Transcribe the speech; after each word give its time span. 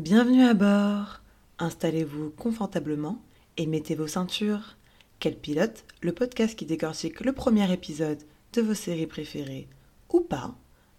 Bienvenue 0.00 0.44
à 0.44 0.54
bord. 0.54 1.20
Installez-vous 1.58 2.30
confortablement 2.30 3.22
et 3.58 3.66
mettez 3.66 3.94
vos 3.94 4.06
ceintures. 4.06 4.78
Quel 5.18 5.36
pilote, 5.36 5.84
le 6.00 6.12
podcast 6.12 6.58
qui 6.58 6.64
décortique 6.64 7.20
le 7.20 7.34
premier 7.34 7.70
épisode 7.70 8.22
de 8.54 8.62
vos 8.62 8.72
séries 8.72 9.06
préférées 9.06 9.68
ou 10.10 10.22
pas, 10.22 10.56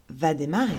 va 0.10 0.36
démarrer. 0.36 0.78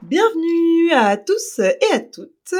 Bienvenue 0.00 0.92
à 0.92 1.18
tous 1.18 1.58
et 1.58 1.94
à 1.94 2.00
toutes 2.00 2.54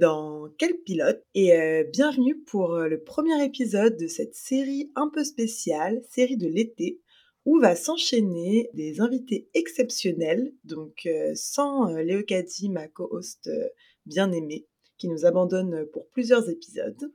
dans 0.00 0.48
Quel 0.58 0.78
pilote 0.78 1.22
et 1.36 1.52
euh, 1.52 1.84
bienvenue 1.92 2.40
pour 2.40 2.76
le 2.76 3.00
premier 3.00 3.44
épisode 3.44 3.96
de 3.96 4.08
cette 4.08 4.34
série 4.34 4.90
un 4.96 5.08
peu 5.08 5.22
spéciale, 5.22 6.02
série 6.08 6.36
de 6.36 6.48
l'été, 6.48 6.98
où 7.44 7.58
va 7.58 7.74
s'enchaîner 7.74 8.70
des 8.74 9.00
invités 9.00 9.48
exceptionnels, 9.54 10.52
donc 10.64 11.06
euh, 11.06 11.32
sans 11.34 11.90
euh, 11.90 12.02
Léo 12.02 12.22
Caddy, 12.22 12.68
ma 12.68 12.88
co-host 12.88 13.46
euh, 13.46 13.68
bien 14.06 14.30
aimée, 14.32 14.66
qui 14.98 15.08
nous 15.08 15.24
abandonne 15.24 15.86
pour 15.92 16.08
plusieurs 16.08 16.48
épisodes. 16.50 17.12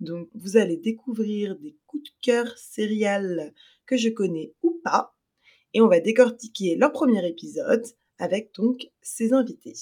Donc 0.00 0.28
vous 0.34 0.56
allez 0.56 0.76
découvrir 0.76 1.56
des 1.58 1.76
coups 1.86 2.04
de 2.04 2.14
cœur 2.20 2.58
sériales 2.58 3.54
que 3.86 3.96
je 3.96 4.08
connais 4.08 4.54
ou 4.62 4.80
pas, 4.82 5.14
et 5.72 5.80
on 5.80 5.88
va 5.88 6.00
décortiquer 6.00 6.76
leur 6.76 6.92
premier 6.92 7.26
épisode 7.26 7.86
avec 8.18 8.52
donc 8.54 8.90
ces 9.02 9.32
invités. 9.32 9.74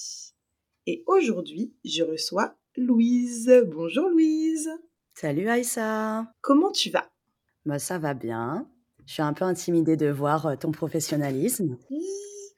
Et 0.85 1.03
aujourd'hui, 1.07 1.73
je 1.85 2.03
reçois 2.03 2.57
Louise. 2.75 3.51
Bonjour 3.67 4.09
Louise. 4.09 4.69
Salut 5.15 5.47
Aïssa. 5.47 6.31
Comment 6.41 6.71
tu 6.71 6.89
vas? 6.89 7.11
Bah 7.65 7.79
ça 7.79 7.97
va 7.97 8.13
bien. 8.13 8.67
Je 9.05 9.13
suis 9.13 9.21
un 9.21 9.33
peu 9.33 9.45
intimidée 9.45 9.97
de 9.97 10.07
voir 10.07 10.57
ton 10.59 10.71
professionnalisme. 10.71 11.77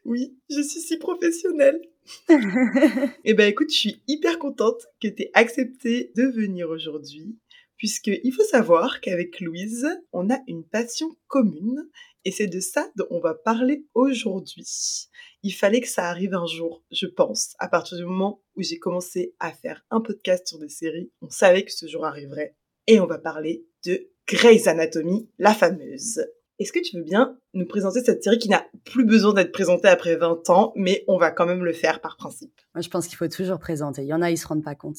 Oui, 0.05 0.37
je 0.49 0.61
suis 0.61 0.81
si 0.81 0.97
professionnelle. 0.97 1.81
Eh 3.23 3.33
ben 3.33 3.49
écoute, 3.49 3.71
je 3.71 3.77
suis 3.77 4.03
hyper 4.07 4.37
contente 4.37 4.85
que 5.01 5.07
tu 5.07 5.23
aies 5.23 5.31
accepté 5.33 6.11
de 6.15 6.23
venir 6.23 6.69
aujourd'hui, 6.69 7.39
puisque 7.77 8.11
il 8.23 8.31
faut 8.31 8.43
savoir 8.43 9.01
qu'avec 9.01 9.39
Louise, 9.39 9.87
on 10.13 10.29
a 10.29 10.39
une 10.47 10.63
passion 10.63 11.15
commune, 11.27 11.89
et 12.23 12.31
c'est 12.31 12.47
de 12.47 12.59
ça 12.59 12.91
dont 12.95 13.07
on 13.09 13.19
va 13.19 13.33
parler 13.33 13.87
aujourd'hui. 13.95 15.09
Il 15.41 15.51
fallait 15.51 15.81
que 15.81 15.87
ça 15.87 16.07
arrive 16.07 16.35
un 16.35 16.45
jour, 16.45 16.83
je 16.91 17.07
pense, 17.07 17.55
à 17.57 17.67
partir 17.67 17.97
du 17.97 18.05
moment 18.05 18.43
où 18.55 18.61
j'ai 18.61 18.77
commencé 18.77 19.33
à 19.39 19.51
faire 19.51 19.83
un 19.89 20.01
podcast 20.01 20.47
sur 20.47 20.59
des 20.59 20.69
séries, 20.69 21.11
on 21.21 21.29
savait 21.29 21.65
que 21.65 21.73
ce 21.73 21.87
jour 21.87 22.05
arriverait, 22.05 22.55
et 22.85 22.99
on 22.99 23.07
va 23.07 23.17
parler 23.17 23.65
de 23.83 24.11
Grey's 24.27 24.67
Anatomy, 24.67 25.29
la 25.37 25.53
fameuse. 25.53 26.25
Est-ce 26.57 26.71
que 26.71 26.79
tu 26.79 26.97
veux 26.97 27.03
bien 27.03 27.37
nous 27.53 27.65
présenter 27.65 28.01
cette 28.03 28.23
série 28.23 28.39
qui 28.39 28.49
n'a 28.49 28.65
plus 28.85 29.05
besoin 29.05 29.33
d'être 29.33 29.51
présentée 29.51 29.87
après 29.87 30.15
20 30.15 30.49
ans, 30.49 30.73
mais 30.75 31.03
on 31.07 31.17
va 31.17 31.29
quand 31.29 31.45
même 31.45 31.63
le 31.63 31.73
faire 31.73 32.01
par 32.01 32.17
principe? 32.17 32.53
Moi, 32.73 32.81
je 32.81 32.89
pense 32.89 33.07
qu'il 33.07 33.17
faut 33.17 33.27
toujours 33.27 33.59
présenter. 33.59 34.03
Il 34.03 34.07
y 34.07 34.13
en 34.13 34.21
a, 34.21 34.31
ils 34.31 34.37
se 34.37 34.47
rendent 34.47 34.63
pas 34.63 34.73
compte. 34.73 34.97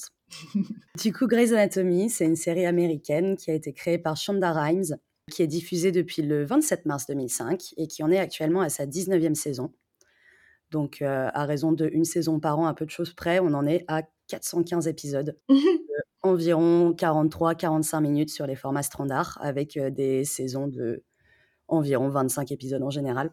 du 1.02 1.12
coup, 1.12 1.26
Grey's 1.26 1.52
Anatomy, 1.52 2.10
c'est 2.10 2.26
une 2.26 2.36
série 2.36 2.66
américaine 2.66 3.36
qui 3.36 3.50
a 3.50 3.54
été 3.54 3.72
créée 3.72 3.98
par 3.98 4.16
Shonda 4.16 4.52
Rhimes, 4.52 4.96
qui 5.32 5.42
est 5.42 5.46
diffusée 5.48 5.92
depuis 5.92 6.22
le 6.22 6.44
27 6.44 6.86
mars 6.86 7.06
2005 7.06 7.74
et 7.78 7.88
qui 7.88 8.02
en 8.02 8.10
est 8.10 8.18
actuellement 8.18 8.60
à 8.60 8.68
sa 8.68 8.86
19e 8.86 9.34
saison. 9.34 9.72
Donc, 10.70 11.00
euh, 11.00 11.30
à 11.32 11.46
raison 11.46 11.72
de 11.72 11.88
une 11.92 12.04
saison 12.04 12.38
par 12.38 12.58
an, 12.58 12.66
à 12.66 12.74
peu 12.74 12.84
de 12.84 12.90
choses 12.90 13.12
près, 13.12 13.40
on 13.40 13.54
en 13.54 13.66
est 13.66 13.84
à 13.88 14.02
415 14.28 14.88
épisodes. 14.88 15.38
environ 16.30 16.92
43-45 16.92 18.00
minutes 18.00 18.30
sur 18.30 18.46
les 18.46 18.56
formats 18.56 18.82
standards, 18.82 19.38
avec 19.40 19.76
euh, 19.76 19.90
des 19.90 20.24
saisons 20.24 20.68
de 20.68 21.02
environ 21.68 22.08
25 22.08 22.52
épisodes 22.52 22.82
en 22.82 22.90
général. 22.90 23.32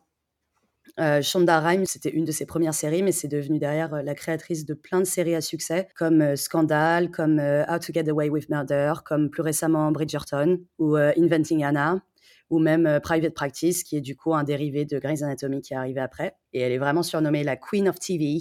Euh, 1.00 1.22
Shonda 1.22 1.60
Rhimes, 1.60 1.86
c'était 1.86 2.10
une 2.10 2.26
de 2.26 2.32
ses 2.32 2.46
premières 2.46 2.74
séries, 2.74 3.04
mais 3.04 3.12
c'est 3.12 3.28
devenu 3.28 3.58
derrière 3.60 3.94
euh, 3.94 4.02
la 4.02 4.16
créatrice 4.16 4.66
de 4.66 4.74
plein 4.74 5.00
de 5.00 5.06
séries 5.06 5.36
à 5.36 5.42
succès, 5.42 5.88
comme 5.96 6.36
Scandal, 6.36 7.10
comme 7.12 7.40
How 7.40 7.80
to 7.80 7.94
Get 7.94 8.10
Away 8.10 8.30
with 8.30 8.50
Murder, 8.50 8.94
comme 9.06 9.30
plus 9.30 9.42
récemment 9.42 9.92
Bridgerton, 9.92 10.60
ou 10.80 10.96
Inventing 10.96 11.64
Anna, 11.64 12.02
ou 12.50 12.60
même 12.60 13.00
Private 13.02 13.34
Practice, 13.34 13.84
qui 13.84 13.98
est 13.98 14.02
du 14.02 14.16
coup 14.16 14.36
un 14.36 14.44
dérivé 14.44 14.86
de 14.86 15.00
Grey's 15.00 15.24
Anatomy 15.24 15.62
qui 15.62 15.74
est 15.74 15.78
arrivé 15.78 16.02
après. 16.02 16.36
Et 16.52 16.60
elle 16.60 16.72
est 16.72 16.78
vraiment 16.78 17.04
surnommée 17.04 17.44
la 17.44 17.56
Queen 17.56 17.88
of 17.88 17.98
TV, 18.00 18.40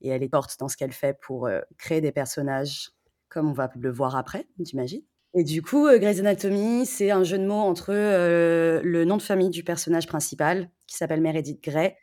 et 0.00 0.08
elle 0.08 0.22
est 0.22 0.30
forte 0.30 0.58
dans 0.58 0.68
ce 0.68 0.76
qu'elle 0.76 0.92
fait 0.92 1.18
pour 1.20 1.48
créer 1.78 2.00
des 2.00 2.12
personnages, 2.12 2.90
comme 3.32 3.48
on 3.48 3.52
va 3.52 3.70
le 3.74 3.90
voir 3.90 4.16
après, 4.16 4.46
j'imagine. 4.60 5.02
Et 5.34 5.44
du 5.44 5.62
coup, 5.62 5.86
euh, 5.86 5.98
Grey's 5.98 6.20
Anatomy, 6.20 6.84
c'est 6.84 7.10
un 7.10 7.24
jeu 7.24 7.38
de 7.38 7.46
mots 7.46 7.54
entre 7.54 7.90
euh, 7.90 8.82
le 8.84 9.04
nom 9.04 9.16
de 9.16 9.22
famille 9.22 9.48
du 9.48 9.64
personnage 9.64 10.06
principal, 10.06 10.70
qui 10.86 10.96
s'appelle 10.96 11.22
Meredith 11.22 11.62
Grey, 11.64 11.96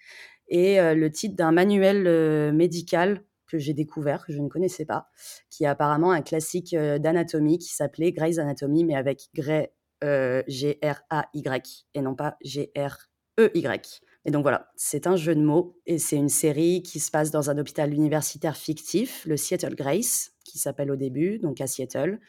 et 0.48 0.80
euh, 0.80 0.96
le 0.96 1.12
titre 1.12 1.36
d'un 1.36 1.52
manuel 1.52 2.52
médical 2.54 3.24
que 3.48 3.60
j'ai 3.60 3.74
découvert, 3.74 4.26
que 4.26 4.34
je 4.34 4.40
ne 4.40 4.50
connaissais 4.50 4.86
pas, 4.86 5.10
qui 5.52 5.64
est 5.64 5.68
apparemment 5.68 6.12
un 6.12 6.22
classique 6.22 6.76
d'anatomie 6.76 7.60
qui 7.60 7.74
s'appelait 7.74 8.12
Grey's 8.12 8.40
Anatomy, 8.40 8.84
mais 8.84 8.96
avec 8.96 9.30
Grey, 9.36 9.74
G-R-A-Y, 10.02 11.88
et 11.94 12.02
non 12.02 12.16
pas 12.16 12.38
G-R-E-Y. 12.44 14.02
Et 14.26 14.32
donc 14.32 14.44
voilà, 14.44 14.70
c'est 14.76 15.08
un 15.08 15.16
jeu 15.16 15.34
de 15.34 15.42
mots, 15.42 15.80
et 15.86 15.98
c'est 15.98 16.16
une 16.16 16.30
série 16.30 16.84
qui 16.84 17.00
se 17.00 17.10
passe 17.10 17.32
dans 17.32 17.50
un 17.50 17.58
hôpital 17.58 17.94
universitaire 17.94 18.58
fictif, 18.58 19.26
le 19.26 19.38
Seattle 19.38 19.76
Grace, 19.76 20.32
qui 20.50 20.60
s'appelle 20.60 20.92
au 20.92 20.96
début, 20.96 21.40
donc 21.40 21.62
à 21.62 21.68
Seattle, 21.68 22.20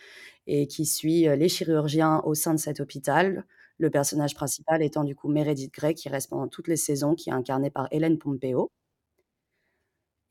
et 0.47 0.67
qui 0.67 0.87
suit 0.87 1.29
euh, 1.29 1.37
les 1.37 1.49
chirurgiens 1.49 2.21
au 2.25 2.35
sein 2.35 2.55
de 2.55 2.59
cet 2.59 2.81
hôpital. 2.81 3.45
Le 3.79 3.91
personnage 3.91 4.35
principal 4.35 4.83
étant 4.83 5.05
du 5.05 5.15
coup 5.15 5.29
Meredith 5.29 5.73
Grey, 5.73 5.95
qui 5.95 6.09
reste 6.09 6.31
pendant 6.31 6.49
toutes 6.49 6.69
les 6.69 6.77
saisons, 6.77 7.15
qui 7.15 7.31
est 7.31 7.33
incarnée 7.33 7.71
par 7.71 7.89
Hélène 7.91 8.19
Pompeo. 8.19 8.71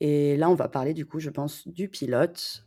Et 0.00 0.36
là, 0.36 0.48
on 0.48 0.54
va 0.54 0.68
parler 0.68 0.94
du 0.94 1.04
coup, 1.04 1.20
je 1.20 1.30
pense, 1.30 1.68
du 1.68 1.88
pilote. 1.88 2.64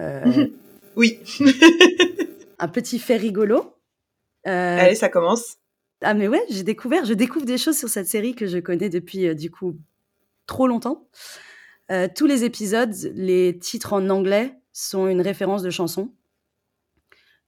Euh, 0.00 0.48
Oui. 0.96 1.20
un 2.58 2.68
petit 2.68 2.98
fait 2.98 3.16
rigolo. 3.16 3.74
Euh, 4.46 4.78
Allez, 4.78 4.94
ça 4.94 5.08
commence. 5.08 5.56
ah 6.02 6.14
mais 6.14 6.28
ouais, 6.28 6.42
j'ai 6.50 6.62
découvert, 6.62 7.04
je 7.04 7.14
découvre 7.14 7.46
des 7.46 7.58
choses 7.58 7.78
sur 7.78 7.88
cette 7.88 8.06
série 8.06 8.34
que 8.34 8.46
je 8.46 8.58
connais 8.58 8.88
depuis 8.90 9.26
euh, 9.26 9.34
du 9.34 9.50
coup 9.50 9.78
trop 10.46 10.66
longtemps. 10.66 11.08
Euh, 11.90 12.08
tous 12.14 12.26
les 12.26 12.44
épisodes, 12.44 12.94
les 13.14 13.58
titres 13.58 13.92
en 13.92 14.08
anglais 14.10 14.54
sont 14.72 15.06
une 15.06 15.20
référence 15.20 15.62
de 15.62 15.70
chanson. 15.70 16.10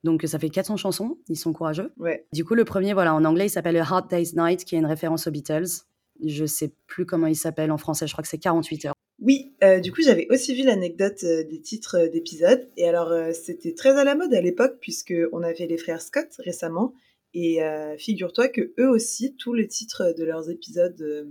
Donc 0.05 0.23
ça 0.27 0.39
fait 0.39 0.51
400 0.51 0.77
chansons, 0.77 1.19
ils 1.29 1.37
sont 1.37 1.53
courageux. 1.53 1.93
Ouais. 1.99 2.27
Du 2.33 2.45
coup, 2.45 2.55
le 2.55 2.65
premier, 2.65 2.93
voilà, 2.93 3.15
en 3.15 3.25
anglais, 3.25 3.47
il 3.47 3.51
s'appelle 3.51 3.77
A 3.77 3.83
Hard 3.83 4.09
Day's 4.09 4.35
Night, 4.35 4.65
qui 4.65 4.77
est 4.77 4.79
une 4.79 4.87
référence 4.87 5.27
aux 5.27 5.31
Beatles. 5.31 5.85
Je 6.25 6.45
sais 6.47 6.73
plus 6.87 7.07
comment 7.07 7.27
il 7.27 7.37
s'appelle 7.37 7.73
en 7.73 7.79
français, 7.79 8.07
je 8.07 8.13
crois 8.13 8.23
que 8.23 8.29
c'est 8.29 8.39
48 8.39 8.87
heures. 8.87 8.95
Oui, 9.19 9.55
euh, 9.65 9.81
du 9.81 9.93
coup, 9.93 10.03
j'avais 10.03 10.27
aussi 10.31 10.55
vu 10.55 10.63
l'anecdote 10.63 11.25
euh, 11.25 11.43
des 11.45 11.61
titres 11.61 11.97
euh, 11.97 12.09
d'épisodes. 12.09 12.69
Et 12.77 12.87
alors, 12.87 13.13
c'était 13.35 13.75
très 13.75 13.99
à 13.99 14.05
la 14.05 14.15
mode 14.15 14.35
à 14.35 14.41
l'époque, 14.41 14.77
puisque 14.81 15.15
on 15.33 15.43
avait 15.43 15.67
les 15.67 15.79
frères 15.79 16.03
Scott 16.03 16.29
récemment. 16.39 16.95
Et 17.39 17.61
figure-toi 17.99 18.49
que 18.49 18.73
eux 18.79 18.89
aussi, 18.89 19.37
tous 19.37 19.53
les 19.53 19.69
titres 19.69 20.15
de 20.17 20.25
leurs 20.25 20.49
épisodes 20.49 21.29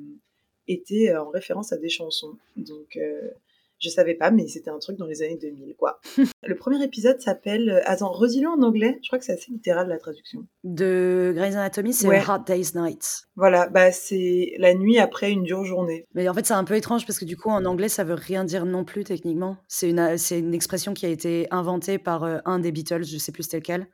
euh, 0.70 0.74
étaient 0.74 1.10
euh, 1.12 1.24
en 1.24 1.30
référence 1.30 1.72
à 1.74 1.78
des 1.78 1.90
chansons. 1.90 2.38
Donc, 2.56 2.98
euh, 2.98 3.30
je 3.78 3.90
savais 3.90 4.14
pas, 4.16 4.32
mais 4.32 4.48
c'était 4.48 4.70
un 4.70 4.80
truc 4.80 4.98
dans 4.98 5.06
les 5.06 5.22
années 5.22 5.38
2000, 5.38 5.76
quoi. 5.76 6.00
Le 6.48 6.56
premier 6.56 6.82
épisode 6.82 7.20
s'appelle... 7.20 7.70
euh, 7.70 7.82
Attends, 7.86 8.10
redis-le 8.12 8.48
en 8.48 8.62
anglais. 8.62 8.98
Je 9.04 9.10
crois 9.10 9.20
que 9.20 9.26
c'est 9.26 9.34
assez 9.34 9.52
littéral, 9.52 9.90
la 9.90 9.98
traduction. 9.98 10.46
De 10.64 11.34
Grey's 11.36 11.56
Anatomy, 11.56 11.92
c'est 11.94 12.08
Ouais. 12.08 12.22
Hard 12.26 12.48
Day's 12.48 12.74
Night. 12.74 13.24
Voilà, 13.36 13.68
bah 13.68 13.92
c'est 13.92 14.54
la 14.60 14.74
nuit 14.76 14.98
après 14.98 15.30
une 15.32 15.44
dure 15.44 15.66
journée. 15.66 16.06
Mais 16.14 16.30
en 16.30 16.34
fait, 16.34 16.46
c'est 16.46 16.54
un 16.54 16.64
peu 16.64 16.76
étrange 16.76 17.06
parce 17.06 17.20
que 17.20 17.26
du 17.26 17.36
coup, 17.36 17.50
en 17.50 17.66
anglais, 17.66 17.90
ça 17.90 18.06
veut 18.06 18.14
rien 18.14 18.46
dire 18.46 18.66
non 18.66 18.86
plus 18.86 19.04
techniquement. 19.04 19.58
C'est 19.68 19.90
une, 19.90 20.18
c'est 20.18 20.40
une 20.40 20.54
expression 20.54 20.94
qui 20.94 21.06
a 21.06 21.10
été 21.10 21.48
inventée 21.52 21.98
par 22.00 22.24
euh, 22.24 22.38
un 22.46 22.60
des 22.60 22.72
Beatles, 22.72 23.04
je 23.04 23.18
sais 23.18 23.34
plus 23.34 23.44
c'était 23.44 23.58
lequel, 23.58 23.88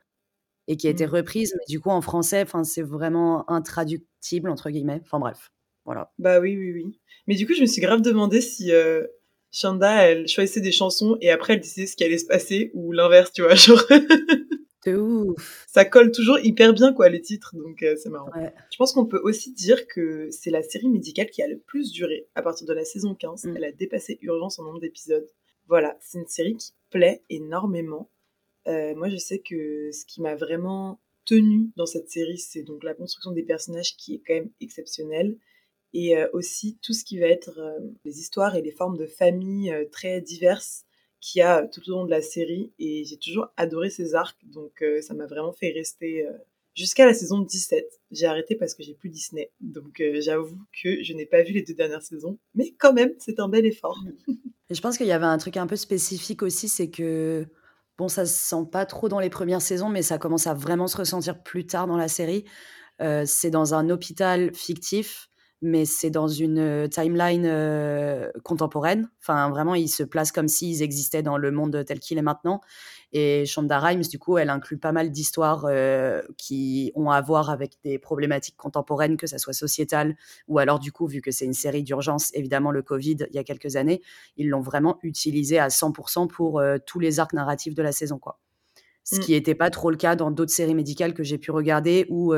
et 0.68 0.76
qui 0.76 0.86
a 0.86 0.90
été 0.90 1.06
Mm. 1.06 1.10
reprise. 1.10 1.54
Mais 1.58 1.64
du 1.68 1.80
coup, 1.80 1.90
en 1.90 2.00
français, 2.02 2.44
c'est 2.62 2.82
vraiment 2.82 3.50
intraductible 3.50 4.48
entre 4.48 4.70
guillemets. 4.70 5.00
Enfin 5.02 5.18
bref, 5.18 5.50
voilà. 5.84 6.12
Bah 6.18 6.40
oui, 6.40 6.56
oui, 6.56 6.72
oui. 6.72 7.00
Mais 7.26 7.34
du 7.34 7.46
coup, 7.46 7.54
je 7.54 7.60
me 7.62 7.66
suis 7.66 7.80
grave 7.82 8.02
demandé 8.02 8.40
si 8.40 8.72
euh, 8.72 9.04
Shanda, 9.50 10.04
elle 10.08 10.28
choisissait 10.28 10.60
des 10.60 10.72
chansons 10.72 11.16
et 11.20 11.30
après 11.30 11.54
elle 11.54 11.60
disait 11.60 11.86
ce 11.86 11.96
qui 11.96 12.04
allait 12.04 12.18
se 12.18 12.26
passer 12.26 12.70
ou 12.74 12.92
l'inverse, 12.92 13.32
tu 13.32 13.42
vois. 13.42 13.54
Genre, 13.54 13.82
De 14.84 14.96
ouf. 14.96 15.64
ça 15.68 15.84
colle 15.84 16.10
toujours 16.10 16.38
hyper 16.40 16.72
bien, 16.72 16.92
quoi, 16.92 17.08
les 17.08 17.20
titres, 17.20 17.54
donc 17.56 17.82
euh, 17.84 17.94
c'est 17.96 18.08
marrant. 18.08 18.30
Ouais. 18.36 18.52
Je 18.72 18.76
pense 18.76 18.92
qu'on 18.92 19.06
peut 19.06 19.20
aussi 19.22 19.52
dire 19.52 19.86
que 19.86 20.28
c'est 20.32 20.50
la 20.50 20.62
série 20.62 20.88
médicale 20.88 21.30
qui 21.30 21.40
a 21.42 21.46
le 21.46 21.58
plus 21.58 21.92
duré. 21.92 22.26
À 22.34 22.42
partir 22.42 22.66
de 22.66 22.72
la 22.72 22.84
saison 22.84 23.14
15, 23.14 23.44
Mm. 23.44 23.56
elle 23.56 23.64
a 23.64 23.72
dépassé 23.72 24.18
Urgence 24.22 24.58
en 24.58 24.64
nombre 24.64 24.80
d'épisodes. 24.80 25.28
Voilà, 25.68 25.96
c'est 26.00 26.18
une 26.18 26.26
série 26.26 26.56
qui 26.56 26.72
plaît 26.90 27.22
énormément. 27.30 28.10
Euh, 28.66 28.94
moi, 28.96 29.08
je 29.08 29.16
sais 29.16 29.38
que 29.38 29.90
ce 29.92 30.04
qui 30.04 30.20
m'a 30.20 30.34
vraiment 30.34 31.00
tenu 31.24 31.70
dans 31.76 31.86
cette 31.86 32.10
série, 32.10 32.38
c'est 32.38 32.62
donc 32.64 32.82
la 32.82 32.94
construction 32.94 33.30
des 33.30 33.44
personnages 33.44 33.96
qui 33.96 34.14
est 34.16 34.22
quand 34.26 34.34
même 34.34 34.50
exceptionnelle. 34.60 35.36
Et 35.94 36.16
euh, 36.16 36.26
aussi 36.32 36.78
tout 36.82 36.92
ce 36.92 37.04
qui 37.04 37.18
va 37.18 37.26
être 37.26 37.58
euh, 37.58 37.78
les 38.04 38.18
histoires 38.18 38.56
et 38.56 38.62
les 38.62 38.72
formes 38.72 38.96
de 38.96 39.06
famille 39.06 39.70
euh, 39.70 39.84
très 39.90 40.20
diverses 40.20 40.84
qu'il 41.20 41.40
y 41.40 41.42
a 41.42 41.66
tout 41.66 41.82
au 41.88 41.92
long 41.92 42.04
de 42.04 42.10
la 42.10 42.22
série. 42.22 42.72
Et 42.78 43.04
j'ai 43.04 43.18
toujours 43.18 43.48
adoré 43.56 43.90
ces 43.90 44.14
arcs, 44.14 44.38
donc 44.44 44.82
ça 45.02 45.14
m'a 45.14 45.26
vraiment 45.26 45.52
fait 45.52 45.70
rester 45.70 46.26
jusqu'à 46.74 47.06
la 47.06 47.14
saison 47.14 47.38
17. 47.38 47.86
J'ai 48.10 48.26
arrêté 48.26 48.56
parce 48.56 48.74
que 48.74 48.82
j'ai 48.82 48.94
plus 48.94 49.08
Disney. 49.08 49.52
Donc 49.60 50.02
j'avoue 50.18 50.58
que 50.82 51.00
je 51.04 51.12
n'ai 51.12 51.24
pas 51.24 51.44
vu 51.44 51.52
les 51.52 51.62
deux 51.62 51.74
dernières 51.74 52.02
saisons. 52.02 52.40
Mais 52.56 52.74
quand 52.76 52.92
même, 52.92 53.12
c'est 53.18 53.38
un 53.38 53.48
bel 53.48 53.64
effort. 53.64 53.96
Je 54.70 54.80
pense 54.80 54.96
qu'il 54.96 55.06
y 55.06 55.12
avait 55.12 55.26
un 55.26 55.38
truc 55.38 55.56
un 55.58 55.68
peu 55.68 55.76
spécifique 55.76 56.42
aussi, 56.42 56.68
c'est 56.68 56.90
que, 56.90 57.46
bon, 57.98 58.08
ça 58.08 58.26
se 58.26 58.34
sent 58.34 58.66
pas 58.72 58.84
trop 58.84 59.08
dans 59.08 59.20
les 59.20 59.30
premières 59.30 59.62
saisons, 59.62 59.90
mais 59.90 60.02
ça 60.02 60.18
commence 60.18 60.48
à 60.48 60.54
vraiment 60.54 60.88
se 60.88 60.96
ressentir 60.96 61.40
plus 61.40 61.66
tard 61.66 61.86
dans 61.86 61.96
la 61.96 62.08
série. 62.08 62.44
C'est 62.98 63.50
dans 63.50 63.74
un 63.74 63.90
hôpital 63.90 64.52
fictif 64.54 65.30
mais 65.62 65.84
c'est 65.84 66.10
dans 66.10 66.26
une 66.26 66.58
euh, 66.58 66.88
timeline 66.88 67.46
euh, 67.46 68.30
contemporaine. 68.42 69.08
Enfin, 69.20 69.48
vraiment, 69.48 69.76
ils 69.76 69.88
se 69.88 70.02
placent 70.02 70.32
comme 70.32 70.48
s'ils 70.48 70.82
existaient 70.82 71.22
dans 71.22 71.38
le 71.38 71.52
monde 71.52 71.84
tel 71.86 72.00
qu'il 72.00 72.18
est 72.18 72.22
maintenant. 72.22 72.60
Et 73.12 73.46
Shonda 73.46 73.78
Rhimes, 73.78 74.02
du 74.02 74.18
coup, 74.18 74.38
elle 74.38 74.50
inclut 74.50 74.76
pas 74.76 74.90
mal 74.90 75.12
d'histoires 75.12 75.66
euh, 75.68 76.20
qui 76.36 76.90
ont 76.96 77.10
à 77.10 77.20
voir 77.20 77.48
avec 77.48 77.74
des 77.84 78.00
problématiques 78.00 78.56
contemporaines, 78.56 79.16
que 79.16 79.28
ça 79.28 79.38
soit 79.38 79.52
sociétale 79.52 80.16
ou 80.48 80.58
alors, 80.58 80.80
du 80.80 80.90
coup, 80.90 81.06
vu 81.06 81.20
que 81.20 81.30
c'est 81.30 81.44
une 81.44 81.52
série 81.52 81.84
d'urgence, 81.84 82.34
évidemment, 82.34 82.72
le 82.72 82.82
Covid, 82.82 83.18
il 83.30 83.36
y 83.36 83.38
a 83.38 83.44
quelques 83.44 83.76
années, 83.76 84.02
ils 84.36 84.48
l'ont 84.48 84.62
vraiment 84.62 84.98
utilisé 85.02 85.60
à 85.60 85.68
100% 85.68 86.26
pour 86.26 86.60
tous 86.86 86.98
les 86.98 87.20
arcs 87.20 87.34
narratifs 87.34 87.74
de 87.74 87.82
la 87.82 87.92
saison, 87.92 88.18
quoi. 88.18 88.38
Ce 89.04 89.16
mmh. 89.16 89.20
qui 89.20 89.32
n'était 89.32 89.54
pas 89.56 89.70
trop 89.70 89.90
le 89.90 89.96
cas 89.96 90.14
dans 90.14 90.30
d'autres 90.30 90.52
séries 90.52 90.76
médicales 90.76 91.12
que 91.12 91.24
j'ai 91.24 91.38
pu 91.38 91.50
regarder 91.50 92.06
où 92.08 92.34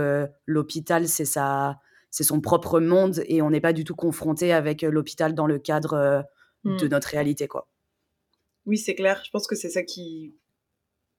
l'hôpital, 0.46 1.08
c'est 1.08 1.24
ça 1.24 1.78
c'est 2.14 2.22
son 2.22 2.40
propre 2.40 2.78
monde 2.78 3.24
et 3.26 3.42
on 3.42 3.50
n'est 3.50 3.60
pas 3.60 3.72
du 3.72 3.82
tout 3.82 3.96
confronté 3.96 4.52
avec 4.52 4.84
euh, 4.84 4.90
l'hôpital 4.92 5.34
dans 5.34 5.48
le 5.48 5.58
cadre 5.58 5.94
euh, 5.94 6.22
de 6.64 6.86
hmm. 6.86 6.90
notre 6.90 7.08
réalité, 7.08 7.48
quoi. 7.48 7.66
Oui, 8.66 8.78
c'est 8.78 8.94
clair. 8.94 9.20
Je 9.24 9.32
pense 9.32 9.48
que 9.48 9.56
c'est 9.56 9.68
ça 9.68 9.82
qui 9.82 10.32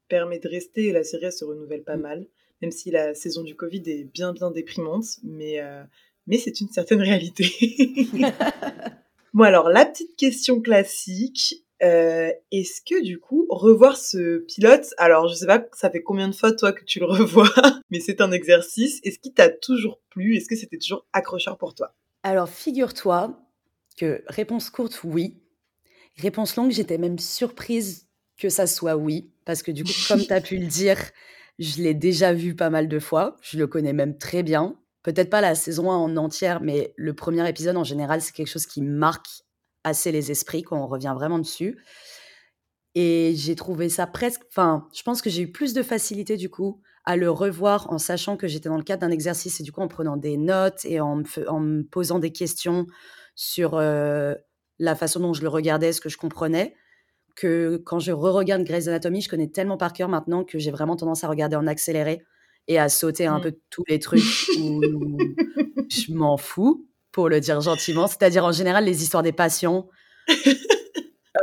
permet 0.08 0.40
de 0.40 0.48
rester. 0.48 0.94
La 0.94 1.04
série 1.04 1.34
se 1.34 1.44
renouvelle 1.44 1.84
pas 1.84 1.98
hmm. 1.98 2.02
mal, 2.02 2.28
même 2.62 2.72
si 2.72 2.92
la 2.92 3.14
saison 3.14 3.44
du 3.44 3.58
Covid 3.58 3.84
est 3.88 4.06
bien 4.06 4.32
bien 4.32 4.52
déprimante, 4.52 5.18
mais 5.22 5.60
euh, 5.60 5.84
mais 6.28 6.38
c'est 6.38 6.62
une 6.62 6.70
certaine 6.70 7.02
réalité. 7.02 7.44
bon 9.34 9.44
alors 9.44 9.68
la 9.68 9.86
petite 9.86 10.16
question 10.16 10.62
classique. 10.62 11.65
Euh, 11.86 12.32
est-ce 12.52 12.82
que 12.82 13.04
du 13.04 13.20
coup, 13.20 13.46
revoir 13.50 13.96
ce 13.96 14.40
pilote, 14.40 14.88
alors 14.98 15.28
je 15.28 15.36
sais 15.36 15.46
pas, 15.46 15.64
ça 15.74 15.92
fait 15.92 16.02
combien 16.02 16.28
de 16.28 16.34
fois 16.34 16.52
toi 16.52 16.74
que 16.74 16.84
tu 16.84 17.00
le 17.00 17.06
revois, 17.06 17.50
mais 17.92 18.00
c'est 18.00 18.22
un 18.22 18.32
exercice, 18.32 19.00
est-ce 19.04 19.20
qu'il 19.20 19.34
t'a 19.34 19.50
toujours 19.50 20.02
plu? 20.10 20.36
Est-ce 20.36 20.50
que 20.50 20.56
c'était 20.56 20.78
toujours 20.78 21.06
accrocheur 21.14 21.58
pour 21.58 21.76
toi? 21.76 21.94
Alors 22.24 22.50
figure-toi 22.50 23.40
que 23.98 24.24
réponse 24.28 24.72
courte, 24.72 25.02
oui. 25.04 25.38
Réponse 26.18 26.56
longue, 26.56 26.72
j'étais 26.72 26.98
même 26.98 27.20
surprise 27.20 28.08
que 28.38 28.50
ça 28.50 28.66
soit 28.66 28.96
oui, 28.96 29.32
parce 29.46 29.62
que 29.62 29.72
du 29.72 29.84
coup, 29.84 29.92
comme 30.08 30.26
tu 30.26 30.34
as 30.34 30.42
pu 30.42 30.58
le 30.58 30.66
dire, 30.66 30.98
je 31.60 31.84
l'ai 31.84 31.94
déjà 31.94 32.34
vu 32.34 32.56
pas 32.56 32.72
mal 32.72 32.88
de 32.88 33.00
fois, 33.00 33.36
je 33.42 33.60
le 33.60 33.68
connais 33.68 33.94
même 33.94 34.18
très 34.18 34.42
bien. 34.42 34.76
Peut-être 35.04 35.30
pas 35.30 35.42
la 35.42 35.54
saison 35.54 35.92
1 35.92 35.96
en 35.96 36.18
entière, 36.18 36.62
mais 36.62 36.94
le 36.98 37.14
premier 37.14 37.48
épisode 37.48 37.78
en 37.78 37.84
général, 37.84 38.22
c'est 38.22 38.34
quelque 38.34 38.48
chose 38.48 38.66
qui 38.66 38.82
marque 38.82 39.45
assez 39.86 40.12
les 40.12 40.32
esprits 40.32 40.64
quand 40.64 40.78
on 40.78 40.88
revient 40.88 41.14
vraiment 41.16 41.40
dessus. 41.40 41.78
Et 42.96 43.34
j'ai 43.36 43.56
trouvé 43.56 43.90
ça 43.90 44.08
presque. 44.08 44.42
Enfin, 44.50 44.88
je 44.94 45.04
pense 45.04 45.22
que 45.22 45.30
j'ai 45.30 45.44
eu 45.44 45.52
plus 45.52 45.74
de 45.74 45.84
facilité 45.84 46.38
du 46.38 46.50
coup 46.50 46.82
à 47.06 47.18
le 47.18 47.30
revoir 47.30 47.92
en 47.92 47.98
sachant 47.98 48.36
que 48.36 48.48
j'étais 48.48 48.70
dans 48.70 48.78
le 48.78 48.84
cadre 48.84 49.02
d'un 49.02 49.12
exercice 49.12 49.60
et 49.60 49.64
du 49.64 49.72
coup 49.72 49.82
en 49.82 49.88
prenant 49.88 50.18
des 50.18 50.38
notes 50.38 50.86
et 50.86 51.00
en 51.00 51.18
me, 51.18 51.50
en 51.50 51.60
me 51.60 51.84
posant 51.84 52.20
des 52.20 52.32
questions 52.32 52.88
sur 53.36 53.76
euh, 53.76 54.34
la 54.80 54.96
façon 54.96 55.20
dont 55.20 55.34
je 55.34 55.42
le 55.42 55.50
regardais, 55.50 55.94
ce 55.94 56.02
que 56.02 56.10
je 56.10 56.18
comprenais, 56.18 56.74
que 57.36 57.78
quand 57.86 58.00
je 58.00 58.12
re-regarde 58.12 58.64
Grey's 58.64 58.88
Anatomy, 58.88 59.22
je 59.22 59.30
connais 59.30 59.50
tellement 59.50 59.78
par 59.78 59.94
cœur 59.94 60.10
maintenant 60.10 60.44
que 60.44 60.58
j'ai 60.58 60.72
vraiment 60.72 60.96
tendance 60.96 61.24
à 61.24 61.28
regarder 61.28 61.58
en 61.58 61.68
accéléré 61.68 62.24
et 62.68 62.80
à 62.80 62.90
sauter 62.90 63.28
un 63.28 63.40
mmh. 63.40 63.42
peu 63.42 63.56
tous 63.70 63.84
les 63.88 64.00
trucs 64.00 64.24
où 64.60 64.82
je 65.90 66.14
m'en 66.14 66.38
fous 66.38 66.88
pour 67.16 67.30
le 67.30 67.40
dire 67.40 67.62
gentiment. 67.62 68.08
C'est-à-dire, 68.08 68.44
en 68.44 68.52
général, 68.52 68.84
les 68.84 69.02
histoires 69.02 69.24
des 69.24 69.32
patients. 69.32 69.90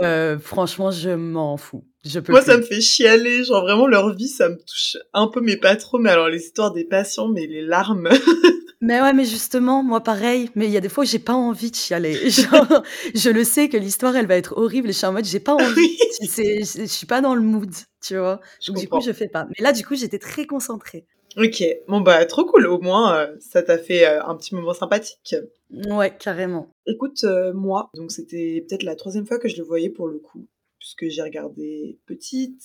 Euh, 0.00 0.38
franchement, 0.38 0.90
je 0.90 1.10
m'en 1.10 1.58
fous. 1.58 1.84
Je 2.02 2.18
peux 2.18 2.32
Moi, 2.32 2.40
ça 2.40 2.56
me 2.56 2.62
fait 2.62 2.80
chialer. 2.80 3.44
Genre, 3.44 3.60
vraiment, 3.60 3.86
leur 3.86 4.14
vie, 4.14 4.26
ça 4.26 4.48
me 4.48 4.56
touche 4.56 4.96
un 5.12 5.28
peu, 5.28 5.42
mais 5.42 5.58
pas 5.58 5.76
trop. 5.76 5.98
Mais 5.98 6.08
alors, 6.08 6.30
les 6.30 6.40
histoires 6.40 6.72
des 6.72 6.84
patients, 6.84 7.28
mais 7.28 7.46
les 7.46 7.60
larmes. 7.60 8.08
mais 8.80 9.02
ouais, 9.02 9.12
mais 9.12 9.26
justement, 9.26 9.82
moi, 9.82 10.02
pareil. 10.02 10.48
Mais 10.54 10.64
il 10.64 10.72
y 10.72 10.78
a 10.78 10.80
des 10.80 10.88
fois 10.88 11.04
où 11.04 11.06
j'ai 11.06 11.18
pas 11.18 11.34
envie 11.34 11.70
de 11.70 11.76
chialer. 11.76 12.14
Genre, 12.30 12.82
je 13.14 13.28
le 13.28 13.44
sais 13.44 13.68
que 13.68 13.76
l'histoire, 13.76 14.16
elle 14.16 14.26
va 14.26 14.36
être 14.36 14.56
horrible. 14.56 14.88
Et 14.88 14.92
je 14.92 14.96
suis 14.96 15.06
en 15.06 15.12
mode, 15.12 15.26
j'ai 15.26 15.40
pas 15.40 15.54
envie. 15.54 15.98
je, 16.22 16.80
je 16.80 16.86
suis 16.86 17.06
pas 17.06 17.20
dans 17.20 17.34
le 17.34 17.42
mood, 17.42 17.70
tu 18.02 18.16
vois. 18.16 18.40
Donc, 18.66 18.78
du 18.78 18.88
coup, 18.88 19.02
je 19.02 19.12
fais 19.12 19.28
pas. 19.28 19.44
Mais 19.44 19.62
là, 19.62 19.72
du 19.72 19.84
coup, 19.84 19.94
j'étais 19.94 20.18
très 20.18 20.46
concentrée. 20.46 21.04
Ok, 21.36 21.64
bon 21.88 22.00
bah 22.02 22.24
trop 22.26 22.44
cool, 22.44 22.66
au 22.66 22.78
moins 22.78 23.16
euh, 23.16 23.36
ça 23.40 23.62
t'a 23.62 23.78
fait 23.78 24.06
euh, 24.06 24.22
un 24.24 24.36
petit 24.36 24.54
moment 24.54 24.74
sympathique. 24.74 25.34
Ouais, 25.70 26.14
carrément. 26.14 26.68
Écoute, 26.86 27.24
euh, 27.24 27.54
moi, 27.54 27.88
donc 27.94 28.12
c'était 28.12 28.64
peut-être 28.68 28.82
la 28.82 28.96
troisième 28.96 29.24
fois 29.24 29.38
que 29.38 29.48
je 29.48 29.56
le 29.56 29.62
voyais 29.62 29.88
pour 29.88 30.08
le 30.08 30.18
coup, 30.18 30.46
puisque 30.78 31.08
j'ai 31.08 31.22
regardé 31.22 31.98
petite, 32.04 32.62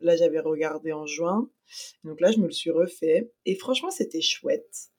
là 0.00 0.16
j'avais 0.16 0.40
regardé 0.40 0.92
en 0.92 1.06
juin, 1.06 1.48
donc 2.04 2.20
là 2.20 2.30
je 2.30 2.38
me 2.38 2.46
le 2.46 2.52
suis 2.52 2.70
refait, 2.70 3.32
et 3.46 3.54
franchement 3.54 3.90
c'était 3.90 4.20
chouette. 4.20 4.90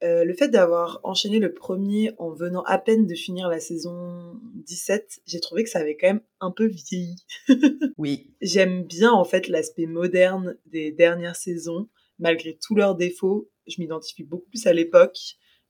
le 0.00 0.32
fait 0.32 0.48
d'avoir 0.48 1.00
enchaîné 1.02 1.40
le 1.40 1.52
premier 1.52 2.12
en 2.16 2.30
venant 2.30 2.62
à 2.62 2.78
peine 2.78 3.06
de 3.06 3.14
finir 3.14 3.48
la 3.48 3.60
saison 3.60 4.40
17, 4.66 5.20
j'ai 5.26 5.40
trouvé 5.40 5.62
que 5.64 5.70
ça 5.70 5.80
avait 5.80 5.98
quand 5.98 6.08
même 6.08 6.22
un 6.40 6.50
peu 6.50 6.66
vieilli. 6.66 7.16
oui. 7.98 8.32
J'aime 8.40 8.84
bien 8.84 9.12
en 9.12 9.24
fait 9.24 9.48
l'aspect 9.48 9.86
moderne 9.86 10.56
des 10.64 10.90
dernières 10.90 11.36
saisons 11.36 11.88
malgré 12.22 12.56
tous 12.56 12.74
leurs 12.74 12.94
défauts, 12.94 13.50
je 13.66 13.80
m'identifie 13.80 14.22
beaucoup 14.22 14.48
plus 14.48 14.66
à 14.66 14.72
l'époque. 14.72 15.18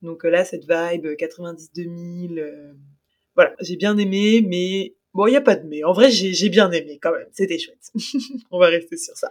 Donc 0.02 0.24
euh, 0.24 0.30
là, 0.30 0.44
cette 0.44 0.62
vibe 0.62 1.06
90-2000, 1.06 2.38
euh, 2.38 2.72
voilà, 3.34 3.54
j'ai 3.60 3.76
bien 3.76 3.96
aimé, 3.96 4.44
mais 4.46 4.94
bon, 5.14 5.26
il 5.26 5.30
n'y 5.30 5.36
a 5.36 5.40
pas 5.40 5.56
de 5.56 5.66
mais. 5.66 5.82
En 5.82 5.92
vrai, 5.92 6.10
j'ai 6.10 6.48
bien 6.48 6.70
aimé 6.70 6.98
quand 7.02 7.12
même, 7.12 7.28
c'était 7.32 7.58
chouette. 7.58 7.90
On 8.50 8.58
va 8.58 8.66
rester 8.66 8.96
sur 8.96 9.16
ça. 9.16 9.28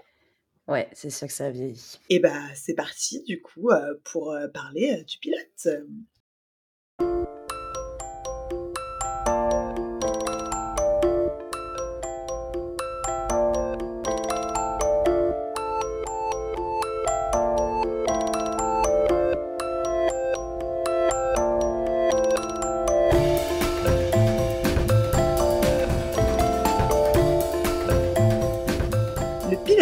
Ouais, 0.68 0.88
c'est 0.94 1.10
sûr 1.10 1.28
que 1.28 1.34
ça 1.34 1.52
vieillit. 1.52 2.00
Et 2.10 2.20
bah, 2.20 2.42
c'est 2.56 2.74
parti 2.74 3.24
du 3.24 3.42
coup 3.42 3.70
euh, 3.70 3.96
pour 4.04 4.36
parler 4.54 5.04
du 5.04 5.18
pilote. 5.20 5.68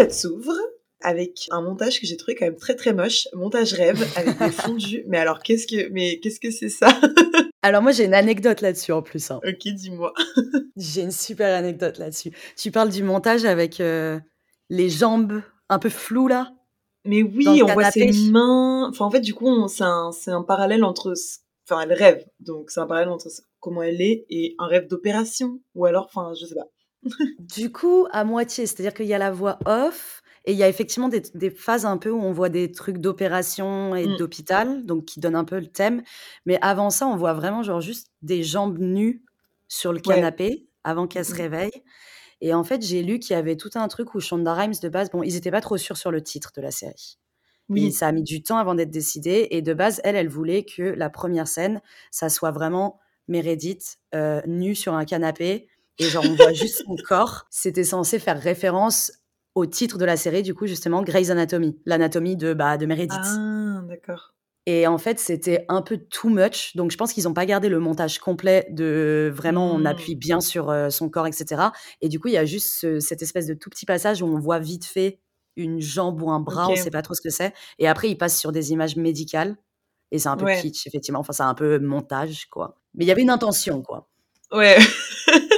S'ouvre 0.08 0.56
avec 1.02 1.48
un 1.52 1.62
montage 1.62 2.00
que 2.00 2.08
j'ai 2.08 2.18
trouvé 2.18 2.36
quand 2.36 2.46
même 2.46 2.58
très 2.58 2.76
très 2.76 2.94
moche, 2.94 3.28
montage 3.34 3.74
rêve 3.74 4.06
avec 4.16 4.38
des 4.38 4.52
fondus. 4.52 5.04
mais 5.08 5.18
alors 5.18 5.40
qu'est-ce 5.42 5.68
que 5.68 5.90
mais 5.90 6.20
qu'est-ce 6.20 6.40
que 6.40 6.52
c'est 6.52 6.70
ça? 6.70 6.90
Alors 7.62 7.82
moi 7.82 7.92
j'ai 7.92 8.06
une 8.06 8.14
anecdote 8.14 8.62
là-dessus 8.62 8.94
en 8.94 9.02
plus. 9.02 9.32
Hein. 9.32 9.42
Ok, 9.46 9.68
dis-moi. 9.68 10.14
j'ai 10.78 11.02
une 11.02 11.12
super 11.12 11.54
anecdote 11.54 11.98
là-dessus. 11.98 12.32
Tu 12.56 12.72
parles 12.72 12.90
du 12.90 13.04
montage 13.04 13.44
avec 13.44 13.82
euh, 13.82 14.18
les 14.70 14.90
jambes 14.90 15.42
un 15.68 15.80
peu 15.80 15.90
floues 15.90 16.28
là? 16.28 16.54
Mais 17.06 17.22
oui, 17.24 17.62
on 17.64 17.74
voit 17.74 17.92
ses 17.92 18.12
mains. 18.32 18.88
Enfin 18.90 19.06
en 19.06 19.12
fait 19.12 19.22
du 19.22 19.34
coup 19.34 19.68
c'est 19.68 19.84
un 19.84 20.12
c'est 20.12 20.32
un 20.32 20.44
parallèle 20.44 20.84
entre 20.84 21.14
enfin 21.70 21.82
elle 21.82 21.94
rêve 21.94 22.26
donc 22.40 22.72
c'est 22.72 22.80
un 22.80 22.88
parallèle 22.88 23.10
entre 23.10 23.30
comment 23.60 23.84
elle 23.84 24.02
est 24.02 24.26
et 24.30 24.56
un 24.58 24.68
rêve 24.68 24.88
d'opération 24.88 25.60
ou 25.76 25.86
alors 25.86 26.06
enfin 26.06 26.34
je 26.40 26.46
sais 26.46 26.56
pas. 26.56 26.68
Du 27.40 27.72
coup, 27.72 28.08
à 28.12 28.24
moitié, 28.24 28.66
c'est-à-dire 28.66 28.94
qu'il 28.94 29.06
y 29.06 29.14
a 29.14 29.18
la 29.18 29.32
voix 29.32 29.60
off 29.66 30.22
et 30.46 30.54
il 30.54 30.58
y 30.58 30.64
a 30.64 30.70
effectivement 30.70 31.10
des, 31.10 31.50
phases 31.52 31.86
un 31.86 31.98
peu 31.98 32.10
où 32.10 32.22
on 32.22 32.32
voit 32.32 32.50
des 32.50 32.72
trucs 32.72 32.98
d'opération 32.98 33.96
et 33.96 34.08
mmh. 34.08 34.18
d'hôpital, 34.18 34.86
donc 34.86 35.06
qui 35.06 35.20
donnent 35.20 35.36
un 35.36 35.44
peu 35.44 35.60
le 35.60 35.68
thème. 35.68 36.02
Mais 36.46 36.58
avant 36.62 36.90
ça, 36.90 37.08
on 37.08 37.16
voit 37.16 37.34
vraiment 37.34 37.62
genre 37.62 37.82
juste 37.82 38.12
des 38.22 38.44
jambes 38.44 38.80
nues 38.80 39.24
sur 39.68 39.94
le 39.94 40.00
canapé 40.00 40.68
avant 40.84 41.08
qu'elle 41.08 41.26
se 41.26 41.34
mmh. 41.34 41.38
réveille. 41.38 41.84
Et 42.42 42.54
en 42.54 42.64
fait, 42.64 42.82
j'ai 42.82 43.04
lu 43.04 43.20
qu'il 43.20 43.36
y 43.36 43.38
avait 43.38 43.58
tout 43.58 43.70
un 43.76 43.88
truc 43.90 44.16
où 44.16 44.20
Shonda 44.20 44.54
Rhimes, 44.54 44.74
de 44.82 44.90
base, 44.90 45.12
bon, 45.12 45.24
ils 45.24 45.34
n'étaient 45.34 45.52
pas 45.52 45.62
trop 45.62 45.78
sûrs 45.78 45.98
sur 45.98 46.10
le 46.10 46.24
titre 46.24 46.52
de 46.56 46.62
la 46.62 46.72
série. 46.72 47.20
Oui. 47.68 47.92
ça 47.92 48.08
a 48.08 48.12
mis 48.12 48.24
du 48.24 48.42
temps 48.42 48.58
avant 48.58 48.74
d'être 48.74 48.90
décidé. 48.90 49.48
Et 49.52 49.62
de 49.62 49.74
base, 49.74 50.02
elle, 50.04 50.16
elle 50.16 50.30
voulait 50.30 50.64
que 50.64 50.82
la 50.82 51.10
première 51.10 51.48
scène, 51.48 51.82
ça 52.10 52.30
soit 52.30 52.52
vraiment 52.52 53.00
Meredith 53.28 54.00
euh, 54.16 54.42
nue 54.48 54.74
sur 54.74 54.96
un 54.96 55.06
canapé 55.06 55.68
et 56.00 56.06
genre 56.06 56.26
on 56.28 56.36
voit 56.36 56.54
juste 56.54 56.84
son 56.86 56.96
corps. 57.08 57.46
C'était 57.50 57.84
censé 57.84 58.20
faire 58.20 58.42
référence 58.42 59.12
au 59.56 59.66
titre 59.66 59.98
de 59.98 60.06
la 60.06 60.18
série, 60.18 60.42
du 60.42 60.54
coup, 60.54 60.68
justement, 60.68 61.02
Grey's 61.02 61.30
Anatomy, 61.30 61.78
l'anatomie 61.86 62.36
de, 62.36 62.54
bah, 62.54 62.78
de 62.78 62.86
Meredith. 62.86 63.12
Ah, 63.14 63.82
d'accord. 63.88 64.34
Et 64.66 64.86
en 64.86 64.98
fait, 64.98 65.20
c'était 65.20 65.66
un 65.68 65.82
peu 65.82 65.98
too 65.98 66.30
much. 66.30 66.76
Donc, 66.76 66.92
je 66.92 66.98
pense 66.98 67.14
qu'ils 67.14 67.24
n'ont 67.24 67.34
pas 67.34 67.46
gardé 67.46 67.70
le 67.70 67.80
montage 67.80 68.20
complet 68.20 68.68
de 68.70 69.32
vraiment, 69.34 69.72
on 69.72 69.84
appuie 69.86 70.16
mmh. 70.16 70.20
bien 70.20 70.42
sur 70.42 70.70
euh, 70.70 70.90
son 70.90 71.10
corps, 71.10 71.28
etc. 71.28 71.64
Et 72.02 72.10
du 72.10 72.20
coup, 72.20 72.28
il 72.28 72.36
y 72.36 72.38
a 72.38 72.46
juste 72.46 73.00
cette 73.00 73.22
espèce 73.22 73.48
de 73.48 73.54
tout 73.54 73.70
petit 73.70 73.86
passage 73.86 74.22
où 74.22 74.28
on 74.28 74.40
voit 74.40 74.60
vite 74.60 74.86
fait 74.86 75.20
une 75.56 75.82
jambe 75.82 76.22
ou 76.22 76.30
un 76.30 76.40
bras, 76.40 76.70
on 76.70 76.76
sait 76.76 76.92
pas 76.92 77.02
trop 77.02 77.14
ce 77.14 77.22
que 77.22 77.30
c'est. 77.30 77.54
Et 77.80 77.88
après, 77.88 78.10
il 78.10 78.18
passe 78.18 78.40
sur 78.40 78.52
des 78.52 78.72
images 78.72 78.96
médicales. 78.96 79.58
Et 80.12 80.20
c'est 80.20 80.30
un 80.30 80.38
peu 80.38 80.46
Ouais. 80.46 80.62
kitsch, 80.62 80.88
effectivement. 80.88 81.20
Enfin, 81.20 81.34
c'est 81.34 81.44
un 81.44 81.54
peu 81.54 81.80
montage, 81.80 82.48
quoi. 82.50 82.80
Mais 82.96 83.06
il 83.06 83.08
y 83.08 83.12
avait 83.12 83.22
une 83.22 83.30
intention, 83.30 83.82
quoi. 83.82 84.08
Ouais. 84.52 84.78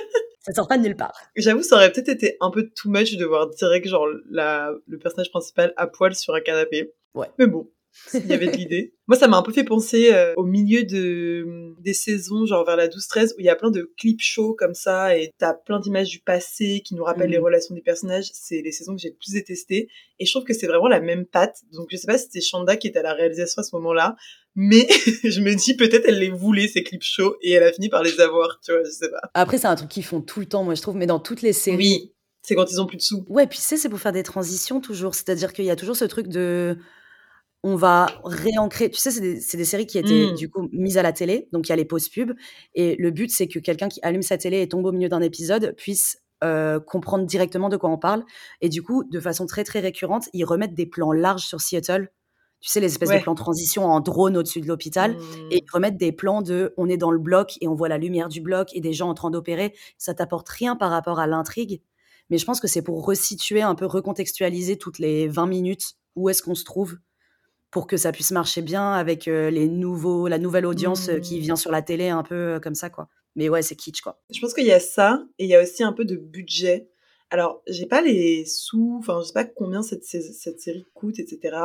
Ça 0.41 0.53
sort 0.53 0.67
pas 0.67 0.77
de 0.77 0.83
nulle 0.83 0.95
part. 0.95 1.13
J'avoue, 1.35 1.61
ça 1.61 1.75
aurait 1.75 1.91
peut-être 1.91 2.09
été 2.09 2.37
un 2.41 2.49
peu 2.49 2.69
too 2.69 2.89
much 2.89 3.15
de 3.15 3.25
voir 3.25 3.49
direct, 3.49 3.87
genre, 3.87 4.07
la, 4.29 4.71
le 4.87 4.97
personnage 4.97 5.29
principal 5.29 5.73
à 5.77 5.87
poil 5.87 6.15
sur 6.15 6.33
un 6.33 6.41
canapé. 6.41 6.93
Ouais. 7.13 7.27
Mais 7.37 7.45
bon, 7.45 7.69
il 8.13 8.25
y 8.25 8.33
avait 8.33 8.47
de 8.47 8.57
l'idée. 8.57 8.95
Moi, 9.07 9.17
ça 9.17 9.27
m'a 9.27 9.37
un 9.37 9.43
peu 9.43 9.51
fait 9.51 9.63
penser 9.63 10.13
euh, 10.13 10.33
au 10.37 10.43
milieu 10.43 10.83
de, 10.83 11.75
des 11.79 11.93
saisons, 11.93 12.45
genre 12.45 12.65
vers 12.65 12.75
la 12.75 12.87
12-13, 12.87 13.33
où 13.35 13.39
il 13.39 13.45
y 13.45 13.49
a 13.49 13.55
plein 13.55 13.69
de 13.69 13.91
clips 13.97 14.21
shows 14.21 14.55
comme 14.55 14.73
ça, 14.73 15.15
et 15.17 15.31
t'as 15.37 15.53
plein 15.53 15.79
d'images 15.79 16.09
du 16.09 16.19
passé 16.19 16.81
qui 16.83 16.95
nous 16.95 17.03
rappellent 17.03 17.29
les 17.29 17.37
relations 17.37 17.75
des 17.75 17.81
personnages. 17.81 18.29
C'est 18.33 18.61
les 18.61 18.71
saisons 18.71 18.95
que 18.95 19.01
j'ai 19.01 19.09
le 19.09 19.15
plus 19.15 19.33
détestées. 19.33 19.89
Et 20.19 20.25
je 20.25 20.31
trouve 20.31 20.45
que 20.45 20.53
c'est 20.53 20.67
vraiment 20.67 20.87
la 20.87 21.01
même 21.01 21.25
patte. 21.25 21.61
Donc, 21.73 21.89
je 21.91 21.97
sais 21.97 22.07
pas 22.07 22.17
si 22.17 22.25
c'était 22.25 22.41
Shanda 22.41 22.77
qui 22.77 22.87
était 22.87 22.99
à 22.99 23.03
la 23.03 23.13
réalisation 23.13 23.59
à 23.59 23.63
ce 23.63 23.75
moment-là, 23.75 24.15
mais 24.55 24.87
je 25.23 25.41
me 25.41 25.53
dis 25.55 25.75
peut-être 25.75 26.05
elle 26.07 26.19
les 26.19 26.29
voulait, 26.29 26.67
ces 26.67 26.83
clips 26.83 27.03
shows, 27.03 27.35
et 27.41 27.51
elle 27.51 27.63
a 27.63 27.71
fini 27.71 27.89
par 27.89 28.03
les 28.03 28.19
avoir, 28.19 28.59
tu 28.63 28.71
vois, 28.71 28.83
je 28.83 28.89
sais 28.89 29.09
pas. 29.09 29.29
Après, 29.33 29.57
c'est 29.57 29.67
un 29.67 29.75
truc 29.75 29.89
qu'ils 29.89 30.03
font 30.05 30.21
tout 30.21 30.39
le 30.39 30.45
temps, 30.45 30.63
moi, 30.63 30.75
je 30.75 30.81
trouve. 30.81 30.95
Mais 30.95 31.05
dans 31.07 31.19
toutes 31.19 31.41
les 31.41 31.53
séries. 31.53 31.77
Oui, 31.77 32.13
c'est 32.41 32.55
quand 32.55 32.71
ils 32.71 32.81
ont 32.81 32.85
plus 32.85 32.97
de 32.97 33.01
sous. 33.01 33.25
Ouais, 33.29 33.47
puis 33.47 33.59
tu 33.59 33.65
sais, 33.65 33.77
c'est 33.77 33.89
pour 33.89 33.99
faire 33.99 34.11
des 34.11 34.23
transitions 34.23 34.81
toujours. 34.81 35.15
C'est-à-dire 35.15 35.53
qu'il 35.53 35.65
y 35.65 35.69
a 35.71 35.75
toujours 35.75 35.95
ce 35.95 36.05
truc 36.05 36.27
de. 36.27 36.77
On 37.63 37.75
va 37.75 38.07
réancrer. 38.25 38.89
Tu 38.89 38.99
sais, 38.99 39.11
c'est 39.11 39.21
des, 39.21 39.39
c'est 39.39 39.57
des 39.57 39.65
séries 39.65 39.85
qui 39.85 39.99
étaient 39.99 40.31
Mm. 40.31 40.35
du 40.35 40.49
coup 40.49 40.67
mises 40.71 40.97
à 40.97 41.03
la 41.03 41.13
télé. 41.13 41.47
Donc 41.53 41.67
il 41.67 41.69
y 41.69 41.73
a 41.73 41.75
les 41.75 41.85
pauses 41.85 42.09
pub. 42.09 42.31
Et 42.73 42.95
le 42.97 43.11
but, 43.11 43.29
c'est 43.29 43.47
que 43.47 43.59
quelqu'un 43.59 43.87
qui 43.87 43.99
allume 44.01 44.23
sa 44.23 44.37
télé 44.39 44.61
et 44.61 44.67
tombe 44.67 44.85
au 44.85 44.91
milieu 44.91 45.09
d'un 45.09 45.21
épisode 45.21 45.75
puisse 45.77 46.17
euh, 46.43 46.79
comprendre 46.79 47.27
directement 47.27 47.69
de 47.69 47.77
quoi 47.77 47.91
on 47.91 47.99
parle. 47.99 48.23
Et 48.61 48.69
du 48.69 48.81
coup, 48.81 49.03
de 49.03 49.19
façon 49.19 49.45
très 49.45 49.63
très 49.63 49.79
récurrente, 49.79 50.23
ils 50.33 50.43
remettent 50.43 50.73
des 50.73 50.87
plans 50.87 51.11
larges 51.11 51.45
sur 51.45 51.61
Seattle. 51.61 52.09
Tu 52.61 52.69
sais, 52.69 52.79
les 52.79 52.87
espèces 52.87 53.09
Ouais. 53.09 53.17
de 53.17 53.23
plans 53.23 53.35
transition 53.35 53.85
en 53.85 53.99
drone 53.99 54.37
au-dessus 54.37 54.61
de 54.61 54.67
l'hôpital. 54.67 55.17
Et 55.49 55.57
ils 55.57 55.71
remettent 55.73 55.97
des 55.97 56.11
plans 56.11 56.41
de 56.41 56.73
on 56.77 56.87
est 56.87 56.97
dans 56.97 57.11
le 57.11 57.19
bloc 57.19 57.57
et 57.59 57.67
on 57.67 57.73
voit 57.73 57.89
la 57.89 57.97
lumière 57.97 58.29
du 58.29 58.39
bloc 58.39 58.69
et 58.73 58.81
des 58.81 58.93
gens 58.93 59.09
en 59.09 59.13
train 59.15 59.31
d'opérer. 59.31 59.73
Ça 59.97 60.13
t'apporte 60.13 60.47
rien 60.47 60.75
par 60.75 60.91
rapport 60.91 61.19
à 61.19 61.27
l'intrigue. 61.27 61.81
Mais 62.29 62.37
je 62.37 62.45
pense 62.45 62.59
que 62.61 62.67
c'est 62.67 62.81
pour 62.83 63.05
resituer, 63.05 63.61
un 63.61 63.75
peu 63.75 63.85
recontextualiser 63.87 64.77
toutes 64.77 64.99
les 64.99 65.27
20 65.27 65.47
minutes 65.47 65.95
où 66.15 66.29
est-ce 66.29 66.41
qu'on 66.43 66.55
se 66.55 66.63
trouve 66.63 66.97
pour 67.71 67.87
que 67.87 67.97
ça 67.97 68.11
puisse 68.11 68.31
marcher 68.31 68.61
bien 68.61 68.93
avec 68.93 69.27
euh, 69.27 69.49
les 69.49 69.67
nouveaux, 69.67 70.27
la 70.27 70.37
nouvelle 70.37 70.65
audience 70.65 71.09
euh, 71.09 71.19
qui 71.19 71.39
vient 71.39 71.55
sur 71.55 71.71
la 71.71 71.81
télé 71.81 72.09
un 72.09 72.21
peu 72.23 72.35
euh, 72.35 72.59
comme 72.59 72.75
ça, 72.75 72.89
quoi. 72.89 73.07
Mais 73.37 73.47
ouais, 73.47 73.61
c'est 73.61 73.77
kitsch, 73.77 74.01
quoi. 74.01 74.21
Je 74.29 74.41
pense 74.41 74.53
qu'il 74.53 74.65
y 74.65 74.73
a 74.73 74.79
ça, 74.81 75.23
et 75.39 75.45
il 75.45 75.49
y 75.49 75.55
a 75.55 75.61
aussi 75.63 75.81
un 75.81 75.93
peu 75.93 76.03
de 76.03 76.17
budget. 76.17 76.90
Alors, 77.33 77.63
j'ai 77.65 77.85
pas 77.85 78.01
les 78.01 78.43
sous, 78.45 78.97
enfin, 78.99 79.21
je 79.21 79.27
sais 79.27 79.33
pas 79.33 79.45
combien 79.45 79.81
cette, 79.81 80.03
cette 80.03 80.59
série 80.59 80.85
coûte, 80.93 81.17
etc. 81.17 81.55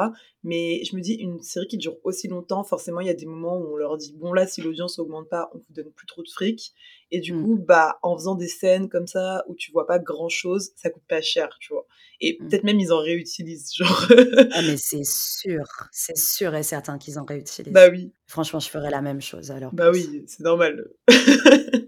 Mais 0.44 0.84
je 0.84 0.94
me 0.94 1.00
dis, 1.00 1.14
une 1.14 1.42
série 1.42 1.66
qui 1.66 1.76
dure 1.76 1.96
aussi 2.04 2.28
longtemps, 2.28 2.62
forcément, 2.62 3.00
il 3.00 3.08
y 3.08 3.10
a 3.10 3.14
des 3.14 3.26
moments 3.26 3.58
où 3.58 3.72
on 3.72 3.76
leur 3.76 3.96
dit, 3.96 4.12
bon, 4.16 4.32
là, 4.32 4.46
si 4.46 4.62
l'audience 4.62 5.00
augmente 5.00 5.28
pas, 5.28 5.50
on 5.54 5.58
vous 5.58 5.64
donne 5.74 5.90
plus 5.90 6.06
trop 6.06 6.22
de 6.22 6.28
fric. 6.28 6.72
Et 7.10 7.18
du 7.18 7.32
Mm. 7.32 7.42
coup, 7.44 7.56
bah, 7.58 7.98
en 8.02 8.16
faisant 8.16 8.36
des 8.36 8.46
scènes 8.46 8.88
comme 8.88 9.08
ça, 9.08 9.44
où 9.48 9.56
tu 9.56 9.72
vois 9.72 9.88
pas 9.88 9.98
grand 9.98 10.28
chose, 10.28 10.70
ça 10.76 10.88
coûte 10.88 11.02
pas 11.08 11.20
cher, 11.20 11.48
tu 11.60 11.72
vois. 11.72 11.86
Et 12.20 12.38
Mm. 12.40 12.48
peut-être 12.48 12.62
même 12.64 12.78
ils 12.78 12.92
en 12.92 13.00
réutilisent, 13.00 13.74
genre. 13.76 14.06
Ah, 14.52 14.62
mais 14.62 14.76
c'est 14.76 15.04
sûr, 15.04 15.64
c'est 15.90 16.16
sûr 16.16 16.54
et 16.54 16.62
certain 16.62 16.96
qu'ils 16.96 17.18
en 17.18 17.24
réutilisent. 17.24 17.72
bah 17.74 17.88
oui, 17.90 18.12
Franchement, 18.28 18.60
je 18.60 18.68
ferais 18.68 18.90
la 18.90 19.02
même 19.02 19.20
chose 19.20 19.50
alors. 19.50 19.72
bah 19.74 19.90
oui, 19.92 20.22
c'est 20.28 20.44
normal. 20.44 20.88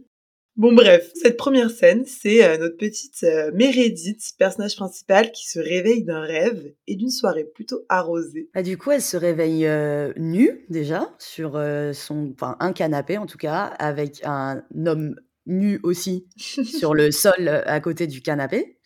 Bon 0.59 0.73
bref, 0.73 1.13
cette 1.15 1.37
première 1.37 1.71
scène, 1.71 2.05
c'est 2.05 2.45
euh, 2.45 2.59
notre 2.59 2.77
petite 2.77 3.23
euh, 3.23 3.53
Meredith, 3.55 4.33
personnage 4.41 4.75
principal, 4.75 5.31
qui 5.31 5.49
se 5.49 5.61
réveille 5.61 6.03
d'un 6.03 6.23
rêve 6.23 6.75
et 6.89 6.97
d'une 6.97 7.13
soirée 7.13 7.45
plutôt 7.45 7.83
arrosée. 7.89 8.51
Bah, 8.53 8.65
du 8.65 8.77
coup, 8.77 8.91
elle 8.91 9.01
se 9.01 9.17
réveille 9.17 9.69
euh, 9.69 10.13
nue 10.17 10.67
déjà 10.69 11.15
sur 11.21 11.53
son, 11.93 12.33
enfin 12.35 12.57
un 12.59 12.73
canapé 12.73 13.19
en 13.19 13.27
tout 13.27 13.39
cas, 13.39 13.67
avec 13.79 14.21
un 14.25 14.65
homme 14.85 15.15
nu 15.47 15.79
aussi 15.85 16.27
sur 16.37 16.93
le 16.93 17.13
sol 17.13 17.49
à 17.49 17.79
côté 17.79 18.09
du 18.09 18.21
canapé. 18.21 18.81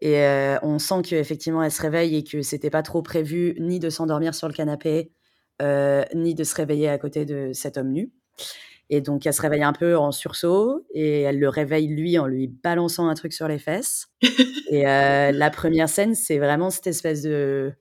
Et 0.00 0.24
on 0.62 0.78
sent 0.78 1.02
qu'effectivement 1.02 1.64
elle 1.64 1.72
se 1.72 1.82
réveille 1.82 2.14
et 2.16 2.22
que 2.22 2.42
c'était 2.42 2.70
pas 2.70 2.82
trop 2.82 3.02
prévu 3.02 3.56
ni 3.58 3.80
de 3.80 3.90
s'endormir 3.90 4.36
sur 4.36 4.46
le 4.46 4.54
canapé, 4.54 5.10
ni 6.14 6.34
de 6.36 6.44
se 6.44 6.54
réveiller 6.54 6.88
à 6.88 6.98
côté 6.98 7.24
de 7.24 7.50
cet 7.52 7.76
homme 7.76 7.90
nu. 7.90 8.12
Et 8.90 9.00
donc 9.00 9.26
elle 9.26 9.32
se 9.32 9.42
réveille 9.42 9.62
un 9.64 9.72
peu 9.72 9.96
en 9.96 10.12
sursaut 10.12 10.86
et 10.94 11.22
elle 11.22 11.38
le 11.40 11.48
réveille 11.48 11.88
lui 11.88 12.18
en 12.18 12.26
lui 12.26 12.46
balançant 12.46 13.08
un 13.08 13.14
truc 13.14 13.32
sur 13.32 13.48
les 13.48 13.58
fesses. 13.58 14.06
Et 14.70 14.86
euh, 14.86 15.32
la 15.32 15.50
première 15.50 15.88
scène, 15.88 16.14
c'est 16.14 16.38
vraiment 16.38 16.70
cette 16.70 16.86
espèce 16.86 17.22
de 17.22 17.72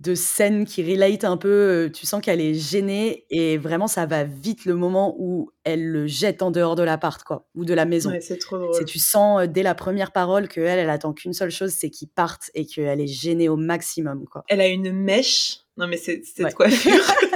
de 0.00 0.14
scène 0.14 0.64
qui 0.64 0.84
relate 0.88 1.24
un 1.24 1.36
peu. 1.36 1.48
euh, 1.48 1.88
Tu 1.90 2.06
sens 2.06 2.22
qu'elle 2.22 2.40
est 2.40 2.54
gênée 2.54 3.24
et 3.30 3.58
vraiment 3.58 3.88
ça 3.88 4.06
va 4.06 4.22
vite 4.22 4.64
le 4.64 4.76
moment 4.76 5.16
où 5.18 5.50
elle 5.64 5.84
le 5.88 6.06
jette 6.06 6.40
en 6.40 6.52
dehors 6.52 6.76
de 6.76 6.84
l'appart 6.84 7.20
quoi 7.24 7.48
ou 7.56 7.64
de 7.64 7.74
la 7.74 7.84
maison. 7.84 8.10
Ouais, 8.10 8.20
c'est 8.20 8.38
trop 8.38 8.58
drôle. 8.58 8.84
tu 8.84 9.00
sens 9.00 9.40
euh, 9.40 9.46
dès 9.48 9.64
la 9.64 9.74
première 9.74 10.12
parole 10.12 10.46
que 10.46 10.60
elle, 10.60 10.78
elle 10.78 10.90
attend 10.90 11.12
qu'une 11.12 11.32
seule 11.32 11.50
chose, 11.50 11.72
c'est 11.72 11.90
qu'il 11.90 12.06
parte 12.08 12.48
et 12.54 12.64
qu'elle 12.64 13.00
est 13.00 13.08
gênée 13.08 13.48
au 13.48 13.56
maximum 13.56 14.24
quoi. 14.30 14.44
Elle 14.48 14.60
a 14.60 14.68
une 14.68 14.92
mèche. 14.92 15.58
Non 15.76 15.88
mais 15.88 15.96
c'est 15.96 16.22
cette 16.24 16.46
Ouais. 16.46 16.52
coiffure. 16.52 16.92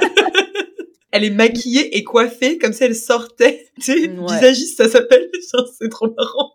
elle 1.13 1.25
est 1.25 1.31
maquillée 1.31 1.97
et 1.97 2.03
coiffée 2.05 2.59
comme 2.59 2.73
si 2.73 2.83
elle 2.85 2.97
sortait. 2.97 3.69
Tu 3.77 3.83
sais, 3.83 4.09
Ouais. 4.09 4.35
visagiste, 4.35 4.77
ça 4.79 4.89
s'appelle. 4.89 5.31
C'est 5.79 5.89
trop 5.89 6.09
marrant. 6.17 6.53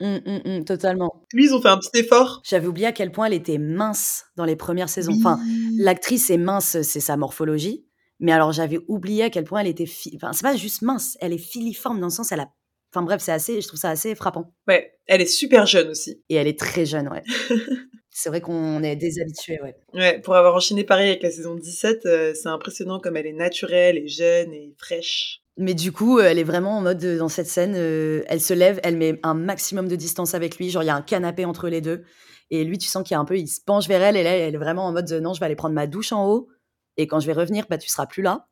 Hum, 0.00 0.20
hum, 0.26 0.40
hum, 0.44 0.64
totalement. 0.64 1.24
Lui, 1.32 1.46
ils 1.46 1.54
ont 1.54 1.60
fait 1.60 1.68
un 1.68 1.78
petit 1.78 1.98
effort. 2.00 2.40
J'avais 2.44 2.66
oublié 2.68 2.86
à 2.86 2.92
quel 2.92 3.10
point 3.10 3.26
elle 3.26 3.34
était 3.34 3.58
mince 3.58 4.24
dans 4.36 4.44
les 4.44 4.54
premières 4.56 4.88
saisons. 4.88 5.14
Enfin, 5.16 5.40
l'actrice 5.76 6.30
est 6.30 6.36
mince, 6.38 6.80
c'est 6.82 7.00
sa 7.00 7.16
morphologie. 7.16 7.84
Mais 8.20 8.32
alors 8.32 8.50
j'avais 8.52 8.80
oublié 8.88 9.22
à 9.24 9.30
quel 9.30 9.44
point 9.44 9.60
elle 9.60 9.66
était, 9.68 9.86
fi- 9.86 10.12
enfin 10.16 10.32
c'est 10.32 10.42
pas 10.42 10.56
juste 10.56 10.82
mince, 10.82 11.16
elle 11.20 11.32
est 11.32 11.38
filiforme 11.38 12.00
dans 12.00 12.08
le 12.08 12.12
sens 12.12 12.32
elle 12.32 12.40
a, 12.40 12.48
enfin 12.92 13.02
bref 13.04 13.22
c'est 13.22 13.30
assez, 13.30 13.60
je 13.60 13.68
trouve 13.68 13.78
ça 13.78 13.90
assez 13.90 14.16
frappant. 14.16 14.52
Ouais, 14.66 14.98
elle 15.06 15.20
est 15.20 15.26
super 15.26 15.66
jeune 15.66 15.88
aussi. 15.90 16.20
Et 16.28 16.34
elle 16.34 16.48
est 16.48 16.58
très 16.58 16.84
jeune, 16.84 17.08
ouais. 17.08 17.22
c'est 18.18 18.30
vrai 18.30 18.40
qu'on 18.40 18.82
est 18.82 18.96
déshabitué, 18.96 19.60
ouais. 19.62 19.76
Ouais, 19.94 20.20
pour 20.20 20.34
avoir 20.34 20.56
enchaîné 20.56 20.82
pareil 20.82 21.10
avec 21.10 21.22
la 21.22 21.30
saison 21.30 21.54
17, 21.54 22.04
euh, 22.06 22.34
c'est 22.34 22.48
impressionnant 22.48 22.98
comme 22.98 23.16
elle 23.16 23.26
est 23.26 23.32
naturelle 23.32 23.96
et 23.96 24.08
jeune 24.08 24.52
et 24.52 24.74
fraîche. 24.76 25.42
Mais 25.56 25.74
du 25.74 25.92
coup, 25.92 26.18
euh, 26.18 26.24
elle 26.24 26.38
est 26.38 26.44
vraiment 26.44 26.78
en 26.78 26.80
mode, 26.80 27.04
euh, 27.04 27.18
dans 27.18 27.28
cette 27.28 27.46
scène, 27.46 27.74
euh, 27.76 28.24
elle 28.26 28.40
se 28.40 28.54
lève, 28.54 28.80
elle 28.82 28.96
met 28.96 29.20
un 29.22 29.34
maximum 29.34 29.86
de 29.86 29.94
distance 29.94 30.34
avec 30.34 30.58
lui, 30.58 30.68
genre 30.68 30.82
il 30.82 30.86
y 30.86 30.90
a 30.90 30.96
un 30.96 31.02
canapé 31.02 31.44
entre 31.44 31.68
les 31.68 31.80
deux. 31.80 32.02
Et 32.50 32.64
lui, 32.64 32.76
tu 32.78 32.88
sens 32.88 33.04
qu'il 33.04 33.14
y 33.14 33.16
a 33.16 33.20
un 33.20 33.24
peu, 33.24 33.38
il 33.38 33.46
se 33.46 33.60
penche 33.60 33.86
vers 33.86 34.02
elle, 34.02 34.16
et 34.16 34.24
là, 34.24 34.36
elle 34.36 34.54
est 34.54 34.58
vraiment 34.58 34.86
en 34.86 34.92
mode, 34.92 35.10
euh, 35.12 35.20
non, 35.20 35.32
je 35.32 35.38
vais 35.38 35.46
aller 35.46 35.54
prendre 35.54 35.74
ma 35.76 35.86
douche 35.86 36.10
en 36.10 36.26
haut, 36.26 36.48
et 36.96 37.06
quand 37.06 37.20
je 37.20 37.26
vais 37.28 37.34
revenir, 37.34 37.66
bah, 37.70 37.78
tu 37.78 37.88
seras 37.88 38.06
plus 38.06 38.22
là. 38.22 38.48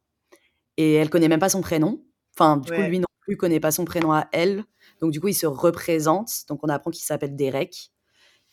Et 0.77 0.95
elle 0.95 1.11
connaît 1.11 1.29
même 1.29 1.41
pas 1.41 1.49
son 1.49 1.61
prénom. 1.61 2.05
Enfin, 2.39 2.59
du 2.59 2.71
coup, 2.71 2.83
lui 2.83 3.01
non 3.01 3.07
plus 3.23 3.37
connaît 3.37 3.61
pas 3.61 3.73
son 3.73 3.85
prénom 3.85 4.13
à 4.13 4.29
elle. 4.33 4.63
Donc, 5.01 5.11
du 5.11 5.21
coup, 5.21 5.29
il 5.29 5.35
se 5.35 5.47
représente. 5.47 6.31
Donc, 6.49 6.61
on 6.63 6.69
apprend 6.69 6.91
qu'il 6.91 7.05
s'appelle 7.05 7.35
Derek. 7.35 7.91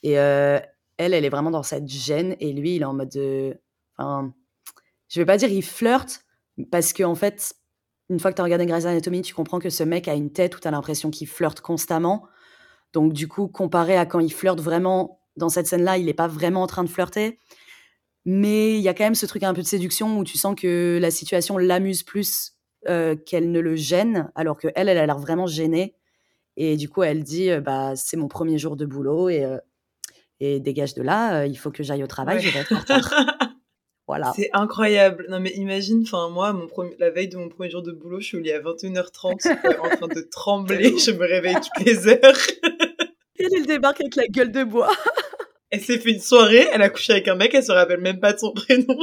Et 0.03 0.19
euh, 0.19 0.59
elle, 0.97 1.13
elle 1.13 1.25
est 1.25 1.29
vraiment 1.29 1.51
dans 1.51 1.63
cette 1.63 1.87
gêne, 1.87 2.35
et 2.39 2.53
lui, 2.53 2.75
il 2.75 2.81
est 2.81 2.85
en 2.85 2.93
mode, 2.93 3.09
de- 3.09 3.57
enfin, 3.97 4.33
je 5.09 5.19
vais 5.19 5.25
pas 5.25 5.37
dire 5.37 5.49
il 5.49 5.63
flirte, 5.63 6.25
parce 6.71 6.93
qu'en 6.93 7.11
en 7.11 7.15
fait, 7.15 7.55
une 8.09 8.19
fois 8.19 8.31
que 8.31 8.35
tu 8.35 8.41
as 8.41 8.45
regardé 8.45 8.65
Grey's 8.65 8.85
Anatomy, 8.85 9.21
tu 9.21 9.33
comprends 9.33 9.59
que 9.59 9.69
ce 9.69 9.83
mec 9.83 10.07
a 10.07 10.13
une 10.13 10.31
tête 10.31 10.55
où 10.55 10.59
tu 10.59 10.67
as 10.67 10.71
l'impression 10.71 11.09
qu'il 11.09 11.27
flirte 11.27 11.61
constamment. 11.61 12.27
Donc, 12.91 13.13
du 13.13 13.27
coup, 13.27 13.47
comparé 13.47 13.97
à 13.97 14.05
quand 14.05 14.19
il 14.19 14.31
flirte 14.31 14.59
vraiment 14.59 15.19
dans 15.35 15.49
cette 15.49 15.67
scène-là, 15.67 15.97
il 15.97 16.05
n'est 16.05 16.13
pas 16.13 16.27
vraiment 16.27 16.61
en 16.61 16.67
train 16.67 16.83
de 16.83 16.89
flirter. 16.89 17.39
Mais 18.25 18.75
il 18.75 18.81
y 18.81 18.87
a 18.87 18.93
quand 18.93 19.03
même 19.03 19.15
ce 19.15 19.25
truc 19.25 19.43
un 19.43 19.53
peu 19.53 19.61
de 19.61 19.67
séduction 19.67 20.17
où 20.19 20.23
tu 20.23 20.37
sens 20.37 20.55
que 20.55 20.97
la 21.01 21.11
situation 21.11 21.57
l'amuse 21.57 22.03
plus 22.03 22.53
euh, 22.87 23.15
qu'elle 23.15 23.51
ne 23.51 23.59
le 23.59 23.75
gêne, 23.75 24.31
alors 24.35 24.57
qu'elle, 24.59 24.73
elle 24.75 24.89
a 24.89 25.05
l'air 25.05 25.19
vraiment 25.19 25.47
gênée. 25.47 25.95
Et 26.55 26.77
du 26.77 26.87
coup, 26.89 27.03
elle 27.03 27.23
dit 27.23 27.49
euh, 27.49 27.61
bah, 27.61 27.95
C'est 27.95 28.17
mon 28.17 28.27
premier 28.27 28.57
jour 28.57 28.75
de 28.75 28.85
boulot 28.85 29.29
et, 29.29 29.43
euh, 29.43 29.57
et 30.39 30.59
dégage 30.59 30.93
de 30.93 31.01
là, 31.01 31.41
euh, 31.41 31.45
il 31.47 31.55
faut 31.57 31.71
que 31.71 31.83
j'aille 31.83 32.03
au 32.03 32.07
travail, 32.07 32.37
Ouais. 32.37 32.41
je 32.43 32.49
vais 32.49 32.59
être 32.59 32.73
en 32.73 32.79
retard. 32.79 33.13
voilà. 34.07 34.33
C'est 34.35 34.49
incroyable. 34.53 35.25
Non 35.29 35.39
mais 35.39 35.51
imagine, 35.51 36.03
enfin 36.05 36.29
moi, 36.29 36.51
mon 36.53 36.67
premier- 36.67 36.95
la 36.99 37.09
veille 37.09 37.29
de 37.29 37.37
mon 37.37 37.49
premier 37.49 37.69
jour 37.69 37.81
de 37.81 37.91
boulot, 37.91 38.19
je 38.19 38.25
suis 38.27 38.37
au 38.37 38.41
lit 38.41 38.51
à 38.51 38.59
21h30 38.59 39.47
euh, 39.47 39.73
en 39.81 39.89
train 39.95 40.07
de 40.07 40.21
trembler. 40.29 40.97
Je 40.97 41.11
me 41.11 41.25
réveille 41.25 41.55
toutes 41.55 41.85
les 41.85 42.07
heures. 42.07 42.19
Et 43.39 43.47
elle 43.55 43.65
débarque 43.65 43.99
avec 44.01 44.15
la 44.15 44.27
gueule 44.27 44.51
de 44.51 44.63
bois. 44.63 44.91
Elle 45.71 45.81
s'est 45.81 45.97
fait 45.97 46.11
une 46.11 46.19
soirée, 46.19 46.67
elle 46.71 46.83
a 46.83 46.89
couché 46.91 47.13
avec 47.13 47.27
un 47.27 47.33
mec, 47.33 47.51
elle 47.55 47.63
se 47.63 47.71
rappelle 47.71 47.99
même 47.99 48.19
pas 48.19 48.31
de 48.33 48.37
son 48.37 48.51
prénom. 48.53 48.95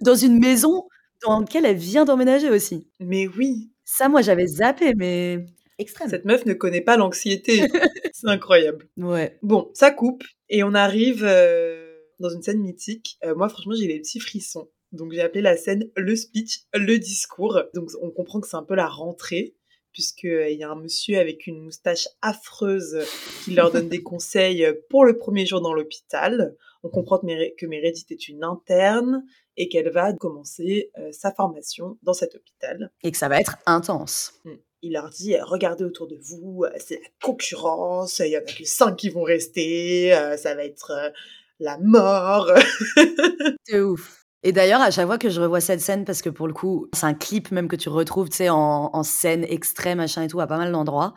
dans 0.00 0.14
une 0.14 0.38
maison 0.38 0.84
dans 1.22 1.40
laquelle 1.40 1.66
elle 1.66 1.76
vient 1.76 2.06
d'emménager 2.06 2.48
aussi. 2.48 2.88
Mais 2.98 3.26
oui, 3.36 3.70
Ça, 3.84 4.08
moi, 4.08 4.22
j'avais 4.22 4.46
zappé, 4.46 4.94
mais 4.96 5.44
extrême. 5.82 6.08
cette 6.08 6.24
meuf 6.24 6.46
ne 6.46 6.54
connaît 6.54 6.80
pas 6.80 6.96
l'anxiété. 6.96 7.60
C'est 8.12 8.28
incroyable. 8.28 8.88
Ouais. 8.96 9.38
Bon, 9.42 9.70
ça 9.74 9.90
coupe 9.90 10.24
et 10.48 10.62
on 10.62 10.74
arrive 10.74 11.24
euh, 11.24 11.98
dans 12.18 12.30
une 12.30 12.42
scène 12.42 12.60
mythique. 12.60 13.18
Euh, 13.24 13.34
moi, 13.34 13.48
franchement, 13.48 13.74
j'ai 13.74 13.86
les 13.86 14.00
petits 14.00 14.20
frissons. 14.20 14.70
Donc, 14.92 15.12
j'ai 15.12 15.20
appelé 15.20 15.40
la 15.42 15.56
scène 15.56 15.90
le 15.96 16.14
speech, 16.16 16.60
le 16.74 16.98
discours. 16.98 17.60
Donc, 17.74 17.90
on 18.00 18.10
comprend 18.10 18.40
que 18.40 18.48
c'est 18.48 18.56
un 18.56 18.62
peu 18.62 18.74
la 18.74 18.88
rentrée. 18.88 19.54
puisqu'il 19.92 20.56
y 20.56 20.62
a 20.62 20.70
un 20.70 20.80
monsieur 20.80 21.18
avec 21.18 21.46
une 21.46 21.62
moustache 21.62 22.08
affreuse 22.22 22.98
qui 23.44 23.54
leur 23.54 23.70
donne 23.70 23.88
des 23.88 24.02
conseils 24.02 24.66
pour 24.88 25.04
le 25.04 25.18
premier 25.18 25.44
jour 25.44 25.60
dans 25.60 25.74
l'hôpital. 25.74 26.56
On 26.82 26.88
comprend 26.88 27.18
que 27.18 27.66
Meredith 27.66 28.10
est 28.10 28.28
une 28.28 28.42
interne 28.42 29.24
et 29.56 29.68
qu'elle 29.68 29.90
va 29.90 30.12
commencer 30.14 30.90
sa 31.12 31.30
formation 31.32 31.98
dans 32.02 32.14
cet 32.14 32.34
hôpital. 32.34 32.90
Et 33.02 33.10
que 33.10 33.18
ça 33.18 33.28
va 33.28 33.38
être 33.38 33.58
intense. 33.66 34.40
Mmh. 34.44 34.52
Il 34.82 34.94
leur 34.94 35.10
dit 35.10 35.36
regardez 35.40 35.84
autour 35.84 36.08
de 36.08 36.16
vous, 36.16 36.64
c'est 36.78 36.96
la 36.96 37.08
concurrence, 37.22 38.18
il 38.18 38.32
y 38.32 38.36
en 38.36 38.40
a 38.40 38.42
que 38.42 38.64
cinq 38.64 38.96
qui 38.96 39.10
vont 39.10 39.22
rester, 39.22 40.10
ça 40.36 40.54
va 40.54 40.64
être 40.64 41.12
la 41.60 41.78
mort. 41.78 42.50
c'est 43.64 43.80
ouf. 43.80 44.22
Et 44.42 44.50
d'ailleurs, 44.50 44.80
à 44.80 44.90
chaque 44.90 45.06
fois 45.06 45.18
que 45.18 45.30
je 45.30 45.40
revois 45.40 45.60
cette 45.60 45.80
scène, 45.80 46.04
parce 46.04 46.20
que 46.20 46.28
pour 46.28 46.48
le 46.48 46.52
coup, 46.52 46.88
c'est 46.92 47.06
un 47.06 47.14
clip 47.14 47.52
même 47.52 47.68
que 47.68 47.76
tu 47.76 47.88
retrouves, 47.88 48.28
tu 48.28 48.38
sais, 48.38 48.48
en, 48.48 48.90
en, 48.92 49.02
scène 49.04 49.44
extrême, 49.44 49.98
machin 49.98 50.22
et 50.22 50.28
tout, 50.28 50.40
à 50.40 50.48
pas 50.48 50.56
mal 50.58 50.72
d'endroits. 50.72 51.14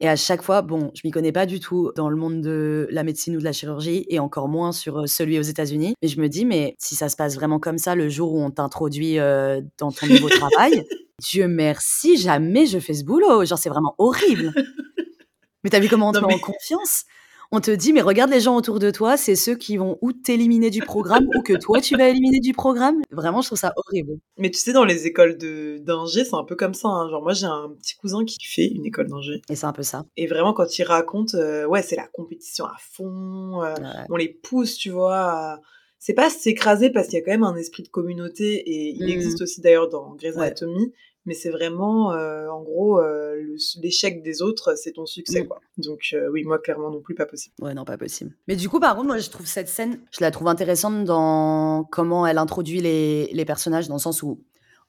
Et 0.00 0.08
à 0.08 0.16
chaque 0.16 0.42
fois, 0.42 0.62
bon, 0.62 0.90
je 0.94 1.02
m'y 1.04 1.10
connais 1.10 1.30
pas 1.30 1.46
du 1.46 1.60
tout 1.60 1.92
dans 1.94 2.08
le 2.08 2.16
monde 2.16 2.40
de 2.40 2.88
la 2.90 3.04
médecine 3.04 3.36
ou 3.36 3.38
de 3.38 3.44
la 3.44 3.52
chirurgie, 3.52 4.06
et 4.08 4.18
encore 4.18 4.48
moins 4.48 4.72
sur 4.72 5.00
euh, 5.00 5.06
celui 5.06 5.38
aux 5.38 5.42
États-Unis. 5.42 5.94
Mais 6.02 6.08
je 6.08 6.20
me 6.20 6.28
dis, 6.28 6.44
mais 6.44 6.74
si 6.78 6.96
ça 6.96 7.08
se 7.08 7.16
passe 7.16 7.36
vraiment 7.36 7.60
comme 7.60 7.78
ça 7.78 7.94
le 7.94 8.08
jour 8.08 8.32
où 8.32 8.40
on 8.42 8.50
t'introduit 8.50 9.18
euh, 9.18 9.60
dans 9.78 9.92
ton 9.92 10.06
nouveau 10.06 10.28
travail, 10.30 10.84
Dieu 11.20 11.48
merci, 11.48 12.16
jamais 12.16 12.66
je 12.66 12.78
fais 12.78 12.94
ce 12.94 13.04
boulot. 13.04 13.44
Genre, 13.44 13.58
c'est 13.58 13.68
vraiment 13.68 13.94
horrible. 13.98 14.52
Mais 15.62 15.70
t'as 15.70 15.80
vu 15.80 15.88
comment 15.88 16.08
on 16.08 16.12
te 16.12 16.24
met 16.24 16.34
en 16.34 16.38
confiance? 16.38 17.04
On 17.52 17.60
te 17.60 17.72
dit, 17.72 17.92
mais 17.92 18.00
regarde 18.00 18.30
les 18.30 18.38
gens 18.38 18.54
autour 18.54 18.78
de 18.78 18.92
toi, 18.92 19.16
c'est 19.16 19.34
ceux 19.34 19.56
qui 19.56 19.76
vont 19.76 19.98
ou 20.02 20.12
t'éliminer 20.12 20.70
du 20.70 20.82
programme 20.82 21.26
ou 21.34 21.42
que 21.42 21.52
toi 21.52 21.80
tu 21.80 21.96
vas 21.96 22.08
éliminer 22.08 22.38
du 22.38 22.52
programme? 22.52 23.02
Vraiment, 23.10 23.40
je 23.42 23.48
trouve 23.48 23.58
ça 23.58 23.72
horrible. 23.74 24.20
Mais 24.38 24.52
tu 24.52 24.60
sais, 24.60 24.72
dans 24.72 24.84
les 24.84 25.08
écoles 25.08 25.36
d'ingé, 25.36 26.24
c'est 26.24 26.36
un 26.36 26.44
peu 26.44 26.54
comme 26.54 26.74
ça. 26.74 26.86
Hein. 26.86 27.10
Genre, 27.10 27.20
moi, 27.20 27.32
j'ai 27.32 27.46
un 27.46 27.70
petit 27.76 27.96
cousin 27.96 28.24
qui 28.24 28.38
fait 28.46 28.68
une 28.68 28.86
école 28.86 29.08
d'ingé. 29.08 29.42
Et 29.50 29.56
c'est 29.56 29.66
un 29.66 29.72
peu 29.72 29.82
ça. 29.82 30.04
Et 30.16 30.28
vraiment, 30.28 30.52
quand 30.52 30.78
il 30.78 30.84
raconte, 30.84 31.34
euh, 31.34 31.66
ouais, 31.66 31.82
c'est 31.82 31.96
la 31.96 32.06
compétition 32.06 32.66
à 32.66 32.76
fond. 32.78 33.64
Euh, 33.64 33.74
on 34.08 34.16
les 34.16 34.28
pousse, 34.28 34.76
tu 34.76 34.90
vois. 34.90 35.58
C'est 36.00 36.14
pas 36.14 36.30
s'écraser 36.30 36.90
parce 36.90 37.06
qu'il 37.06 37.18
y 37.18 37.22
a 37.22 37.24
quand 37.24 37.30
même 37.30 37.44
un 37.44 37.54
esprit 37.54 37.84
de 37.84 37.88
communauté 37.88 38.56
et 38.56 38.88
il 38.88 39.04
mmh 39.04 39.08
existe 39.08 39.42
aussi 39.42 39.60
d'ailleurs 39.60 39.88
dans 39.88 40.14
Grey's 40.16 40.36
Anatomy 40.36 40.92
mais 41.26 41.34
c'est 41.34 41.50
vraiment, 41.50 42.12
euh, 42.12 42.48
en 42.48 42.62
gros, 42.62 42.98
euh, 42.98 43.36
l'échec 43.82 44.22
des 44.22 44.40
autres, 44.42 44.74
c'est 44.76 44.92
ton 44.92 45.06
succès, 45.06 45.42
mm. 45.42 45.48
quoi. 45.48 45.60
Donc, 45.76 46.00
euh, 46.12 46.30
oui, 46.32 46.44
moi, 46.44 46.58
clairement 46.58 46.90
non 46.90 47.00
plus, 47.00 47.14
pas 47.14 47.26
possible. 47.26 47.54
Ouais, 47.60 47.74
non, 47.74 47.84
pas 47.84 47.98
possible. 47.98 48.34
Mais 48.48 48.56
du 48.56 48.68
coup, 48.68 48.80
par 48.80 48.96
contre, 48.96 49.08
moi, 49.08 49.18
je 49.18 49.28
trouve 49.28 49.46
cette 49.46 49.68
scène, 49.68 50.00
je 50.10 50.18
la 50.22 50.30
trouve 50.30 50.48
intéressante 50.48 51.04
dans 51.04 51.84
comment 51.84 52.26
elle 52.26 52.38
introduit 52.38 52.80
les, 52.80 53.28
les 53.32 53.44
personnages, 53.44 53.88
dans 53.88 53.96
le 53.96 54.00
sens 54.00 54.22
où 54.22 54.42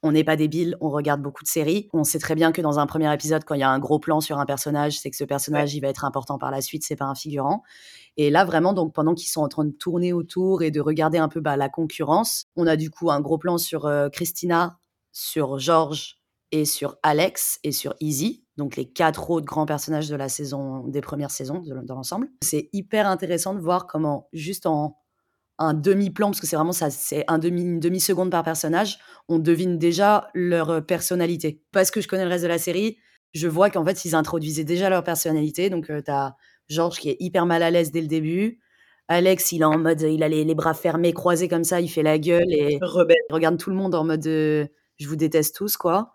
on 0.03 0.13
n'est 0.13 0.23
pas 0.23 0.35
débile, 0.35 0.77
on 0.81 0.89
regarde 0.89 1.21
beaucoup 1.21 1.43
de 1.43 1.47
séries. 1.47 1.89
On 1.93 2.03
sait 2.03 2.17
très 2.17 2.33
bien 2.33 2.51
que 2.51 2.61
dans 2.61 2.79
un 2.79 2.87
premier 2.87 3.13
épisode, 3.13 3.43
quand 3.43 3.53
il 3.53 3.59
y 3.59 3.63
a 3.63 3.69
un 3.69 3.77
gros 3.77 3.99
plan 3.99 4.19
sur 4.19 4.39
un 4.39 4.45
personnage, 4.45 4.99
c'est 4.99 5.11
que 5.11 5.17
ce 5.17 5.25
personnage, 5.25 5.75
il 5.75 5.81
va 5.81 5.89
être 5.89 6.05
important 6.05 6.39
par 6.39 6.49
la 6.49 6.61
suite, 6.61 6.83
c'est 6.83 6.95
pas 6.95 7.05
un 7.05 7.13
figurant. 7.13 7.61
Et 8.17 8.29
là, 8.29 8.45
vraiment, 8.45 8.73
donc 8.73 8.93
pendant 8.93 9.13
qu'ils 9.13 9.29
sont 9.29 9.41
en 9.41 9.47
train 9.47 9.65
de 9.65 9.71
tourner 9.71 10.13
autour 10.13 10.63
et 10.63 10.71
de 10.71 10.81
regarder 10.81 11.17
un 11.17 11.29
peu 11.29 11.39
bah, 11.39 11.57
la 11.57 11.69
concurrence, 11.69 12.45
on 12.55 12.67
a 12.67 12.75
du 12.75 12.89
coup 12.89 13.09
un 13.09 13.21
gros 13.21 13.37
plan 13.37 13.57
sur 13.57 13.89
Christina, 14.11 14.77
sur 15.11 15.59
George 15.59 16.21
et 16.51 16.65
sur 16.65 16.97
Alex 17.03 17.59
et 17.63 17.71
sur 17.71 17.95
Easy, 17.99 18.43
donc 18.57 18.75
les 18.75 18.85
quatre 18.85 19.29
autres 19.31 19.45
grands 19.45 19.65
personnages 19.65 20.09
de 20.09 20.15
la 20.15 20.29
saison, 20.29 20.87
des 20.87 21.01
premières 21.01 21.31
saisons 21.31 21.63
dans 21.83 21.95
l'ensemble. 21.95 22.29
C'est 22.43 22.69
hyper 22.73 23.07
intéressant 23.07 23.53
de 23.53 23.59
voir 23.59 23.87
comment, 23.87 24.27
juste 24.33 24.65
en 24.65 24.97
un 25.57 25.73
demi-plan, 25.73 26.27
parce 26.27 26.41
que 26.41 26.47
c'est 26.47 26.55
vraiment 26.55 26.71
ça, 26.71 26.89
c'est 26.89 27.23
un 27.27 27.37
demi, 27.37 27.61
une 27.61 27.79
demi-seconde 27.79 28.31
par 28.31 28.43
personnage, 28.43 28.97
on 29.29 29.37
devine 29.37 29.77
déjà 29.77 30.29
leur 30.33 30.83
personnalité. 30.85 31.61
Parce 31.71 31.91
que 31.91 32.01
je 32.01 32.07
connais 32.07 32.23
le 32.23 32.29
reste 32.29 32.43
de 32.43 32.49
la 32.49 32.57
série, 32.57 32.97
je 33.33 33.47
vois 33.47 33.69
qu'en 33.69 33.85
fait, 33.85 34.03
ils 34.03 34.15
introduisaient 34.15 34.63
déjà 34.63 34.89
leur 34.89 35.03
personnalité. 35.03 35.69
Donc, 35.69 35.89
euh, 35.89 36.01
tu 36.03 36.11
as 36.11 36.35
Georges 36.71 36.99
qui 36.99 37.09
est 37.09 37.17
hyper 37.19 37.45
mal 37.45 37.63
à 37.63 37.71
l'aise 37.71 37.91
dès 37.91 38.01
le 38.01 38.07
début. 38.07 38.59
Alex, 39.07 39.51
il 39.51 39.61
est 39.61 39.65
en 39.65 39.77
mode, 39.77 40.01
il 40.01 40.23
a 40.23 40.29
les, 40.29 40.55
bras 40.55 40.73
fermés, 40.73 41.11
croisés 41.11 41.49
comme 41.49 41.65
ça, 41.65 41.81
il 41.81 41.89
fait 41.89 42.03
la 42.03 42.17
gueule 42.17 42.51
et 42.51 42.77
Rebelle. 42.81 43.17
il 43.29 43.33
regarde 43.33 43.57
tout 43.57 43.69
le 43.69 43.75
monde 43.75 43.93
en 43.93 44.05
mode, 44.05 44.25
euh, 44.25 44.65
je 44.97 45.07
vous 45.07 45.17
déteste 45.17 45.55
tous, 45.55 45.75
quoi. 45.75 46.13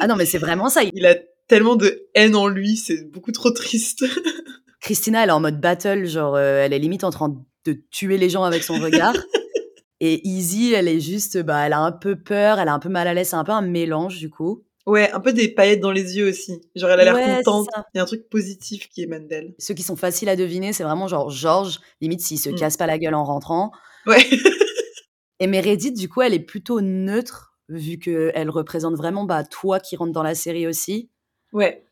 ah 0.00 0.08
non, 0.08 0.16
mais 0.16 0.26
c'est 0.26 0.38
vraiment 0.38 0.68
ça. 0.68 0.82
Il 0.82 1.06
a 1.06 1.14
tellement 1.46 1.76
de 1.76 2.08
haine 2.14 2.34
en 2.34 2.48
lui, 2.48 2.76
c'est 2.76 3.04
beaucoup 3.10 3.32
trop 3.32 3.50
triste. 3.50 4.04
Christina, 4.80 5.22
elle 5.22 5.28
est 5.28 5.32
en 5.32 5.40
mode 5.40 5.60
battle, 5.60 6.04
genre, 6.06 6.34
euh, 6.34 6.64
elle 6.64 6.72
est 6.72 6.78
limite 6.78 7.04
en 7.04 7.10
train 7.10 7.36
de 7.64 7.72
tuer 7.90 8.18
les 8.18 8.28
gens 8.28 8.42
avec 8.42 8.62
son 8.62 8.78
regard. 8.78 9.14
Et 10.00 10.26
Easy, 10.28 10.72
elle 10.72 10.86
est 10.86 11.00
juste, 11.00 11.38
bah, 11.42 11.66
elle 11.66 11.72
a 11.72 11.80
un 11.80 11.90
peu 11.90 12.16
peur, 12.16 12.60
elle 12.60 12.68
a 12.68 12.74
un 12.74 12.78
peu 12.78 12.88
mal 12.88 13.08
à 13.08 13.14
l'aise, 13.14 13.30
c'est 13.30 13.36
un 13.36 13.44
peu 13.44 13.52
un 13.52 13.62
mélange, 13.62 14.18
du 14.18 14.30
coup. 14.30 14.64
Ouais, 14.88 15.10
un 15.12 15.20
peu 15.20 15.34
des 15.34 15.48
paillettes 15.48 15.80
dans 15.80 15.90
les 15.90 16.16
yeux 16.16 16.30
aussi. 16.30 16.62
Genre, 16.74 16.88
elle 16.88 17.00
a 17.00 17.12
l'air 17.12 17.44
contente. 17.44 17.68
Il 17.92 17.98
y 17.98 18.00
a 18.00 18.04
un 18.04 18.06
truc 18.06 18.26
positif 18.30 18.88
qui 18.88 19.02
émane 19.02 19.28
d'elle. 19.28 19.54
Ceux 19.58 19.74
qui 19.74 19.82
sont 19.82 19.96
faciles 19.96 20.30
à 20.30 20.36
deviner, 20.36 20.72
c'est 20.72 20.82
vraiment 20.82 21.06
genre 21.06 21.28
Georges, 21.28 21.80
limite 22.00 22.22
s'il 22.22 22.38
se 22.38 22.48
mm. 22.48 22.54
casse 22.54 22.78
pas 22.78 22.86
la 22.86 22.98
gueule 22.98 23.14
en 23.14 23.22
rentrant. 23.22 23.70
Ouais. 24.06 24.16
Et 25.40 25.46
Meredith, 25.46 25.94
du 25.94 26.08
coup, 26.08 26.22
elle 26.22 26.32
est 26.32 26.40
plutôt 26.40 26.80
neutre 26.80 27.58
vu 27.68 27.98
qu'elle 27.98 28.48
représente 28.48 28.94
vraiment 28.94 29.24
bah, 29.24 29.44
toi 29.44 29.78
qui 29.78 29.94
rentre 29.94 30.12
dans 30.12 30.22
la 30.22 30.34
série 30.34 30.66
aussi. 30.66 31.10
Ouais. 31.52 31.84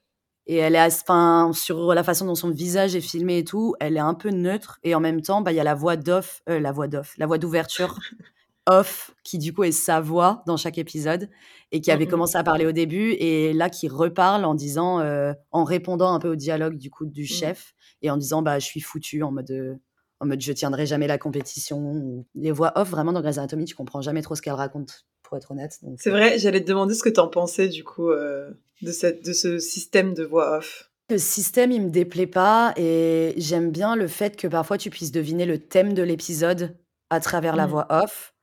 Et 0.46 0.56
elle 0.56 0.74
est, 0.74 0.80
enfin, 0.80 1.50
sur 1.52 1.92
la 1.92 2.02
façon 2.02 2.24
dont 2.24 2.34
son 2.34 2.50
visage 2.50 2.96
est 2.96 3.02
filmé 3.02 3.38
et 3.38 3.44
tout, 3.44 3.74
elle 3.78 3.98
est 3.98 4.00
un 4.00 4.14
peu 4.14 4.30
neutre. 4.30 4.78
Et 4.84 4.94
en 4.94 5.00
même 5.00 5.20
temps, 5.20 5.42
bah, 5.42 5.52
il 5.52 5.56
y 5.56 5.60
a 5.60 5.64
la 5.64 5.74
voix 5.74 5.96
d'off, 5.96 6.40
euh, 6.48 6.60
la 6.60 6.72
voix 6.72 6.88
d'off, 6.88 7.12
la 7.18 7.26
voix 7.26 7.36
d'ouverture 7.36 7.98
off, 8.66 9.14
qui 9.24 9.38
du 9.38 9.52
coup 9.52 9.64
est 9.64 9.72
sa 9.72 10.00
voix 10.00 10.42
dans 10.46 10.56
chaque 10.56 10.78
épisode, 10.78 11.28
et 11.72 11.80
qui 11.80 11.90
avait 11.90 12.06
commencé 12.06 12.36
à 12.36 12.44
parler 12.44 12.66
au 12.66 12.72
début, 12.72 13.12
et 13.12 13.52
là 13.52 13.70
qui 13.70 13.88
reparle 13.88 14.44
en 14.44 14.54
disant, 14.54 15.00
euh, 15.00 15.32
en 15.50 15.64
répondant 15.64 16.12
un 16.12 16.18
peu 16.18 16.28
au 16.28 16.36
dialogue 16.36 16.76
du 16.76 16.90
coup 16.90 17.06
du 17.06 17.22
mmh. 17.22 17.26
chef, 17.26 17.74
et 18.02 18.10
en 18.10 18.16
disant, 18.16 18.42
bah, 18.42 18.58
je 18.58 18.66
suis 18.66 18.80
foutu, 18.80 19.22
en 19.22 19.32
mode, 19.32 19.50
euh, 19.50 19.74
en 20.20 20.26
mode, 20.26 20.40
je 20.40 20.52
tiendrai 20.52 20.86
jamais 20.86 21.06
la 21.06 21.18
compétition. 21.18 22.24
Les 22.34 22.52
voix 22.52 22.72
off, 22.76 22.90
vraiment, 22.90 23.12
dans 23.12 23.20
Grey's 23.20 23.38
Anatomy, 23.38 23.64
tu 23.64 23.74
comprends 23.74 24.00
jamais 24.00 24.22
trop 24.22 24.34
ce 24.34 24.42
qu'elle 24.42 24.54
raconte 24.54 25.06
pour 25.22 25.36
être 25.36 25.50
honnête. 25.50 25.78
C'est 25.98 26.10
vrai, 26.10 26.38
j'allais 26.38 26.60
te 26.60 26.68
demander 26.68 26.94
ce 26.94 27.02
que 27.02 27.08
tu 27.08 27.20
en 27.20 27.28
pensais 27.28 27.68
du 27.68 27.84
coup 27.84 28.10
euh, 28.10 28.50
de, 28.82 28.92
cette, 28.92 29.24
de 29.24 29.32
ce 29.32 29.58
système 29.58 30.14
de 30.14 30.24
voix 30.24 30.58
off. 30.58 30.90
Le 31.10 31.18
système, 31.18 31.70
il 31.70 31.82
me 31.82 31.90
déplaît 31.90 32.26
pas 32.26 32.72
et 32.76 33.34
j'aime 33.36 33.70
bien 33.70 33.94
le 33.94 34.08
fait 34.08 34.36
que 34.36 34.48
parfois 34.48 34.78
tu 34.78 34.90
puisses 34.90 35.12
deviner 35.12 35.46
le 35.46 35.58
thème 35.58 35.92
de 35.94 36.02
l'épisode 36.02 36.76
à 37.10 37.20
travers 37.20 37.54
la 37.54 37.66
mm. 37.66 37.70
voix 37.70 37.86
off, 37.90 38.34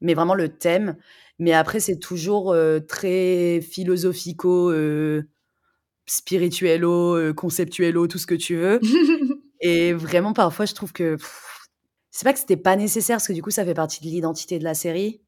mais 0.00 0.14
vraiment 0.14 0.34
le 0.34 0.48
thème. 0.48 0.96
Mais 1.38 1.52
après, 1.52 1.80
c'est 1.80 1.98
toujours 1.98 2.52
euh, 2.52 2.80
très 2.80 3.60
philosophico, 3.60 4.70
euh, 4.70 5.22
spirituello, 6.06 7.16
euh, 7.16 7.34
conceptuello, 7.34 8.06
tout 8.06 8.18
ce 8.18 8.26
que 8.26 8.34
tu 8.34 8.56
veux. 8.56 8.80
et 9.60 9.92
vraiment, 9.92 10.32
parfois, 10.32 10.64
je 10.64 10.74
trouve 10.74 10.92
que 10.92 11.16
c'est 12.10 12.24
pas 12.24 12.32
que 12.32 12.38
c'était 12.38 12.56
pas 12.56 12.76
nécessaire, 12.76 13.16
parce 13.16 13.28
que 13.28 13.32
du 13.32 13.42
coup, 13.42 13.50
ça 13.50 13.64
fait 13.64 13.74
partie 13.74 14.00
de 14.00 14.06
l'identité 14.06 14.58
de 14.58 14.64
la 14.64 14.74
série 14.74 15.20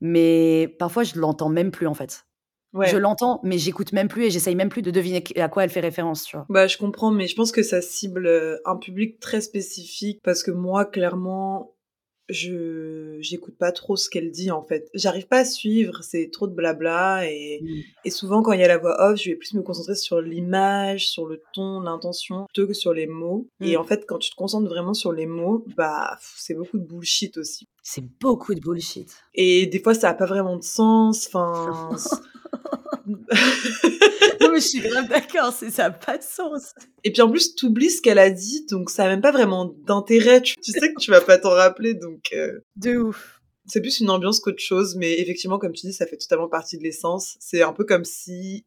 mais 0.00 0.74
parfois 0.78 1.04
je 1.04 1.18
l'entends 1.18 1.48
même 1.48 1.70
plus 1.70 1.86
en 1.86 1.94
fait. 1.94 2.24
Je 2.84 2.98
l'entends, 2.98 3.40
mais 3.42 3.56
j'écoute 3.56 3.92
même 3.92 4.08
plus 4.08 4.24
et 4.24 4.30
j'essaye 4.30 4.54
même 4.54 4.68
plus 4.68 4.82
de 4.82 4.90
deviner 4.90 5.24
à 5.36 5.48
quoi 5.48 5.64
elle 5.64 5.70
fait 5.70 5.80
référence, 5.80 6.22
tu 6.24 6.36
vois. 6.36 6.46
Bah, 6.50 6.66
je 6.66 6.76
comprends, 6.76 7.10
mais 7.10 7.26
je 7.26 7.34
pense 7.34 7.50
que 7.50 7.62
ça 7.62 7.80
cible 7.80 8.60
un 8.66 8.76
public 8.76 9.18
très 9.18 9.40
spécifique 9.40 10.20
parce 10.22 10.42
que 10.42 10.50
moi, 10.50 10.84
clairement, 10.84 11.74
je 12.28 13.16
j'écoute 13.20 13.56
pas 13.56 13.72
trop 13.72 13.96
ce 13.96 14.10
qu'elle 14.10 14.30
dit 14.30 14.50
en 14.50 14.62
fait. 14.62 14.90
J'arrive 14.94 15.26
pas 15.26 15.38
à 15.38 15.44
suivre, 15.44 16.02
c'est 16.02 16.30
trop 16.30 16.46
de 16.46 16.54
blabla 16.54 17.26
et, 17.26 17.60
mmh. 17.62 17.80
et 18.04 18.10
souvent 18.10 18.42
quand 18.42 18.52
il 18.52 18.60
y 18.60 18.64
a 18.64 18.68
la 18.68 18.78
voix 18.78 19.00
off, 19.00 19.20
je 19.20 19.30
vais 19.30 19.36
plus 19.36 19.54
me 19.54 19.62
concentrer 19.62 19.94
sur 19.94 20.20
l'image, 20.20 21.08
sur 21.08 21.26
le 21.26 21.40
ton, 21.54 21.80
l'intention 21.80 22.46
plutôt 22.46 22.68
que 22.68 22.74
sur 22.74 22.92
les 22.92 23.06
mots. 23.06 23.48
Et 23.60 23.76
mmh. 23.76 23.80
en 23.80 23.84
fait, 23.84 24.04
quand 24.06 24.18
tu 24.18 24.30
te 24.30 24.36
concentres 24.36 24.68
vraiment 24.68 24.94
sur 24.94 25.12
les 25.12 25.26
mots, 25.26 25.64
bah 25.76 26.18
c'est 26.20 26.54
beaucoup 26.54 26.78
de 26.78 26.84
bullshit 26.84 27.36
aussi. 27.38 27.66
C'est 27.82 28.04
beaucoup 28.20 28.54
de 28.54 28.60
bullshit. 28.60 29.16
Et 29.34 29.66
des 29.66 29.80
fois 29.80 29.94
ça 29.94 30.10
a 30.10 30.14
pas 30.14 30.26
vraiment 30.26 30.56
de 30.56 30.64
sens, 30.64 31.26
enfin 31.26 31.90
je 34.60 34.66
suis 34.66 34.80
grave 34.80 35.08
d'accord, 35.08 35.52
ça 35.52 35.66
n'a 35.66 35.90
pas 35.90 36.18
de 36.18 36.22
sens. 36.22 36.74
Et 37.04 37.12
puis 37.12 37.22
en 37.22 37.30
plus, 37.30 37.54
tu 37.54 37.66
oublies 37.66 37.90
ce 37.90 38.02
qu'elle 38.02 38.18
a 38.18 38.30
dit, 38.30 38.66
donc 38.66 38.90
ça 38.90 39.04
n'a 39.04 39.10
même 39.10 39.20
pas 39.20 39.32
vraiment 39.32 39.74
d'intérêt. 39.86 40.40
Tu, 40.42 40.54
sais 40.62 40.92
que 40.92 41.00
tu 41.00 41.10
vas 41.10 41.20
pas 41.20 41.38
t'en 41.38 41.50
rappeler, 41.50 41.94
donc. 41.94 42.30
Euh, 42.32 42.60
de 42.76 42.96
ouf. 42.96 43.40
C'est 43.66 43.80
plus 43.80 44.00
une 44.00 44.10
ambiance 44.10 44.40
qu'autre 44.40 44.62
chose, 44.62 44.96
mais 44.96 45.18
effectivement, 45.20 45.58
comme 45.58 45.72
tu 45.72 45.86
dis, 45.86 45.92
ça 45.92 46.06
fait 46.06 46.16
totalement 46.16 46.48
partie 46.48 46.78
de 46.78 46.82
l'essence. 46.82 47.36
C'est 47.38 47.62
un 47.62 47.72
peu 47.72 47.84
comme 47.84 48.04
si 48.04 48.64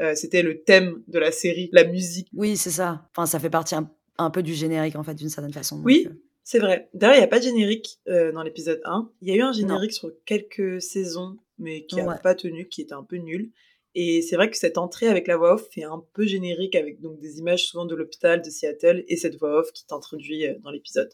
euh, 0.00 0.14
c'était 0.14 0.42
le 0.42 0.62
thème 0.62 1.02
de 1.06 1.18
la 1.18 1.30
série, 1.30 1.68
la 1.72 1.84
musique. 1.84 2.28
Oui, 2.32 2.56
c'est 2.56 2.70
ça. 2.70 3.08
Enfin, 3.14 3.26
ça 3.26 3.38
fait 3.38 3.50
partie 3.50 3.76
un, 3.76 4.30
peu 4.30 4.42
du 4.42 4.54
générique, 4.54 4.96
en 4.96 5.04
fait, 5.04 5.14
d'une 5.14 5.28
certaine 5.28 5.52
façon. 5.52 5.80
oui. 5.84 6.06
Euh. 6.08 6.14
C'est 6.42 6.58
vrai. 6.58 6.88
D'ailleurs, 6.94 7.14
il 7.14 7.18
n'y 7.18 7.24
a 7.24 7.28
pas 7.28 7.38
de 7.38 7.44
générique 7.44 8.00
dans 8.06 8.42
l'épisode 8.42 8.80
1. 8.84 9.08
Il 9.20 9.28
y 9.28 9.30
a 9.30 9.36
eu 9.36 9.42
un 9.42 9.52
générique 9.52 9.92
sur 9.92 10.10
quelques 10.24 10.82
saisons, 10.82 11.36
mais 11.58 11.86
qui 11.86 11.96
n'a 11.96 12.16
pas 12.16 12.34
tenu, 12.34 12.66
qui 12.66 12.80
était 12.80 12.94
un 12.94 13.04
peu 13.04 13.16
nul. 13.16 13.52
Et 13.94 14.22
c'est 14.22 14.36
vrai 14.36 14.50
que 14.50 14.56
cette 14.56 14.78
entrée 14.78 15.08
avec 15.08 15.26
la 15.26 15.36
voix 15.36 15.54
off 15.54 15.68
fait 15.70 15.82
un 15.82 16.04
peu 16.12 16.24
générique 16.24 16.76
avec 16.76 17.00
donc 17.00 17.18
des 17.18 17.38
images 17.38 17.66
souvent 17.66 17.86
de 17.86 17.94
l'hôpital 17.94 18.40
de 18.40 18.50
Seattle 18.50 19.04
et 19.08 19.16
cette 19.16 19.36
voix 19.36 19.60
off 19.60 19.72
qui 19.72 19.86
t'introduit 19.86 20.46
euh, 20.46 20.54
dans 20.62 20.70
l'épisode. 20.70 21.12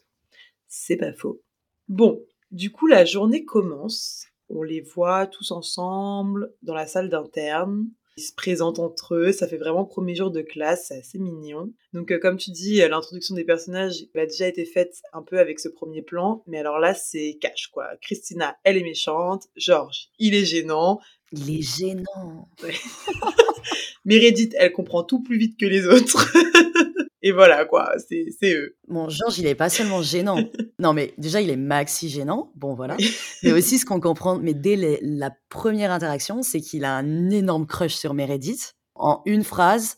C'est 0.67 0.97
pas 0.97 1.13
faux. 1.13 1.41
Bon, 1.87 2.23
du 2.51 2.71
coup 2.71 2.87
la 2.87 3.05
journée 3.05 3.45
commence. 3.45 4.25
On 4.49 4.63
les 4.63 4.81
voit 4.81 5.27
tous 5.27 5.51
ensemble 5.51 6.53
dans 6.61 6.75
la 6.75 6.87
salle 6.87 7.09
d'interne. 7.09 7.89
Ils 8.15 8.23
se 8.23 8.33
présentent 8.33 8.79
entre 8.79 9.13
eux, 9.13 9.31
ça 9.31 9.47
fait 9.47 9.57
vraiment 9.57 9.85
premier 9.85 10.15
jour 10.15 10.31
de 10.31 10.41
classe, 10.41 10.87
c'est 10.87 10.97
assez 10.97 11.19
mignon. 11.19 11.71
Donc 11.93 12.11
euh, 12.11 12.17
comme 12.17 12.37
tu 12.37 12.49
dis, 12.49 12.81
euh, 12.81 12.87
l'introduction 12.87 13.35
des 13.35 13.43
personnages 13.43 14.07
a 14.15 14.25
déjà 14.25 14.47
été 14.47 14.65
faite 14.65 15.01
un 15.13 15.21
peu 15.21 15.37
avec 15.37 15.59
ce 15.59 15.69
premier 15.69 16.01
plan, 16.01 16.43
mais 16.47 16.57
alors 16.57 16.79
là 16.79 16.95
c'est 16.95 17.37
cash 17.39 17.67
quoi. 17.67 17.89
Christina, 18.01 18.57
elle 18.63 18.77
est 18.77 18.83
méchante, 18.83 19.47
Georges, 19.55 20.09
il 20.17 20.33
est 20.33 20.45
gênant. 20.45 20.99
Il 21.31 21.57
est 21.57 21.61
gênant. 21.61 22.49
Ouais. 22.63 22.73
Meredith, 24.05 24.55
elle 24.57 24.71
comprend 24.71 25.03
tout 25.03 25.21
plus 25.21 25.37
vite 25.37 25.59
que 25.59 25.65
les 25.65 25.85
autres. 25.85 26.31
Et 27.21 27.31
voilà, 27.31 27.65
quoi, 27.65 27.91
c'est 28.07 28.53
eux. 28.53 28.77
Bon, 28.87 29.09
Georges, 29.09 29.39
il 29.39 29.47
est 29.47 29.55
pas 29.55 29.69
seulement 29.69 30.01
gênant. 30.01 30.37
Non, 30.79 30.93
mais 30.93 31.15
déjà, 31.17 31.41
il 31.41 31.49
est 31.49 31.57
maxi 31.57 32.07
gênant. 32.07 32.51
Bon, 32.55 32.75
voilà. 32.75 32.95
Mais 33.41 33.51
aussi, 33.51 33.79
ce 33.79 33.85
qu'on 33.85 33.99
comprend, 33.99 34.37
mais 34.37 34.53
dès 34.53 34.99
la 35.01 35.31
première 35.49 35.91
interaction, 35.91 36.43
c'est 36.43 36.61
qu'il 36.61 36.85
a 36.85 36.95
un 36.95 37.31
énorme 37.31 37.65
crush 37.65 37.95
sur 37.95 38.13
Meredith. 38.13 38.75
En 38.93 39.23
une 39.25 39.43
phrase, 39.43 39.97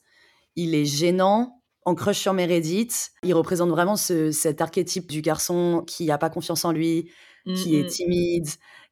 il 0.55 0.73
est 0.73 0.85
gênant, 0.85 1.61
en 1.83 1.95
crush 1.95 2.17
sur 2.17 2.33
Meredith. 2.33 3.09
Il 3.23 3.33
représente 3.33 3.69
vraiment 3.69 3.97
ce, 3.97 4.31
cet 4.31 4.61
archétype 4.61 5.11
du 5.11 5.21
garçon 5.21 5.83
qui 5.85 6.05
n'a 6.05 6.17
pas 6.17 6.29
confiance 6.29 6.63
en 6.63 6.71
lui, 6.71 7.11
qui 7.45 7.75
est 7.75 7.87
timide, 7.87 8.47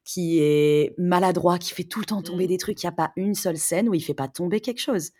qui 0.07 0.39
est 0.39 0.95
maladroit, 0.97 1.59
qui 1.59 1.73
fait 1.73 1.83
tout 1.83 1.99
le 1.99 2.05
temps 2.05 2.21
tomber 2.21 2.45
mmh. 2.45 2.47
des 2.47 2.57
trucs. 2.57 2.81
Il 2.81 2.85
n'y 2.85 2.89
a 2.89 2.93
pas 2.93 3.11
une 3.17 3.35
seule 3.35 3.57
scène 3.57 3.89
où 3.89 3.93
il 3.93 3.99
fait 3.99 4.13
pas 4.13 4.29
tomber 4.29 4.61
quelque 4.61 4.79
chose. 4.79 5.11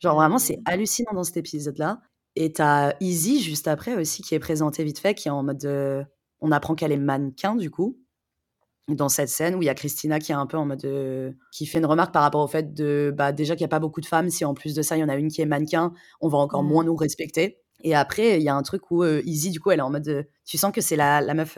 Genre 0.00 0.14
vraiment, 0.14 0.38
c'est 0.38 0.58
mmh. 0.58 0.62
hallucinant 0.66 1.12
dans 1.14 1.24
cet 1.24 1.38
épisode-là. 1.38 2.02
Et 2.36 2.52
t'as 2.52 2.92
Easy 3.00 3.40
juste 3.40 3.68
après 3.68 3.94
aussi 3.94 4.22
qui 4.22 4.34
est 4.34 4.38
présenté 4.38 4.84
vite 4.84 4.98
fait, 4.98 5.14
qui 5.14 5.28
est 5.28 5.30
en 5.30 5.42
mode. 5.42 6.06
on 6.42 6.52
apprend 6.52 6.74
qu'elle 6.74 6.92
est 6.92 6.98
mannequin 6.98 7.56
du 7.56 7.70
coup. 7.70 7.98
Dans 8.88 9.08
cette 9.08 9.30
scène 9.30 9.54
où 9.54 9.62
il 9.62 9.64
y 9.64 9.70
a 9.70 9.74
Christina 9.74 10.18
qui 10.18 10.32
est 10.32 10.34
un 10.34 10.46
peu 10.46 10.58
en 10.58 10.66
mode. 10.66 11.34
qui 11.50 11.64
fait 11.64 11.78
une 11.78 11.86
remarque 11.86 12.12
par 12.12 12.22
rapport 12.22 12.42
au 12.42 12.48
fait 12.48 12.74
de. 12.74 13.14
Bah, 13.16 13.32
déjà 13.32 13.56
qu'il 13.56 13.62
n'y 13.62 13.68
a 13.68 13.68
pas 13.68 13.80
beaucoup 13.80 14.02
de 14.02 14.06
femmes, 14.06 14.28
si 14.28 14.44
en 14.44 14.52
plus 14.52 14.74
de 14.74 14.82
ça 14.82 14.98
il 14.98 15.00
y 15.00 15.04
en 15.04 15.08
a 15.08 15.16
une 15.16 15.28
qui 15.28 15.40
est 15.40 15.46
mannequin, 15.46 15.94
on 16.20 16.28
va 16.28 16.36
encore 16.36 16.62
moins 16.62 16.82
mmh. 16.82 16.86
nous 16.86 16.96
respecter. 16.96 17.60
Et 17.82 17.94
après, 17.94 18.38
il 18.40 18.42
y 18.42 18.50
a 18.50 18.54
un 18.54 18.62
truc 18.62 18.90
où 18.90 19.04
Easy, 19.04 19.50
du 19.50 19.60
coup, 19.60 19.70
elle 19.70 19.78
est 19.78 19.82
en 19.82 19.90
mode. 19.90 20.28
tu 20.44 20.58
sens 20.58 20.70
que 20.70 20.82
c'est 20.82 20.96
la, 20.96 21.22
la 21.22 21.32
meuf 21.32 21.56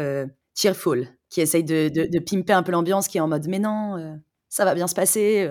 cheerful 0.56 1.08
qui 1.28 1.40
essaye 1.40 1.64
de, 1.64 1.88
de, 1.88 2.06
de, 2.06 2.18
pimper 2.18 2.56
un 2.56 2.62
peu 2.62 2.72
l'ambiance, 2.72 3.08
qui 3.08 3.18
est 3.18 3.20
en 3.20 3.28
mode 3.28 3.46
mais 3.48 3.58
non, 3.58 4.18
ça 4.48 4.64
va 4.64 4.74
bien 4.74 4.86
se 4.86 4.94
passer. 4.94 5.50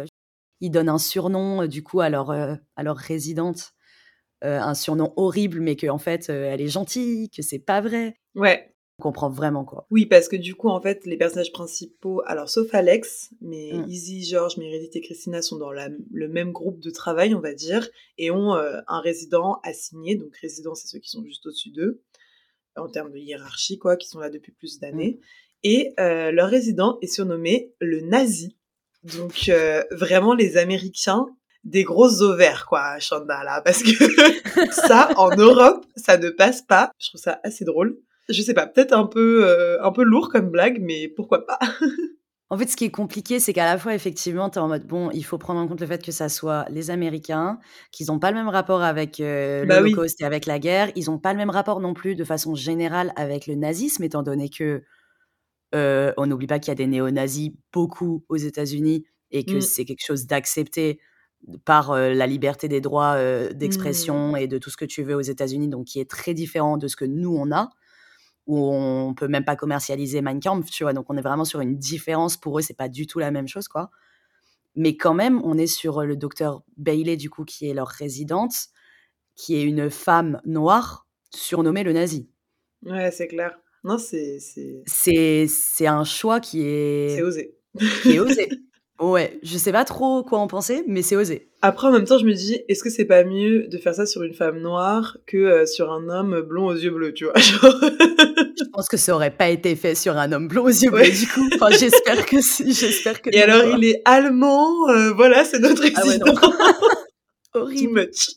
Ils 0.62 0.72
donnent 0.72 0.90
un 0.90 0.98
surnom 0.98 1.68
du 1.68 1.84
coup 1.84 2.02
à 2.02 2.10
leur, 2.10 2.32
à 2.32 2.84
leur 2.84 2.98
résidente 2.98 3.76
euh, 4.44 4.60
un 4.60 4.76
surnom 4.76 5.14
horrible, 5.16 5.60
mais 5.62 5.76
qu'en 5.76 5.96
en 5.96 5.98
fait, 5.98 6.30
euh, 6.30 6.52
elle 6.52 6.62
est 6.62 6.68
gentille, 6.68 7.30
que 7.30 7.42
c'est 7.42 7.60
pas 7.60 7.82
vrai. 7.82 8.20
Ouais. 8.36 8.72
On 9.00 9.04
comprend 9.04 9.30
vraiment 9.30 9.66
quoi. 9.66 9.88
Oui, 9.90 10.06
parce 10.06 10.28
que 10.28 10.36
du 10.36 10.56
coup, 10.56 10.70
en 10.70 10.80
fait, 10.82 11.06
les 11.06 11.18
personnages 11.18 11.52
principaux, 11.52 12.22
alors 12.26 12.48
sauf 12.48 12.74
Alex, 12.74 13.32
mais 13.42 13.72
mm. 13.74 13.90
Izzy, 13.90 14.24
George, 14.24 14.58
Meredith 14.58 14.96
et 14.96 15.02
Christina 15.02 15.42
sont 15.42 15.58
dans 15.58 15.72
le 15.72 16.28
même 16.28 16.52
groupe 16.52 16.80
de 16.80 16.92
travail, 16.92 17.34
on 17.34 17.40
va 17.40 17.54
dire, 17.54 17.90
et 18.18 18.30
ont 18.30 18.56
euh, 18.56 18.82
un 18.88 19.00
résident 19.00 19.60
assigné. 19.64 20.16
Donc, 20.16 20.36
résident, 20.38 20.76
c'est 20.76 20.88
ceux 20.88 21.00
qui 21.00 21.10
sont 21.10 21.24
juste 21.24 21.46
au-dessus 21.46 21.72
d'eux, 21.72 22.02
en 22.76 22.88
termes 22.88 23.12
de 23.12 23.18
hiérarchie, 23.18 23.78
quoi, 23.78 23.98
qui 23.98 24.08
sont 24.08 24.20
là 24.20 24.30
depuis 24.30 24.52
plus 24.52 24.80
d'années. 24.80 25.20
Mm. 25.20 25.26
Et 25.68 25.94
leur 25.98 26.50
résident 26.50 27.00
est 27.02 27.08
surnommé 27.08 27.74
le 27.80 28.02
nazi. 28.02 28.56
Donc, 29.04 29.52
vraiment, 29.92 30.36
les 30.36 30.58
Américains 30.58 31.26
des 31.66 31.84
grosses 31.84 32.22
ovaires, 32.22 32.66
quoi, 32.68 33.00
Chanda, 33.00 33.44
là, 33.44 33.62
parce 33.62 33.82
que 33.82 33.90
ça, 34.72 35.10
en 35.18 35.36
Europe, 35.36 35.86
ça 35.96 36.18
ne 36.18 36.30
passe 36.30 36.62
pas. 36.62 36.92
Je 37.00 37.10
trouve 37.10 37.22
ça 37.22 37.40
assez 37.44 37.66
drôle. 37.66 37.98
Je 38.30 38.42
sais 38.42 38.54
pas, 38.54 38.68
peut-être 38.68 38.94
un 38.94 39.06
peu, 39.06 39.46
euh, 39.46 39.84
un 39.84 39.92
peu 39.92 40.04
lourd 40.04 40.30
comme 40.30 40.50
blague, 40.50 40.80
mais 40.82 41.08
pourquoi 41.08 41.46
pas? 41.46 41.60
En 42.52 42.58
fait, 42.60 42.68
ce 42.68 42.78
qui 42.78 42.86
est 42.86 42.92
compliqué, 42.92 43.40
c'est 43.40 43.54
qu'à 43.54 43.66
la 43.66 43.78
fois, 43.78 43.96
effectivement, 43.96 44.52
tu 44.52 44.60
es 44.60 44.62
en 44.62 44.68
mode, 44.68 44.86
bon, 44.86 45.10
il 45.12 45.26
faut 45.26 45.40
prendre 45.40 45.60
en 45.60 45.68
compte 45.68 45.82
le 45.82 45.88
fait 45.88 46.04
que 46.04 46.12
ça 46.12 46.30
soit 46.30 46.66
les 46.70 46.92
Américains, 46.92 47.60
qu'ils 47.92 48.08
n'ont 48.08 48.20
pas 48.20 48.30
le 48.30 48.38
même 48.38 48.50
rapport 48.50 48.84
avec 48.84 49.20
euh, 49.20 49.66
bah 49.66 49.80
l'Holocauste 49.80 50.22
et 50.22 50.26
avec 50.26 50.46
la 50.46 50.60
guerre. 50.60 50.92
Ils 50.96 51.06
n'ont 51.06 51.18
pas 51.18 51.34
le 51.34 51.38
même 51.38 51.50
rapport 51.50 51.80
non 51.80 51.96
plus, 51.96 52.16
de 52.16 52.24
façon 52.24 52.54
générale, 52.54 53.14
avec 53.16 53.48
le 53.48 53.56
nazisme, 53.56 54.04
étant 54.04 54.22
donné 54.22 54.50
que 54.50 54.84
euh, 55.74 56.14
on 56.18 56.28
n'oublie 56.28 56.46
pas 56.46 56.60
qu'il 56.60 56.70
y 56.70 56.72
a 56.72 56.76
des 56.76 56.86
néo-nazis 56.86 57.52
beaucoup 57.74 58.24
aux 58.30 58.38
États-Unis 58.38 59.06
et 59.32 59.44
que 59.44 59.56
mm. 59.56 59.62
c'est 59.62 59.86
quelque 59.86 60.06
chose 60.06 60.28
d'accepté 60.28 61.00
par 61.64 61.96
la 61.96 62.28
liberté 62.28 62.68
des 62.68 62.82
droits 62.82 63.20
d'expression 63.54 64.32
mmh. 64.32 64.38
et 64.38 64.48
de 64.48 64.58
tout 64.58 64.72
ce 64.72 64.78
que 64.78 64.86
tu 64.86 65.04
veux 65.04 65.14
aux 65.14 65.22
États-Unis, 65.22 65.68
donc 65.68 65.86
qui 65.86 66.00
est 66.00 66.10
très 66.10 66.34
différent 66.34 66.78
de 66.78 66.88
ce 66.88 66.96
que 66.96 67.06
nous 67.06 67.36
on 67.36 67.52
a, 67.52 67.70
où 68.48 68.72
on 68.74 69.14
peut 69.14 69.28
même 69.28 69.46
pas 69.46 69.56
commercialiser 69.56 70.22
Mein 70.22 70.40
Kampf, 70.40 70.70
tu 70.70 70.84
vois? 70.84 70.94
Donc 70.94 71.06
on 71.10 71.18
est 71.18 71.22
vraiment 71.22 71.46
sur 71.46 71.62
une 71.62 71.78
différence. 71.78 72.38
Pour 72.38 72.60
eux, 72.60 72.62
c'est 72.62 72.76
pas 72.76 72.90
du 72.90 73.08
tout 73.08 73.20
la 73.20 73.32
même 73.32 73.48
chose, 73.48 73.68
quoi. 73.68 73.90
Mais 74.76 74.98
quand 74.98 75.14
même, 75.14 75.42
on 75.44 75.58
est 75.58 75.68
sur 75.68 76.04
le 76.04 76.18
docteur 76.18 76.62
Bailey, 76.78 77.16
du 77.18 77.30
coup, 77.30 77.46
qui 77.46 77.70
est 77.70 77.74
leur 77.74 77.88
résidente, 77.88 78.54
qui 79.36 79.56
est 79.56 79.64
une 79.64 79.90
femme 79.90 80.42
noire 80.46 81.08
surnommée 81.34 81.84
le 81.84 81.94
nazi. 81.94 82.30
Ouais, 82.84 83.10
c'est 83.12 83.28
clair. 83.28 83.58
Non, 83.84 83.98
c'est. 83.98 84.40
C'est 84.86 85.88
un 85.88 86.04
choix 86.04 86.40
qui 86.40 86.64
est. 86.64 87.16
C'est 87.16 87.22
osé. 87.22 87.58
Qui 88.02 88.14
est 88.14 88.20
osé. 88.20 88.50
Ouais, 89.00 89.40
je 89.44 89.58
sais 89.58 89.74
pas 89.74 89.84
trop 89.84 90.24
quoi 90.24 90.40
en 90.40 90.48
penser, 90.48 90.84
mais 90.88 91.02
c'est 91.02 91.18
osé. 91.18 91.50
Après, 91.62 91.88
en 91.88 91.92
même 91.92 92.06
temps, 92.06 92.18
je 92.18 92.26
me 92.26 92.34
dis, 92.34 92.62
est-ce 92.70 92.82
que 92.82 92.90
c'est 92.90 93.06
pas 93.06 93.26
mieux 93.26 93.68
de 93.68 93.78
faire 93.78 93.94
ça 93.94 94.06
sur 94.06 94.24
une 94.24 94.34
femme 94.34 94.62
noire 94.62 95.18
que 95.28 95.36
euh, 95.36 95.66
sur 95.66 95.92
un 95.92 96.08
homme 96.08 96.42
blond 96.42 96.68
aux 96.68 96.76
yeux 96.76 96.92
bleus, 96.92 97.14
tu 97.14 97.26
vois 97.26 97.34
Je 97.38 98.64
pense 98.72 98.88
que 98.88 98.96
ça 98.96 99.14
aurait 99.14 99.36
pas 99.36 99.50
été 99.50 99.76
fait 99.76 99.96
sur 99.96 100.16
un 100.18 100.32
homme 100.32 100.48
blond 100.48 100.64
aux 100.64 100.70
yeux 100.70 100.92
bleus, 100.92 101.12
du 101.12 101.28
coup. 101.28 101.46
Enfin, 101.56 101.72
j'espère 101.72 102.26
que 102.26 102.40
si, 102.40 102.74
j'espère 102.74 103.22
que. 103.22 103.30
Et 103.34 103.42
alors, 103.42 103.78
il 103.78 103.84
est 103.84 104.02
allemand, 104.06 104.90
euh, 104.90 105.12
voilà, 105.12 105.44
c'est 105.44 105.60
notre. 105.60 105.84
Ah 105.96 106.02
Horrible. 107.54 108.02
much. 108.02 108.30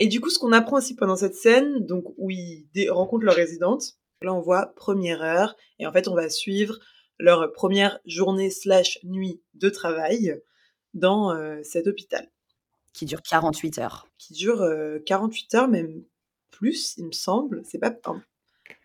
Et 0.00 0.06
du 0.06 0.20
coup, 0.20 0.30
ce 0.30 0.38
qu'on 0.38 0.52
apprend 0.52 0.78
aussi 0.78 0.94
pendant 0.94 1.16
cette 1.16 1.34
scène, 1.34 1.84
donc 1.86 2.04
où 2.16 2.30
ils 2.30 2.66
rencontrent 2.90 3.24
leur 3.24 3.34
résidente, 3.34 3.82
là 4.22 4.32
on 4.32 4.40
voit 4.40 4.72
première 4.74 5.22
heure, 5.22 5.54
et 5.78 5.86
en 5.86 5.92
fait 5.92 6.08
on 6.08 6.14
va 6.14 6.28
suivre 6.28 6.78
leur 7.18 7.52
première 7.52 7.98
journée 8.06 8.50
slash 8.50 8.98
nuit 9.04 9.40
de 9.54 9.68
travail 9.68 10.40
dans 10.94 11.32
euh, 11.32 11.60
cet 11.62 11.86
hôpital. 11.86 12.28
Qui 12.92 13.06
dure 13.06 13.22
48 13.22 13.78
heures. 13.78 14.08
Qui 14.18 14.34
dure 14.34 14.68
48 15.06 15.54
euh, 15.54 15.58
heures, 15.58 15.68
même 15.68 16.02
plus, 16.50 16.94
il 16.98 17.06
me 17.06 17.12
semble. 17.12 17.62
C'est 17.64 17.78
pas. 17.78 17.94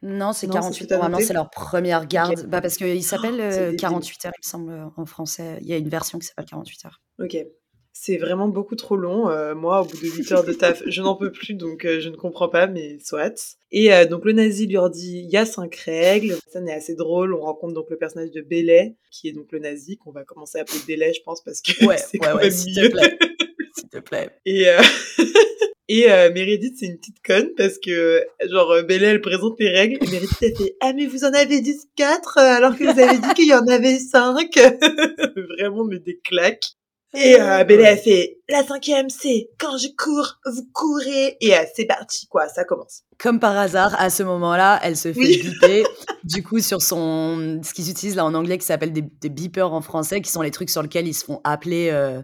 Non, 0.01 0.31
c'est 0.31 0.47
48 0.47 0.91
heures. 0.93 0.99
Vraiment, 0.99 1.19
c'est 1.19 1.33
leur 1.33 1.49
première 1.49 2.05
garde. 2.07 2.47
Bah, 2.47 2.61
parce 2.61 2.77
qu'il 2.77 3.03
s'appelle 3.03 3.75
48 3.75 4.19
oh, 4.23 4.27
heures, 4.27 4.33
il 4.35 4.39
me 4.39 4.49
semble, 4.49 4.91
en 4.95 5.05
français. 5.05 5.57
Il 5.61 5.67
y 5.67 5.73
a 5.73 5.77
une 5.77 5.89
version 5.89 6.19
qui 6.19 6.27
s'appelle 6.27 6.45
48 6.45 6.85
heures. 6.85 7.01
Ok 7.19 7.37
c'est 7.99 8.17
vraiment 8.17 8.47
beaucoup 8.47 8.75
trop 8.75 8.95
long. 8.95 9.29
Euh, 9.29 9.55
moi, 9.55 9.81
au 9.81 9.85
bout 9.85 9.97
de 9.97 10.07
8 10.07 10.31
heures 10.31 10.43
de 10.43 10.53
taf, 10.53 10.83
je 10.85 11.01
n'en 11.01 11.15
peux 11.15 11.31
plus, 11.31 11.55
donc 11.55 11.83
euh, 11.83 11.99
je 11.99 12.09
ne 12.09 12.15
comprends 12.15 12.47
pas, 12.47 12.67
mais 12.67 12.99
soit. 13.03 13.57
Et 13.71 13.91
euh, 13.91 14.05
donc 14.05 14.23
le 14.23 14.33
nazi 14.33 14.67
lui 14.67 14.77
dit, 14.91 15.23
il 15.25 15.29
y 15.29 15.37
a 15.37 15.45
cinq 15.45 15.75
règles. 15.75 16.35
Ça 16.51 16.61
est 16.61 16.71
assez 16.71 16.95
drôle. 16.95 17.33
On 17.33 17.41
rencontre 17.41 17.73
donc 17.73 17.89
le 17.89 17.97
personnage 17.97 18.31
de 18.31 18.41
Belay, 18.41 18.95
qui 19.11 19.29
est 19.29 19.31
donc 19.31 19.51
le 19.51 19.59
nazi, 19.59 19.97
qu'on 19.97 20.11
va 20.11 20.23
commencer 20.23 20.59
à 20.59 20.61
appeler 20.61 20.79
Belay, 20.87 21.13
je 21.13 21.21
pense, 21.23 21.43
parce 21.43 21.61
que 21.61 21.71
c'est 21.97 22.19
quand 22.19 22.35
même 22.35 22.51
s'il 22.51 22.75
te 22.75 22.87
plaît. 22.87 23.17
S'il 23.77 23.89
te 23.89 23.99
plaît. 23.99 24.29
Et, 24.45 24.65
et 25.87 26.07
Meredith, 26.07 26.77
c'est 26.79 26.87
une 26.87 26.97
petite 26.97 27.21
conne, 27.23 27.49
parce 27.55 27.77
que, 27.77 28.25
genre, 28.49 28.73
Belay, 28.87 29.05
elle 29.05 29.21
présente 29.21 29.59
les 29.59 29.69
règles, 29.69 30.03
et 30.03 30.07
Meredith, 30.09 30.31
elle 30.41 30.55
fait, 30.55 30.75
ah, 30.79 30.93
mais 30.93 31.05
vous 31.05 31.25
en 31.25 31.31
avez 31.31 31.61
dit 31.61 31.77
4, 31.95 32.39
alors 32.39 32.75
que 32.75 32.85
vous 32.85 32.99
avez 32.99 33.19
dit 33.19 33.33
qu'il 33.35 33.47
y 33.47 33.53
en 33.53 33.67
avait 33.67 33.99
5. 33.99 34.51
Vraiment, 35.35 35.83
mais 35.83 35.99
des 35.99 36.17
claques. 36.17 36.77
Et 37.13 37.39
euh, 37.39 37.63
Bella 37.63 37.91
a 37.91 37.97
fait 37.97 38.37
la 38.49 38.63
cinquième, 38.63 39.09
c'est 39.09 39.49
quand 39.57 39.77
je 39.77 39.87
cours, 39.97 40.39
vous 40.45 40.67
courez. 40.73 41.37
Et 41.39 41.55
euh, 41.55 41.63
c'est 41.73 41.85
parti, 41.85 42.27
quoi, 42.27 42.49
ça 42.49 42.65
commence. 42.65 43.03
Comme 43.17 43.39
par 43.39 43.57
hasard, 43.57 43.95
à 43.99 44.09
ce 44.09 44.23
moment-là, 44.23 44.79
elle 44.83 44.97
se 44.97 45.13
fait 45.13 45.19
oui. 45.19 45.83
du 46.23 46.43
coup, 46.43 46.59
sur 46.59 46.81
son, 46.81 47.61
ce 47.63 47.73
qu'ils 47.73 47.89
utilisent 47.89 48.15
là 48.15 48.25
en 48.25 48.33
anglais, 48.33 48.57
qui 48.57 48.65
s'appelle 48.65 48.91
des, 48.91 49.01
des, 49.01 49.29
beepers 49.29 49.71
en 49.71 49.81
français, 49.81 50.21
qui 50.21 50.29
sont 50.29 50.41
les 50.41 50.51
trucs 50.51 50.69
sur 50.69 50.81
lesquels 50.81 51.07
ils 51.07 51.13
se 51.13 51.23
font 51.23 51.39
appeler 51.45 51.89
euh, 51.91 52.21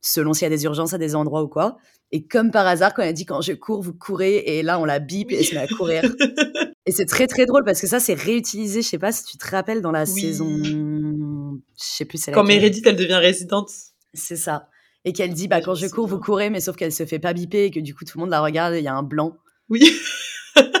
selon 0.00 0.32
s'il 0.32 0.44
y 0.44 0.46
a 0.46 0.50
des 0.50 0.64
urgences 0.64 0.94
à 0.94 0.98
des 0.98 1.16
endroits 1.16 1.42
ou 1.42 1.48
quoi. 1.48 1.76
Et 2.12 2.26
comme 2.26 2.50
par 2.50 2.66
hasard, 2.66 2.94
quand 2.94 3.02
elle 3.02 3.14
dit 3.14 3.24
quand 3.24 3.40
je 3.40 3.52
cours, 3.54 3.82
vous 3.82 3.94
courez, 3.94 4.36
et 4.36 4.62
là 4.62 4.78
on 4.78 4.84
la 4.84 4.98
bip 4.98 5.32
et 5.32 5.38
elle 5.38 5.44
se 5.44 5.54
met 5.54 5.62
à 5.62 5.66
courir. 5.66 6.02
et 6.86 6.92
c'est 6.92 7.06
très 7.06 7.26
très 7.26 7.46
drôle 7.46 7.64
parce 7.64 7.80
que 7.80 7.86
ça 7.86 8.00
c'est 8.00 8.12
réutilisé, 8.12 8.82
je 8.82 8.88
sais 8.88 8.98
pas 8.98 9.12
si 9.12 9.24
tu 9.24 9.38
te 9.38 9.50
rappelles 9.50 9.80
dans 9.80 9.92
la 9.92 10.04
saison, 10.04 10.60
je 10.62 11.56
sais 11.74 12.04
plus 12.04 12.22
Quand 12.34 12.44
Meredith 12.44 12.86
elle 12.86 12.96
devient 12.96 13.14
résidente 13.14 13.70
c'est 14.14 14.36
ça. 14.36 14.68
Et 15.04 15.12
qu'elle 15.12 15.34
dit, 15.34 15.48
bah, 15.48 15.60
quand 15.60 15.74
je 15.74 15.86
cours, 15.88 16.06
vous 16.06 16.20
courez, 16.20 16.48
mais 16.48 16.60
sauf 16.60 16.76
qu'elle 16.76 16.92
se 16.92 17.06
fait 17.06 17.18
pas 17.18 17.32
biper 17.32 17.64
et 17.64 17.70
que 17.70 17.80
du 17.80 17.94
coup, 17.94 18.04
tout 18.04 18.18
le 18.18 18.22
monde 18.22 18.30
la 18.30 18.40
regarde 18.40 18.74
et 18.74 18.78
il 18.78 18.84
y 18.84 18.88
a 18.88 18.94
un 18.94 19.02
blanc. 19.02 19.36
Oui. 19.68 19.82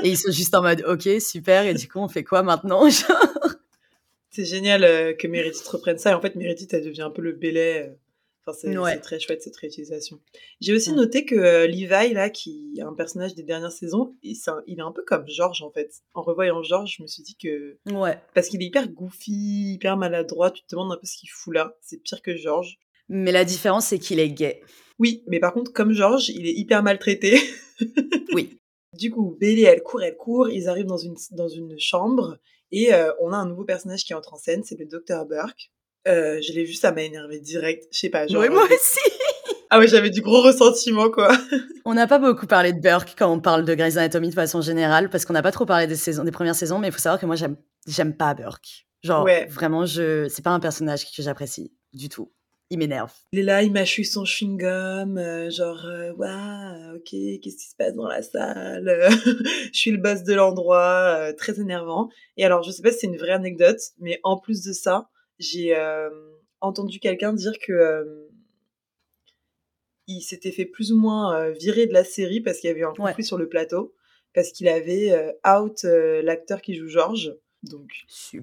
et 0.04 0.08
ils 0.10 0.18
sont 0.18 0.30
juste 0.30 0.54
en 0.54 0.62
mode, 0.62 0.84
ok, 0.86 1.20
super. 1.20 1.66
Et 1.66 1.74
du 1.74 1.88
coup, 1.88 1.98
on 1.98 2.08
fait 2.08 2.24
quoi 2.24 2.42
maintenant 2.42 2.88
C'est 4.30 4.44
génial 4.44 4.84
euh, 4.84 5.12
que 5.12 5.26
Meredith 5.26 5.66
reprenne 5.68 5.98
ça. 5.98 6.12
Et 6.12 6.14
en 6.14 6.20
fait, 6.20 6.36
Meredith, 6.36 6.72
elle 6.72 6.84
devient 6.84 7.02
un 7.02 7.10
peu 7.10 7.20
le 7.20 7.32
bélet. 7.32 7.88
Euh, 7.88 7.94
enfin, 8.46 8.56
c'est 8.58 9.00
très 9.00 9.20
chouette 9.20 9.42
cette 9.42 9.56
réutilisation. 9.56 10.20
J'ai 10.60 10.72
aussi 10.72 10.92
noté 10.92 11.26
que 11.26 11.34
euh, 11.34 11.66
Levi, 11.66 12.14
là, 12.14 12.30
qui 12.30 12.74
est 12.78 12.82
un 12.82 12.94
personnage 12.94 13.34
des 13.34 13.42
dernières 13.42 13.72
saisons, 13.72 14.14
il, 14.22 14.32
est 14.32 14.48
un, 14.48 14.62
il 14.66 14.78
est 14.78 14.82
un 14.82 14.92
peu 14.92 15.02
comme 15.04 15.28
George, 15.28 15.62
en 15.62 15.70
fait. 15.70 15.92
En 16.14 16.22
revoyant 16.22 16.62
George, 16.62 16.94
je 16.96 17.02
me 17.02 17.08
suis 17.08 17.22
dit 17.22 17.36
que. 17.36 17.76
Ouais. 17.92 18.18
Parce 18.34 18.48
qu'il 18.48 18.62
est 18.62 18.66
hyper 18.66 18.88
goofy, 18.88 19.74
hyper 19.74 19.98
maladroit. 19.98 20.50
Tu 20.50 20.62
te 20.62 20.68
demandes 20.70 20.92
un 20.92 20.96
peu 20.96 21.06
ce 21.06 21.18
qu'il 21.18 21.28
fout 21.28 21.54
là. 21.54 21.76
C'est 21.82 21.98
pire 21.98 22.22
que 22.22 22.36
George. 22.36 22.78
Mais 23.14 23.30
la 23.30 23.44
différence, 23.44 23.86
c'est 23.86 23.98
qu'il 23.98 24.18
est 24.18 24.30
gay. 24.30 24.62
Oui, 24.98 25.22
mais 25.26 25.38
par 25.38 25.52
contre, 25.52 25.70
comme 25.70 25.92
George, 25.92 26.30
il 26.30 26.46
est 26.46 26.54
hyper 26.54 26.82
maltraité. 26.82 27.38
oui. 28.32 28.58
Du 28.98 29.10
coup, 29.10 29.36
Bailey, 29.38 29.62
elle 29.62 29.82
court, 29.82 30.02
elle 30.02 30.16
court, 30.16 30.48
ils 30.48 30.66
arrivent 30.66 30.86
dans 30.86 30.96
une, 30.96 31.16
dans 31.32 31.48
une 31.48 31.78
chambre, 31.78 32.38
et 32.70 32.94
euh, 32.94 33.12
on 33.20 33.32
a 33.32 33.36
un 33.36 33.46
nouveau 33.46 33.64
personnage 33.64 34.04
qui 34.04 34.14
entre 34.14 34.32
en 34.32 34.38
scène, 34.38 34.62
c'est 34.64 34.78
le 34.78 34.86
Dr. 34.86 35.26
Burke. 35.26 35.70
Euh, 36.08 36.40
je 36.40 36.52
l'ai 36.54 36.64
vu, 36.64 36.72
ça 36.72 36.90
m'a 36.90 37.02
énervé 37.02 37.38
direct. 37.38 37.86
Je 37.92 37.98
sais 37.98 38.08
pas, 38.08 38.26
genre. 38.26 38.40
Oui, 38.40 38.48
moi 38.48 38.64
aussi. 38.64 38.98
ah 39.70 39.78
ouais, 39.78 39.88
j'avais 39.88 40.10
du 40.10 40.22
gros 40.22 40.40
ressentiment, 40.40 41.10
quoi. 41.10 41.36
on 41.84 41.92
n'a 41.92 42.06
pas 42.06 42.18
beaucoup 42.18 42.46
parlé 42.46 42.72
de 42.72 42.80
Burke 42.80 43.14
quand 43.16 43.30
on 43.30 43.40
parle 43.40 43.66
de 43.66 43.74
Grey's 43.74 43.98
Anatomy 43.98 44.30
de 44.30 44.34
façon 44.34 44.62
générale, 44.62 45.10
parce 45.10 45.26
qu'on 45.26 45.34
n'a 45.34 45.42
pas 45.42 45.52
trop 45.52 45.66
parlé 45.66 45.86
des 45.86 45.96
saisons, 45.96 46.24
des 46.24 46.32
premières 46.32 46.56
saisons, 46.56 46.78
mais 46.78 46.88
il 46.88 46.92
faut 46.92 46.98
savoir 46.98 47.20
que 47.20 47.26
moi, 47.26 47.36
j'aime, 47.36 47.56
j'aime 47.86 48.16
pas 48.16 48.32
Burke. 48.32 48.86
Genre, 49.02 49.28
vraiment, 49.48 49.84
je, 49.84 50.28
c'est 50.28 50.42
pas 50.42 50.50
un 50.50 50.60
personnage 50.60 51.04
que 51.14 51.22
j'apprécie 51.22 51.72
du 51.92 52.08
tout 52.08 52.32
il 52.72 52.78
m'énerve. 52.78 53.12
Il 53.32 53.40
est 53.40 53.42
là, 53.42 53.62
il 53.62 53.70
mâchouille 53.70 54.06
son 54.06 54.24
chewing-gum, 54.24 55.18
euh, 55.18 55.50
genre, 55.50 55.84
euh, 55.84 56.14
waouh, 56.14 56.96
ok, 56.96 57.10
qu'est-ce 57.10 57.56
qui 57.56 57.68
se 57.68 57.76
passe 57.76 57.92
dans 57.92 58.08
la 58.08 58.22
salle? 58.22 59.08
Je 59.72 59.78
suis 59.78 59.90
le 59.90 59.98
boss 59.98 60.22
de 60.22 60.32
l'endroit, 60.32 61.18
euh, 61.18 61.32
très 61.34 61.60
énervant. 61.60 62.08
Et 62.38 62.46
alors, 62.46 62.62
je 62.62 62.70
sais 62.70 62.80
pas 62.82 62.90
si 62.90 63.00
c'est 63.00 63.06
une 63.08 63.18
vraie 63.18 63.32
anecdote, 63.32 63.78
mais 63.98 64.20
en 64.22 64.38
plus 64.38 64.64
de 64.64 64.72
ça, 64.72 65.10
j'ai 65.38 65.76
entendu 66.60 66.98
quelqu'un 66.98 67.32
dire 67.34 67.52
que 67.58 68.28
il 70.06 70.22
s'était 70.22 70.52
fait 70.52 70.64
plus 70.64 70.92
ou 70.92 70.98
moins 70.98 71.50
virer 71.50 71.86
de 71.86 71.92
la 71.92 72.04
série 72.04 72.40
parce 72.40 72.58
qu'il 72.58 72.68
y 72.68 72.70
avait 72.70 72.80
eu 72.80 72.86
un 72.86 72.94
conflit 72.94 73.24
sur 73.24 73.36
le 73.36 73.48
plateau, 73.48 73.94
parce 74.34 74.50
qu'il 74.50 74.68
avait 74.68 75.34
out 75.46 75.82
l'acteur 75.84 76.62
qui 76.62 76.74
joue 76.74 76.88
George. 76.88 77.34
Donc, 77.64 77.90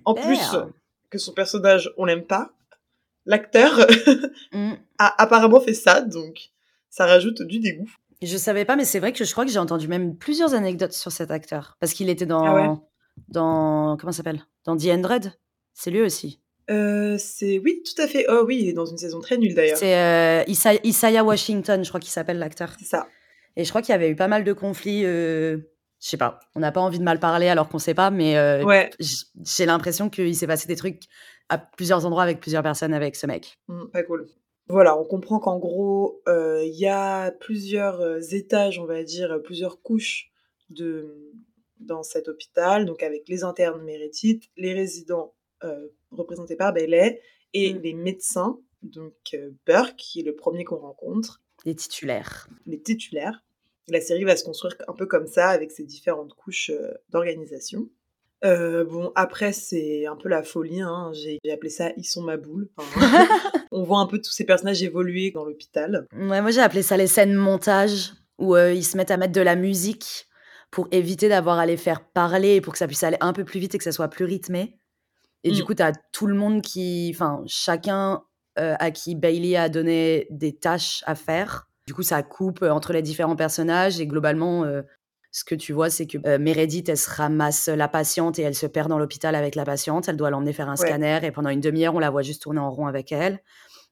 en 0.05 0.13
plus 0.13 0.55
que 1.09 1.17
son 1.17 1.33
personnage, 1.33 1.91
on 1.97 2.05
l'aime 2.05 2.25
pas, 2.25 2.53
l'acteur 3.29 3.87
mm. 4.51 4.73
a 4.97 5.21
apparemment 5.21 5.61
fait 5.61 5.73
ça, 5.73 6.01
donc 6.01 6.49
ça 6.89 7.05
rajoute 7.05 7.41
du 7.43 7.59
dégoût. 7.59 7.89
Je 8.21 8.35
savais 8.35 8.65
pas, 8.65 8.75
mais 8.75 8.83
c'est 8.83 8.99
vrai 8.99 9.13
que 9.13 9.23
je 9.23 9.31
crois 9.31 9.45
que 9.45 9.51
j'ai 9.51 9.59
entendu 9.59 9.87
même 9.87 10.17
plusieurs 10.17 10.53
anecdotes 10.53 10.91
sur 10.91 11.11
cet 11.11 11.31
acteur. 11.31 11.77
Parce 11.79 11.93
qu'il 11.93 12.09
était 12.09 12.25
dans. 12.25 12.43
Ah 12.43 12.81
dans 13.27 13.97
comment 13.97 14.11
ça 14.11 14.17
s'appelle? 14.17 14.41
Dans 14.65 14.75
The 14.75 14.87
Endred. 14.87 15.33
C'est 15.73 15.91
lui 15.91 16.01
aussi. 16.01 16.41
Euh, 16.69 17.17
c'est 17.17 17.59
oui, 17.59 17.83
tout 17.83 18.01
à 18.01 18.07
fait. 18.07 18.25
Oh 18.29 18.43
oui, 18.45 18.59
il 18.61 18.69
est 18.69 18.73
dans 18.73 18.85
une 18.85 18.97
saison 18.97 19.19
très 19.21 19.37
nulle 19.37 19.55
d'ailleurs. 19.55 19.77
C'est 19.77 19.95
euh, 19.95 20.43
Isaiah 20.83 21.23
Washington, 21.23 21.83
je 21.83 21.89
crois 21.89 21.99
qu'il 21.99 22.11
s'appelle 22.11 22.39
l'acteur. 22.39 22.73
C'est 22.77 22.85
ça. 22.85 23.07
Et 23.55 23.63
je 23.63 23.69
crois 23.69 23.81
qu'il 23.81 23.91
y 23.91 23.95
avait 23.95 24.09
eu 24.09 24.15
pas 24.15 24.27
mal 24.27 24.43
de 24.43 24.53
conflits. 24.53 25.05
Euh, 25.05 25.57
je 26.01 26.09
sais 26.09 26.17
pas. 26.17 26.39
On 26.55 26.59
n'a 26.59 26.71
pas 26.71 26.81
envie 26.81 26.99
de 26.99 27.03
mal 27.03 27.19
parler 27.19 27.47
alors 27.47 27.69
qu'on 27.69 27.79
sait 27.79 27.93
pas, 27.93 28.09
mais 28.09 28.35
ouais. 28.63 28.89
j'ai 28.99 29.65
l'impression 29.65 30.09
qu'il 30.09 30.35
s'est 30.35 30.47
passé 30.47 30.67
des 30.67 30.75
trucs 30.75 31.03
à 31.49 31.57
plusieurs 31.57 32.05
endroits 32.05 32.23
avec 32.23 32.39
plusieurs 32.39 32.63
personnes 32.63 32.93
avec 32.93 33.15
ce 33.15 33.27
mec. 33.27 33.57
Mmh, 33.67 33.85
pas 33.87 34.03
cool. 34.03 34.27
Voilà, 34.69 34.95
on 34.97 35.03
comprend 35.03 35.39
qu'en 35.39 35.57
gros, 35.57 36.21
euh, 36.27 36.63
il 36.63 36.75
y 36.75 36.85
a 36.85 37.31
plusieurs 37.31 38.01
euh, 38.01 38.19
étages, 38.19 38.77
on 38.77 38.85
va 38.85 39.03
dire, 39.03 39.41
plusieurs 39.43 39.81
couches 39.81 40.31
de, 40.69 41.33
dans 41.79 42.03
cet 42.03 42.27
hôpital, 42.27 42.85
donc 42.85 43.01
avec 43.01 43.27
les 43.27 43.43
internes 43.43 43.81
méritites, 43.81 44.43
les 44.57 44.73
résidents 44.73 45.33
euh, 45.63 45.87
représentés 46.11 46.55
par 46.55 46.71
Bailey 46.71 47.19
et 47.55 47.73
mmh. 47.73 47.81
les 47.81 47.93
médecins, 47.95 48.59
donc 48.83 49.35
Burke, 49.65 49.95
qui 49.97 50.19
est 50.19 50.23
le 50.23 50.35
premier 50.35 50.63
qu'on 50.63 50.77
rencontre. 50.77 51.41
Les 51.65 51.75
titulaires. 51.75 52.47
Les 52.67 52.79
titulaires. 52.79 53.43
La 53.87 54.01
série 54.01 54.23
va 54.23 54.35
se 54.35 54.43
construire 54.43 54.75
un 54.87 54.93
peu 54.93 55.07
comme 55.07 55.25
ça, 55.25 55.49
avec 55.49 55.71
ces 55.71 55.83
différentes 55.83 56.35
couches 56.35 56.71
d'organisation. 57.09 57.89
Euh, 58.45 58.85
bon, 58.85 59.11
après, 59.15 59.51
c'est 59.51 60.05
un 60.05 60.15
peu 60.15 60.29
la 60.29 60.43
folie. 60.43 60.81
Hein. 60.81 61.11
J'ai 61.13 61.39
appelé 61.51 61.69
ça 61.69 61.91
Ils 61.97 62.05
sont 62.05 62.21
ma 62.21 62.37
boule. 62.37 62.69
on 63.71 63.83
voit 63.83 63.99
un 63.99 64.05
peu 64.05 64.19
tous 64.19 64.31
ces 64.31 64.45
personnages 64.45 64.81
évoluer 64.83 65.31
dans 65.31 65.45
l'hôpital. 65.45 66.07
Ouais, 66.13 66.41
moi, 66.41 66.51
j'ai 66.51 66.61
appelé 66.61 66.81
ça 66.81 66.97
les 66.97 67.07
scènes 67.07 67.35
montage 67.35 68.13
où 68.37 68.55
euh, 68.55 68.73
ils 68.73 68.85
se 68.85 68.95
mettent 68.95 69.11
à 69.11 69.17
mettre 69.17 69.33
de 69.33 69.41
la 69.41 69.55
musique 69.55 70.27
pour 70.71 70.87
éviter 70.91 71.29
d'avoir 71.29 71.59
à 71.59 71.65
les 71.65 71.77
faire 71.77 72.01
parler 72.01 72.61
pour 72.61 72.73
que 72.73 72.79
ça 72.79 72.87
puisse 72.87 73.03
aller 73.03 73.17
un 73.21 73.33
peu 73.33 73.43
plus 73.43 73.59
vite 73.59 73.75
et 73.75 73.77
que 73.77 73.83
ça 73.83 73.91
soit 73.91 74.07
plus 74.07 74.25
rythmé. 74.25 74.77
Et 75.43 75.51
du 75.51 75.61
mmh. 75.61 75.65
coup, 75.65 75.73
tu 75.73 75.83
as 75.83 75.93
tout 76.11 76.27
le 76.27 76.35
monde 76.35 76.61
qui. 76.61 77.11
Enfin, 77.13 77.43
chacun 77.47 78.23
euh, 78.57 78.75
à 78.79 78.91
qui 78.91 79.15
Bailey 79.15 79.55
a 79.55 79.69
donné 79.69 80.27
des 80.29 80.55
tâches 80.55 81.03
à 81.05 81.15
faire. 81.15 81.67
Du 81.87 81.93
coup, 81.93 82.03
ça 82.03 82.21
coupe 82.23 82.61
entre 82.61 82.93
les 82.93 83.01
différents 83.01 83.35
personnages 83.35 83.99
et 83.99 84.05
globalement, 84.05 84.63
ce 85.31 85.43
que 85.43 85.53
tu 85.53 85.73
vois, 85.73 85.89
c'est 85.89 86.07
que 86.07 86.17
euh, 86.25 86.39
Meredith, 86.39 86.89
elle 86.89 86.97
se 86.97 87.09
ramasse 87.09 87.67
la 87.67 87.87
patiente 87.87 88.39
et 88.39 88.41
elle 88.41 88.55
se 88.55 88.65
perd 88.65 88.89
dans 88.89 88.97
l'hôpital 88.97 89.35
avec 89.35 89.55
la 89.55 89.63
patiente. 89.63 90.09
Elle 90.09 90.17
doit 90.17 90.31
l'emmener 90.31 90.53
faire 90.53 90.69
un 90.69 90.75
scanner 90.75 91.19
et 91.23 91.31
pendant 91.31 91.49
une 91.49 91.61
demi-heure, 91.61 91.93
on 91.93 91.99
la 91.99 92.09
voit 92.09 92.23
juste 92.23 92.41
tourner 92.41 92.59
en 92.59 92.71
rond 92.71 92.87
avec 92.87 93.11
elle. 93.11 93.39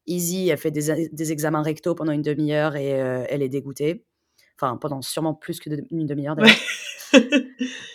Easy, 0.08 0.50
elle 0.50 0.58
fait 0.58 0.72
des, 0.72 1.32
examens 1.32 1.62
rectaux 1.62 1.94
pendant 1.94 2.12
une 2.12 2.24
demi-heure 2.24 2.76
et 2.76 3.00
euh, 3.00 3.24
elle 3.30 3.44
est 3.44 3.50
dégoûtée. 3.50 4.04
Enfin, 4.60 4.78
pendant 4.78 5.04
sûrement 5.04 5.36
plus 5.36 5.60
que 5.60 5.70
une 5.92 6.08
demi-heure 6.08 6.36
d'ailleurs. 6.36 6.56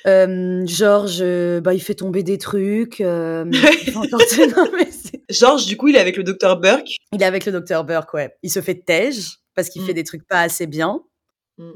Euh, 0.07 0.67
Georges, 0.67 1.23
bah, 1.61 1.75
il 1.75 1.81
fait 1.81 1.95
tomber 1.95 2.23
des 2.23 2.39
trucs. 2.39 2.99
Georges, 5.31 5.67
du 5.67 5.77
coup, 5.77 5.89
il 5.89 5.97
est 5.97 6.01
avec 6.01 6.17
le 6.17 6.25
docteur 6.25 6.59
Burke. 6.59 6.97
Il 7.13 7.23
est 7.23 7.27
avec 7.27 7.45
le 7.45 7.53
docteur 7.53 7.85
Burke, 7.85 8.15
ouais. 8.15 8.35
Il 8.43 8.51
se 8.51 8.63
fait 8.63 8.75
tège 8.75 9.37
parce 9.55 9.69
qu'il 9.69 9.83
fait 9.83 9.93
mmh. 9.93 9.97
des 9.97 10.05
trucs 10.05 10.27
pas 10.27 10.41
assez 10.41 10.67
bien. 10.67 11.03
Mmh. 11.59 11.73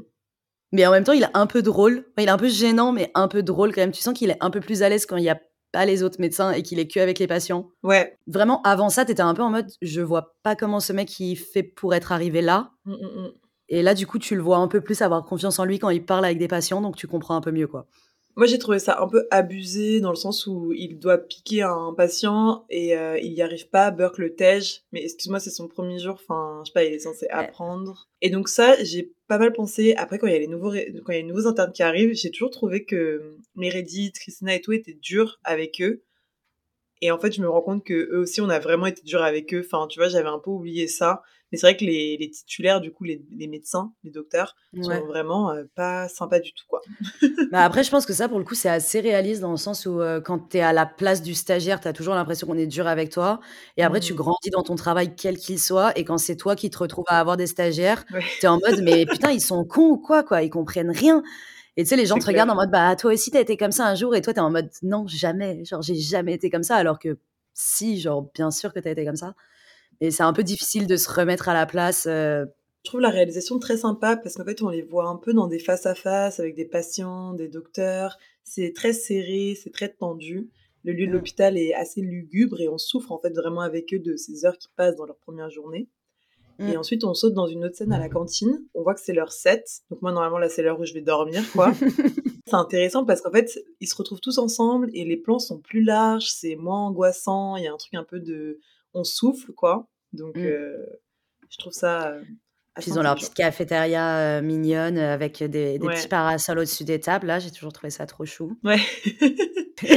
Mais 0.71 0.85
en 0.85 0.91
même 0.91 1.03
temps, 1.03 1.13
il 1.13 1.23
est 1.23 1.29
un 1.33 1.47
peu 1.47 1.61
drôle. 1.61 2.05
il 2.17 2.25
est 2.25 2.29
un 2.29 2.37
peu 2.37 2.49
gênant, 2.49 2.91
mais 2.91 3.11
un 3.15 3.27
peu 3.27 3.43
drôle 3.43 3.73
quand 3.73 3.81
même. 3.81 3.91
Tu 3.91 4.01
sens 4.01 4.13
qu'il 4.13 4.29
est 4.29 4.37
un 4.41 4.49
peu 4.49 4.59
plus 4.59 4.83
à 4.83 4.89
l'aise 4.89 5.05
quand 5.05 5.17
il 5.17 5.23
n'y 5.23 5.29
a 5.29 5.39
pas 5.71 5.85
les 5.85 6.03
autres 6.03 6.19
médecins 6.19 6.51
et 6.51 6.63
qu'il 6.63 6.79
est 6.79 6.87
que 6.87 6.99
avec 6.99 7.19
les 7.19 7.27
patients. 7.27 7.69
Ouais. 7.83 8.17
Vraiment, 8.27 8.61
avant 8.63 8.89
ça, 8.89 9.05
tu 9.05 9.11
étais 9.11 9.21
un 9.21 9.33
peu 9.33 9.41
en 9.41 9.49
mode, 9.49 9.67
je 9.81 10.01
vois 10.01 10.35
pas 10.43 10.55
comment 10.55 10.79
ce 10.79 10.93
mec 10.93 11.19
il 11.19 11.35
fait 11.35 11.63
pour 11.63 11.93
être 11.93 12.11
arrivé 12.11 12.41
là. 12.41 12.71
Mmh, 12.85 12.93
mmh, 12.93 13.21
mmh. 13.21 13.31
Et 13.69 13.81
là, 13.81 13.93
du 13.93 14.07
coup, 14.07 14.17
tu 14.17 14.35
le 14.35 14.41
vois 14.41 14.57
un 14.57 14.67
peu 14.67 14.81
plus 14.81 15.01
avoir 15.01 15.25
confiance 15.25 15.59
en 15.59 15.65
lui 15.65 15.77
quand 15.77 15.89
il 15.89 16.05
parle 16.05 16.23
avec 16.23 16.37
des 16.37 16.47
patients, 16.47 16.81
donc 16.81 16.95
tu 16.95 17.07
comprends 17.07 17.35
un 17.35 17.41
peu 17.41 17.51
mieux, 17.51 17.67
quoi. 17.67 17.87
Moi, 18.37 18.45
j'ai 18.45 18.59
trouvé 18.59 18.77
ça 18.77 19.01
un 19.01 19.07
peu 19.07 19.27
abusé 19.31 19.99
dans 19.99 20.11
le 20.11 20.15
sens 20.15 20.45
où 20.45 20.71
il 20.71 20.99
doit 20.99 21.17
piquer 21.17 21.63
un 21.63 21.91
patient 21.97 22.65
et 22.69 22.95
euh, 22.95 23.17
il 23.17 23.33
n'y 23.33 23.41
arrive 23.41 23.67
pas. 23.67 23.89
Burke 23.89 24.19
le 24.19 24.35
tège. 24.35 24.83
Mais 24.91 25.03
excuse-moi, 25.03 25.39
c'est 25.39 25.49
son 25.49 25.67
premier 25.67 25.97
jour. 25.97 26.13
Enfin, 26.13 26.61
je 26.63 26.69
sais 26.69 26.73
pas, 26.73 26.83
il 26.83 26.93
est 26.93 26.99
censé 26.99 27.25
apprendre. 27.29 28.07
Et 28.21 28.29
donc 28.29 28.47
ça, 28.47 28.75
j'ai 28.83 29.11
pas 29.27 29.39
mal 29.39 29.53
pensé. 29.53 29.95
Après, 29.95 30.19
quand 30.19 30.27
il 30.27 30.33
y 30.33 30.35
a 30.35 30.39
les 30.39 30.47
nouveaux, 30.47 30.69
quand 30.69 31.13
il 31.13 31.15
y 31.15 31.17
a 31.17 31.21
les 31.21 31.23
nouveaux 31.23 31.47
internes 31.47 31.71
qui 31.71 31.81
arrivent, 31.81 32.13
j'ai 32.13 32.29
toujours 32.29 32.51
trouvé 32.51 32.85
que 32.85 33.39
Meredith, 33.55 34.19
Christina 34.19 34.53
et 34.53 34.61
tout 34.61 34.71
étaient 34.71 34.99
durs 35.01 35.39
avec 35.43 35.81
eux. 35.81 36.03
Et 37.01 37.09
en 37.09 37.17
fait, 37.17 37.31
je 37.31 37.41
me 37.41 37.49
rends 37.49 37.61
compte 37.63 37.83
que 37.83 37.93
eux 38.11 38.19
aussi, 38.19 38.39
on 38.41 38.49
a 38.49 38.59
vraiment 38.59 38.85
été 38.85 39.01
durs 39.01 39.23
avec 39.23 39.51
eux. 39.55 39.63
Enfin, 39.65 39.87
tu 39.87 39.97
vois, 39.97 40.09
j'avais 40.09 40.29
un 40.29 40.39
peu 40.39 40.51
oublié 40.51 40.87
ça. 40.87 41.23
Mais 41.51 41.57
c'est 41.57 41.67
vrai 41.67 41.77
que 41.77 41.85
les, 41.85 42.17
les, 42.17 42.29
titulaires, 42.29 42.81
du 42.81 42.91
coup, 42.91 43.05
les, 43.05 43.23
les, 43.31 43.47
médecins, 43.47 43.93
les 44.03 44.11
docteurs, 44.11 44.55
sont 44.81 45.05
vraiment 45.05 45.51
euh, 45.51 45.63
pas 45.75 46.09
sympas 46.09 46.39
du 46.39 46.51
tout, 46.51 46.65
quoi. 46.67 46.81
bah 47.51 47.63
après, 47.63 47.83
je 47.83 47.89
pense 47.89 48.05
que 48.05 48.13
ça, 48.13 48.27
pour 48.27 48.37
le 48.37 48.43
coup, 48.43 48.55
c'est 48.55 48.69
assez 48.69 48.99
réaliste 48.99 49.41
dans 49.41 49.51
le 49.51 49.57
sens 49.57 49.85
où 49.85 50.01
euh, 50.01 50.19
quand 50.19 50.49
tu 50.49 50.57
es 50.57 50.61
à 50.61 50.73
la 50.73 50.85
place 50.85 51.21
du 51.21 51.33
stagiaire, 51.33 51.79
tu 51.79 51.87
as 51.87 51.93
toujours 51.93 52.15
l'impression 52.15 52.47
qu'on 52.47 52.57
est 52.57 52.67
dur 52.67 52.85
avec 52.85 53.11
toi. 53.11 53.39
Et 53.77 53.83
après, 53.83 54.01
tu 54.01 54.13
mmh. 54.13 54.17
grandis 54.17 54.49
dans 54.49 54.63
ton 54.63 54.75
travail, 54.75 55.15
quel 55.15 55.37
qu'il 55.37 55.59
soit. 55.59 55.97
Et 55.97 56.03
quand 56.03 56.17
c'est 56.17 56.35
toi 56.35 56.55
qui 56.55 56.69
te 56.69 56.77
retrouves 56.77 57.05
à 57.07 57.19
avoir 57.19 57.37
des 57.37 57.47
stagiaires, 57.47 58.05
tu 58.39 58.45
es 58.45 58.47
en 58.47 58.59
mode, 58.59 58.81
mais 58.83 59.05
putain, 59.05 59.31
ils 59.31 59.41
sont 59.41 59.63
cons 59.63 59.91
ou 59.91 59.97
quoi, 59.97 60.23
quoi? 60.23 60.43
Ils 60.43 60.49
comprennent 60.49 60.91
rien. 60.91 61.23
Et 61.77 61.83
tu 61.83 61.89
sais, 61.89 61.95
les 61.95 62.07
gens 62.07 62.17
te 62.17 62.25
regardent 62.25 62.49
en 62.49 62.55
mode, 62.55 62.71
bah, 62.71 62.95
toi 62.95 63.13
aussi, 63.13 63.29
t'as 63.29 63.39
été 63.39 63.55
comme 63.55 63.71
ça 63.71 63.85
un 63.85 63.93
jour, 63.93 64.15
et 64.15 64.21
toi, 64.21 64.33
t'es 64.33 64.39
en 64.39 64.49
mode, 64.49 64.69
non, 64.81 65.05
jamais, 65.07 65.63
genre, 65.63 65.83
j'ai 65.83 65.95
jamais 65.95 66.33
été 66.33 66.49
comme 66.49 66.63
ça, 66.63 66.75
alors 66.75 66.97
que 66.97 67.19
si, 67.53 67.99
genre, 67.99 68.29
bien 68.33 68.49
sûr 68.49 68.73
que 68.73 68.79
t'as 68.79 68.91
été 68.91 69.05
comme 69.05 69.15
ça. 69.15 69.35
Et 70.01 70.11
c'est 70.11 70.23
un 70.23 70.33
peu 70.33 70.43
difficile 70.43 70.87
de 70.87 70.95
se 70.95 71.09
remettre 71.09 71.49
à 71.49 71.53
la 71.53 71.65
place. 71.65 72.05
Euh. 72.07 72.45
Je 72.83 72.91
trouve 72.91 73.01
la 73.01 73.09
réalisation 73.09 73.59
très 73.59 73.77
sympa 73.77 74.15
parce 74.15 74.35
qu'en 74.35 74.45
fait, 74.45 74.61
on 74.61 74.69
les 74.69 74.81
voit 74.81 75.07
un 75.07 75.17
peu 75.17 75.33
dans 75.33 75.47
des 75.47 75.59
face-à-face 75.59 76.39
avec 76.39 76.55
des 76.55 76.65
patients, 76.65 77.33
des 77.33 77.47
docteurs. 77.47 78.17
C'est 78.43 78.71
très 78.73 78.93
serré, 78.93 79.57
c'est 79.61 79.71
très 79.71 79.89
tendu. 79.89 80.49
Le 80.83 80.93
lieu 80.93 81.07
de 81.07 81.11
l'hôpital 81.11 81.57
est 81.57 81.73
assez 81.73 82.01
lugubre 82.01 82.61
et 82.61 82.69
on 82.69 82.77
souffre 82.77 83.11
en 83.11 83.19
fait 83.19 83.31
vraiment 83.31 83.61
avec 83.61 83.93
eux 83.93 83.99
de 83.99 84.15
ces 84.15 84.45
heures 84.45 84.57
qui 84.57 84.69
passent 84.75 84.95
dans 84.95 85.05
leur 85.05 85.17
première 85.17 85.49
journée. 85.49 85.89
Et 86.59 86.73
mmh. 86.75 86.79
ensuite, 86.79 87.03
on 87.03 87.13
saute 87.13 87.33
dans 87.33 87.45
une 87.45 87.65
autre 87.65 87.75
scène 87.75 87.93
à 87.93 87.99
la 87.99 88.09
cantine. 88.09 88.63
On 88.73 88.81
voit 88.81 88.95
que 88.95 89.01
c'est 89.01 89.13
l'heure 89.13 89.31
7. 89.31 89.63
Donc 89.91 90.01
moi, 90.01 90.11
normalement, 90.11 90.39
là, 90.39 90.49
c'est 90.49 90.63
l'heure 90.63 90.79
où 90.79 90.85
je 90.85 90.93
vais 90.93 91.01
dormir, 91.01 91.43
quoi. 91.51 91.71
c'est 92.47 92.55
intéressant 92.55 93.05
parce 93.05 93.21
qu'en 93.21 93.31
fait, 93.31 93.59
ils 93.79 93.87
se 93.87 93.95
retrouvent 93.95 94.21
tous 94.21 94.39
ensemble 94.39 94.89
et 94.93 95.05
les 95.05 95.17
plans 95.17 95.37
sont 95.37 95.59
plus 95.59 95.83
larges, 95.83 96.29
c'est 96.29 96.55
moins 96.55 96.87
angoissant. 96.87 97.57
Il 97.57 97.63
y 97.63 97.67
a 97.67 97.73
un 97.73 97.77
truc 97.77 97.93
un 97.93 98.03
peu 98.03 98.19
de 98.19 98.59
on 98.97 99.03
souffle, 99.03 99.53
quoi. 99.53 99.87
Donc, 100.13 100.35
mmh. 100.35 100.45
euh, 100.45 100.85
je 101.49 101.57
trouve 101.57 101.73
ça. 101.73 102.09
Euh, 102.09 102.21
ils 102.85 102.97
ont 102.99 103.01
leur 103.01 103.15
petite 103.15 103.33
cafétéria 103.33 104.17
euh, 104.19 104.41
mignonne 104.41 104.99
avec 104.99 105.43
des, 105.43 105.79
petits 105.79 106.07
parasols 106.07 106.59
au-dessus 106.59 106.83
des 106.83 106.99
tables. 106.99 107.25
Là, 107.25 107.39
j'ai 107.39 107.49
toujours 107.49 107.73
trouvé 107.73 107.89
ça 107.89 108.05
trop 108.05 108.25
chou. 108.25 108.57
Ouais. 108.63 108.79
tu 109.77 109.87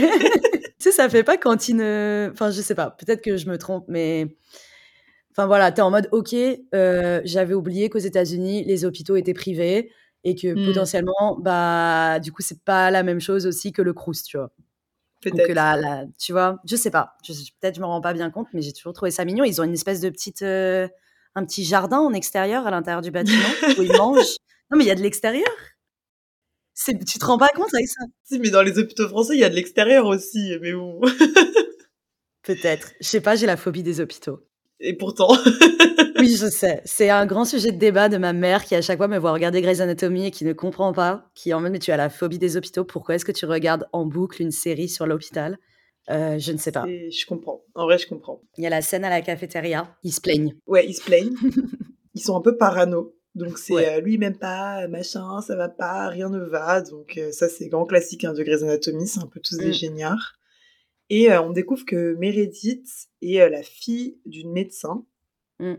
sais, 0.79 0.93
ça 0.93 1.09
fait 1.09 1.23
pas 1.23 1.37
cantine. 1.37 1.83
Enfin, 2.33 2.51
je 2.51 2.61
sais 2.63 2.75
pas. 2.75 2.91
Peut-être 2.91 3.23
que 3.23 3.37
je 3.37 3.49
me 3.49 3.59
trompe, 3.59 3.85
mais. 3.89 4.37
Enfin 5.33 5.47
voilà, 5.47 5.71
tu 5.71 5.79
es 5.79 5.83
en 5.83 5.91
mode, 5.91 6.09
ok, 6.11 6.35
j'avais 7.25 7.55
oublié 7.55 7.89
qu'aux 7.89 7.99
États-Unis, 7.99 8.65
les 8.65 8.85
hôpitaux 8.85 9.17
étaient 9.17 9.35
privés 9.35 9.93
et 10.25 10.35
que 10.35 10.49
mmh. 10.49 10.67
potentiellement, 10.67 11.39
bah, 11.41 12.19
du 12.19 12.33
coup, 12.33 12.43
c'est 12.43 12.63
pas 12.65 12.91
la 12.91 13.03
même 13.03 13.21
chose 13.21 13.47
aussi 13.47 13.73
que 13.73 13.81
le 13.81 13.93
Crous, 13.93 14.23
tu 14.25 14.39
vois. 14.39 14.51
Peut-être. 15.21 15.53
la, 15.53 16.05
tu 16.19 16.33
vois, 16.33 16.61
je 16.65 16.77
sais 16.77 16.91
pas. 16.91 17.17
peut-être 17.61 17.75
je 17.75 17.81
me 17.81 17.87
rends 17.87 18.01
pas 18.01 18.15
bien 18.15 18.31
compte, 18.31 18.49
mais 18.55 18.63
j'ai 18.63 18.73
toujours 18.73 18.95
trouvé 18.95 19.11
ça 19.11 19.25
mignon. 19.25 19.45
Ils 19.45 19.61
ont 19.61 19.65
une 19.65 19.75
espèce 19.75 20.01
de 20.01 20.09
petite, 20.09 20.43
euh, 20.43 20.89
un 21.35 21.45
petit 21.45 21.65
jardin 21.65 21.99
en 21.99 22.13
extérieur 22.13 22.67
à 22.67 22.71
l'intérieur 22.71 23.03
du 23.03 23.11
bâtiment 23.11 23.49
où 23.79 23.83
ils 23.83 23.97
mangent. 23.97 24.37
Non, 24.71 24.79
mais 24.79 24.85
il 24.85 24.89
y 24.89 24.91
a 24.91 24.95
de 24.95 25.03
l'extérieur. 25.03 25.49
C'est, 26.73 27.05
tu 27.05 27.19
te 27.19 27.25
rends 27.27 27.37
pas 27.37 27.49
compte 27.49 27.75
avec 27.75 27.89
ça? 27.89 28.05
Si, 28.25 28.39
mais 28.39 28.51
dans 28.51 28.63
les 28.63 28.79
hôpitaux 28.79 29.09
français, 29.09 29.35
il 29.35 29.41
y 29.41 29.45
a 29.45 29.51
de 29.51 29.55
l'extérieur 29.55 30.07
aussi, 30.07 30.57
mais 30.63 30.73
bon. 30.73 31.01
Peut-être. 32.43 32.93
Je 33.01 33.07
sais 33.07 33.21
pas, 33.21 33.37
j'ai 33.37 33.47
la 33.47 33.59
phobie 33.59 33.83
des 33.83 34.01
hôpitaux. 34.01 34.41
Et 34.81 34.95
pourtant. 34.95 35.29
oui, 36.19 36.37
je 36.37 36.47
sais. 36.47 36.81
C'est 36.85 37.11
un 37.11 37.27
grand 37.27 37.45
sujet 37.45 37.71
de 37.71 37.79
débat 37.79 38.09
de 38.09 38.17
ma 38.17 38.33
mère 38.33 38.65
qui 38.65 38.75
à 38.75 38.83
chaque 38.83 38.97
fois 38.97 39.09
me 39.09 39.19
voit 39.19 39.33
regarder 39.33 39.61
Grey's 39.61 39.81
Anatomy 39.81 40.27
et 40.27 40.31
qui 40.31 40.45
ne 40.45 40.53
comprend 40.53 40.93
pas, 40.93 41.31
qui 41.35 41.53
en 41.53 41.61
mode 41.61 41.73
mais 41.73 41.79
tu 41.79 41.93
as 41.93 41.97
la 41.97 42.09
phobie 42.09 42.39
des 42.39 42.57
hôpitaux, 42.57 42.85
pourquoi 42.85 43.15
est-ce 43.15 43.25
que 43.25 43.33
tu 43.33 43.45
regardes 43.45 43.87
en 43.93 44.07
boucle 44.07 44.41
une 44.41 44.51
série 44.51 44.89
sur 44.89 45.07
l'hôpital? 45.07 45.59
Euh, 46.09 46.39
Je 46.39 46.53
ne 46.53 46.59
sais 46.59 46.73
pas. 46.73 46.87
Je 46.87 47.27
comprends. 47.27 47.63
En 47.75 47.85
vrai, 47.85 47.99
je 47.99 48.09
comprends. 48.09 48.41
Il 48.57 48.65
y 48.65 48.67
a 48.67 48.71
la 48.71 48.81
scène 48.81 49.05
à 49.05 49.11
la 49.11 49.21
cafétéria, 49.21 49.95
ils 50.03 50.13
se 50.13 50.21
plaignent. 50.21 50.57
Ouais, 50.67 50.87
ils 50.87 50.95
se 50.95 51.05
plaignent. 51.05 51.35
ils 52.15 52.23
sont 52.23 52.37
un 52.37 52.41
peu 52.41 52.57
parano. 52.57 53.15
Donc 53.35 53.59
c'est 53.59 53.89
euh, 53.89 54.01
lui 54.01 54.19
même 54.19 54.37
pas, 54.37 54.89
machin, 54.89 55.41
ça 55.41 55.55
va 55.55 55.69
pas, 55.69 56.09
rien 56.09 56.29
ne 56.31 56.41
va. 56.41 56.81
Donc 56.81 57.17
euh, 57.17 57.31
ça 57.31 57.49
c'est 57.49 57.69
grand 57.69 57.85
classique 57.85 58.25
hein, 58.25 58.33
de 58.33 58.43
Grey's 58.43 58.63
Anatomy, 58.63 59.07
c'est 59.07 59.21
un 59.21 59.27
peu 59.27 59.41
tous 59.41 59.57
des 59.57 59.69
mm. 59.69 59.73
géniards. 59.73 60.40
Et 61.11 61.31
on 61.33 61.51
découvre 61.51 61.85
que 61.85 62.15
Meredith 62.15 63.09
est 63.21 63.49
la 63.49 63.63
fille 63.63 64.19
d'une 64.25 64.53
médecin 64.53 65.05
Mmh. 65.61 65.75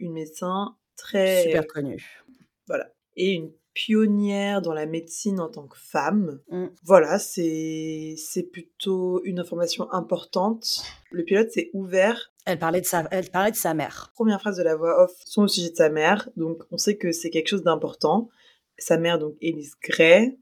Une 0.00 0.12
médecin 0.12 0.76
très... 0.96 1.44
Super 1.44 1.66
connue. 1.66 2.24
Voilà. 2.66 2.90
Et 3.16 3.32
une 3.32 3.52
pionnière 3.74 4.62
dans 4.62 4.72
la 4.72 4.86
médecine 4.86 5.38
en 5.40 5.50
tant 5.50 5.66
que 5.66 5.78
femme. 5.78 6.40
Mmh. 6.48 6.66
Voilà, 6.82 7.18
c'est 7.18 8.16
plutôt 8.50 9.22
une 9.24 9.38
information 9.38 9.92
importante. 9.92 10.82
Le 11.10 11.22
pilote 11.22 11.50
s'est 11.50 11.70
ouvert. 11.74 12.32
Elle 12.46 12.58
parlait, 12.58 12.80
de 12.80 12.86
sa, 12.86 13.06
elle 13.10 13.30
parlait 13.30 13.50
de 13.50 13.56
sa 13.56 13.74
mère. 13.74 14.10
Première 14.14 14.40
phrase 14.40 14.56
de 14.56 14.62
la 14.62 14.74
voix 14.74 15.04
off 15.04 15.12
sont 15.24 15.42
au 15.42 15.48
sujet 15.48 15.70
de 15.70 15.76
sa 15.76 15.90
mère, 15.90 16.30
donc 16.36 16.62
on 16.70 16.78
sait 16.78 16.96
que 16.96 17.12
c'est 17.12 17.30
quelque 17.30 17.48
chose 17.48 17.64
d'important. 17.64 18.30
Sa 18.78 18.98
mère, 18.98 19.18
donc 19.18 19.36
Elise 19.40 19.74
Gray, 19.82 20.38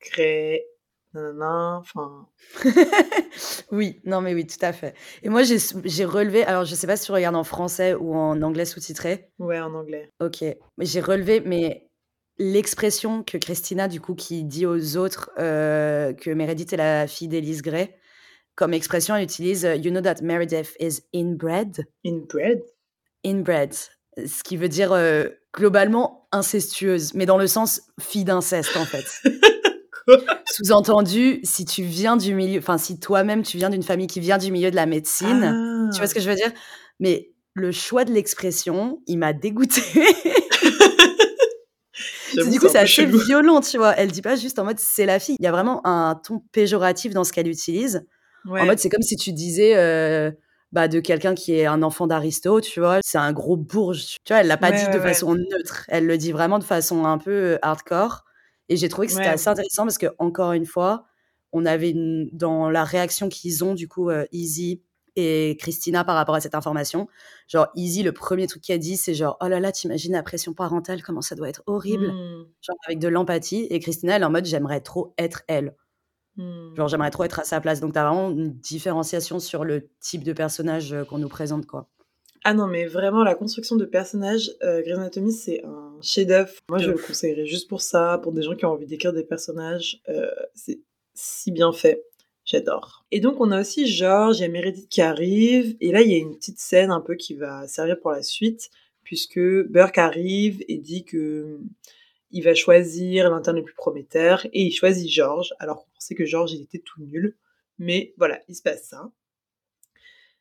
Gray 0.00 0.62
enfin. 1.40 2.26
oui, 3.72 4.00
non 4.04 4.20
mais 4.20 4.34
oui, 4.34 4.46
tout 4.46 4.64
à 4.64 4.72
fait. 4.72 4.94
Et 5.22 5.28
moi 5.28 5.42
j'ai 5.42 6.04
relevé, 6.04 6.44
alors 6.44 6.64
je 6.64 6.74
sais 6.74 6.86
pas 6.86 6.96
si 6.96 7.06
tu 7.06 7.12
regardes 7.12 7.36
en 7.36 7.44
français 7.44 7.94
ou 7.94 8.14
en 8.14 8.40
anglais 8.42 8.64
sous-titré. 8.64 9.30
Ouais, 9.38 9.60
en 9.60 9.74
anglais. 9.74 10.10
Ok, 10.20 10.42
mais 10.42 10.84
j'ai 10.84 11.00
relevé, 11.00 11.40
mais 11.40 11.88
l'expression 12.38 13.22
que 13.22 13.36
Christina 13.36 13.88
du 13.88 14.00
coup 14.00 14.14
qui 14.14 14.44
dit 14.44 14.66
aux 14.66 14.96
autres 14.96 15.30
euh, 15.38 16.12
que 16.12 16.30
Meredith 16.30 16.72
est 16.72 16.76
la 16.76 17.06
fille 17.06 17.28
d'Elise 17.28 17.62
Gray, 17.62 17.94
comme 18.54 18.74
expression 18.74 19.16
elle 19.16 19.24
utilise 19.24 19.64
euh, 19.64 19.76
You 19.76 19.90
know 19.90 20.00
that 20.00 20.22
Meredith 20.22 20.76
is 20.80 21.02
inbred? 21.14 21.86
Inbred? 22.04 22.62
Inbred, 23.24 23.74
ce 24.16 24.42
qui 24.42 24.56
veut 24.56 24.68
dire 24.68 24.92
euh, 24.92 25.28
globalement 25.52 26.28
incestueuse, 26.32 27.14
mais 27.14 27.26
dans 27.26 27.38
le 27.38 27.46
sens 27.46 27.82
fille 28.00 28.24
d'inceste 28.24 28.76
en 28.76 28.84
fait. 28.84 29.06
Sous-entendu, 30.46 31.40
si 31.42 31.64
tu 31.64 31.82
viens 31.82 32.16
du 32.16 32.34
milieu, 32.34 32.58
enfin, 32.58 32.78
si 32.78 32.98
toi-même 32.98 33.42
tu 33.42 33.56
viens 33.56 33.70
d'une 33.70 33.82
famille 33.82 34.06
qui 34.06 34.20
vient 34.20 34.38
du 34.38 34.50
milieu 34.50 34.70
de 34.70 34.76
la 34.76 34.86
médecine, 34.86 35.90
tu 35.92 35.98
vois 35.98 36.06
ce 36.06 36.14
que 36.14 36.20
je 36.20 36.28
veux 36.28 36.36
dire? 36.36 36.52
Mais 37.00 37.30
le 37.54 37.72
choix 37.72 38.04
de 38.04 38.12
l'expression, 38.12 39.00
il 39.06 39.18
m'a 39.18 39.32
dégoûté. 39.32 39.82
du 42.34 42.60
coup, 42.60 42.68
c'est 42.68 42.78
assez 42.78 43.06
violent, 43.06 43.60
tu 43.60 43.78
vois. 43.78 43.94
Elle 43.96 44.10
dit 44.10 44.22
pas 44.22 44.36
juste 44.36 44.58
en 44.58 44.64
mode 44.64 44.78
c'est 44.78 45.06
la 45.06 45.18
fille. 45.18 45.36
Il 45.38 45.44
y 45.44 45.48
a 45.48 45.52
vraiment 45.52 45.86
un 45.86 46.14
ton 46.14 46.40
péjoratif 46.52 47.12
dans 47.12 47.24
ce 47.24 47.32
qu'elle 47.32 47.48
utilise. 47.48 48.06
En 48.46 48.64
mode, 48.64 48.78
c'est 48.78 48.88
comme 48.88 49.02
si 49.02 49.16
tu 49.16 49.32
disais 49.32 49.76
euh, 49.76 50.30
bah, 50.72 50.88
de 50.88 51.00
quelqu'un 51.00 51.34
qui 51.34 51.54
est 51.54 51.66
un 51.66 51.82
enfant 51.82 52.06
d'Aristo, 52.06 52.60
tu 52.60 52.80
vois. 52.80 53.00
C'est 53.02 53.18
un 53.18 53.32
gros 53.32 53.56
bourge. 53.56 54.16
Tu 54.24 54.32
vois, 54.32 54.40
elle 54.40 54.46
l'a 54.46 54.56
pas 54.56 54.72
dit 54.72 54.86
de 54.92 55.00
façon 55.00 55.34
neutre. 55.34 55.84
Elle 55.88 56.06
le 56.06 56.16
dit 56.16 56.32
vraiment 56.32 56.58
de 56.58 56.64
façon 56.64 57.04
un 57.04 57.18
peu 57.18 57.30
euh, 57.30 57.58
hardcore. 57.62 58.24
Et 58.68 58.76
j'ai 58.76 58.88
trouvé 58.88 59.06
que 59.06 59.12
c'était 59.12 59.26
assez 59.26 59.48
intéressant 59.48 59.84
parce 59.84 59.98
que, 59.98 60.08
encore 60.18 60.52
une 60.52 60.66
fois, 60.66 61.06
on 61.52 61.64
avait 61.66 61.90
une, 61.90 62.28
dans 62.32 62.70
la 62.70 62.84
réaction 62.84 63.28
qu'ils 63.28 63.64
ont, 63.64 63.74
du 63.74 63.88
coup, 63.88 64.10
euh, 64.10 64.26
Easy 64.32 64.82
et 65.16 65.56
Christina 65.58 66.04
par 66.04 66.14
rapport 66.14 66.34
à 66.34 66.40
cette 66.40 66.54
information. 66.54 67.08
Genre, 67.48 67.68
Easy, 67.74 68.02
le 68.02 68.12
premier 68.12 68.46
truc 68.46 68.62
qu'elle 68.62 68.78
dit, 68.78 68.96
c'est 68.96 69.14
genre, 69.14 69.36
oh 69.40 69.48
là 69.48 69.58
là, 69.58 69.72
t'imagines 69.72 70.12
la 70.12 70.22
pression 70.22 70.52
parentale, 70.52 71.02
comment 71.02 71.22
ça 71.22 71.34
doit 71.34 71.48
être 71.48 71.62
horrible. 71.66 72.08
Mmh. 72.12 72.46
Genre, 72.60 72.76
avec 72.86 72.98
de 72.98 73.08
l'empathie. 73.08 73.66
Et 73.70 73.80
Christina, 73.80 74.16
elle 74.16 74.22
est 74.22 74.26
en 74.26 74.30
mode, 74.30 74.44
j'aimerais 74.44 74.80
trop 74.80 75.14
être 75.18 75.42
elle. 75.48 75.74
Mmh. 76.36 76.76
Genre, 76.76 76.88
j'aimerais 76.88 77.10
trop 77.10 77.24
être 77.24 77.40
à 77.40 77.44
sa 77.44 77.60
place. 77.60 77.80
Donc, 77.80 77.94
t'as 77.94 78.06
vraiment 78.06 78.30
une 78.30 78.52
différenciation 78.52 79.40
sur 79.40 79.64
le 79.64 79.88
type 80.00 80.22
de 80.22 80.32
personnage 80.32 80.92
euh, 80.92 81.04
qu'on 81.04 81.18
nous 81.18 81.28
présente, 81.28 81.66
quoi. 81.66 81.88
Ah 82.50 82.54
non, 82.54 82.66
mais 82.66 82.86
vraiment, 82.86 83.24
la 83.24 83.34
construction 83.34 83.76
de 83.76 83.84
personnages, 83.84 84.50
euh, 84.62 84.80
Grey's 84.80 84.96
Anatomy, 84.96 85.32
c'est 85.32 85.62
un 85.66 85.98
chef-d'œuvre. 86.00 86.54
Moi, 86.70 86.78
je 86.78 86.90
le 86.90 86.96
conseillerais 86.96 87.44
juste 87.44 87.68
pour 87.68 87.82
ça, 87.82 88.18
pour 88.22 88.32
des 88.32 88.40
gens 88.40 88.54
qui 88.54 88.64
ont 88.64 88.70
envie 88.70 88.86
d'écrire 88.86 89.12
des 89.12 89.22
personnages. 89.22 90.00
Euh, 90.08 90.30
c'est 90.54 90.80
si 91.12 91.50
bien 91.50 91.74
fait. 91.74 92.06
J'adore. 92.46 93.04
Et 93.10 93.20
donc, 93.20 93.38
on 93.38 93.50
a 93.50 93.60
aussi 93.60 93.86
George, 93.86 94.38
il 94.38 94.40
y 94.40 94.44
a 94.46 94.48
Meredith 94.48 94.88
qui 94.88 95.02
arrive, 95.02 95.76
et 95.82 95.92
là, 95.92 96.00
il 96.00 96.10
y 96.10 96.14
a 96.14 96.16
une 96.16 96.36
petite 96.36 96.58
scène 96.58 96.90
un 96.90 97.02
peu 97.02 97.16
qui 97.16 97.34
va 97.34 97.68
servir 97.68 98.00
pour 98.00 98.12
la 98.12 98.22
suite, 98.22 98.70
puisque 99.04 99.38
Burke 99.38 99.98
arrive 99.98 100.64
et 100.68 100.78
dit 100.78 101.04
que 101.04 101.60
il 102.30 102.44
va 102.44 102.54
choisir 102.54 103.28
l'interne 103.28 103.58
le 103.58 103.62
plus 103.62 103.74
prometteur, 103.74 104.46
et 104.54 104.62
il 104.62 104.72
choisit 104.72 105.10
George, 105.10 105.52
alors 105.58 105.80
qu'on 105.80 105.90
pensait 105.92 106.14
que 106.14 106.24
George, 106.24 106.54
il 106.54 106.62
était 106.62 106.78
tout 106.82 107.02
nul. 107.02 107.36
Mais 107.78 108.14
voilà, 108.16 108.40
il 108.48 108.54
se 108.54 108.62
passe 108.62 108.84
ça. 108.84 109.10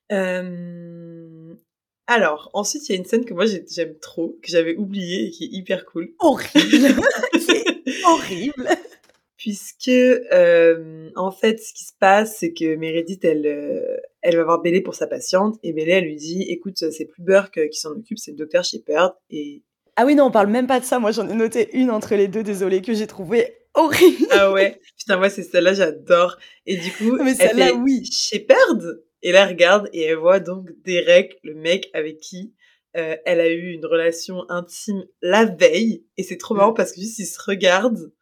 Euh, 0.09 1.26
alors, 2.07 2.49
ensuite, 2.53 2.87
il 2.87 2.93
y 2.93 2.95
a 2.95 2.97
une 2.97 3.05
scène 3.05 3.25
que 3.25 3.33
moi 3.33 3.45
j'aime 3.45 3.95
trop, 3.99 4.39
que 4.41 4.49
j'avais 4.49 4.77
oubliée 4.77 5.25
et 5.25 5.29
qui 5.29 5.43
est 5.43 5.49
hyper 5.51 5.85
cool. 5.85 6.13
Horrible 6.19 6.95
horrible 8.05 8.67
Puisque, 9.35 9.89
euh, 9.89 11.09
en 11.15 11.31
fait, 11.31 11.59
ce 11.59 11.73
qui 11.73 11.83
se 11.83 11.93
passe, 11.99 12.37
c'est 12.39 12.53
que 12.53 12.75
Meredith, 12.75 13.23
elle, 13.23 13.45
euh, 13.45 13.97
elle 14.21 14.35
va 14.37 14.43
voir 14.45 14.61
Bélé 14.61 14.81
pour 14.81 14.95
sa 14.95 15.05
patiente, 15.05 15.59
et 15.61 15.73
Bélé, 15.73 15.91
elle 15.91 16.05
lui 16.05 16.15
dit, 16.15 16.43
écoute, 16.43 16.77
c'est 16.77 17.05
plus 17.05 17.21
Burke 17.21 17.69
qui 17.69 17.79
s'en 17.79 17.91
occupe, 17.91 18.17
c'est 18.17 18.31
le 18.31 18.37
docteur 18.37 18.63
Shepard, 18.63 19.15
et... 19.29 19.61
Ah 19.95 20.05
oui, 20.05 20.15
non, 20.15 20.25
on 20.25 20.31
parle 20.31 20.47
même 20.47 20.67
pas 20.67 20.79
de 20.79 20.85
ça, 20.85 20.99
moi 20.99 21.11
j'en 21.11 21.27
ai 21.27 21.33
noté 21.33 21.69
une 21.73 21.91
entre 21.91 22.15
les 22.15 22.27
deux, 22.27 22.43
désolée, 22.43 22.81
que 22.81 22.93
j'ai 22.93 23.07
trouvé 23.07 23.57
horrible. 23.73 24.27
Ah 24.31 24.51
ouais, 24.51 24.79
putain, 24.97 25.17
moi 25.17 25.29
c'est 25.29 25.43
celle-là, 25.43 25.73
j'adore. 25.73 26.37
Et 26.65 26.77
du 26.77 26.91
coup, 26.91 27.17
Mais 27.23 27.33
celle-là, 27.33 27.73
oui. 27.73 28.05
Shepard? 28.11 28.79
Et 29.27 29.33
là, 29.33 29.43
elle 29.43 29.49
regarde 29.49 29.89
et 29.91 30.03
elle 30.03 30.15
voit 30.15 30.39
donc 30.39 30.69
Derek, 30.85 31.37
le 31.43 31.53
mec 31.53 31.89
avec 31.93 32.21
qui 32.21 32.53
euh, 32.95 33.17
elle 33.25 33.41
a 33.41 33.49
eu 33.49 33.73
une 33.73 33.85
relation 33.85 34.49
intime 34.49 35.03
la 35.21 35.43
veille. 35.43 36.05
Et 36.15 36.23
c'est 36.23 36.37
trop 36.37 36.55
marrant 36.55 36.71
parce 36.71 36.93
que 36.93 37.01
juste, 37.01 37.19
ils 37.19 37.25
se 37.25 37.41
regardent. 37.45 38.13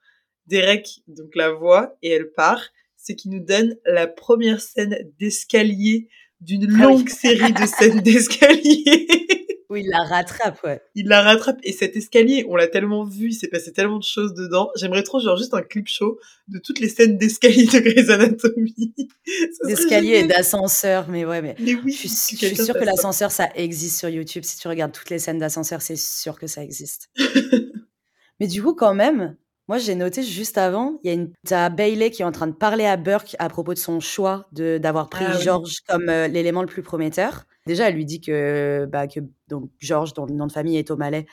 Derek, 0.47 1.03
donc 1.07 1.35
la 1.35 1.51
voit 1.51 1.95
et 2.01 2.09
elle 2.09 2.31
part. 2.31 2.71
Ce 2.97 3.13
qui 3.13 3.29
nous 3.29 3.39
donne 3.39 3.77
la 3.85 4.07
première 4.07 4.59
scène 4.61 4.97
d'escalier 5.19 6.09
d'une 6.41 6.73
ah 6.73 6.85
longue 6.85 7.09
série 7.09 7.53
de 7.53 7.67
scènes 7.67 7.99
d'escalier. 8.01 9.24
Oui, 9.75 9.81
il 9.83 9.89
la 9.89 10.03
rattrape, 10.03 10.63
ouais. 10.63 10.81
Il 10.95 11.09
la 11.09 11.21
rattrape. 11.21 11.59
Et 11.63 11.73
cet 11.73 11.97
escalier, 11.97 12.45
on 12.47 12.55
l'a 12.55 12.69
tellement 12.69 13.03
vu, 13.03 13.27
il 13.27 13.33
s'est 13.33 13.49
passé 13.49 13.73
tellement 13.73 13.97
de 13.97 14.05
choses 14.05 14.33
dedans. 14.33 14.69
J'aimerais 14.77 15.03
trop, 15.03 15.19
genre, 15.19 15.35
juste 15.35 15.53
un 15.53 15.61
clip 15.61 15.89
show 15.89 16.17
de 16.47 16.59
toutes 16.59 16.79
les 16.79 16.87
scènes 16.87 17.17
d'escalier 17.17 17.65
de 17.65 17.79
Grey's 17.79 18.09
Anatomy. 18.09 18.95
D'escalier 19.65 20.19
et 20.19 20.27
d'ascenseur, 20.27 21.09
mais 21.09 21.25
ouais, 21.25 21.41
mais. 21.41 21.57
oui, 21.59 21.91
je 21.91 22.07
suis, 22.07 22.37
je 22.37 22.45
suis 22.45 22.55
sûre 22.55 22.75
que 22.75 22.85
l'ascenseur, 22.85 23.31
ça 23.31 23.49
existe 23.55 23.99
sur 23.99 24.07
YouTube. 24.07 24.43
Si 24.45 24.57
tu 24.57 24.69
regardes 24.69 24.93
toutes 24.93 25.09
les 25.09 25.19
scènes 25.19 25.39
d'ascenseur, 25.39 25.81
c'est 25.81 25.97
sûr 25.97 26.39
que 26.39 26.47
ça 26.47 26.63
existe. 26.63 27.09
mais 28.39 28.47
du 28.47 28.63
coup, 28.63 28.75
quand 28.75 28.93
même, 28.93 29.35
moi, 29.67 29.77
j'ai 29.77 29.95
noté 29.95 30.23
juste 30.23 30.57
avant, 30.57 30.99
il 31.03 31.07
y 31.07 31.09
a 31.09 31.13
une 31.15 31.33
Bailey 31.75 32.11
qui 32.11 32.21
est 32.21 32.25
en 32.25 32.31
train 32.31 32.47
de 32.47 32.53
parler 32.53 32.85
à 32.85 32.95
Burke 32.95 33.35
à 33.39 33.49
propos 33.49 33.73
de 33.73 33.79
son 33.79 33.99
choix 33.99 34.47
de 34.53 34.77
d'avoir 34.77 35.09
pris 35.09 35.25
ah 35.27 35.37
George 35.37 35.81
comme 35.85 36.07
euh, 36.07 36.29
l'élément 36.29 36.61
le 36.61 36.67
plus 36.67 36.83
prometteur. 36.83 37.45
Déjà, 37.65 37.89
elle 37.89 37.95
lui 37.95 38.05
dit 38.05 38.21
que 38.21 38.87
bah 38.91 39.07
que 39.07 39.19
donc 39.47 39.69
George, 39.79 40.13
dont 40.13 40.25
le 40.25 40.33
nom 40.33 40.47
de 40.47 40.51
famille 40.51 40.77
est 40.77 40.91
O'Malley, 40.91 41.25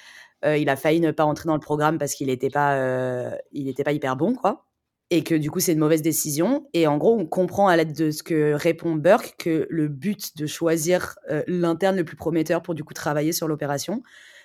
euh, 0.45 0.57
il 0.57 0.69
a 0.69 0.77
failli 0.77 1.01
ne 1.01 1.11
pas 1.11 1.25
entrer 1.25 1.47
dans 1.47 1.55
le 1.55 1.61
programme 1.61 1.99
parce 1.99 2.15
qu'il 2.15 2.29
n'était 2.29 2.51
pas 2.51 2.77
euh, 2.77 3.31
il 3.53 3.69
était 3.69 3.85
pas 3.85 3.93
hyper 3.93 4.17
bon 4.17 4.35
quoi, 4.35 4.67
et 5.11 5.23
que 5.23 5.35
du 5.35 5.51
coup 5.51 5.61
c'est 5.61 5.73
une 5.73 5.79
mauvaise 5.79 6.03
décision. 6.03 6.69
Et 6.73 6.87
en 6.87 6.99
gros, 6.99 7.19
on 7.19 7.27
comprend 7.27 7.69
à 7.69 7.77
l'aide 7.77 7.93
de 7.93 8.11
ce 8.11 8.23
que 8.23 8.55
répond 8.55 8.95
Burke 8.95 9.35
que 9.39 9.67
le 9.71 9.89
but 9.89 10.37
de 10.37 10.47
choisir 10.47 11.17
l'interne 11.47 11.97
le 11.97 12.05
plus 12.05 12.17
prometteur 12.17 12.63
pour 12.63 12.75
du 12.75 12.85
coup 12.85 12.95
travailler 12.95 13.33
sur 13.33 13.49
l'opération, 13.49 14.03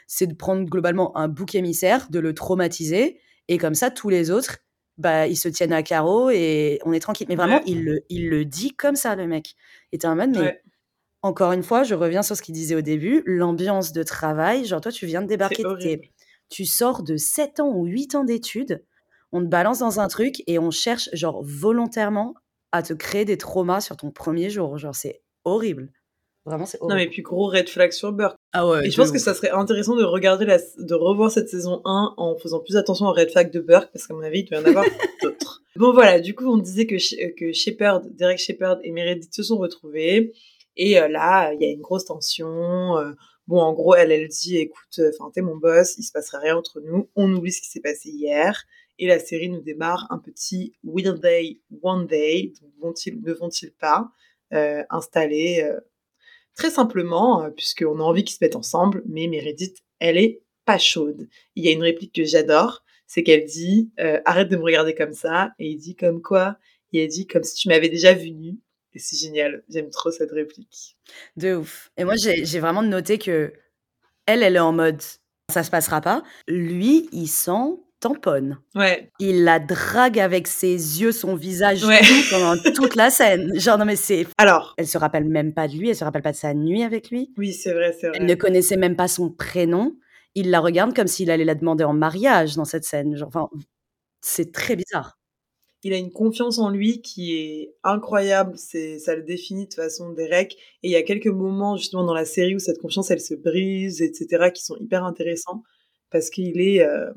c'est 0.08 0.28
de 0.28 0.36
prendre 0.36 0.66
globalement 0.66 1.16
un 1.18 1.28
bouc 1.28 1.56
émissaire, 1.56 2.08
de 2.10 2.20
le 2.20 2.34
traumatiser 2.34 3.20
et 3.48 3.58
comme 3.58 3.76
ça, 3.76 3.92
tous 3.92 4.10
les 4.10 4.32
autres, 4.32 4.58
bah, 4.98 5.28
ils 5.28 5.38
se 5.38 5.48
tiennent 5.48 5.74
à 5.74 5.84
carreau 5.84 6.30
et 6.30 6.80
on 6.86 6.94
est 6.94 7.00
tranquille. 7.00 7.28
Mais 7.30 7.36
vraiment, 7.36 7.62
il, 7.66 7.84
le, 7.84 8.02
il 8.10 8.30
le 8.30 8.46
dit 8.46 8.76
comme 8.76 8.96
ça, 8.96 9.16
le 9.16 9.28
mec. 9.28 9.56
Et 9.92 9.98
t'es 9.98 10.08
en 10.08 10.16
mode, 10.16 10.32
mais 10.32 10.62
encore 11.28 11.52
une 11.52 11.64
fois, 11.64 11.84
je 11.84 11.94
reviens 11.94 12.24
sur 12.24 12.36
ce 12.36 12.42
qu'il 12.42 12.56
disait 12.56 12.76
au 12.76 12.82
début, 12.82 13.24
l'ambiance 13.26 13.92
de 13.92 14.04
travail, 14.04 14.66
genre 14.66 14.82
toi, 14.82 14.92
tu 14.92 15.06
viens 15.06 15.22
de 15.22 15.28
débarquer, 15.28 15.64
tu 16.50 16.66
sors 16.66 17.04
de 17.04 17.18
7 17.18 17.60
ans 17.60 17.70
ou 17.76 17.86
8 17.86 18.16
ans 18.16 18.24
d'études, 18.24 18.84
on 19.32 19.42
te 19.42 19.48
balance 19.48 19.80
dans 19.80 20.00
un 20.00 20.08
truc 20.08 20.42
et 20.48 20.58
on 20.60 20.72
cherche, 20.72 21.10
genre, 21.14 21.44
volontairement 21.44 22.34
à 22.72 22.82
te 22.82 22.94
créer 22.94 23.26
des 23.26 23.38
traumas 23.38 23.82
sur 23.82 23.98
ton 23.98 24.12
premier 24.12 24.50
jour. 24.50 24.78
Genre, 24.78 24.96
c'est 24.96 25.22
horrible. 25.44 25.92
Vraiment, 26.46 26.66
c'est 26.66 26.80
horrible. 26.80 26.94
Non, 26.94 27.04
mais 27.04 27.10
puis 27.10 27.22
gros 27.22 27.48
red 27.48 27.68
flag 27.68 27.92
sur 27.92 28.14
Burke. 28.14 28.38
Ah 28.54 28.68
ouais, 28.68 28.88
et 28.88 28.90
je 28.90 28.96
pense 28.96 29.12
que 29.12 29.20
ça 29.20 29.34
serait 29.34 29.50
intéressant 29.50 29.96
de 29.96 30.04
regarder 30.04 30.46
la, 30.46 30.58
de 30.58 30.94
revoir 30.94 31.30
cette 31.30 31.50
saison 31.50 31.82
1 31.84 32.14
en 32.16 32.38
faisant 32.38 32.62
plus 32.62 32.78
attention 32.78 33.06
aux 33.08 33.14
red 33.14 33.30
flags 33.30 33.52
de 33.52 33.60
Burke, 33.60 33.90
parce 33.92 34.08
qu'à 34.08 34.14
mon 34.14 34.22
avis, 34.22 34.40
il 34.40 34.46
doit 34.46 34.60
y 34.60 34.62
en 34.62 34.66
avoir 34.66 34.86
d'autres. 35.22 35.62
Bon 35.76 35.94
voilà, 35.94 36.20
du 36.20 36.34
coup, 36.34 36.46
on 36.46 36.58
disait 36.58 36.88
que, 36.88 36.96
que 37.36 37.52
Shepard, 37.52 38.02
Derek 38.12 38.40
Shepard 38.40 38.80
et 38.84 38.92
Meredith 38.92 39.34
se 39.34 39.44
sont 39.44 39.58
retrouvés. 39.58 40.34
Et 40.78 41.00
euh, 41.00 41.10
là, 41.10 41.52
il 41.54 41.62
y 41.62 41.66
a 41.66 41.70
une 41.70 41.82
grosse 41.82 42.06
tension. 42.06 42.98
Euh, 42.98 43.12
bon, 43.48 43.60
en 43.60 43.74
gros, 43.74 43.96
elle, 43.96 44.12
elle 44.12 44.30
dit, 44.30 44.58
écoute, 44.58 45.00
enfin, 45.00 45.30
t'es 45.34 45.42
mon 45.42 45.58
boss, 45.58 45.98
il 45.98 46.04
se 46.04 46.12
passerait 46.12 46.40
rien 46.40 46.56
entre 46.56 46.80
nous. 46.80 47.10
On 47.16 47.32
oublie 47.34 47.52
ce 47.52 47.62
qui 47.62 47.70
s'est 47.70 47.82
passé 47.82 48.10
hier. 48.10 48.64
Et 49.00 49.08
la 49.08 49.20
série 49.20 49.50
nous 49.50 49.62
démarre 49.62 50.08
un 50.10 50.18
petit 50.18 50.74
Will 50.84 51.20
Day, 51.20 51.60
One 51.82 52.08
Day. 52.08 52.54
Vont-ils, 52.80 53.22
ne 53.22 53.34
vont-ils 53.34 53.74
pas 53.74 54.10
euh, 54.54 54.84
installer 54.90 55.62
euh, 55.64 55.80
très 56.56 56.72
simplement, 56.72 57.44
euh, 57.44 57.50
puisqu'on 57.52 58.00
a 58.00 58.04
envie 58.04 58.24
qu'ils 58.24 58.36
se 58.36 58.44
mettent 58.44 58.56
ensemble, 58.56 59.04
mais 59.08 59.28
Meredith, 59.28 59.78
elle 60.00 60.18
est 60.18 60.42
pas 60.66 60.78
chaude. 60.78 61.28
Il 61.56 61.64
y 61.64 61.70
a 61.70 61.72
une 61.72 61.84
réplique 61.84 62.14
que 62.14 62.24
j'adore, 62.24 62.84
c'est 63.06 63.24
qu'elle 63.24 63.46
dit 63.46 63.92
euh, 64.00 64.20
arrête 64.26 64.50
de 64.50 64.58
me 64.58 64.64
regarder 64.64 64.96
comme 64.96 65.14
ça, 65.14 65.52
et 65.60 65.70
il 65.70 65.78
dit 65.78 65.96
comme 65.96 66.22
quoi? 66.22 66.58
Et 66.92 67.04
elle 67.04 67.10
dit 67.10 67.28
comme 67.28 67.44
si 67.44 67.56
tu 67.56 67.68
m'avais 67.70 67.90
déjà 67.90 68.14
vu 68.14 68.32
nu. 68.32 68.60
Et 68.94 69.00
c'est 69.00 69.18
génial, 69.18 69.64
j'aime 69.70 69.90
trop 69.90 70.12
cette 70.12 70.32
réplique. 70.32 70.98
De 71.36 71.56
ouf. 71.56 71.92
Et 71.98 72.04
moi, 72.04 72.16
j'ai 72.18 72.60
vraiment 72.60 72.82
noté 72.82 73.18
que 73.18 73.54
elle, 74.26 74.44
elle 74.44 74.56
est 74.56 74.60
en 74.60 74.74
mode 74.74 75.02
ça 75.52 75.64
se 75.64 75.72
passera 75.72 76.02
pas. 76.02 76.24
Lui, 76.48 77.08
il 77.14 77.28
sent 77.28 77.80
tamponne. 78.00 78.60
Ouais. 78.76 79.12
Il 79.20 79.44
la 79.44 79.60
drague 79.60 80.20
avec 80.20 80.48
ses 80.48 81.02
yeux, 81.02 81.12
son 81.12 81.36
visage 81.36 81.82
pendant 82.30 82.56
toute 82.76 82.96
la 82.96 83.10
scène. 83.10 83.58
Genre, 83.60 83.78
non, 83.78 83.86
mais 83.86 83.96
c'est. 83.96 84.28
Alors. 84.38 84.76
Elle 84.78 84.88
se 84.88 84.98
rappelle 84.98 85.26
même 85.26 85.54
pas 85.54 85.68
de 85.68 85.74
lui, 85.74 85.90
elle 85.90 85.96
se 85.96 86.04
rappelle 86.04 86.22
pas 86.22 86.32
de 86.32 86.38
sa 86.38 86.54
nuit 86.54 86.84
avec 86.84 87.10
lui. 87.10 87.34
Oui, 87.38 87.54
c'est 87.54 87.74
vrai, 87.74 87.96
c'est 88.00 88.10
vrai. 88.10 88.18
Elle 88.20 88.26
ne 88.26 88.36
connaissait 88.36 88.78
même 88.78 88.96
pas 88.96 89.08
son 89.08 89.32
prénom. 89.32 89.96
Il 90.36 90.52
la 90.52 90.60
regarde 90.60 90.94
comme 90.94 91.08
s'il 91.08 91.32
allait 91.32 91.46
la 91.46 91.56
demander 91.56 91.84
en 91.84 91.94
mariage 91.94 92.56
dans 92.56 92.66
cette 92.66 92.84
scène. 92.84 93.16
Genre, 93.16 93.30
enfin, 93.30 93.50
c'est 94.22 94.52
très 94.52 94.76
bizarre. 94.76 95.18
Il 95.88 95.94
a 95.94 95.98
une 95.98 96.12
confiance 96.12 96.58
en 96.60 96.70
lui 96.70 97.02
qui 97.02 97.34
est 97.34 97.76
incroyable. 97.84 98.58
C'est, 98.58 99.00
ça 99.00 99.16
le 99.16 99.24
définit 99.24 99.68
de 99.68 99.74
façon 99.74 100.12
Derek. 100.12 100.56
Et 100.84 100.90
il 100.90 100.92
y 100.92 100.98
a 100.98 101.04
quelques 101.04 101.28
moments, 101.28 101.78
justement, 101.78 102.04
dans 102.04 102.14
la 102.14 102.26
série 102.26 102.56
où 102.56 102.60
cette 102.60 102.80
confiance, 102.80 103.10
elle 103.10 103.22
se 103.22 103.36
brise, 103.36 104.02
etc., 104.02 104.52
qui 104.54 104.64
sont 104.64 104.76
hyper 104.76 105.06
intéressants. 105.06 105.64
Parce 106.10 106.30
qu'il 106.30 106.60
est, 106.60 106.82
euh, 106.82 107.10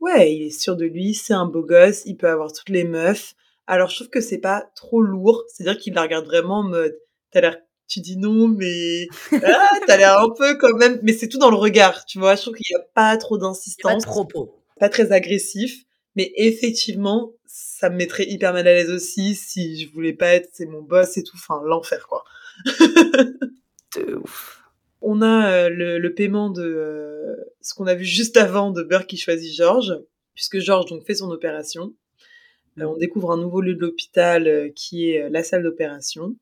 ouais, 0.00 0.34
il 0.34 0.42
est 0.42 0.60
sûr 0.60 0.76
de 0.76 0.84
lui, 0.84 1.14
c'est 1.14 1.32
un 1.32 1.46
beau 1.46 1.62
gosse, 1.62 2.02
il 2.04 2.16
peut 2.16 2.28
avoir 2.28 2.52
toutes 2.52 2.68
les 2.68 2.84
meufs. 2.84 3.34
Alors 3.66 3.88
je 3.88 3.96
trouve 3.96 4.10
que 4.10 4.20
c'est 4.20 4.38
pas 4.38 4.70
trop 4.76 5.00
lourd, 5.00 5.42
c'est-à-dire 5.48 5.80
qu'il 5.80 5.94
la 5.94 6.02
regarde 6.02 6.26
vraiment 6.26 6.58
en 6.58 6.64
mode, 6.64 6.94
t'as 7.30 7.40
l'air, 7.40 7.58
tu 7.88 8.00
dis 8.00 8.18
non, 8.18 8.48
mais 8.48 9.06
ah, 9.42 9.70
t'as 9.86 9.96
l'air 9.96 10.18
un 10.18 10.28
peu 10.36 10.56
quand 10.58 10.76
même, 10.76 11.00
mais 11.02 11.14
c'est 11.14 11.28
tout 11.28 11.38
dans 11.38 11.50
le 11.50 11.56
regard, 11.56 12.04
tu 12.04 12.18
vois. 12.18 12.34
Je 12.34 12.42
trouve 12.42 12.54
qu'il 12.54 12.70
y 12.70 12.78
a 12.78 12.84
pas 12.94 13.16
trop 13.16 13.38
d'insistance, 13.38 14.04
pas 14.04 14.12
beau, 14.34 14.54
pas 14.78 14.90
très 14.90 15.12
agressif, 15.12 15.83
mais 16.16 16.32
effectivement, 16.36 17.32
ça 17.46 17.90
me 17.90 17.96
mettrait 17.96 18.26
hyper 18.28 18.52
mal 18.52 18.66
à 18.66 18.74
l'aise 18.74 18.90
aussi 18.90 19.34
si 19.34 19.80
je 19.80 19.92
voulais 19.92 20.12
pas 20.12 20.34
être, 20.34 20.48
c'est 20.52 20.66
mon 20.66 20.82
boss 20.82 21.16
et 21.16 21.22
tout, 21.22 21.36
enfin 21.36 21.60
l'enfer 21.64 22.06
quoi. 22.08 22.24
de 23.96 24.14
ouf 24.14 24.64
on 25.04 25.20
a 25.20 25.52
euh, 25.52 25.68
le, 25.68 26.14
paiement 26.14 26.50
de 26.50 26.62
euh, 26.62 27.36
ce 27.60 27.74
qu'on 27.74 27.86
a 27.86 27.94
vu 27.94 28.04
juste 28.04 28.36
avant 28.36 28.70
de 28.70 28.82
Burke 28.82 29.06
qui 29.06 29.18
choisit 29.18 29.54
George, 29.54 29.92
puisque 30.34 30.58
George 30.58 30.86
donc 30.86 31.04
fait 31.04 31.14
son 31.14 31.30
opération. 31.30 31.94
Euh, 32.78 32.84
on 32.84 32.96
découvre 32.96 33.30
un 33.30 33.36
nouveau 33.36 33.60
lieu 33.60 33.74
de 33.74 33.80
l'hôpital 33.80 34.72
qui 34.74 35.10
est 35.10 35.28
la 35.28 35.44
salle 35.44 35.62
d'opération. 35.62 36.34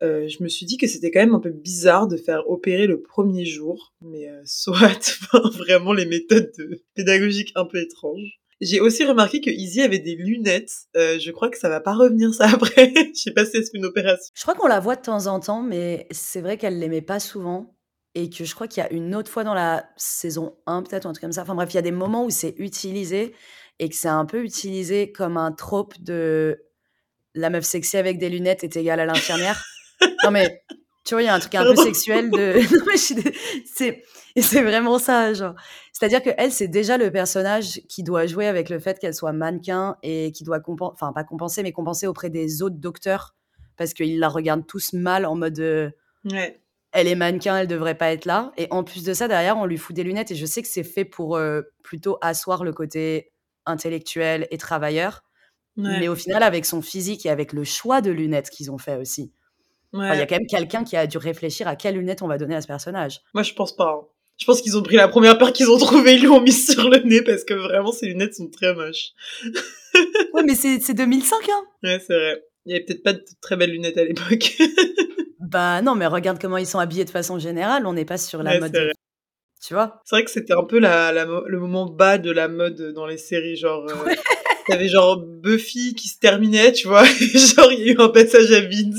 je 0.00 0.42
me 0.42 0.48
suis 0.48 0.64
dit 0.64 0.78
que 0.78 0.86
c'était 0.86 1.10
quand 1.10 1.20
même 1.20 1.34
un 1.34 1.40
peu 1.40 1.50
bizarre 1.50 2.08
de 2.08 2.16
faire 2.16 2.48
opérer 2.48 2.86
le 2.86 3.02
premier 3.02 3.44
jour, 3.44 3.92
mais 4.00 4.26
soit 4.46 5.20
vraiment 5.58 5.92
les 5.92 6.06
méthodes 6.06 6.52
pédagogiques 6.94 7.52
un 7.54 7.66
peu 7.66 7.78
étranges. 7.78 8.39
J'ai 8.60 8.80
aussi 8.80 9.04
remarqué 9.04 9.40
que 9.40 9.50
Izzy 9.50 9.80
avait 9.80 9.98
des 9.98 10.14
lunettes. 10.14 10.72
Euh, 10.96 11.18
je 11.18 11.30
crois 11.30 11.48
que 11.48 11.58
ça 11.58 11.68
va 11.68 11.80
pas 11.80 11.94
revenir 11.94 12.34
ça 12.34 12.48
après. 12.52 12.92
je 13.14 13.20
sais 13.20 13.32
pas 13.32 13.44
si 13.44 13.52
c'est 13.52 13.74
une 13.74 13.86
opération. 13.86 14.32
Je 14.34 14.42
crois 14.42 14.54
qu'on 14.54 14.66
la 14.68 14.80
voit 14.80 14.96
de 14.96 15.02
temps 15.02 15.26
en 15.26 15.40
temps, 15.40 15.62
mais 15.62 16.06
c'est 16.10 16.40
vrai 16.40 16.58
qu'elle 16.58 16.78
l'aimait 16.78 17.02
pas 17.02 17.20
souvent. 17.20 17.74
Et 18.16 18.28
que 18.28 18.44
je 18.44 18.54
crois 18.54 18.66
qu'il 18.66 18.82
y 18.82 18.86
a 18.86 18.92
une 18.92 19.14
autre 19.14 19.30
fois 19.30 19.44
dans 19.44 19.54
la 19.54 19.88
saison 19.96 20.56
1, 20.66 20.82
peut-être, 20.82 21.06
un 21.06 21.12
truc 21.12 21.22
comme 21.22 21.32
ça. 21.32 21.42
Enfin 21.42 21.54
bref, 21.54 21.72
il 21.72 21.76
y 21.76 21.78
a 21.78 21.82
des 21.82 21.92
moments 21.92 22.24
où 22.24 22.30
c'est 22.30 22.54
utilisé 22.58 23.34
et 23.78 23.88
que 23.88 23.94
c'est 23.94 24.08
un 24.08 24.26
peu 24.26 24.42
utilisé 24.42 25.12
comme 25.12 25.36
un 25.36 25.52
trope 25.52 25.94
de 26.02 26.60
la 27.34 27.50
meuf 27.50 27.64
sexy 27.64 27.96
avec 27.96 28.18
des 28.18 28.28
lunettes 28.28 28.64
est 28.64 28.76
égale 28.76 29.00
à 29.00 29.06
l'infirmière. 29.06 29.64
non 30.24 30.32
mais 30.32 30.62
tu 31.10 31.16
vois, 31.16 31.22
il 31.22 31.26
y 31.26 31.28
a 31.28 31.34
un 31.34 31.40
truc 31.40 31.56
un 31.56 31.64
peu 31.64 31.74
sexuel 31.74 32.30
de. 32.30 32.54
non, 32.78 32.84
mais 32.86 32.96
c'est, 32.96 34.04
c'est 34.40 34.62
vraiment 34.62 35.00
ça, 35.00 35.34
genre. 35.34 35.56
C'est-à-dire 35.92 36.22
que 36.22 36.30
elle, 36.38 36.52
c'est 36.52 36.68
déjà 36.68 36.98
le 36.98 37.10
personnage 37.10 37.80
qui 37.88 38.04
doit 38.04 38.28
jouer 38.28 38.46
avec 38.46 38.68
le 38.68 38.78
fait 38.78 38.96
qu'elle 39.00 39.12
soit 39.12 39.32
mannequin 39.32 39.96
et 40.04 40.30
qui 40.30 40.44
doit 40.44 40.60
compenser, 40.60 40.92
enfin 40.94 41.12
pas 41.12 41.24
compenser, 41.24 41.64
mais 41.64 41.72
compenser 41.72 42.06
auprès 42.06 42.30
des 42.30 42.62
autres 42.62 42.76
docteurs 42.76 43.34
parce 43.76 43.92
qu'ils 43.92 44.20
la 44.20 44.28
regardent 44.28 44.68
tous 44.68 44.92
mal 44.92 45.26
en 45.26 45.34
mode. 45.34 45.58
Euh, 45.58 45.90
ouais. 46.26 46.60
Elle 46.92 47.08
est 47.08 47.16
mannequin, 47.16 47.56
elle 47.56 47.66
devrait 47.66 47.96
pas 47.96 48.12
être 48.12 48.24
là. 48.24 48.52
Et 48.56 48.68
en 48.70 48.84
plus 48.84 49.02
de 49.02 49.12
ça, 49.12 49.26
derrière, 49.26 49.56
on 49.56 49.66
lui 49.66 49.78
fout 49.78 49.96
des 49.96 50.04
lunettes. 50.04 50.30
Et 50.30 50.36
je 50.36 50.46
sais 50.46 50.62
que 50.62 50.68
c'est 50.68 50.84
fait 50.84 51.04
pour 51.04 51.34
euh, 51.34 51.62
plutôt 51.82 52.18
asseoir 52.20 52.62
le 52.62 52.72
côté 52.72 53.32
intellectuel 53.66 54.46
et 54.52 54.58
travailleur. 54.58 55.24
Mais 55.76 56.06
au 56.06 56.14
final, 56.14 56.44
avec 56.44 56.66
son 56.66 56.82
physique 56.82 57.26
et 57.26 57.30
avec 57.30 57.52
le 57.52 57.64
choix 57.64 58.00
de 58.00 58.12
lunettes 58.12 58.50
qu'ils 58.50 58.70
ont 58.70 58.78
fait 58.78 58.96
aussi 58.96 59.32
il 59.94 60.00
y 60.00 60.02
a 60.02 60.26
quand 60.26 60.36
même 60.36 60.46
quelqu'un 60.46 60.84
qui 60.84 60.96
a 60.96 61.06
dû 61.06 61.18
réfléchir 61.18 61.66
à 61.68 61.76
quelles 61.76 61.96
lunettes 61.96 62.22
on 62.22 62.28
va 62.28 62.38
donner 62.38 62.54
à 62.54 62.60
ce 62.60 62.66
personnage. 62.66 63.20
Moi, 63.34 63.42
je 63.42 63.52
pense 63.54 63.74
pas. 63.74 63.90
Hein. 63.90 64.06
Je 64.40 64.46
pense 64.46 64.62
qu'ils 64.62 64.76
ont 64.78 64.82
pris 64.82 64.96
la 64.96 65.08
première 65.08 65.36
paire 65.36 65.52
qu'ils 65.52 65.70
ont 65.70 65.76
trouvée, 65.78 66.14
ils 66.14 66.24
l'ont 66.24 66.40
mise 66.40 66.66
sur 66.72 66.88
le 66.88 66.98
nez 67.00 67.22
parce 67.22 67.44
que 67.44 67.54
vraiment, 67.54 67.92
ces 67.92 68.06
lunettes 68.06 68.34
sont 68.34 68.48
très 68.48 68.74
moches. 68.74 69.10
ouais, 70.34 70.42
mais 70.44 70.54
c'est 70.54 70.94
2005, 70.94 71.36
hein. 71.48 71.64
Ouais, 71.82 72.00
c'est 72.06 72.14
vrai. 72.14 72.42
Il 72.66 72.72
y 72.72 72.74
avait 72.74 72.84
peut-être 72.84 73.02
pas 73.02 73.12
de 73.12 73.24
très 73.40 73.56
belles 73.56 73.70
lunettes 73.70 73.98
à 73.98 74.04
l'époque. 74.04 74.56
bah 75.40 75.82
non, 75.82 75.94
mais 75.94 76.06
regarde 76.06 76.40
comment 76.40 76.56
ils 76.56 76.66
sont 76.66 76.78
habillés 76.78 77.04
de 77.04 77.10
façon 77.10 77.38
générale. 77.38 77.86
On 77.86 77.92
n'est 77.92 78.04
pas 78.04 78.18
sur 78.18 78.42
la 78.42 78.58
mode. 78.58 78.76
Tu 79.62 79.74
vois 79.74 80.00
C'est 80.04 80.16
vrai 80.16 80.24
que 80.24 80.30
c'était 80.30 80.54
un 80.54 80.64
peu 80.64 80.78
la, 80.78 81.12
le 81.12 81.58
moment 81.58 81.86
bas 81.86 82.16
de 82.16 82.30
la 82.30 82.48
mode 82.48 82.92
dans 82.94 83.06
les 83.06 83.18
séries, 83.18 83.56
genre. 83.56 83.86
Euh, 83.90 84.14
T'avais 84.66 84.88
genre 84.88 85.16
Buffy 85.18 85.94
qui 85.94 86.08
se 86.08 86.18
terminait, 86.18 86.72
tu 86.72 86.86
vois. 86.86 87.04
genre, 87.04 87.72
il 87.72 87.80
y 87.80 87.90
a 87.90 87.92
eu 87.92 87.96
un 87.98 88.08
passage 88.08 88.52
à 88.52 88.60
vide. 88.60 88.96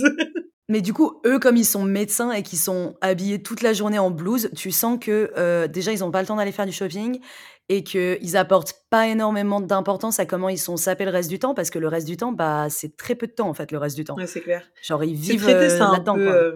Mais 0.70 0.82
du 0.82 0.94
coup, 0.94 1.20
eux, 1.26 1.40
comme 1.40 1.58
ils 1.58 1.66
sont 1.66 1.84
médecins 1.84 2.32
et 2.32 2.44
qui 2.44 2.56
sont 2.56 2.96
habillés 3.02 3.42
toute 3.42 3.62
la 3.62 3.74
journée 3.74 4.00
en 4.00 4.12
blouse, 4.12 4.50
tu 4.56 4.72
sens 4.72 4.98
que 5.00 5.32
euh, 5.38 5.68
déjà, 5.68 5.92
ils 5.92 6.00
n'ont 6.00 6.12
pas 6.12 6.22
le 6.22 6.28
temps 6.28 6.38
d'aller 6.38 6.52
faire 6.52 6.66
du 6.66 6.72
shopping 6.72 7.20
et 7.68 7.84
qu'ils 7.84 8.38
apportent 8.38 8.76
pas 8.90 9.08
énormément 9.08 9.60
d'importance 9.60 10.20
à 10.20 10.26
comment 10.26 10.50
ils 10.50 10.58
sont 10.58 10.78
sapés 10.78 11.06
le 11.06 11.12
reste 11.12 11.30
du 11.30 11.40
temps 11.40 11.54
parce 11.54 11.70
que 11.70 11.80
le 11.80 11.88
reste 11.88 12.08
du 12.08 12.18
temps, 12.18 12.32
bah, 12.32 12.68
c'est 12.70 12.96
très 12.96 13.16
peu 13.16 13.28
de 13.28 13.34
temps 13.34 13.50
en 13.50 13.54
fait, 13.54 13.72
le 13.72 13.78
reste 13.78 13.96
du 13.96 14.04
temps. 14.04 14.16
Ouais, 14.16 14.28
c'est 14.28 14.42
clair. 14.42 14.64
Genre, 14.82 15.04
ils 15.04 15.16
vivent 15.16 15.48
euh, 15.48 15.78
là-dedans. 15.78 16.18
Euh, 16.18 16.56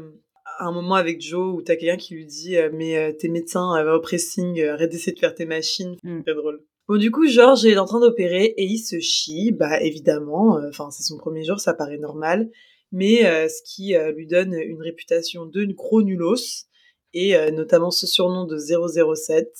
un 0.59 0.71
moment 0.71 0.95
avec 0.95 1.21
Joe 1.21 1.53
où 1.53 1.61
t'as 1.61 1.75
quelqu'un 1.75 1.97
qui 1.97 2.15
lui 2.15 2.25
dit 2.25 2.55
Mais 2.73 3.13
tes 3.17 3.27
médecins, 3.27 3.83
va 3.83 3.95
au 3.95 3.99
pressing, 3.99 4.63
arrête 4.63 4.91
d'essayer 4.91 5.13
de 5.13 5.19
faire 5.19 5.35
tes 5.35 5.45
machines. 5.45 5.97
Mm. 6.03 6.21
C'est 6.25 6.35
drôle. 6.35 6.61
Bon, 6.87 6.97
du 6.97 7.11
coup, 7.11 7.27
George 7.27 7.65
est 7.65 7.77
en 7.77 7.85
train 7.85 7.99
d'opérer 7.99 8.53
et 8.55 8.63
il 8.63 8.77
se 8.77 8.99
chie. 8.99 9.51
Bah, 9.51 9.81
évidemment, 9.81 10.59
enfin, 10.69 10.89
c'est 10.91 11.03
son 11.03 11.17
premier 11.17 11.43
jour, 11.43 11.59
ça 11.59 11.73
paraît 11.73 11.97
normal 11.97 12.49
mais 12.95 13.25
euh, 13.25 13.49
ce 13.49 13.61
qui 13.61 13.93
euh, 13.93 14.13
lui 14.13 14.25
donne 14.25 14.53
une 14.53 14.81
réputation 14.81 15.45
de 15.45 15.65
gros 15.65 16.01
nulos, 16.01 16.65
et 17.13 17.35
euh, 17.35 17.51
notamment 17.51 17.91
ce 17.91 18.07
surnom 18.07 18.45
de 18.45 18.57
007, 18.57 19.53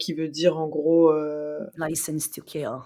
qui 0.00 0.14
veut 0.14 0.28
dire 0.28 0.56
en 0.56 0.68
gros... 0.68 1.12
License 1.76 2.30
to 2.30 2.40
kill. 2.40 2.78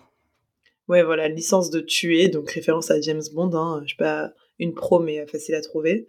Ouais, 0.88 1.04
voilà, 1.04 1.28
licence 1.28 1.70
de 1.70 1.80
tuer, 1.80 2.28
donc 2.28 2.50
référence 2.50 2.90
à 2.90 3.00
James 3.00 3.22
Bond, 3.32 3.54
hein, 3.54 3.82
je 3.84 3.90
sais 3.90 3.96
pas, 3.96 4.32
une 4.58 4.74
pro, 4.74 4.98
mais 4.98 5.24
facile 5.26 5.54
à 5.54 5.60
trouver. 5.60 6.08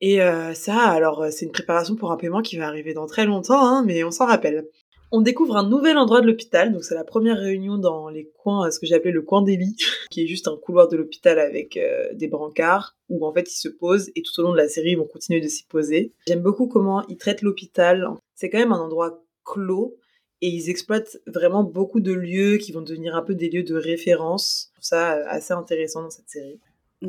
Et 0.00 0.20
ça, 0.54 0.78
alors, 0.78 1.26
c'est 1.30 1.44
une 1.44 1.52
préparation 1.52 1.96
pour 1.96 2.10
un 2.10 2.16
paiement 2.16 2.40
qui 2.40 2.56
va 2.56 2.66
arriver 2.66 2.94
dans 2.94 3.06
très 3.06 3.26
longtemps, 3.26 3.64
hein, 3.64 3.84
mais 3.86 4.02
on 4.04 4.10
s'en 4.10 4.26
rappelle. 4.26 4.66
On 5.10 5.22
découvre 5.22 5.56
un 5.56 5.66
nouvel 5.66 5.96
endroit 5.96 6.20
de 6.20 6.26
l'hôpital, 6.26 6.70
donc 6.70 6.84
c'est 6.84 6.94
la 6.94 7.04
première 7.04 7.38
réunion 7.38 7.78
dans 7.78 8.10
les 8.10 8.30
coins, 8.36 8.70
ce 8.70 8.78
que 8.78 8.84
j'ai 8.84 8.94
appelé 8.94 9.10
le 9.10 9.22
coin 9.22 9.40
des 9.40 9.56
lits, 9.56 9.76
qui 10.10 10.22
est 10.22 10.26
juste 10.26 10.48
un 10.48 10.56
couloir 10.56 10.88
de 10.88 10.96
l'hôpital 10.96 11.38
avec 11.38 11.78
euh, 11.78 12.12
des 12.12 12.28
brancards, 12.28 12.96
où 13.08 13.24
en 13.26 13.32
fait 13.32 13.50
ils 13.50 13.56
se 13.56 13.68
posent, 13.68 14.10
et 14.16 14.22
tout 14.22 14.38
au 14.38 14.42
long 14.42 14.52
de 14.52 14.58
la 14.58 14.68
série 14.68 14.90
ils 14.90 14.98
vont 14.98 15.06
continuer 15.06 15.40
de 15.40 15.48
s'y 15.48 15.64
poser. 15.64 16.12
J'aime 16.26 16.42
beaucoup 16.42 16.68
comment 16.68 17.06
ils 17.08 17.16
traitent 17.16 17.42
l'hôpital, 17.42 18.06
c'est 18.34 18.50
quand 18.50 18.58
même 18.58 18.72
un 18.72 18.80
endroit 18.80 19.24
clos, 19.44 19.96
et 20.42 20.48
ils 20.48 20.68
exploitent 20.68 21.18
vraiment 21.26 21.64
beaucoup 21.64 22.00
de 22.00 22.12
lieux 22.12 22.58
qui 22.58 22.72
vont 22.72 22.82
devenir 22.82 23.16
un 23.16 23.22
peu 23.22 23.34
des 23.34 23.48
lieux 23.48 23.64
de 23.64 23.74
référence. 23.74 24.68
Je 24.68 24.74
trouve 24.74 24.84
ça 24.84 25.14
euh, 25.14 25.24
assez 25.26 25.54
intéressant 25.54 26.02
dans 26.02 26.10
cette 26.10 26.28
série. 26.28 26.60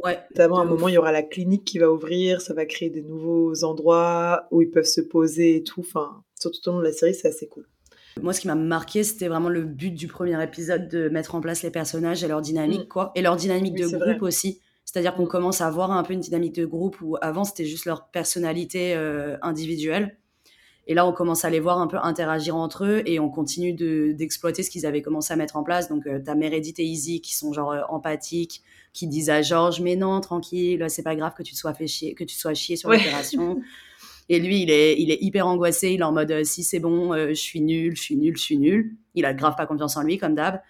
Ouais. 0.04 0.20
Notamment 0.32 0.60
à 0.60 0.62
un 0.62 0.66
moment, 0.66 0.88
il 0.88 0.94
y 0.94 0.98
aura 0.98 1.12
la 1.12 1.24
clinique 1.24 1.66
qui 1.66 1.80
va 1.80 1.92
ouvrir, 1.92 2.42
ça 2.42 2.54
va 2.54 2.66
créer 2.66 2.90
des 2.90 3.02
nouveaux 3.02 3.64
endroits 3.64 4.48
où 4.52 4.62
ils 4.62 4.70
peuvent 4.70 4.86
se 4.86 5.02
poser 5.02 5.58
et 5.58 5.64
tout. 5.64 5.82
Enfin, 5.82 6.24
surtout 6.40 6.60
tout 6.62 6.70
au 6.70 6.74
long 6.74 6.80
de 6.80 6.84
la 6.84 6.94
série, 6.94 7.14
c'est 7.14 7.28
assez 7.28 7.48
cool. 7.48 7.68
Moi, 8.22 8.34
ce 8.34 8.42
qui 8.42 8.48
m'a 8.48 8.56
marqué, 8.56 9.04
c'était 9.04 9.28
vraiment 9.28 9.50
le 9.50 9.64
but 9.64 9.92
du 9.92 10.08
premier 10.08 10.42
épisode 10.44 10.88
de 10.88 11.10
mettre 11.10 11.36
en 11.36 11.42
place 11.42 11.64
les 11.64 11.72
personnages 11.72 12.24
et 12.24 12.28
leur 12.28 12.42
dynamique, 12.42 12.86
mm. 12.86 12.90
quoi. 12.90 13.12
Et 13.16 13.22
leur 13.22 13.36
dynamique 13.36 13.76
de 13.76 13.88
groupe 13.88 14.22
aussi. 14.22 14.60
C'est-à-dire 14.86 15.14
qu'on 15.14 15.28
commence 15.28 15.62
à 15.62 15.70
voir 15.70 15.92
un 15.92 16.02
peu 16.02 16.14
une 16.14 16.20
dynamique 16.20 16.56
de 16.56 16.66
groupe 16.66 17.00
où 17.02 17.16
avant 17.22 17.44
c'était 17.44 17.66
juste 17.66 17.86
leur 17.86 18.08
personnalité 18.08 18.96
euh, 18.96 19.38
individuelle. 19.44 20.18
Et 20.88 20.96
là, 20.96 21.06
on 21.06 21.14
commence 21.14 21.46
à 21.46 21.52
les 21.52 21.60
voir 21.60 21.78
un 21.78 21.86
peu 21.86 21.98
interagir 22.02 22.56
entre 22.56 22.86
eux 22.86 23.04
et 23.06 23.20
on 23.20 23.30
continue 23.30 23.74
d'exploiter 23.74 24.64
ce 24.64 24.72
qu'ils 24.72 24.88
avaient 24.88 25.04
commencé 25.04 25.32
à 25.32 25.36
mettre 25.36 25.58
en 25.58 25.64
place. 25.64 25.88
Donc, 25.90 26.08
euh, 26.08 26.20
t'as 26.26 26.34
Meredith 26.34 26.80
et 26.80 26.84
Izzy 26.84 27.22
qui 27.22 27.36
sont 27.36 27.54
genre 27.54 27.72
euh, 27.72 27.82
empathiques, 27.90 28.64
qui 28.92 29.06
disent 29.06 29.30
à 29.30 29.44
Georges, 29.44 29.82
mais 29.82 29.96
non, 29.96 30.20
tranquille, 30.22 30.84
c'est 30.90 31.04
pas 31.04 31.16
grave 31.16 31.34
que 31.38 31.44
tu 31.44 31.54
te 31.54 31.60
sois 31.60 31.76
fait 31.76 31.86
chier, 31.86 32.16
que 32.16 32.24
tu 32.24 32.36
sois 32.36 32.56
chier 32.56 32.76
sur 32.76 32.90
l'opération. 32.90 33.62
Et 34.30 34.40
lui, 34.40 34.62
il 34.62 34.70
est, 34.70 35.00
il 35.00 35.12
est 35.12 35.18
hyper 35.22 35.48
angoissé. 35.48 35.92
Il 35.92 36.02
est 36.02 36.04
en 36.04 36.12
mode, 36.12 36.32
euh, 36.32 36.44
si 36.44 36.64
c'est 36.64 36.80
bon, 36.80 37.14
je 37.14 37.34
suis 37.34 37.62
nul, 37.62 37.96
je 37.96 38.02
suis 38.02 38.16
nul, 38.16 38.38
je 38.38 38.42
suis 38.42 38.58
nul. 38.58 38.96
Il 39.16 39.26
a 39.26 39.34
grave 39.34 39.56
pas 39.58 39.66
confiance 39.66 39.98
en 39.98 40.04
lui, 40.04 40.18
comme 40.18 40.36
d'hab. 40.36 40.62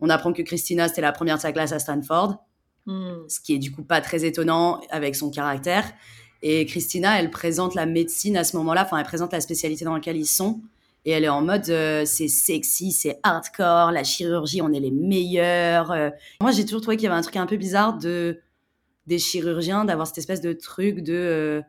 On 0.00 0.08
apprend 0.08 0.32
que 0.32 0.42
Christina, 0.42 0.88
c'était 0.88 1.02
la 1.02 1.12
première 1.12 1.36
de 1.36 1.42
sa 1.42 1.52
classe 1.52 1.72
à 1.72 1.78
Stanford. 1.78 2.44
Hmm. 2.86 3.28
Ce 3.28 3.38
qui 3.38 3.54
est 3.54 3.58
du 3.58 3.70
coup 3.70 3.84
pas 3.84 4.00
très 4.00 4.24
étonnant 4.24 4.80
avec 4.90 5.14
son 5.14 5.30
caractère. 5.30 5.84
Et 6.42 6.66
Christina, 6.66 7.20
elle 7.20 7.30
présente 7.30 7.74
la 7.74 7.86
médecine 7.86 8.36
à 8.36 8.42
ce 8.42 8.56
moment-là, 8.56 8.82
enfin, 8.84 8.98
elle 8.98 9.04
présente 9.04 9.32
la 9.32 9.40
spécialité 9.40 9.84
dans 9.84 9.94
laquelle 9.94 10.16
ils 10.16 10.26
sont. 10.26 10.60
Et 11.04 11.10
elle 11.10 11.24
est 11.24 11.28
en 11.28 11.42
mode, 11.42 11.68
euh, 11.68 12.04
c'est 12.04 12.28
sexy, 12.28 12.92
c'est 12.92 13.18
hardcore, 13.22 13.90
la 13.90 14.04
chirurgie, 14.04 14.62
on 14.62 14.72
est 14.72 14.80
les 14.80 14.90
meilleurs. 14.90 15.90
Euh. 15.90 16.10
Moi, 16.40 16.52
j'ai 16.52 16.64
toujours 16.64 16.80
trouvé 16.80 16.96
qu'il 16.96 17.04
y 17.04 17.06
avait 17.08 17.16
un 17.16 17.22
truc 17.22 17.36
un 17.36 17.46
peu 17.46 17.56
bizarre 17.56 17.98
de 17.98 18.40
des 19.08 19.18
chirurgiens, 19.18 19.84
d'avoir 19.84 20.06
cette 20.06 20.18
espèce 20.18 20.40
de 20.40 20.52
truc 20.52 21.00
de 21.00 21.12
euh, 21.12 21.62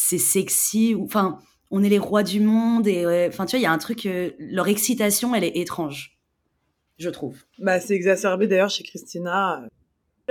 c'est 0.00 0.18
sexy, 0.18 0.96
enfin, 1.00 1.38
on 1.70 1.82
est 1.82 1.88
les 1.88 1.98
rois 1.98 2.22
du 2.22 2.40
monde. 2.40 2.86
Et 2.86 3.26
enfin, 3.28 3.46
tu 3.46 3.56
vois, 3.56 3.60
il 3.60 3.62
y 3.62 3.66
a 3.66 3.72
un 3.72 3.78
truc, 3.78 4.08
leur 4.38 4.68
excitation, 4.68 5.34
elle 5.34 5.44
est 5.44 5.56
étrange, 5.56 6.18
je 6.98 7.10
trouve. 7.10 7.36
Bah, 7.58 7.80
c'est 7.80 7.94
exacerbé 7.94 8.46
d'ailleurs 8.46 8.70
chez 8.70 8.84
Christina 8.84 9.68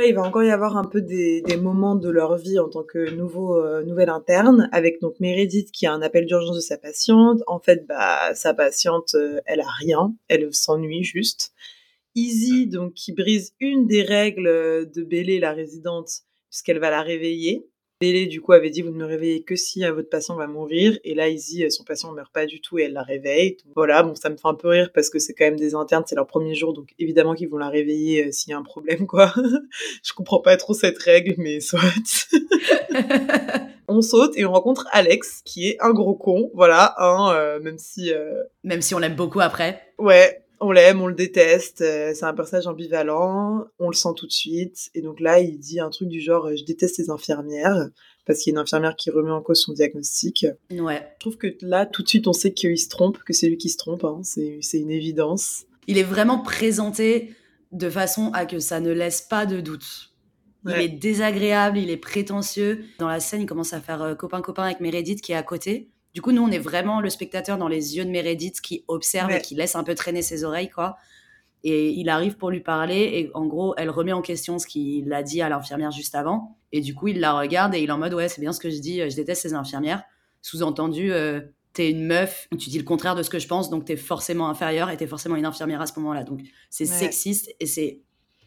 il 0.05 0.13
va 0.13 0.22
encore 0.22 0.43
y 0.43 0.51
avoir 0.51 0.78
un 0.78 0.84
peu 0.84 1.01
des, 1.01 1.43
moments 1.59 1.95
de 1.95 2.09
leur 2.09 2.38
vie 2.38 2.59
en 2.59 2.70
tant 2.70 2.84
que 2.84 3.09
nouveau 3.15 3.57
euh, 3.57 3.84
nouvelle 3.84 4.09
interne, 4.09 4.70
avec 4.72 5.01
donc 5.01 5.20
Meredith 5.20 5.72
qui 5.72 5.88
a 5.88 5.93
un 5.93 6.01
appel 6.01 6.26
d'urgence 6.26 6.55
de 6.55 6.61
sa 6.61 6.78
patiente. 6.78 7.41
En 7.47 7.59
fait, 7.59 7.86
bah 7.88 8.34
sa 8.36 8.53
patiente, 8.53 9.15
euh, 9.15 9.39
elle 9.45 9.61
a 9.61 9.70
rien, 9.80 10.13
elle 10.28 10.53
s'ennuie 10.53 11.03
juste. 11.03 11.53
Easy, 12.15 12.68
donc 12.68 12.93
qui 12.93 13.11
brise 13.11 13.53
une 13.59 13.88
des 13.88 14.03
règles 14.03 14.89
de 14.93 15.03
Bélé, 15.03 15.39
la 15.39 15.53
résidente, 15.53 16.09
puisqu'elle 16.49 16.80
va 16.80 16.89
la 16.89 17.01
réveiller. 17.01 17.68
Bélé, 18.00 18.28
du 18.28 18.41
coup, 18.41 18.54
avait 18.54 18.70
dit, 18.70 18.84
vous 18.84 18.91
ne 18.91 18.98
me 18.98 19.06
réveillez 19.06 19.41
que 19.41 19.56
si 19.56 19.84
euh, 19.84 19.91
votre 19.91 20.10
patient 20.10 20.36
va 20.36 20.45
mourir. 20.45 21.00
Et 21.04 21.16
là, 21.16 21.30
Izzy, 21.30 21.64
euh, 21.64 21.72
son 21.72 21.84
patient 21.84 22.12
ne 22.12 22.16
meurt 22.16 22.32
pas 22.32 22.45
du 22.45 22.62
tout 22.62 22.78
et 22.78 22.84
elle 22.84 22.93
la 22.93 23.02
réveille. 23.02 23.58
voilà, 23.74 24.04
bon, 24.04 24.14
ça 24.14 24.30
me 24.30 24.38
fait 24.38 24.48
un 24.48 24.54
peu 24.54 24.68
rire 24.68 24.91
parce 24.93 25.10
que 25.10 25.18
c'est 25.18 25.34
quand 25.34 25.45
même 25.45 25.56
des 25.56 25.74
internes, 25.74 26.04
c'est 26.06 26.14
leur 26.14 26.28
premier 26.28 26.54
jour. 26.54 26.74
Donc, 26.74 26.89
évidemment 27.00 27.34
qu'ils 27.34 27.50
vont 27.50 27.58
la 27.58 27.70
réveiller 27.70 28.28
euh, 28.28 28.32
s'il 28.32 28.52
y 28.52 28.54
a 28.54 28.58
un 28.60 28.64
problème, 28.64 29.08
quoi. 29.08 29.34
Je 30.04 30.14
comprends 30.14 30.41
pas 30.41 30.58
trop 30.58 30.76
cette 30.76 31.00
règle, 31.00 31.34
mais 31.39 31.60
soit. 31.60 31.80
on 33.88 34.02
saute 34.02 34.38
et 34.38 34.45
on 34.45 34.52
rencontre 34.52 34.88
Alex, 34.91 35.41
qui 35.43 35.70
est 35.70 35.78
un 35.80 35.91
gros 35.91 36.16
con, 36.16 36.52
voilà, 36.54 36.93
hein, 37.00 37.60
même 37.64 37.80
si... 37.80 38.12
Même 38.64 38.82
si 38.82 38.93
on 38.93 39.00
l'aime 39.00 39.16
beaucoup 39.16 39.39
après. 39.39 39.82
Ouais, 39.98 40.45
on 40.60 40.72
l'aime, 40.72 41.01
on 41.01 41.08
le 41.08 41.14
déteste, 41.14 41.82
euh, 41.82 42.14
c'est 42.14 42.26
un 42.26 42.34
personnage 42.34 42.68
ambivalent, 42.68 43.66
on 43.80 43.89
le 43.89 43.95
sent 43.95 44.10
tout 44.16 44.28
de 44.28 44.32
suite. 44.32 44.89
Et 44.95 45.01
donc 45.01 45.20
là, 45.20 45.39
il 45.39 45.60
dit 45.60 45.80
un 45.80 45.89
truc 45.89 46.10
du 46.10 46.20
genre 46.20 46.49
Je 46.55 46.64
déteste 46.64 46.97
les 46.97 47.10
infirmières, 47.10 47.89
parce 48.26 48.39
qu'il 48.39 48.51
y 48.51 48.55
a 48.55 48.60
une 48.60 48.64
infirmière 48.64 48.95
qui 48.95 49.10
remet 49.10 49.32
en 49.32 49.41
cause 49.41 49.62
son 49.62 49.74
diagnostic. 49.74 50.45
Ouais. 50.72 51.08
Je 51.16 51.20
trouve 51.20 51.38
que 51.38 51.47
là, 51.62 51.86
tout 51.86 52.03
de 52.03 52.08
suite, 52.08 52.28
on 52.28 52.34
sait 52.34 52.53
qu'il 52.53 52.78
se 52.78 52.89
trompe, 52.89 53.20
que 53.20 53.34
c'est 53.34 53.47
lui 53.47 53.58
qui 53.58 53.70
se 53.70 53.78
trompe, 53.78 54.03
hein. 54.03 54.22
c'est 54.24 54.60
une 54.74 54.91
évidence. 54.91 55.66
Il 55.88 55.97
est 55.97 56.03
vraiment 56.03 56.39
présenté 56.39 57.34
de 57.72 57.89
façon 57.89 58.32
à 58.34 58.45
que 58.45 58.60
ça 58.60 58.80
ne 58.80 58.91
laisse 58.91 59.22
pas 59.22 59.45
de 59.45 59.62
doute. 59.62 60.12
Il 60.66 60.82
est 60.82 60.89
désagréable, 60.89 61.78
il 61.78 61.89
est 61.89 61.97
prétentieux. 61.97 62.84
Dans 62.99 63.08
la 63.08 63.22
scène, 63.22 63.41
il 63.41 63.45
commence 63.45 63.72
à 63.72 63.80
faire 63.80 64.01
euh, 64.01 64.16
copain-copain 64.16 64.64
avec 64.64 64.82
Meredith 64.82 65.22
qui 65.22 65.32
est 65.32 65.36
à 65.36 65.43
côté. 65.43 65.89
Du 66.18 66.22
coup, 66.22 66.32
nous, 66.32 66.41
on 66.41 66.49
est 66.49 66.57
vraiment 66.57 66.99
le 66.99 67.11
spectateur 67.11 67.59
dans 67.59 67.68
les 67.68 67.95
yeux 67.95 68.03
de 68.03 68.09
Meredith 68.09 68.59
qui 68.59 68.84
observe 68.88 69.30
et 69.30 69.39
qui 69.39 69.53
laisse 69.53 69.76
un 69.76 69.84
peu 69.84 69.93
traîner 69.93 70.24
ses 70.24 70.43
oreilles, 70.43 70.68
quoi. 70.68 70.97
Et 71.63 71.91
il 71.91 72.09
arrive 72.09 72.38
pour 72.38 72.49
lui 72.49 72.61
parler 72.61 73.01
et 73.13 73.30
en 73.36 73.45
gros, 73.45 73.76
elle 73.78 73.91
remet 73.91 74.13
en 74.13 74.24
question 74.24 74.57
ce 74.57 74.65
qu'il 74.65 75.13
a 75.13 75.22
dit 75.22 75.43
à 75.43 75.49
l'infirmière 75.49 75.91
juste 75.91 76.15
avant. 76.15 76.57
Et 76.72 76.82
du 76.82 76.95
coup, 76.95 77.09
il 77.09 77.20
la 77.20 77.38
regarde 77.38 77.76
et 77.76 77.84
il 77.84 77.89
est 77.89 77.91
en 77.91 77.99
mode 77.99 78.15
ouais, 78.15 78.30
c'est 78.30 78.41
bien 78.41 78.51
ce 78.51 78.59
que 78.59 78.72
je 78.72 78.80
dis, 78.80 79.07
je 79.07 79.15
déteste 79.15 79.43
ces 79.43 79.53
infirmières. 79.53 80.01
Sous-entendu, 80.41 81.13
euh, 81.13 81.39
t'es 81.74 81.91
une 81.91 82.07
meuf, 82.07 82.47
tu 82.57 82.72
dis 82.72 82.80
le 82.80 82.84
contraire 82.84 83.13
de 83.13 83.22
ce 83.22 83.30
que 83.30 83.38
je 83.38 83.47
pense, 83.47 83.70
donc 83.70 83.86
t'es 83.86 83.95
forcément 83.95 84.49
inférieure 84.49 84.89
et 84.89 84.97
t'es 84.97 85.05
forcément 85.05 85.36
une 85.36 85.45
infirmière 85.45 85.82
à 85.82 85.86
ce 85.86 85.99
moment-là. 85.99 86.24
Donc 86.24 86.39
c'est 86.72 86.88
sexiste 86.88 87.53
et 87.59 87.68
c'est 87.68 88.01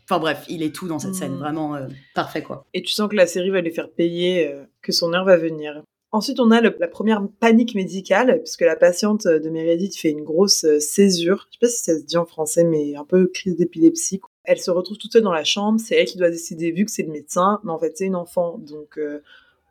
Enfin 0.06 0.18
bref, 0.18 0.44
il 0.48 0.64
est 0.64 0.74
tout 0.74 0.88
dans 0.88 0.98
cette 0.98 1.14
scène, 1.14 1.34
mmh. 1.34 1.38
vraiment 1.38 1.76
euh, 1.76 1.86
parfait 2.16 2.42
quoi. 2.42 2.66
Et 2.74 2.82
tu 2.82 2.92
sens 2.92 3.08
que 3.08 3.14
la 3.14 3.28
série 3.28 3.50
va 3.50 3.60
lui 3.60 3.70
faire 3.70 3.88
payer, 3.88 4.48
euh, 4.48 4.64
que 4.82 4.90
son 4.90 5.12
heure 5.12 5.24
va 5.24 5.36
venir. 5.36 5.84
Ensuite, 6.12 6.40
on 6.40 6.50
a 6.50 6.60
la 6.60 6.88
première 6.88 7.22
panique 7.38 7.76
médicale, 7.76 8.40
puisque 8.42 8.62
la 8.62 8.74
patiente 8.74 9.28
de 9.28 9.48
Meredith 9.48 9.96
fait 9.96 10.10
une 10.10 10.24
grosse 10.24 10.64
euh, 10.64 10.80
césure. 10.80 11.46
Je 11.50 11.54
sais 11.54 11.58
pas 11.60 11.68
si 11.68 11.84
ça 11.84 11.96
se 11.96 12.04
dit 12.04 12.16
en 12.16 12.26
français, 12.26 12.64
mais 12.64 12.96
un 12.96 13.04
peu 13.04 13.28
crise 13.28 13.56
d'épilepsie. 13.56 14.20
Elle 14.42 14.58
se 14.58 14.72
retrouve 14.72 14.98
toute 14.98 15.12
seule 15.12 15.22
dans 15.22 15.32
la 15.32 15.44
chambre, 15.44 15.78
c'est 15.78 15.94
elle 15.94 16.06
qui 16.06 16.18
doit 16.18 16.30
décider, 16.30 16.72
vu 16.72 16.84
que 16.84 16.90
c'est 16.90 17.04
le 17.04 17.12
médecin, 17.12 17.60
mais 17.62 17.70
en 17.70 17.78
fait 17.78 17.96
c'est 17.96 18.06
une 18.06 18.16
enfant, 18.16 18.58
donc 18.58 18.98
euh, 18.98 19.22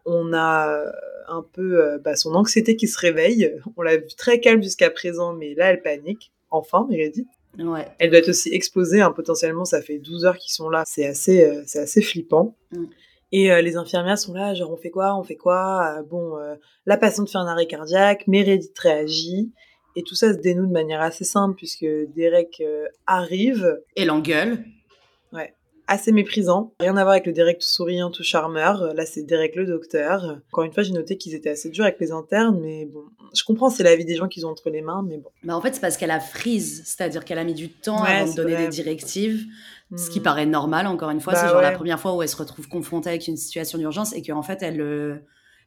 on 0.06 0.32
a 0.32 0.70
euh, 0.70 0.92
un 1.28 1.42
peu 1.42 2.00
bah, 2.06 2.16
son 2.16 2.34
anxiété 2.36 2.78
qui 2.78 2.88
se 2.88 2.98
réveille. 2.98 3.54
On 3.78 3.82
l'a 3.82 3.98
vu 3.98 4.08
très 4.16 4.40
calme 4.40 4.64
jusqu'à 4.64 4.90
présent, 4.90 5.34
mais 5.34 5.56
là 5.56 5.72
elle 5.72 5.82
panique. 5.82 6.32
Enfin, 6.52 6.88
Meredith. 6.90 7.28
Ouais. 7.58 7.86
Elle 7.98 8.12
doit 8.12 8.20
être 8.20 8.30
aussi 8.30 8.54
exposée, 8.54 9.02
hein, 9.02 9.12
potentiellement 9.12 9.66
ça 9.66 9.82
fait 9.82 9.98
12 9.98 10.26
heures 10.26 10.38
qu'ils 10.38 10.54
sont 10.54 10.70
là, 10.70 10.84
c'est 10.86 11.06
assez, 11.06 11.62
c'est 11.66 11.80
assez 11.80 12.02
flippant. 12.02 12.56
Mm. 12.72 12.86
Et 13.32 13.52
euh, 13.52 13.62
les 13.62 13.78
infirmières 13.78 14.18
sont 14.18 14.34
là, 14.34 14.54
genre 14.54 14.72
on 14.72 14.78
fait 14.78 14.90
quoi, 14.90 15.16
on 15.16 15.24
fait 15.24 15.36
quoi 15.36 15.98
euh, 16.00 16.04
Bon, 16.04 16.38
euh, 16.38 16.56
la 16.86 16.98
patiente 16.98 17.30
fait 17.30 17.38
un 17.38 17.46
arrêt 17.46 17.68
cardiaque, 17.68 18.26
Meredith 18.28 18.78
réagit, 18.80 19.52
et 19.96 20.04
tout 20.04 20.16
ça 20.16 20.34
se 20.34 20.40
dénoue 20.40 20.66
de 20.66 20.72
manière 20.72 21.02
assez 21.02 21.26
simple 21.26 21.56
puisque 21.56 21.86
Derek 22.16 22.64
arrive. 23.06 23.82
Et 23.96 24.06
l'engueule. 24.06 24.64
Ouais. 25.32 25.54
Assez 25.92 26.12
méprisant. 26.12 26.76
Rien 26.80 26.96
à 26.98 27.02
voir 27.02 27.14
avec 27.14 27.26
le 27.26 27.34
Derek 27.34 27.58
tout 27.58 27.68
souriant, 27.68 28.12
tout 28.12 28.22
charmeur. 28.24 28.94
Là, 28.94 29.08
c'est 29.08 29.24
Derek 29.24 29.56
le 29.56 29.66
docteur. 29.66 30.38
Encore 30.52 30.64
une 30.64 30.72
fois, 30.72 30.84
j'ai 30.84 30.94
noté 30.94 31.18
qu'ils 31.18 31.34
étaient 31.34 31.50
assez 31.50 31.72
durs 31.72 31.84
avec 31.84 32.00
les 32.00 32.12
internes, 32.12 32.60
mais 32.62 32.86
bon, 32.86 33.06
je 33.36 33.44
comprends, 33.44 33.72
c'est 33.72 33.82
la 33.82 33.96
vie 33.96 34.06
des 34.06 34.16
gens 34.16 34.28
qu'ils 34.28 34.46
ont 34.46 34.50
entre 34.50 34.70
les 34.70 34.82
mains, 34.82 35.04
mais 35.08 35.18
bon. 35.18 35.32
Bah 35.44 35.56
en 35.56 35.62
fait, 35.62 35.74
c'est 35.74 35.82
parce 35.82 35.98
qu'elle 35.98 36.12
a 36.12 36.20
frise, 36.20 36.84
c'est-à-dire 36.86 37.26
qu'elle 37.26 37.40
a 37.40 37.44
mis 37.44 37.56
du 37.56 37.70
temps 37.70 38.04
avant 38.04 38.30
de 38.30 38.36
donner 38.36 38.56
des 38.56 38.68
directives. 38.68 39.48
Ce 39.96 40.12
qui 40.12 40.20
hmm. 40.20 40.24
paraît 40.24 40.46
normal, 40.46 40.86
encore 40.86 41.10
une 41.10 41.22
fois, 41.22 41.34
c'est 41.34 41.48
bah 41.48 41.54
genre 41.54 41.62
la 41.62 41.72
première 41.72 42.00
fois 42.00 42.16
où 42.16 42.22
elle 42.22 42.30
se 42.30 42.38
retrouve 42.38 42.68
confrontée 42.68 43.10
avec 43.10 43.28
une 43.28 43.38
situation 43.38 43.80
d'urgence 43.80 44.14
et 44.14 44.22
qu'en 44.22 44.44
fait, 44.44 44.62
elle, 44.62 44.82
euh, 44.82 45.16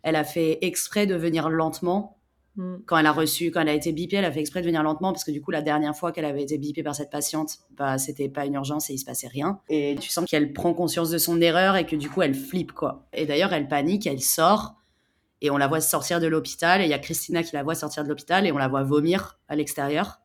elle 0.04 0.14
a 0.14 0.22
fait 0.22 0.58
exprès 0.60 1.06
de 1.06 1.16
venir 1.16 1.48
lentement. 1.48 2.16
Hmm. 2.56 2.76
Quand 2.86 2.98
elle 2.98 3.06
a 3.06 3.12
reçu, 3.12 3.50
quand 3.50 3.62
elle 3.62 3.68
a 3.70 3.74
été 3.74 3.92
bipée, 3.92 4.16
elle 4.16 4.24
a 4.24 4.32
fait 4.32 4.40
exprès 4.40 4.60
de 4.60 4.66
venir 4.66 4.82
lentement 4.82 5.12
parce 5.12 5.24
que 5.24 5.30
du 5.30 5.40
coup, 5.40 5.50
la 5.50 5.62
dernière 5.62 5.96
fois 5.96 6.12
qu'elle 6.12 6.24
avait 6.24 6.42
été 6.42 6.58
bipée 6.58 6.82
par 6.82 6.94
cette 6.94 7.10
patiente, 7.10 7.60
bah, 7.70 7.98
c'était 7.98 8.28
pas 8.28 8.44
une 8.44 8.54
urgence 8.54 8.90
et 8.90 8.94
il 8.94 8.98
se 8.98 9.04
passait 9.04 9.28
rien. 9.28 9.60
Et 9.68 9.96
tu 10.00 10.10
sens 10.10 10.28
qu'elle 10.28 10.52
prend 10.52 10.74
conscience 10.74 11.10
de 11.10 11.18
son 11.18 11.40
erreur 11.40 11.76
et 11.76 11.86
que 11.86 11.96
du 11.96 12.10
coup, 12.10 12.22
elle 12.22 12.34
flippe, 12.34 12.72
quoi. 12.72 13.06
Et 13.12 13.24
d'ailleurs, 13.24 13.52
elle 13.52 13.68
panique, 13.68 14.06
elle 14.06 14.20
sort 14.20 14.74
et 15.40 15.50
on 15.50 15.56
la 15.56 15.66
voit 15.66 15.80
sortir 15.80 16.20
de 16.20 16.26
l'hôpital 16.26 16.80
et 16.80 16.84
il 16.84 16.90
y 16.90 16.94
a 16.94 16.98
Christina 16.98 17.42
qui 17.42 17.54
la 17.54 17.62
voit 17.62 17.74
sortir 17.74 18.04
de 18.04 18.08
l'hôpital 18.08 18.46
et 18.46 18.52
on 18.52 18.58
la 18.58 18.68
voit 18.68 18.84
vomir 18.84 19.40
à 19.48 19.56
l'extérieur 19.56 20.20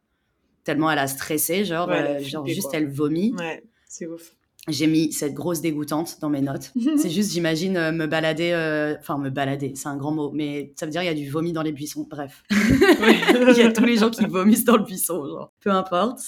tellement 0.63 0.91
elle 0.91 0.99
a 0.99 1.07
stressé 1.07 1.65
genre, 1.65 1.89
euh, 1.89 2.19
genre 2.19 2.45
juste 2.45 2.69
elle 2.73 2.88
vomit 2.88 3.34
ouais. 3.39 3.63
C'est 3.88 4.05
ouf. 4.05 4.37
J'ai 4.68 4.88
mis 4.88 5.13
cette 5.13 5.34
grosse 5.34 5.61
dégoûtante 5.61 6.18
dans 6.20 6.30
mes 6.30 6.41
notes. 6.41 6.72
c'est 6.97 7.09
juste, 7.09 7.32
j'imagine 7.32 7.78
euh, 7.78 7.91
me 7.91 8.05
balader, 8.05 8.51
euh, 8.51 8.95
enfin 8.99 9.18
me 9.18 9.30
balader, 9.30 9.74
c'est 9.76 9.88
un 9.88 9.95
grand 9.95 10.11
mot, 10.11 10.32
mais 10.34 10.74
ça 10.76 10.86
veut 10.86 10.91
dire 10.91 11.01
il 11.01 11.05
y 11.05 11.09
a 11.09 11.13
du 11.13 11.30
vomi 11.30 11.53
dans 11.53 11.61
les 11.61 11.72
buissons. 11.72 12.05
Bref, 12.09 12.43
il 12.51 13.57
y 13.57 13.61
a 13.61 13.72
tous 13.72 13.86
les 13.86 13.97
gens 13.97 14.09
qui 14.09 14.26
vomissent 14.26 14.65
dans 14.65 14.78
le 14.78 14.84
buisson, 14.84 15.26
genre. 15.26 15.53
Peu 15.61 15.72
importe. 15.72 16.20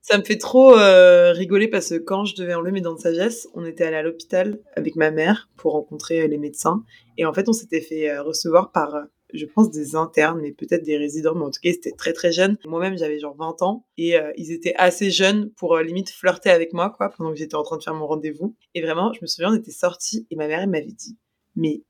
Ça 0.00 0.18
me 0.18 0.24
fait 0.24 0.38
trop 0.38 0.76
euh, 0.76 1.30
rigoler 1.32 1.68
parce 1.68 1.90
que 1.90 1.98
quand 1.98 2.24
je 2.24 2.34
devais 2.34 2.54
enlever 2.54 2.72
mes 2.72 2.80
dents 2.80 2.94
de 2.94 3.00
sagesse, 3.00 3.46
on 3.54 3.64
était 3.64 3.84
allé 3.84 3.96
à 3.96 4.02
l'hôpital 4.02 4.58
avec 4.74 4.96
ma 4.96 5.12
mère 5.12 5.48
pour 5.56 5.74
rencontrer 5.74 6.26
les 6.26 6.38
médecins. 6.38 6.82
Et 7.18 7.24
en 7.24 7.32
fait, 7.32 7.48
on 7.48 7.52
s'était 7.52 7.80
fait 7.80 8.18
recevoir 8.18 8.72
par 8.72 8.96
je 9.32 9.46
pense, 9.46 9.70
des 9.70 9.96
internes, 9.96 10.40
mais 10.40 10.52
peut-être 10.52 10.82
des 10.82 10.96
résidents, 10.96 11.34
mais 11.34 11.44
en 11.44 11.50
tout 11.50 11.60
cas, 11.62 11.70
ils 11.70 11.74
étaient 11.74 11.92
très 11.92 12.12
très 12.12 12.32
jeunes. 12.32 12.56
Moi-même, 12.64 12.96
j'avais 12.96 13.18
genre 13.18 13.36
20 13.36 13.62
ans 13.62 13.86
et 13.96 14.16
euh, 14.16 14.32
ils 14.36 14.52
étaient 14.52 14.74
assez 14.76 15.10
jeunes 15.10 15.50
pour 15.56 15.76
euh, 15.76 15.82
limite 15.82 16.10
flirter 16.10 16.50
avec 16.50 16.72
moi, 16.72 16.90
quoi, 16.90 17.10
pendant 17.10 17.30
que 17.30 17.36
j'étais 17.36 17.54
en 17.54 17.62
train 17.62 17.76
de 17.76 17.82
faire 17.82 17.94
mon 17.94 18.06
rendez-vous. 18.06 18.54
Et 18.74 18.82
vraiment, 18.82 19.12
je 19.12 19.20
me 19.22 19.26
souviens, 19.26 19.52
on 19.52 19.56
était 19.56 19.70
sortis 19.70 20.26
et 20.30 20.36
ma 20.36 20.46
mère, 20.48 20.60
elle 20.60 20.70
m'avait 20.70 20.86
dit, 20.86 21.16
mais 21.56 21.82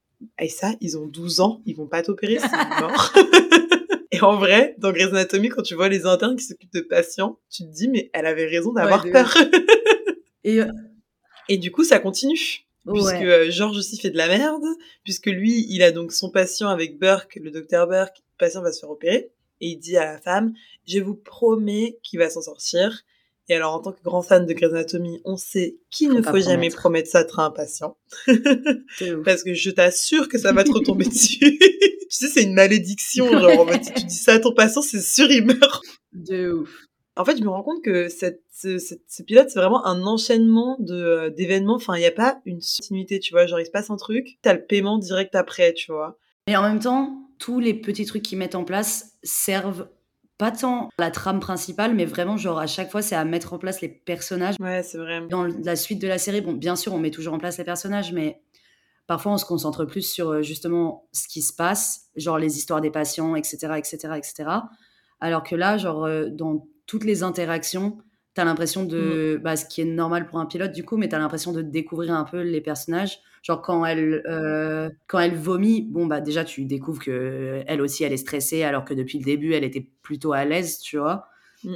ça, 0.48 0.72
ils 0.80 0.96
ont 0.98 1.06
12 1.06 1.40
ans, 1.40 1.62
ils 1.66 1.76
vont 1.76 1.86
pas 1.86 2.02
t'opérer, 2.02 2.38
c'est 2.38 2.80
mort. 2.80 3.12
Et 4.14 4.20
en 4.20 4.36
vrai, 4.36 4.74
dans 4.76 4.92
Grey's 4.92 5.08
Anatomy, 5.08 5.48
quand 5.48 5.62
tu 5.62 5.74
vois 5.74 5.88
les 5.88 6.04
internes 6.04 6.36
qui 6.36 6.44
s'occupent 6.44 6.74
de 6.74 6.82
patients, 6.82 7.40
tu 7.50 7.62
te 7.64 7.70
dis, 7.70 7.88
mais 7.88 8.10
elle 8.12 8.26
avait 8.26 8.44
raison 8.44 8.72
d'avoir 8.74 9.02
peur. 9.10 9.34
et, 10.44 10.60
euh, 10.60 10.70
et 11.48 11.56
du 11.56 11.72
coup, 11.72 11.82
ça 11.82 11.98
continue 11.98 12.66
puisque 12.90 13.14
euh, 13.14 13.50
George 13.50 13.76
aussi 13.76 13.98
fait 13.98 14.10
de 14.10 14.16
la 14.16 14.28
merde, 14.28 14.64
puisque 15.04 15.26
lui, 15.26 15.66
il 15.68 15.82
a 15.82 15.92
donc 15.92 16.12
son 16.12 16.30
patient 16.30 16.68
avec 16.68 16.98
Burke, 16.98 17.38
le 17.42 17.50
docteur 17.50 17.86
Burke, 17.86 18.18
le 18.18 18.38
patient 18.38 18.62
va 18.62 18.72
se 18.72 18.80
faire 18.80 18.90
opérer, 18.90 19.30
et 19.60 19.68
il 19.68 19.76
dit 19.76 19.96
à 19.96 20.04
la 20.04 20.18
femme, 20.18 20.54
je 20.86 20.98
vous 20.98 21.14
promets 21.14 21.98
qu'il 22.02 22.18
va 22.18 22.28
s'en 22.30 22.42
sortir. 22.42 23.04
Et 23.48 23.54
alors, 23.54 23.74
en 23.74 23.80
tant 23.80 23.92
que 23.92 24.02
grand 24.02 24.22
fan 24.22 24.46
de 24.46 24.52
Grey's 24.52 24.72
Anatomy, 24.72 25.20
on 25.24 25.36
sait 25.36 25.76
qu'il 25.90 26.10
ne 26.12 26.22
faut 26.22 26.38
jamais 26.38 26.70
promettre 26.70 27.10
ça 27.10 27.18
à 27.18 27.22
être 27.22 27.40
impatient. 27.40 27.96
Parce 29.24 29.42
que 29.42 29.52
je 29.52 29.70
t'assure 29.70 30.28
que 30.28 30.38
ça 30.38 30.52
va 30.52 30.64
te 30.64 30.70
retomber 30.70 31.04
dessus. 31.08 31.58
tu 31.58 32.06
sais, 32.08 32.28
c'est 32.28 32.44
une 32.44 32.54
malédiction. 32.54 33.30
Genre, 33.30 33.68
si 33.82 33.92
tu 33.92 34.04
dis 34.04 34.14
ça 34.14 34.34
à 34.34 34.38
ton 34.38 34.52
patient, 34.52 34.82
c'est 34.82 35.02
sûr, 35.02 35.30
il 35.30 35.44
meurt. 35.44 35.84
De 36.12 36.52
ouf. 36.52 36.70
En 37.16 37.24
fait, 37.24 37.36
je 37.36 37.42
me 37.42 37.50
rends 37.50 37.62
compte 37.62 37.82
que 37.84 38.08
cette, 38.08 38.42
ce, 38.50 39.22
pilote, 39.22 39.50
c'est 39.50 39.58
vraiment 39.58 39.84
un 39.84 40.02
enchaînement 40.06 40.76
de 40.80 40.94
euh, 40.94 41.30
d'événements. 41.30 41.74
Enfin, 41.74 41.96
il 41.96 42.00
n'y 42.00 42.06
a 42.06 42.12
pas 42.12 42.40
une 42.46 42.60
continuité, 42.60 43.20
tu 43.20 43.34
vois. 43.34 43.46
Genre, 43.46 43.60
il 43.60 43.66
se 43.66 43.70
passe 43.70 43.90
un 43.90 43.96
truc, 43.96 44.38
t'as 44.40 44.54
le 44.54 44.64
paiement 44.64 44.98
direct 44.98 45.34
après, 45.34 45.74
tu 45.74 45.92
vois. 45.92 46.18
Et 46.46 46.56
en 46.56 46.62
même 46.62 46.78
temps, 46.78 47.28
tous 47.38 47.60
les 47.60 47.74
petits 47.74 48.06
trucs 48.06 48.22
qu'ils 48.22 48.38
mettent 48.38 48.54
en 48.54 48.64
place 48.64 49.12
servent 49.22 49.88
pas 50.38 50.50
tant 50.50 50.88
la 50.98 51.10
trame 51.10 51.38
principale, 51.38 51.94
mais 51.94 52.04
vraiment, 52.04 52.36
genre, 52.36 52.58
à 52.58 52.66
chaque 52.66 52.90
fois, 52.90 53.02
c'est 53.02 53.14
à 53.14 53.24
mettre 53.24 53.52
en 53.52 53.58
place 53.58 53.80
les 53.80 53.88
personnages. 53.88 54.56
Ouais, 54.58 54.82
c'est 54.82 54.98
vrai. 54.98 55.26
Dans 55.28 55.44
la 55.44 55.76
suite 55.76 56.00
de 56.00 56.08
la 56.08 56.18
série, 56.18 56.40
bon, 56.40 56.54
bien 56.54 56.76
sûr, 56.76 56.94
on 56.94 56.98
met 56.98 57.10
toujours 57.10 57.34
en 57.34 57.38
place 57.38 57.58
les 57.58 57.64
personnages, 57.64 58.12
mais 58.12 58.40
parfois, 59.06 59.32
on 59.32 59.38
se 59.38 59.44
concentre 59.44 59.84
plus 59.84 60.02
sur 60.02 60.30
euh, 60.30 60.42
justement 60.42 61.08
ce 61.12 61.28
qui 61.28 61.42
se 61.42 61.52
passe, 61.52 62.08
genre 62.16 62.38
les 62.38 62.56
histoires 62.56 62.80
des 62.80 62.90
patients, 62.90 63.36
etc., 63.36 63.74
etc., 63.76 64.14
etc. 64.16 64.44
Alors 65.20 65.44
que 65.44 65.54
là, 65.54 65.76
genre, 65.76 66.04
euh, 66.04 66.28
dans 66.30 66.66
toutes 66.86 67.04
les 67.04 67.22
interactions, 67.22 67.98
tu 68.34 68.40
as 68.40 68.44
l'impression 68.44 68.84
de. 68.84 69.36
Mm. 69.38 69.42
Bah, 69.42 69.56
ce 69.56 69.66
qui 69.66 69.80
est 69.80 69.86
normal 69.86 70.26
pour 70.26 70.38
un 70.38 70.46
pilote, 70.46 70.72
du 70.72 70.84
coup, 70.84 70.96
mais 70.96 71.08
tu 71.08 71.14
as 71.14 71.18
l'impression 71.18 71.52
de 71.52 71.62
découvrir 71.62 72.14
un 72.14 72.24
peu 72.24 72.42
les 72.42 72.60
personnages. 72.60 73.20
Genre, 73.42 73.60
quand 73.60 73.84
elle, 73.84 74.22
euh, 74.28 74.88
quand 75.08 75.18
elle 75.18 75.34
vomit, 75.34 75.82
bon, 75.82 76.06
bah, 76.06 76.20
déjà, 76.20 76.44
tu 76.44 76.64
découvres 76.64 77.02
que 77.02 77.62
elle 77.66 77.80
aussi, 77.80 78.04
elle 78.04 78.12
est 78.12 78.18
stressée, 78.18 78.62
alors 78.62 78.84
que 78.84 78.94
depuis 78.94 79.18
le 79.18 79.24
début, 79.24 79.52
elle 79.54 79.64
était 79.64 79.86
plutôt 80.02 80.32
à 80.32 80.44
l'aise, 80.44 80.78
tu 80.78 80.98
vois. 80.98 81.26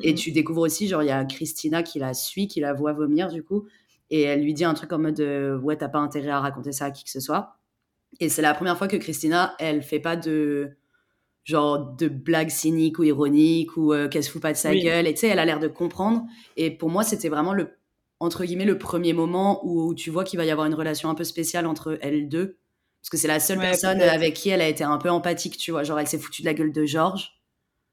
Et 0.02 0.14
tu 0.14 0.32
découvres 0.32 0.62
aussi, 0.62 0.88
genre, 0.88 1.04
il 1.04 1.06
y 1.06 1.12
a 1.12 1.24
Christina 1.24 1.84
qui 1.84 2.00
la 2.00 2.12
suit, 2.12 2.48
qui 2.48 2.58
la 2.58 2.72
voit 2.72 2.92
vomir, 2.92 3.28
du 3.28 3.44
coup. 3.44 3.66
Et 4.10 4.22
elle 4.22 4.42
lui 4.42 4.52
dit 4.52 4.64
un 4.64 4.74
truc 4.74 4.92
en 4.92 4.98
mode 4.98 5.20
euh, 5.20 5.58
Ouais, 5.58 5.76
t'as 5.76 5.88
pas 5.88 5.98
intérêt 5.98 6.30
à 6.30 6.40
raconter 6.40 6.72
ça 6.72 6.86
à 6.86 6.90
qui 6.90 7.04
que 7.04 7.10
ce 7.10 7.20
soit. 7.20 7.58
Et 8.20 8.28
c'est 8.28 8.42
la 8.42 8.54
première 8.54 8.78
fois 8.78 8.88
que 8.88 8.96
Christina, 8.96 9.54
elle 9.58 9.82
fait 9.82 10.00
pas 10.00 10.16
de 10.16 10.76
genre 11.46 11.78
de 11.78 12.08
blagues 12.08 12.50
cyniques 12.50 12.98
ou 12.98 13.04
ironiques 13.04 13.76
ou 13.76 13.92
euh, 13.92 14.08
qu'elle 14.08 14.24
se 14.24 14.30
fout 14.30 14.42
pas 14.42 14.52
de 14.52 14.58
sa 14.58 14.74
gueule. 14.74 15.06
Et 15.06 15.14
tu 15.14 15.20
sais, 15.20 15.28
elle 15.28 15.38
a 15.38 15.44
l'air 15.44 15.60
de 15.60 15.68
comprendre. 15.68 16.24
Et 16.56 16.72
pour 16.72 16.90
moi, 16.90 17.04
c'était 17.04 17.28
vraiment 17.28 17.54
le, 17.54 17.78
entre 18.18 18.44
guillemets, 18.44 18.64
le 18.64 18.78
premier 18.78 19.12
moment 19.12 19.64
où, 19.64 19.94
tu 19.94 20.10
vois 20.10 20.24
qu'il 20.24 20.38
va 20.38 20.44
y 20.44 20.50
avoir 20.50 20.66
une 20.66 20.74
relation 20.74 21.08
un 21.08 21.14
peu 21.14 21.22
spéciale 21.22 21.66
entre 21.66 21.98
elles 22.02 22.28
deux. 22.28 22.58
Parce 23.00 23.10
que 23.10 23.16
c'est 23.16 23.28
la 23.28 23.38
seule 23.38 23.60
personne 23.60 24.02
avec 24.02 24.34
qui 24.34 24.48
elle 24.48 24.60
a 24.60 24.68
été 24.68 24.82
un 24.82 24.98
peu 24.98 25.08
empathique, 25.08 25.56
tu 25.56 25.70
vois. 25.70 25.84
Genre, 25.84 26.00
elle 26.00 26.08
s'est 26.08 26.18
foutue 26.18 26.42
de 26.42 26.46
la 26.46 26.54
gueule 26.54 26.72
de 26.72 26.84
George. 26.84 27.40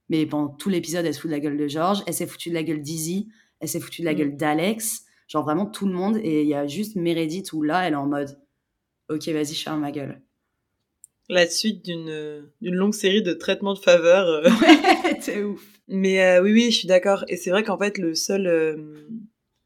Mais 0.09 0.25
pendant 0.25 0.49
tout 0.49 0.69
l'épisode, 0.69 1.05
elle 1.05 1.13
se 1.13 1.19
fout 1.19 1.29
de 1.29 1.35
la 1.35 1.39
gueule 1.39 1.57
de 1.57 1.67
George. 1.67 2.01
Elle 2.07 2.15
s'est 2.15 2.25
foutue 2.25 2.49
de 2.49 2.55
la 2.55 2.63
gueule 2.63 2.81
d'Izzy. 2.81 3.29
Elle 3.59 3.69
s'est 3.69 3.79
foutue 3.79 4.01
de 4.01 4.07
la 4.07 4.13
mm. 4.13 4.17
gueule 4.17 4.35
d'Alex. 4.35 5.05
Genre, 5.27 5.43
vraiment 5.43 5.67
tout 5.67 5.85
le 5.85 5.93
monde. 5.93 6.17
Et 6.17 6.41
il 6.41 6.47
y 6.47 6.55
a 6.55 6.65
juste 6.65 6.95
Meredith 6.95 7.53
où 7.53 7.61
là, 7.61 7.85
elle 7.85 7.93
est 7.93 7.97
en 7.97 8.07
mode 8.07 8.35
Ok, 9.09 9.27
vas-y, 9.27 9.53
ferme 9.53 9.81
ma 9.81 9.91
gueule 9.91 10.23
la 11.29 11.47
suite 11.47 11.83
d'une 11.83 12.45
longue 12.61 12.93
série 12.93 13.21
de 13.21 13.33
traitements 13.33 13.73
de 13.73 13.79
faveur. 13.79 14.27
Euh. 14.27 14.43
Ouais, 14.43 15.17
c'est 15.21 15.43
ouf. 15.43 15.63
Mais 15.87 16.23
euh, 16.23 16.41
oui, 16.41 16.53
oui, 16.53 16.71
je 16.71 16.77
suis 16.77 16.87
d'accord. 16.87 17.25
Et 17.27 17.37
c'est 17.37 17.49
vrai 17.49 17.63
qu'en 17.63 17.77
fait, 17.77 17.97
le 17.97 18.15
seul 18.15 18.47
euh, 18.47 19.07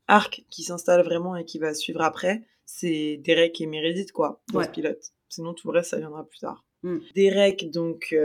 arc 0.08 0.43
qui 0.49 0.64
s'installe 0.64 1.03
vraiment 1.03 1.36
et 1.36 1.45
qui 1.45 1.60
va 1.60 1.74
suivre 1.74 2.01
après, 2.01 2.43
c'est 2.66 3.18
Derek 3.18 3.62
et 3.62 3.66
Meredith, 3.66 4.12
quoi, 4.12 4.41
dans 4.51 4.64
ce 4.64 4.70
pilote. 4.70 5.14
Sinon, 5.30 5.53
tout 5.53 5.72
le 5.72 5.78
reste, 5.78 5.91
ça 5.91 5.97
viendra 5.97 6.28
plus 6.28 6.39
tard. 6.39 6.66
Mm. 6.84 6.97
Derek, 7.16 7.72
donc, 7.72 8.16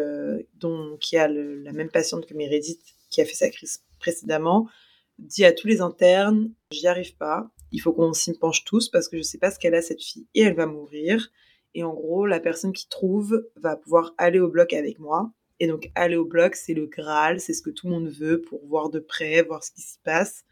dont, 0.55 0.97
qui 0.99 1.17
a 1.17 1.29
la 1.29 1.73
même 1.73 1.91
patiente 1.91 2.27
que 2.27 2.35
Meredith, 2.35 2.83
qui 3.11 3.21
a 3.21 3.25
fait 3.25 3.35
sa 3.35 3.51
crise 3.51 3.83
précédemment, 3.99 4.69
dit 5.19 5.45
à 5.45 5.53
tous 5.53 5.67
les 5.67 5.81
internes, 5.81 6.53
j'y 6.71 6.87
arrive 6.87 7.17
pas, 7.17 7.51
il 7.71 7.81
faut 7.81 7.93
qu'on 7.93 8.13
s'y 8.13 8.33
penche 8.35 8.65
tous 8.65 8.89
parce 8.89 9.09
que 9.09 9.17
je 9.17 9.23
sais 9.23 9.39
pas 9.39 9.51
ce 9.51 9.59
qu'elle 9.59 9.75
a 9.75 9.83
cette 9.83 10.03
fille 10.03 10.27
et 10.35 10.43
elle 10.43 10.55
va 10.55 10.67
mourir. 10.67 11.31
Et 11.75 11.85
en 11.85 11.95
gros, 11.95 12.27
la 12.27 12.41
personne 12.41 12.73
qui 12.73 12.89
trouve 12.89 13.49
va 13.57 13.77
pouvoir 13.77 14.15
aller 14.19 14.39
au 14.39 14.49
bloc 14.49 14.73
avec 14.73 14.99
moi. 14.99 15.33
Et 15.61 15.67
donc, 15.67 15.91
aller 15.95 16.17
au 16.17 16.25
bloc, 16.25 16.57
c'est 16.57 16.75
le 16.75 16.87
Graal, 16.87 17.41
c'est 17.41 17.55
ce 17.55 17.63
que 17.63 17.71
tout 17.71 17.87
le 17.87 17.93
monde 17.93 18.09
veut 18.09 18.41
pour 18.41 18.67
voir 18.67 18.91
de 18.91 18.99
près, 18.99 19.43
voir 19.43 19.63
ce 19.63 19.71
qui 19.71 19.81
s'y 19.81 19.99
passe. 20.01 20.45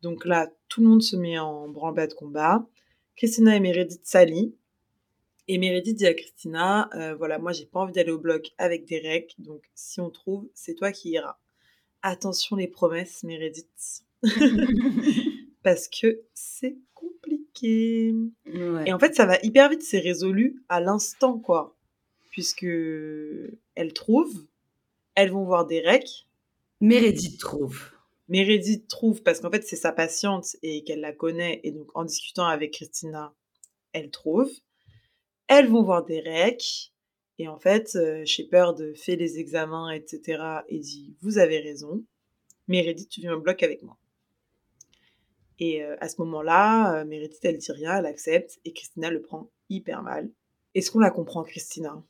Donc 0.00 0.24
là, 0.24 0.50
tout 0.68 0.82
le 0.82 0.88
monde 0.88 1.02
se 1.02 1.16
met 1.16 1.38
en 1.38 1.68
branle-bas 1.68 2.06
de 2.06 2.14
combat. 2.14 2.66
Christina 3.16 3.56
et 3.56 3.60
Meredith 3.60 4.04
s'allient. 4.04 4.54
Et 5.46 5.58
Meredith 5.58 5.96
dit 5.96 6.06
à 6.06 6.14
Christina, 6.14 6.88
euh, 6.94 7.14
voilà, 7.14 7.38
moi 7.38 7.52
j'ai 7.52 7.66
pas 7.66 7.80
envie 7.80 7.92
d'aller 7.92 8.10
au 8.10 8.18
bloc 8.18 8.52
avec 8.56 8.86
Derek, 8.86 9.34
donc 9.38 9.62
si 9.74 10.00
on 10.00 10.08
trouve, 10.08 10.48
c'est 10.54 10.74
toi 10.74 10.90
qui 10.90 11.10
iras. 11.10 11.36
Attention 12.00 12.56
les 12.56 12.68
promesses, 12.68 13.22
Meredith. 13.24 14.04
Parce 15.62 15.88
que 15.88 16.22
c'est 16.32 16.78
compliqué. 17.36 18.14
Et 18.86 18.92
en 18.92 18.98
fait, 18.98 19.14
ça 19.14 19.26
va 19.26 19.38
hyper 19.42 19.68
vite, 19.70 19.82
c'est 19.82 19.98
résolu 19.98 20.62
à 20.68 20.80
l'instant, 20.80 21.38
quoi. 21.38 21.76
Puisque 22.30 22.64
elles 22.64 23.92
trouvent, 23.92 24.46
elles 25.14 25.30
vont 25.30 25.44
voir 25.44 25.66
Derek. 25.66 26.26
Meredith 26.80 27.38
trouve. 27.38 27.90
Meredith 28.28 28.88
trouve 28.88 29.22
parce 29.22 29.40
qu'en 29.40 29.50
fait, 29.50 29.66
c'est 29.66 29.76
sa 29.76 29.92
patiente 29.92 30.56
et 30.62 30.82
qu'elle 30.84 31.00
la 31.00 31.12
connaît. 31.12 31.60
Et 31.62 31.70
donc, 31.70 31.88
en 31.94 32.04
discutant 32.04 32.46
avec 32.46 32.72
Christina, 32.72 33.34
elle 33.92 34.10
trouve. 34.10 34.50
Elles 35.46 35.68
vont 35.68 35.82
voir 35.82 36.04
Derek. 36.04 36.92
Et 37.38 37.48
en 37.48 37.58
fait, 37.58 37.96
euh, 37.96 38.24
Shepard 38.24 38.76
fait 38.94 39.16
les 39.16 39.38
examens, 39.38 39.90
etc. 39.90 40.42
et 40.68 40.78
dit 40.78 41.14
Vous 41.20 41.38
avez 41.38 41.58
raison. 41.58 42.04
Meredith, 42.68 43.08
tu 43.08 43.20
viens 43.20 43.34
au 43.34 43.40
bloc 43.40 43.62
avec 43.62 43.82
moi. 43.82 43.98
Et 45.58 45.84
euh, 45.84 45.96
à 46.00 46.08
ce 46.08 46.16
moment-là, 46.18 47.00
euh, 47.00 47.04
Meredith, 47.04 47.38
elle 47.42 47.58
dit 47.58 47.72
rien, 47.72 47.98
elle 47.98 48.06
accepte, 48.06 48.58
et 48.64 48.72
Christina 48.72 49.10
le 49.10 49.22
prend 49.22 49.50
hyper 49.70 50.02
mal. 50.02 50.30
Est-ce 50.74 50.90
qu'on 50.90 50.98
la 50.98 51.10
comprend, 51.10 51.44
Christina? 51.44 52.02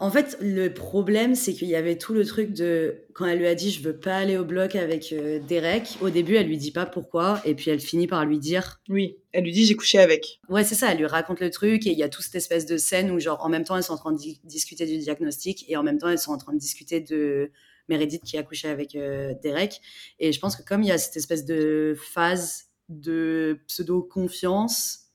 En 0.00 0.10
fait, 0.10 0.36
le 0.40 0.72
problème, 0.72 1.34
c'est 1.34 1.52
qu'il 1.52 1.68
y 1.68 1.76
avait 1.76 1.96
tout 1.96 2.14
le 2.14 2.24
truc 2.24 2.52
de 2.52 2.96
quand 3.12 3.26
elle 3.26 3.38
lui 3.38 3.46
a 3.46 3.54
dit 3.54 3.70
je 3.70 3.80
veux 3.80 3.96
pas 3.96 4.16
aller 4.16 4.36
au 4.36 4.44
bloc 4.44 4.74
avec 4.74 5.12
euh, 5.12 5.38
Derek. 5.38 5.98
Au 6.00 6.10
début, 6.10 6.34
elle 6.34 6.48
lui 6.48 6.56
dit 6.56 6.72
pas 6.72 6.84
pourquoi, 6.84 7.40
et 7.44 7.54
puis 7.54 7.70
elle 7.70 7.80
finit 7.80 8.08
par 8.08 8.24
lui 8.24 8.38
dire. 8.38 8.80
Oui, 8.88 9.18
elle 9.32 9.44
lui 9.44 9.52
dit 9.52 9.64
j'ai 9.64 9.76
couché 9.76 9.98
avec. 9.98 10.40
Ouais, 10.48 10.64
c'est 10.64 10.74
ça. 10.74 10.90
Elle 10.90 10.98
lui 10.98 11.06
raconte 11.06 11.40
le 11.40 11.50
truc 11.50 11.86
et 11.86 11.90
il 11.90 11.98
y 11.98 12.02
a 12.02 12.08
toute 12.08 12.24
cette 12.24 12.34
espèce 12.34 12.66
de 12.66 12.76
scène 12.76 13.10
où 13.12 13.20
genre 13.20 13.44
en 13.44 13.48
même 13.48 13.64
temps 13.64 13.76
elles 13.76 13.84
sont 13.84 13.92
en 13.92 13.98
train 13.98 14.12
de 14.12 14.18
discuter 14.44 14.84
du 14.84 14.98
diagnostic 14.98 15.64
et 15.68 15.76
en 15.76 15.84
même 15.84 15.98
temps 15.98 16.08
elles 16.08 16.18
sont 16.18 16.32
en 16.32 16.38
train 16.38 16.52
de 16.52 16.58
discuter 16.58 17.00
de 17.00 17.50
Meredith 17.88 18.22
qui 18.22 18.38
a 18.38 18.42
couché 18.42 18.68
avec 18.68 18.94
euh, 18.94 19.34
Derek. 19.42 19.80
Et 20.18 20.32
je 20.32 20.40
pense 20.40 20.56
que 20.56 20.62
comme 20.62 20.82
il 20.82 20.88
y 20.88 20.92
a 20.92 20.98
cette 20.98 21.16
espèce 21.16 21.44
de 21.44 21.96
phase 21.96 22.66
de 22.88 23.60
pseudo-confiance, 23.66 25.10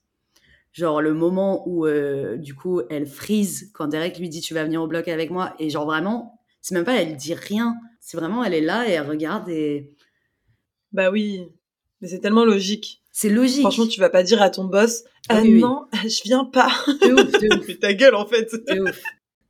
genre 0.72 1.00
le 1.00 1.14
moment 1.14 1.68
où 1.68 1.86
euh, 1.86 2.36
du 2.36 2.54
coup 2.54 2.82
elle 2.90 3.06
frise 3.06 3.70
quand 3.74 3.88
Derek 3.88 4.18
lui 4.18 4.28
dit 4.28 4.40
tu 4.40 4.54
vas 4.54 4.64
venir 4.64 4.82
au 4.82 4.86
bloc 4.86 5.08
avec 5.08 5.30
moi, 5.30 5.54
et 5.58 5.70
genre 5.70 5.86
vraiment, 5.86 6.40
c'est 6.60 6.74
même 6.74 6.84
pas 6.84 7.00
elle 7.00 7.16
dit 7.16 7.34
rien, 7.34 7.76
c'est 8.00 8.16
vraiment 8.16 8.44
elle 8.44 8.54
est 8.54 8.60
là 8.60 8.88
et 8.88 8.92
elle 8.92 9.06
regarde 9.06 9.48
et. 9.48 9.94
Bah 10.92 11.10
oui, 11.10 11.46
mais 12.00 12.08
c'est 12.08 12.18
tellement 12.18 12.44
logique. 12.44 13.02
C'est 13.12 13.28
logique. 13.28 13.62
Franchement, 13.62 13.86
tu 13.86 14.00
vas 14.00 14.10
pas 14.10 14.22
dire 14.22 14.42
à 14.42 14.50
ton 14.50 14.64
boss, 14.64 15.04
ah, 15.28 15.36
ah 15.38 15.44
non, 15.44 15.86
je 16.04 16.22
viens 16.24 16.44
pas. 16.44 16.70
De 16.86 17.12
ouf, 17.12 17.32
de 17.32 17.58
ouf. 17.58 17.78
ta 17.80 17.94
gueule 17.94 18.14
en 18.14 18.26
fait. 18.26 18.52
De 18.52 18.80
ouf. 18.80 19.00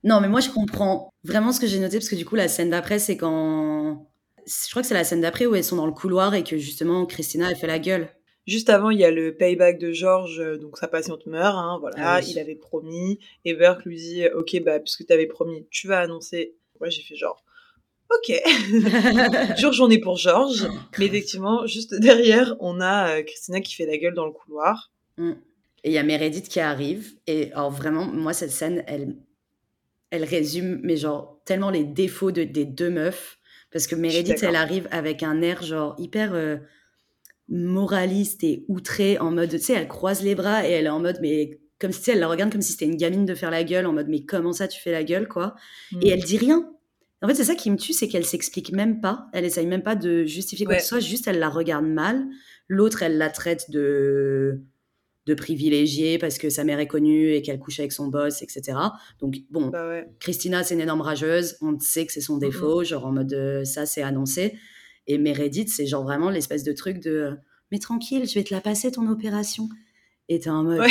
Non, 0.03 0.21
mais 0.21 0.29
moi, 0.29 0.41
je 0.41 0.51
comprends 0.51 1.10
vraiment 1.25 1.53
ce 1.53 1.61
que 1.61 1.67
j'ai 1.67 1.79
noté, 1.79 1.99
parce 1.99 2.09
que 2.09 2.17
du 2.17 2.25
coup, 2.25 2.37
la 2.37 2.49
scène 2.49 2.71
d'après, 2.71 2.99
c'est 2.99 3.17
quand. 3.17 4.07
Je 4.47 4.71
crois 4.71 4.83
que 4.83 4.89
c'est 4.89 4.95
la 4.95 5.05
scène 5.05 5.21
d'après 5.21 5.47
où 5.47 5.55
elles 5.55 5.65
sont 5.65 5.77
dans 5.77 5.87
le 5.87 5.93
couloir 5.93 6.35
et 6.35 6.43
que 6.43 6.57
justement, 6.57 7.07
Christina, 7.07 7.51
elle 7.51 7.57
fait 7.57 7.67
la 7.67 7.79
gueule. 7.79 8.09
Juste 8.47 8.71
avant, 8.71 8.91
il 8.91 8.99
y 8.99 9.05
a 9.05 9.11
le 9.11 9.37
payback 9.37 9.79
de 9.79 9.93
George, 9.93 10.41
euh, 10.41 10.57
donc 10.57 10.79
sa 10.79 10.89
patiente 10.89 11.27
meurt, 11.27 11.57
hein, 11.57 11.77
voilà, 11.81 12.17
ah 12.17 12.21
il 12.21 12.39
avait 12.39 12.57
promis. 12.57 13.21
Et 13.45 13.55
Burke 13.55 13.85
lui 13.85 13.97
dit 13.97 14.25
Ok, 14.35 14.57
bah, 14.65 14.81
puisque 14.81 15.07
tu 15.07 15.13
avais 15.13 15.27
promis, 15.27 15.67
tu 15.71 15.87
vas 15.87 16.01
annoncer. 16.01 16.57
Moi, 16.81 16.89
j'ai 16.89 17.03
fait 17.03 17.17
genre 17.17 17.45
Ok, 18.11 18.33
jour 19.59 19.73
journée 19.73 19.99
pour 19.99 20.17
George. 20.17 20.67
Mais 20.99 21.07
effectivement, 21.07 21.65
juste 21.67 21.95
derrière, 21.95 22.57
on 22.59 22.81
a 22.81 23.19
euh, 23.19 23.23
Christina 23.23 23.61
qui 23.61 23.75
fait 23.77 23.87
la 23.87 23.99
gueule 23.99 24.15
dans 24.15 24.27
le 24.27 24.33
couloir. 24.33 24.91
Mm. 25.17 25.33
Et 25.85 25.91
il 25.91 25.93
y 25.93 25.99
a 25.99 26.03
Meredith 26.03 26.49
qui 26.49 26.59
arrive. 26.59 27.15
Et 27.29 27.53
alors, 27.53 27.71
vraiment, 27.71 28.07
moi, 28.07 28.33
cette 28.33 28.51
scène, 28.51 28.83
elle, 28.89 29.17
elle 30.11 30.25
résume, 30.25 30.81
mais 30.83 30.97
genre, 30.97 31.41
tellement 31.45 31.71
les 31.71 31.85
défauts 31.85 32.33
de, 32.33 32.45
des 32.45 32.65
deux 32.65 32.91
meufs. 32.91 33.39
Parce 33.73 33.87
que 33.87 33.95
Meredith, 33.95 34.43
elle 34.43 34.57
arrive 34.57 34.89
avec 34.91 35.23
un 35.23 35.43
air, 35.43 35.63
genre, 35.63 35.95
hyper 35.99 36.35
euh, 36.35 36.57
moraliste 37.49 38.43
et 38.43 38.65
outré, 38.69 39.19
en 39.19 39.31
mode, 39.31 39.51
tu 39.51 39.59
sais, 39.59 39.75
elle 39.75 39.89
croise 39.89 40.23
les 40.23 40.35
bras 40.35 40.67
et 40.67 40.73
elle 40.73 40.87
est 40.87 40.91
en 40.91 41.01
mode, 41.01 41.19
mais 41.21 41.61
comme 41.81 41.93
si 41.93 42.11
elle 42.11 42.19
la 42.19 42.29
regarde 42.29 42.53
comme 42.53 42.63
si 42.63 42.73
c'était 42.73 42.85
une 42.85 42.97
gamine 42.97 43.25
de 43.25 43.35
faire 43.35 43.51
la 43.51 43.65
gueule, 43.65 43.87
en 43.87 43.93
mode, 43.93 44.09
mais 44.09 44.25
comment 44.25 44.53
ça 44.53 44.69
tu 44.69 44.81
fais 44.81 44.93
la 44.93 45.05
gueule, 45.05 45.29
quoi? 45.29 45.55
Et 45.93 45.97
hmm. 45.97 46.13
elle 46.13 46.25
dit 46.25 46.37
rien. 46.37 46.71
En 47.23 47.29
fait, 47.29 47.35
c'est 47.35 47.45
ça 47.45 47.55
qui 47.55 47.71
me 47.71 47.77
tue, 47.77 47.93
c'est 47.93 48.09
qu'elle 48.09 48.25
s'explique 48.25 48.73
même 48.73 49.01
pas. 49.01 49.29
Elle 49.33 49.45
essaye 49.45 49.67
même 49.67 49.83
pas 49.83 49.95
de 49.95 50.25
justifier 50.25 50.65
quoi 50.65 50.77
que 50.77 50.83
ce 50.83 50.89
soit, 50.89 51.01
juste 51.01 51.29
elle 51.29 51.39
la 51.39 51.51
regarde 51.51 51.85
mal. 51.85 52.25
L'autre, 52.69 53.03
elle 53.03 53.19
la 53.19 53.29
traite 53.29 53.71
de 53.71 54.63
de 55.27 55.35
privilégiée 55.35 56.19
parce 56.19 56.39
que 56.39 56.49
sa 56.51 56.65
mère 56.65 56.81
est 56.81 56.87
connue 56.87 57.33
et 57.33 57.43
qu'elle 57.43 57.59
couche 57.59 57.79
avec 57.79 57.93
son 57.93 58.09
boss, 58.09 58.43
etc. 58.43 58.79
Donc, 59.21 59.37
bon, 59.51 59.69
bah 59.69 60.03
Christina, 60.19 60.65
c'est 60.65 60.75
une 60.75 60.81
énorme 60.81 61.03
rageuse. 61.03 61.57
On 61.61 61.79
sait 61.79 62.07
que 62.07 62.13
c'est 62.13 62.21
son 62.21 62.39
défaut, 62.39 62.85
genre 62.85 63.07
en 63.07 63.13
mode 63.13 63.33
euh, 63.33 63.65
ça, 63.65 63.87
c'est 63.87 64.03
annoncé. 64.03 64.57
Et 65.07 65.19
Meredith, 65.19 65.69
c'est 65.69 65.87
genre 65.87 66.05
vraiment 66.05 66.31
l'espèce 66.31 66.65
de 66.65 66.73
truc 66.73 67.01
de 67.01 67.37
mais 67.71 67.79
tranquille, 67.79 68.27
je 68.27 68.35
vais 68.35 68.45
te 68.45 68.53
la 68.53 68.61
passer 68.61 68.91
ton 68.91 69.07
opération. 69.09 69.69
Et 70.29 70.41
t'es 70.41 70.51
en 70.51 70.65
mode 70.65 70.89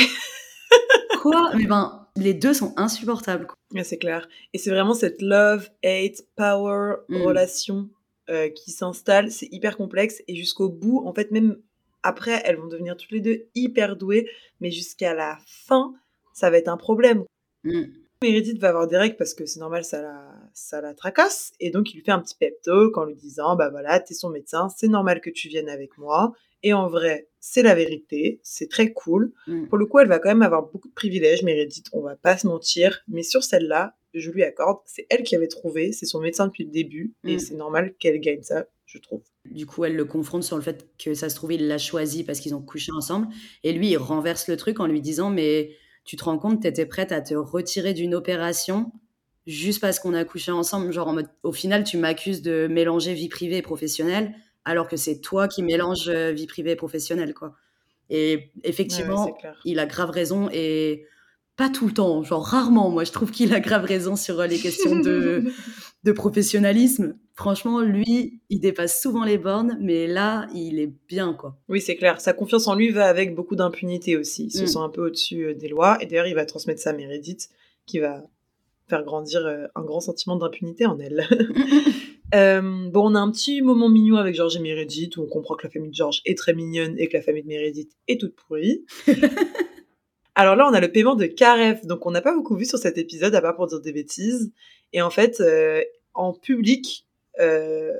quoi? 1.20 1.50
Mais 1.54 1.66
ben, 1.66 2.08
les 2.16 2.34
deux 2.34 2.54
sont 2.54 2.72
insupportables. 2.76 3.46
c'est 3.82 3.98
clair. 3.98 4.28
Et 4.52 4.58
c'est 4.58 4.70
vraiment 4.70 4.94
cette 4.94 5.20
love, 5.22 5.68
hate, 5.84 6.22
power 6.36 6.96
mm. 7.08 7.22
relation 7.22 7.90
euh, 8.28 8.48
qui 8.48 8.70
s'installe. 8.70 9.30
C'est 9.30 9.48
hyper 9.52 9.76
complexe 9.76 10.22
et 10.28 10.36
jusqu'au 10.36 10.68
bout, 10.68 11.02
en 11.06 11.12
fait, 11.12 11.30
même 11.30 11.58
après, 12.02 12.40
elles 12.44 12.56
vont 12.56 12.66
devenir 12.66 12.96
toutes 12.96 13.10
les 13.12 13.20
deux 13.20 13.46
hyper 13.54 13.96
douées, 13.96 14.28
mais 14.60 14.70
jusqu'à 14.70 15.14
la 15.14 15.38
fin, 15.46 15.92
ça 16.32 16.50
va 16.50 16.58
être 16.58 16.68
un 16.68 16.76
problème. 16.76 17.24
Mm. 17.64 17.84
Meredith 18.22 18.58
va 18.58 18.68
avoir 18.68 18.86
Derek 18.86 19.16
parce 19.16 19.32
que 19.32 19.46
c'est 19.46 19.60
normal, 19.60 19.82
ça 19.82 20.02
la, 20.02 20.34
ça 20.52 20.82
la 20.82 20.92
tracasse. 20.92 21.52
Et 21.58 21.70
donc, 21.70 21.90
il 21.92 21.96
lui 21.96 22.04
fait 22.04 22.10
un 22.10 22.20
petit 22.20 22.34
pep 22.34 22.60
talk 22.62 22.98
en 22.98 23.04
lui 23.04 23.14
disant 23.14 23.56
Bah 23.56 23.70
voilà, 23.70 23.98
t'es 23.98 24.12
son 24.12 24.28
médecin, 24.28 24.68
c'est 24.76 24.88
normal 24.88 25.20
que 25.22 25.30
tu 25.30 25.48
viennes 25.48 25.70
avec 25.70 25.96
moi. 25.96 26.32
Et 26.62 26.74
en 26.74 26.88
vrai, 26.88 27.28
c'est 27.38 27.62
la 27.62 27.74
vérité, 27.74 28.40
c'est 28.42 28.68
très 28.68 28.92
cool. 28.92 29.32
Mm. 29.46 29.68
Pour 29.68 29.78
le 29.78 29.86
coup, 29.86 29.98
elle 30.00 30.08
va 30.08 30.18
quand 30.18 30.28
même 30.28 30.42
avoir 30.42 30.70
beaucoup 30.70 30.88
de 30.88 30.94
privilèges, 30.94 31.42
Meredith, 31.42 31.86
on 31.94 32.02
va 32.02 32.16
pas 32.16 32.36
se 32.36 32.46
mentir. 32.46 33.02
Mais 33.08 33.22
sur 33.22 33.42
celle-là, 33.42 33.96
je 34.12 34.30
lui 34.30 34.42
accorde, 34.42 34.80
c'est 34.84 35.06
elle 35.08 35.22
qui 35.22 35.36
avait 35.36 35.48
trouvé, 35.48 35.92
c'est 35.92 36.06
son 36.06 36.20
médecin 36.20 36.46
depuis 36.46 36.64
le 36.64 36.70
début. 36.70 37.14
Et 37.24 37.36
mm. 37.36 37.38
c'est 37.38 37.54
normal 37.54 37.94
qu'elle 37.98 38.20
gagne 38.20 38.42
ça, 38.42 38.66
je 38.84 38.98
trouve. 38.98 39.22
Du 39.50 39.66
coup, 39.66 39.84
elle 39.84 39.96
le 39.96 40.04
confronte 40.04 40.44
sur 40.44 40.56
le 40.56 40.62
fait 40.62 40.88
que 40.98 41.14
ça 41.14 41.28
se 41.28 41.34
trouve, 41.34 41.52
il 41.52 41.66
l'a 41.66 41.78
choisi 41.78 42.24
parce 42.24 42.40
qu'ils 42.40 42.54
ont 42.54 42.62
couché 42.62 42.92
ensemble. 42.92 43.28
Et 43.64 43.72
lui, 43.72 43.90
il 43.90 43.96
renverse 43.96 44.48
le 44.48 44.56
truc 44.56 44.80
en 44.80 44.86
lui 44.86 45.00
disant 45.00 45.30
Mais 45.30 45.76
tu 46.04 46.16
te 46.16 46.24
rends 46.24 46.38
compte, 46.38 46.62
tu 46.62 46.68
étais 46.68 46.86
prête 46.86 47.12
à 47.12 47.20
te 47.20 47.34
retirer 47.34 47.92
d'une 47.92 48.14
opération 48.14 48.92
juste 49.46 49.80
parce 49.80 49.98
qu'on 49.98 50.14
a 50.14 50.24
couché 50.24 50.52
ensemble? 50.52 50.92
Genre, 50.92 51.08
en 51.08 51.14
mode, 51.14 51.28
au 51.42 51.52
final, 51.52 51.84
tu 51.84 51.96
m'accuses 51.98 52.42
de 52.42 52.68
mélanger 52.70 53.14
vie 53.14 53.28
privée 53.28 53.58
et 53.58 53.62
professionnelle, 53.62 54.34
alors 54.64 54.88
que 54.88 54.96
c'est 54.96 55.20
toi 55.20 55.48
qui 55.48 55.62
mélanges 55.62 56.08
euh, 56.08 56.32
vie 56.32 56.46
privée 56.46 56.72
et 56.72 56.76
professionnelle, 56.76 57.34
quoi. 57.34 57.56
Et 58.10 58.50
effectivement, 58.64 59.36
il 59.64 59.78
a 59.78 59.86
grave 59.86 60.10
raison 60.10 60.48
et 60.52 61.06
pas 61.60 61.68
tout 61.68 61.88
le 61.88 61.92
temps, 61.92 62.22
genre 62.22 62.42
rarement. 62.42 62.88
Moi, 62.88 63.04
je 63.04 63.12
trouve 63.12 63.30
qu'il 63.30 63.52
a 63.52 63.60
grave 63.60 63.84
raison 63.84 64.16
sur 64.16 64.40
euh, 64.40 64.46
les 64.46 64.58
questions 64.58 64.98
de, 64.98 65.44
de 66.04 66.12
professionnalisme. 66.12 67.18
Franchement, 67.34 67.82
lui, 67.82 68.40
il 68.48 68.60
dépasse 68.60 69.02
souvent 69.02 69.24
les 69.24 69.36
bornes, 69.36 69.76
mais 69.78 70.06
là, 70.06 70.48
il 70.54 70.80
est 70.80 70.90
bien, 71.06 71.34
quoi. 71.34 71.58
Oui, 71.68 71.82
c'est 71.82 71.96
clair. 71.96 72.18
Sa 72.18 72.32
confiance 72.32 72.66
en 72.66 72.74
lui 72.74 72.88
va 72.88 73.08
avec 73.08 73.34
beaucoup 73.34 73.56
d'impunité 73.56 74.16
aussi. 74.16 74.44
Il 74.44 74.52
se 74.52 74.62
mm. 74.62 74.66
sent 74.68 74.78
un 74.78 74.88
peu 74.88 75.04
au-dessus 75.04 75.48
euh, 75.48 75.54
des 75.54 75.68
lois. 75.68 75.98
Et 76.00 76.06
d'ailleurs, 76.06 76.28
il 76.28 76.34
va 76.34 76.46
transmettre 76.46 76.80
ça 76.80 76.90
à 76.90 76.92
Meredith, 76.94 77.50
qui 77.84 77.98
va 77.98 78.24
faire 78.88 79.04
grandir 79.04 79.44
euh, 79.44 79.66
un 79.74 79.82
grand 79.82 80.00
sentiment 80.00 80.36
d'impunité 80.36 80.86
en 80.86 80.98
elle. 80.98 81.28
bon, 82.32 83.10
on 83.10 83.14
a 83.14 83.20
un 83.20 83.30
petit 83.30 83.60
moment 83.60 83.90
mignon 83.90 84.16
avec 84.16 84.34
George 84.34 84.56
et 84.56 84.60
Meredith, 84.60 85.18
où 85.18 85.24
on 85.24 85.28
comprend 85.28 85.56
que 85.56 85.66
la 85.66 85.70
famille 85.70 85.90
de 85.90 85.94
George 85.94 86.22
est 86.24 86.38
très 86.38 86.54
mignonne 86.54 86.94
et 86.96 87.06
que 87.06 87.18
la 87.18 87.22
famille 87.22 87.42
de 87.42 87.48
Meredith 87.48 87.92
est 88.08 88.18
toute 88.18 88.34
pourrie. 88.34 88.86
Alors 90.40 90.56
là, 90.56 90.66
on 90.66 90.72
a 90.72 90.80
le 90.80 90.90
paiement 90.90 91.16
de 91.16 91.26
Karef, 91.26 91.84
donc 91.84 92.06
on 92.06 92.12
n'a 92.12 92.22
pas 92.22 92.34
beaucoup 92.34 92.56
vu 92.56 92.64
sur 92.64 92.78
cet 92.78 92.96
épisode, 92.96 93.34
à 93.34 93.42
part 93.42 93.56
pour 93.56 93.66
dire 93.66 93.78
des 93.78 93.92
bêtises. 93.92 94.50
Et 94.94 95.02
en 95.02 95.10
fait, 95.10 95.38
euh, 95.42 95.84
en 96.14 96.32
public, 96.32 97.06
euh, 97.40 97.92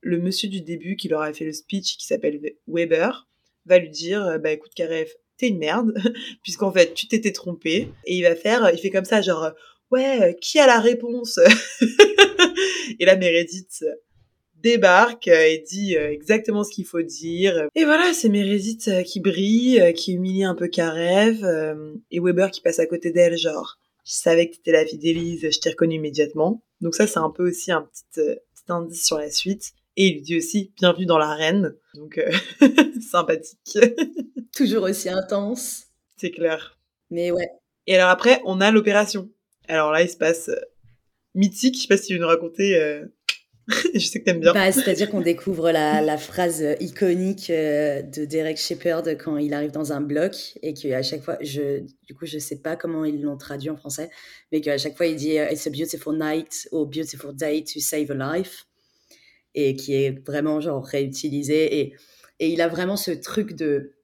le 0.00 0.18
monsieur 0.18 0.48
du 0.48 0.62
début 0.62 0.96
qui 0.96 1.08
leur 1.08 1.20
a 1.20 1.30
fait 1.34 1.44
le 1.44 1.52
speech, 1.52 1.98
qui 1.98 2.06
s'appelle 2.06 2.40
Weber, 2.66 3.28
va 3.66 3.78
lui 3.78 3.90
dire, 3.90 4.24
euh, 4.24 4.38
bah 4.38 4.52
écoute 4.52 4.72
Karef, 4.74 5.12
t'es 5.36 5.48
une 5.48 5.58
merde, 5.58 5.92
puisqu'en 6.42 6.72
fait, 6.72 6.94
tu 6.94 7.06
t'étais 7.06 7.32
trompé. 7.32 7.90
Et 8.06 8.16
il 8.16 8.22
va 8.22 8.34
faire, 8.34 8.70
il 8.72 8.78
fait 8.78 8.88
comme 8.88 9.04
ça, 9.04 9.20
genre, 9.20 9.50
ouais, 9.90 10.38
qui 10.40 10.58
a 10.58 10.66
la 10.66 10.80
réponse? 10.80 11.38
Et 12.98 13.04
là, 13.04 13.14
Meredith 13.16 13.84
débarque 14.64 15.28
euh, 15.28 15.46
et 15.46 15.58
dit 15.58 15.96
euh, 15.96 16.10
exactement 16.10 16.64
ce 16.64 16.72
qu'il 16.72 16.86
faut 16.86 17.02
dire. 17.02 17.68
Et 17.74 17.84
voilà, 17.84 18.12
c'est 18.14 18.30
Meredith 18.30 18.88
euh, 18.88 19.02
qui 19.02 19.20
brille, 19.20 19.92
qui 19.94 20.14
humilie 20.14 20.44
un 20.44 20.54
peu 20.54 20.66
Karev, 20.68 21.44
et 22.10 22.18
Weber 22.18 22.50
qui 22.50 22.62
passe 22.62 22.78
à 22.78 22.86
côté 22.86 23.12
d'elle, 23.12 23.36
genre, 23.36 23.78
je 24.04 24.12
savais 24.12 24.48
que 24.48 24.56
t'étais 24.56 24.72
la 24.72 24.84
fille 24.84 24.98
d'Élise, 24.98 25.48
je 25.50 25.60
t'ai 25.60 25.70
reconnue 25.70 25.96
immédiatement. 25.96 26.62
Donc 26.80 26.94
ça, 26.94 27.06
c'est 27.06 27.18
un 27.18 27.30
peu 27.30 27.48
aussi 27.48 27.70
un 27.70 27.82
petit, 27.82 28.04
petit, 28.12 28.64
indice 28.68 29.04
sur 29.04 29.18
la 29.18 29.30
suite. 29.30 29.72
Et 29.96 30.08
il 30.08 30.14
lui 30.14 30.22
dit 30.22 30.36
aussi 30.38 30.72
bienvenue 30.76 31.06
dans 31.06 31.18
l'arène. 31.18 31.74
Donc 31.94 32.20
sympathique. 33.10 33.78
Toujours 34.56 34.84
aussi 34.84 35.08
intense. 35.08 35.84
C'est 36.16 36.30
clair. 36.30 36.78
Mais 37.10 37.30
ouais. 37.30 37.48
Et 37.86 37.94
alors 37.94 38.08
après, 38.08 38.40
on 38.44 38.60
a 38.60 38.70
l'opération. 38.70 39.30
Alors 39.68 39.92
là, 39.92 40.02
il 40.02 40.08
se 40.08 40.16
passe 40.16 40.50
mythique. 41.34 41.76
Je 41.76 41.82
sais 41.82 41.88
pas 41.88 41.96
si 41.96 42.08
tu 42.08 42.14
veux 42.14 42.20
nous 42.20 42.26
raconter 42.26 43.04
je 43.94 43.98
sais 43.98 44.20
que 44.20 44.24
t'aimes 44.24 44.40
bien. 44.40 44.52
Bah, 44.52 44.72
C'est-à-dire 44.72 45.10
qu'on 45.10 45.20
découvre 45.20 45.70
la, 45.70 46.18
phrase 46.18 46.64
iconique 46.80 47.50
euh, 47.50 48.02
de 48.02 48.24
Derek 48.24 48.58
Shepard 48.58 49.04
quand 49.18 49.36
il 49.38 49.54
arrive 49.54 49.70
dans 49.70 49.92
un 49.92 50.00
bloc 50.00 50.34
et 50.62 50.74
qu'à 50.74 51.02
chaque 51.02 51.22
fois, 51.22 51.38
du 51.42 52.14
coup, 52.14 52.26
je 52.26 52.38
sais 52.38 52.60
pas 52.60 52.76
comment 52.76 53.04
ils 53.04 53.22
l'ont 53.22 53.36
traduit 53.36 53.70
en 53.70 53.76
français, 53.76 54.10
mais 54.52 54.60
qu'à 54.60 54.76
chaque 54.76 54.96
fois, 54.96 55.06
il 55.06 55.16
dit 55.16 55.38
euh, 55.38 55.50
It's 55.50 55.66
a 55.66 55.70
beautiful 55.70 56.16
night 56.18 56.68
or 56.72 56.86
beautiful 56.86 57.34
day 57.34 57.64
to 57.64 57.80
save 57.80 58.10
a 58.10 58.36
life 58.36 58.66
et 59.54 59.76
qui 59.76 59.94
est 59.94 60.24
vraiment 60.26 60.60
genre 60.60 60.84
réutilisé 60.84 61.78
et, 61.80 61.94
et 62.40 62.48
il 62.48 62.60
a 62.60 62.68
vraiment 62.68 62.96
ce 62.96 63.12
truc 63.12 63.54
de 63.54 63.94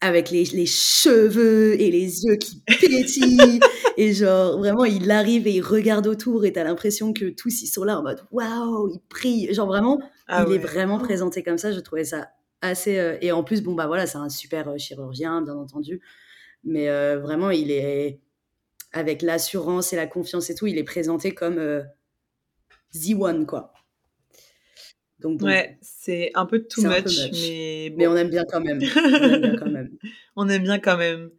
avec 0.00 0.30
les, 0.30 0.44
les, 0.44 0.66
cheveux 0.66 1.80
et 1.80 1.90
les 1.90 2.24
yeux 2.24 2.36
qui 2.36 2.62
pétillent. 2.66 3.60
et 3.96 4.12
genre, 4.12 4.58
vraiment, 4.58 4.84
il 4.84 5.10
arrive 5.10 5.46
et 5.46 5.52
il 5.52 5.60
regarde 5.60 6.06
autour 6.06 6.44
et 6.44 6.52
t'as 6.52 6.64
l'impression 6.64 7.12
que 7.12 7.26
tous 7.26 7.62
ils 7.62 7.66
sont 7.66 7.84
là 7.84 7.98
en 7.98 8.02
mode 8.02 8.22
waouh, 8.30 8.88
il 8.88 9.00
prie. 9.08 9.52
Genre, 9.52 9.66
vraiment, 9.66 10.00
ah 10.26 10.44
il 10.48 10.54
est 10.54 10.58
vraiment 10.58 10.98
présenté 10.98 11.42
comme 11.42 11.58
ça. 11.58 11.72
Je 11.72 11.80
trouvais 11.80 12.04
ça 12.04 12.28
assez. 12.62 12.98
Euh, 12.98 13.18
et 13.20 13.32
en 13.32 13.44
plus, 13.44 13.62
bon, 13.62 13.74
bah 13.74 13.86
voilà, 13.86 14.06
c'est 14.06 14.18
un 14.18 14.28
super 14.28 14.68
euh, 14.68 14.78
chirurgien, 14.78 15.42
bien 15.42 15.56
entendu. 15.56 16.00
Mais 16.64 16.88
euh, 16.88 17.18
vraiment, 17.18 17.50
il 17.50 17.70
est. 17.70 18.20
Avec 18.92 19.22
l'assurance 19.22 19.92
et 19.92 19.96
la 19.96 20.08
confiance 20.08 20.50
et 20.50 20.56
tout, 20.56 20.66
il 20.66 20.76
est 20.76 20.82
présenté 20.82 21.30
comme 21.32 21.84
The 22.92 23.14
One, 23.16 23.46
quoi. 23.46 23.72
Donc, 25.20 25.42
ouais, 25.42 25.78
c'est 25.82 26.30
un 26.34 26.46
peu 26.46 26.62
too 26.62 26.82
much, 26.82 27.30
mais 27.32 27.92
Mais 27.96 28.06
on 28.06 28.16
aime 28.16 28.30
bien 28.30 28.44
quand 28.44 28.60
même. 28.60 28.80
on 28.80 29.22
aime 29.22 29.40
bien 29.40 29.56
quand 29.56 29.70
même. 29.70 29.90
on 30.36 30.48
aime 30.48 30.62
bien 30.62 30.78
quand 30.78 30.96
même. 30.96 31.30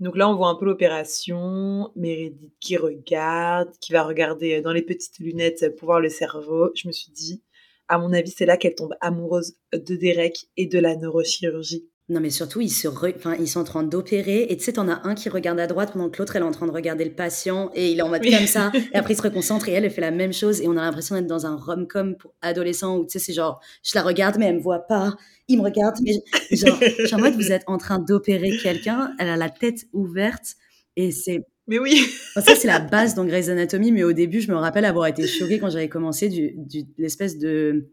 Donc 0.00 0.16
là, 0.16 0.28
on 0.28 0.36
voit 0.36 0.48
un 0.48 0.54
peu 0.54 0.64
l'opération, 0.64 1.90
Meredith 1.96 2.52
qui 2.60 2.76
regarde, 2.76 3.70
qui 3.80 3.92
va 3.92 4.04
regarder 4.04 4.60
dans 4.60 4.72
les 4.72 4.82
petites 4.82 5.18
lunettes 5.18 5.74
pour 5.76 5.86
voir 5.86 6.00
le 6.00 6.08
cerveau. 6.08 6.70
Je 6.74 6.86
me 6.86 6.92
suis 6.92 7.10
dit, 7.10 7.42
à 7.88 7.98
mon 7.98 8.12
avis, 8.12 8.30
c'est 8.30 8.46
là 8.46 8.56
qu'elle 8.56 8.74
tombe 8.74 8.94
amoureuse 9.00 9.56
de 9.72 9.96
Derek 9.96 10.46
et 10.56 10.66
de 10.66 10.78
la 10.78 10.94
neurochirurgie. 10.94 11.88
Non, 12.10 12.20
mais 12.20 12.30
surtout, 12.30 12.62
ils, 12.62 12.70
se 12.70 12.88
enfin, 12.88 13.36
ils 13.38 13.48
sont 13.48 13.60
en 13.60 13.64
train 13.64 13.82
d'opérer. 13.82 14.46
Et 14.48 14.56
tu 14.56 14.64
sais, 14.64 14.72
t'en 14.72 14.88
as 14.88 15.06
un 15.06 15.14
qui 15.14 15.28
regarde 15.28 15.60
à 15.60 15.66
droite 15.66 15.92
pendant 15.92 16.08
que 16.08 16.18
l'autre, 16.18 16.36
elle 16.36 16.42
est 16.42 16.46
en 16.46 16.52
train 16.52 16.66
de 16.66 16.72
regarder 16.72 17.04
le 17.04 17.10
patient. 17.10 17.70
Et 17.74 17.92
il 17.92 17.98
est 17.98 18.02
en 18.02 18.08
mode 18.08 18.24
comme 18.24 18.46
ça. 18.46 18.72
Et 18.94 18.96
après, 18.96 19.12
il 19.12 19.16
se 19.16 19.22
reconcentre 19.28 19.68
et 19.68 19.72
elle, 19.72 19.84
elle 19.84 19.90
fait 19.90 20.00
la 20.00 20.10
même 20.10 20.32
chose. 20.32 20.62
Et 20.62 20.68
on 20.68 20.72
a 20.78 20.82
l'impression 20.82 21.16
d'être 21.16 21.26
dans 21.26 21.44
un 21.44 21.54
rom-com 21.54 22.16
pour 22.16 22.34
adolescents 22.40 22.96
où, 22.96 23.04
tu 23.04 23.10
sais, 23.10 23.18
c'est 23.18 23.34
genre, 23.34 23.60
je 23.82 23.92
la 23.94 24.02
regarde, 24.02 24.36
mais 24.38 24.46
elle 24.46 24.56
me 24.56 24.60
voit 24.60 24.86
pas. 24.86 25.16
Il 25.48 25.58
me 25.58 25.64
regarde, 25.64 25.96
mais 26.02 26.14
genre, 26.50 26.78
je 26.80 27.04
suis 27.06 27.14
en 27.14 27.18
mode, 27.18 27.34
vous 27.34 27.52
êtes 27.52 27.64
en 27.66 27.76
train 27.76 27.98
d'opérer 27.98 28.56
quelqu'un. 28.56 29.12
Elle 29.18 29.28
a 29.28 29.36
la 29.36 29.50
tête 29.50 29.84
ouverte. 29.92 30.54
Et 30.96 31.10
c'est. 31.10 31.44
Mais 31.66 31.78
oui! 31.78 32.06
ça, 32.36 32.54
c'est 32.54 32.68
la 32.68 32.78
base 32.80 33.14
dans 33.16 33.26
Grey's 33.26 33.50
Anatomy. 33.50 33.92
Mais 33.92 34.02
au 34.02 34.14
début, 34.14 34.40
je 34.40 34.50
me 34.50 34.56
rappelle 34.56 34.86
avoir 34.86 35.08
été 35.08 35.26
choquée 35.26 35.58
quand 35.58 35.68
j'avais 35.68 35.90
commencé 35.90 36.30
du, 36.30 36.54
du 36.56 36.84
l'espèce 36.96 37.36
de, 37.36 37.90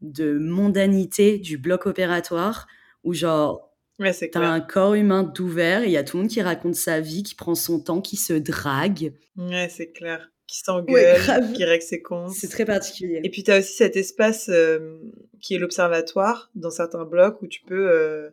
de 0.00 0.36
mondanité 0.36 1.38
du 1.38 1.58
bloc 1.58 1.86
opératoire 1.86 2.66
où 3.06 3.14
genre, 3.14 3.72
ouais, 4.00 4.12
t'as 4.12 4.40
un 4.40 4.60
corps 4.60 4.94
humain 4.94 5.22
d'ouvert, 5.22 5.84
il 5.84 5.92
y 5.92 5.96
a 5.96 6.04
tout 6.04 6.16
le 6.16 6.24
monde 6.24 6.30
qui 6.30 6.42
raconte 6.42 6.74
sa 6.74 7.00
vie, 7.00 7.22
qui 7.22 7.34
prend 7.34 7.54
son 7.54 7.80
temps, 7.80 8.02
qui 8.02 8.16
se 8.16 8.34
drague. 8.34 9.14
Ouais, 9.36 9.68
c'est 9.70 9.92
clair. 9.92 10.30
Qui 10.48 10.58
s'engueule, 10.58 11.20
qui 11.54 11.64
règle 11.64 11.82
ses 11.82 12.02
comptes. 12.02 12.32
C'est 12.32 12.48
très 12.48 12.64
particulier. 12.64 13.20
Et 13.24 13.30
puis 13.30 13.42
t'as 13.42 13.60
aussi 13.60 13.72
cet 13.74 13.96
espace 13.96 14.48
euh, 14.48 14.98
qui 15.40 15.54
est 15.54 15.58
l'observatoire 15.58 16.50
dans 16.54 16.70
certains 16.70 17.04
blocs 17.04 17.40
où 17.42 17.46
tu 17.46 17.62
peux, 17.62 17.90
euh, 17.90 18.30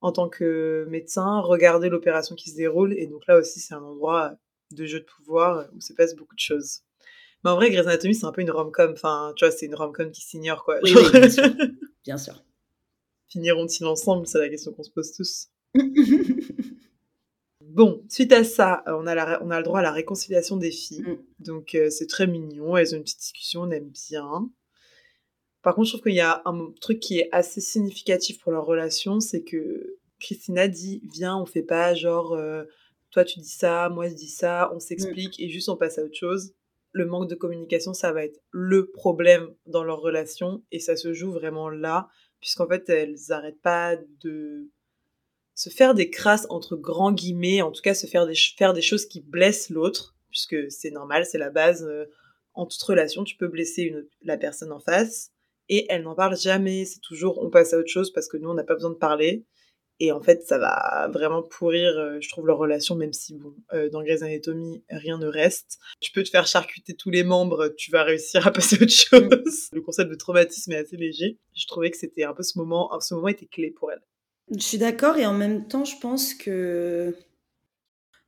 en 0.00 0.12
tant 0.12 0.28
que 0.28 0.86
médecin, 0.88 1.40
regarder 1.40 1.88
l'opération 1.88 2.34
qui 2.34 2.50
se 2.50 2.56
déroule. 2.56 2.94
Et 2.98 3.06
donc 3.06 3.26
là 3.26 3.38
aussi, 3.38 3.60
c'est 3.60 3.74
un 3.74 3.82
endroit 3.82 4.34
de 4.72 4.84
jeu 4.86 5.00
de 5.00 5.04
pouvoir 5.04 5.66
où 5.74 5.80
se 5.80 5.92
passe 5.92 6.14
beaucoup 6.14 6.34
de 6.34 6.40
choses. 6.40 6.80
Mais 7.44 7.50
en 7.50 7.56
vrai, 7.56 7.70
Grey's 7.70 7.86
Anatomy, 7.86 8.14
c'est 8.14 8.26
un 8.26 8.32
peu 8.32 8.40
une 8.40 8.50
rom-com. 8.50 8.92
Enfin, 8.92 9.32
tu 9.36 9.44
vois, 9.44 9.52
c'est 9.52 9.66
une 9.66 9.74
rom-com 9.74 10.10
qui 10.10 10.22
s'ignore, 10.22 10.64
quoi. 10.64 10.78
Oui, 10.82 10.94
oui, 10.96 11.10
bien 11.12 11.28
sûr. 11.28 11.44
bien 12.04 12.18
sûr 12.18 12.45
finiront-ils 13.28 13.84
ensemble? 13.84 14.26
C'est 14.26 14.38
la 14.38 14.48
question 14.48 14.72
qu'on 14.72 14.82
se 14.82 14.90
pose 14.90 15.12
tous. 15.12 15.48
bon, 17.76 18.02
suite 18.08 18.32
à 18.32 18.42
ça, 18.42 18.82
euh, 18.88 18.96
on 18.98 19.06
a, 19.06 19.42
on 19.42 19.50
a 19.50 19.58
le 19.58 19.64
droit 19.64 19.80
à 19.80 19.82
la 19.82 19.92
réconciliation 19.92 20.56
des 20.56 20.70
filles. 20.70 21.02
Mm. 21.02 21.18
Donc 21.40 21.74
euh, 21.74 21.90
c'est 21.90 22.06
très 22.06 22.26
mignon, 22.26 22.76
elles 22.76 22.94
ont 22.94 22.98
une 22.98 23.04
petite 23.04 23.20
discussion, 23.20 23.62
on 23.62 23.70
aime 23.70 23.90
bien. 23.90 24.50
Par 25.62 25.74
contre, 25.74 25.88
je 25.88 25.92
trouve 25.92 26.04
qu'il 26.04 26.14
y 26.14 26.20
a 26.20 26.42
un 26.44 26.72
truc 26.80 27.00
qui 27.00 27.18
est 27.18 27.28
assez 27.32 27.60
significatif 27.60 28.40
pour 28.40 28.52
leur 28.52 28.64
relation, 28.64 29.20
c'est 29.20 29.42
que 29.42 29.98
Christina 30.20 30.68
dit 30.68 31.02
Viens, 31.12 31.36
on 31.36 31.44
fait 31.44 31.62
pas 31.62 31.94
genre, 31.94 32.32
euh, 32.32 32.64
toi 33.10 33.24
tu 33.24 33.40
dis 33.40 33.48
ça, 33.48 33.88
moi 33.90 34.08
je 34.08 34.14
dis 34.14 34.28
ça, 34.28 34.70
on 34.74 34.80
s'explique 34.80 35.38
mm. 35.38 35.42
et 35.42 35.48
juste 35.48 35.68
on 35.68 35.76
passe 35.76 35.98
à 35.98 36.04
autre 36.04 36.16
chose. 36.16 36.54
le 36.92 37.04
manque 37.04 37.28
de 37.28 37.34
communication, 37.34 37.92
ça 37.92 38.12
va 38.12 38.24
être 38.24 38.40
le 38.52 38.90
problème 38.90 39.50
dans 39.66 39.84
leur 39.84 40.00
relation 40.00 40.62
et 40.72 40.78
ça 40.78 40.96
se 40.96 41.12
joue 41.12 41.30
vraiment 41.30 41.68
là, 41.68 42.08
puisqu'en 42.40 42.68
fait, 42.68 42.88
elles 42.88 43.16
n'arrêtent 43.28 43.60
pas 43.62 43.96
de 44.22 44.68
se 45.54 45.70
faire 45.70 45.94
des 45.94 46.10
crasses 46.10 46.46
entre 46.50 46.76
grands 46.76 47.12
guillemets, 47.12 47.62
en 47.62 47.72
tout 47.72 47.82
cas 47.82 47.94
se 47.94 48.06
faire 48.06 48.26
des, 48.26 48.34
faire 48.34 48.74
des 48.74 48.82
choses 48.82 49.06
qui 49.06 49.20
blessent 49.20 49.70
l'autre, 49.70 50.14
puisque 50.30 50.70
c'est 50.70 50.90
normal, 50.90 51.24
c'est 51.24 51.38
la 51.38 51.50
base. 51.50 51.84
Euh, 51.84 52.04
en 52.52 52.66
toute 52.66 52.82
relation, 52.82 53.24
tu 53.24 53.36
peux 53.36 53.48
blesser 53.48 53.94
la 54.22 54.38
personne 54.38 54.72
en 54.72 54.80
face 54.80 55.32
et 55.68 55.86
elle 55.88 56.02
n'en 56.02 56.14
parle 56.14 56.36
jamais. 56.36 56.84
C'est 56.84 57.00
toujours 57.00 57.42
on 57.42 57.50
passe 57.50 57.72
à 57.72 57.78
autre 57.78 57.90
chose 57.90 58.12
parce 58.12 58.28
que 58.28 58.36
nous 58.36 58.48
on 58.48 58.54
n'a 58.54 58.64
pas 58.64 58.74
besoin 58.74 58.90
de 58.90 58.96
parler. 58.96 59.44
Et 59.98 60.12
en 60.12 60.20
fait, 60.20 60.42
ça 60.42 60.58
va 60.58 61.08
vraiment 61.12 61.42
pourrir, 61.42 61.96
euh, 61.96 62.18
je 62.20 62.28
trouve, 62.28 62.46
leur 62.46 62.58
relation, 62.58 62.96
même 62.96 63.12
si, 63.14 63.34
bon, 63.34 63.54
euh, 63.72 63.88
dans 63.88 64.02
Grey's 64.02 64.22
Anatomy, 64.22 64.84
rien 64.90 65.18
ne 65.18 65.26
reste. 65.26 65.78
Tu 66.00 66.12
peux 66.12 66.22
te 66.22 66.28
faire 66.28 66.46
charcuter 66.46 66.94
tous 66.94 67.10
les 67.10 67.24
membres, 67.24 67.68
tu 67.76 67.90
vas 67.90 68.02
réussir 68.02 68.46
à 68.46 68.50
passer 68.52 68.76
à 68.76 68.82
autre 68.82 68.92
chose. 68.92 69.68
Le 69.72 69.80
concept 69.80 70.10
de 70.10 70.16
traumatisme 70.16 70.72
est 70.72 70.76
assez 70.76 70.96
léger. 70.96 71.38
Je 71.54 71.66
trouvais 71.66 71.90
que 71.90 71.96
c'était 71.96 72.24
un 72.24 72.34
peu 72.34 72.42
ce 72.42 72.58
moment, 72.58 72.90
ce 73.00 73.14
moment 73.14 73.28
était 73.28 73.46
clé 73.46 73.70
pour 73.70 73.90
elle. 73.90 74.02
Je 74.54 74.62
suis 74.62 74.78
d'accord, 74.78 75.16
et 75.16 75.26
en 75.26 75.32
même 75.32 75.66
temps, 75.66 75.84
je 75.84 75.96
pense 76.00 76.34
que 76.34 77.14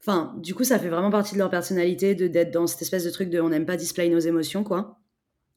Enfin, 0.01 0.35
du 0.39 0.55
coup, 0.55 0.65
ça 0.65 0.79
fait 0.79 0.89
vraiment 0.89 1.11
partie 1.11 1.35
de 1.35 1.39
leur 1.39 1.51
personnalité 1.51 2.15
de 2.15 2.29
d'être 2.29 2.51
dans 2.51 2.67
cette 2.67 2.83
espèce 2.83 3.05
de 3.05 3.11
truc 3.11 3.31
de 3.31 3.41
on 3.41 3.49
n'aime 3.49 3.67
pas 3.67 3.77
display 3.77 4.09
nos 4.09 4.19
émotions, 4.19 4.65
quoi. 4.65 4.99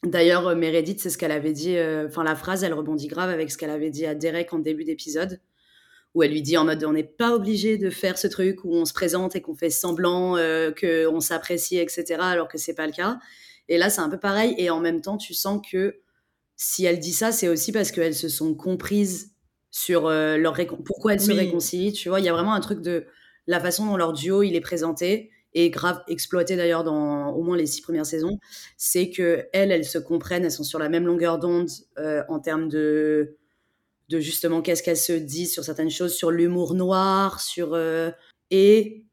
D'ailleurs, 0.04 0.48
euh, 0.48 0.56
Meredith, 0.56 1.00
c'est 1.00 1.10
ce 1.10 1.18
qu'elle 1.18 1.32
avait 1.32 1.54
dit. 1.54 1.78
Euh, 1.78 2.08
enfin, 2.08 2.24
la 2.24 2.36
phrase, 2.36 2.64
elle 2.64 2.74
rebondit 2.74 3.08
grave 3.08 3.30
avec 3.30 3.52
ce 3.52 3.58
qu'elle 3.58 3.70
avait 3.70 3.92
dit 3.92 4.06
à 4.06 4.16
Derek 4.16 4.52
en 4.54 4.60
début 4.60 4.84
d'épisode, 4.84 5.40
où 6.14 6.24
elle 6.24 6.32
lui 6.32 6.42
dit 6.42 6.58
en 6.58 6.66
mode 6.66 6.84
on 6.84 6.94
n'est 6.94 7.04
pas 7.04 7.34
obligé 7.34 7.78
de 7.78 7.90
faire 7.90 8.18
ce 8.18 8.28
truc 8.28 8.64
où 8.64 8.74
on 8.74 8.86
se 8.86 8.94
présente 8.94 9.36
et 9.36 9.42
qu'on 9.42 9.56
fait 9.56 9.70
semblant 9.70 10.38
euh, 10.38 10.72
qu'on 10.72 11.20
s'apprécie, 11.20 11.78
etc., 11.78 12.18
alors 12.20 12.48
que 12.48 12.58
c'est 12.58 12.76
pas 12.76 12.88
le 12.88 12.94
cas. 12.94 13.20
Et 13.70 13.78
là, 13.78 13.90
c'est 13.90 14.02
un 14.02 14.10
peu 14.10 14.20
pareil. 14.20 14.54
Et 14.58 14.70
en 14.70 14.80
même 14.80 15.02
temps, 15.02 15.18
tu 15.18 15.34
sens 15.34 15.62
que 15.72 16.02
si 16.58 16.86
elle 16.86 17.00
dit 17.00 17.14
ça, 17.14 17.32
c'est 17.32 17.48
aussi 17.48 17.72
parce 17.72 17.92
qu'elles 17.92 18.16
se 18.16 18.28
sont 18.28 18.54
comprises 18.54 19.32
sur 19.72 20.10
leur 20.10 20.58
pourquoi 20.86 21.14
elles 21.14 21.22
se 21.22 21.32
réconcilient. 21.32 21.94
Tu 21.94 22.10
vois, 22.10 22.20
il 22.20 22.26
y 22.26 22.30
a 22.30 22.34
vraiment 22.34 22.54
un 22.54 22.60
truc 22.60 22.82
de 22.82 23.06
la 23.48 23.60
façon 23.60 23.86
dont 23.86 23.98
leur 23.98 24.14
duo 24.14 24.44
il 24.44 24.56
est 24.56 24.62
présenté 24.62 25.32
et 25.54 25.70
grave 25.70 26.02
exploité 26.08 26.56
d'ailleurs 26.56 26.84
dans 26.84 27.30
au 27.32 27.44
moins 27.44 27.58
les 27.58 27.66
six 27.66 27.82
premières 27.82 28.06
saisons, 28.06 28.40
c'est 28.78 29.10
que 29.10 29.48
elles, 29.54 29.72
elles 29.72 29.86
se 29.86 29.98
comprennent, 29.98 30.46
elles 30.46 30.52
sont 30.52 30.64
sur 30.64 30.80
la 30.80 30.90
même 30.90 31.06
longueur 31.06 31.40
d'onde 31.40 31.70
euh, 31.98 32.24
en 32.30 32.40
termes 32.40 32.70
de 32.70 33.38
de 34.12 34.20
justement 34.20 34.62
qu'est-ce 34.62 34.84
qu'elles 34.84 34.98
se 34.98 35.14
disent 35.14 35.54
sur 35.54 35.64
certaines 35.64 35.90
choses, 35.90 36.14
sur 36.14 36.32
l'humour 36.32 36.74
noir, 36.74 37.40
sur 37.40 37.74
euh, 37.74 38.12
et 38.50 39.06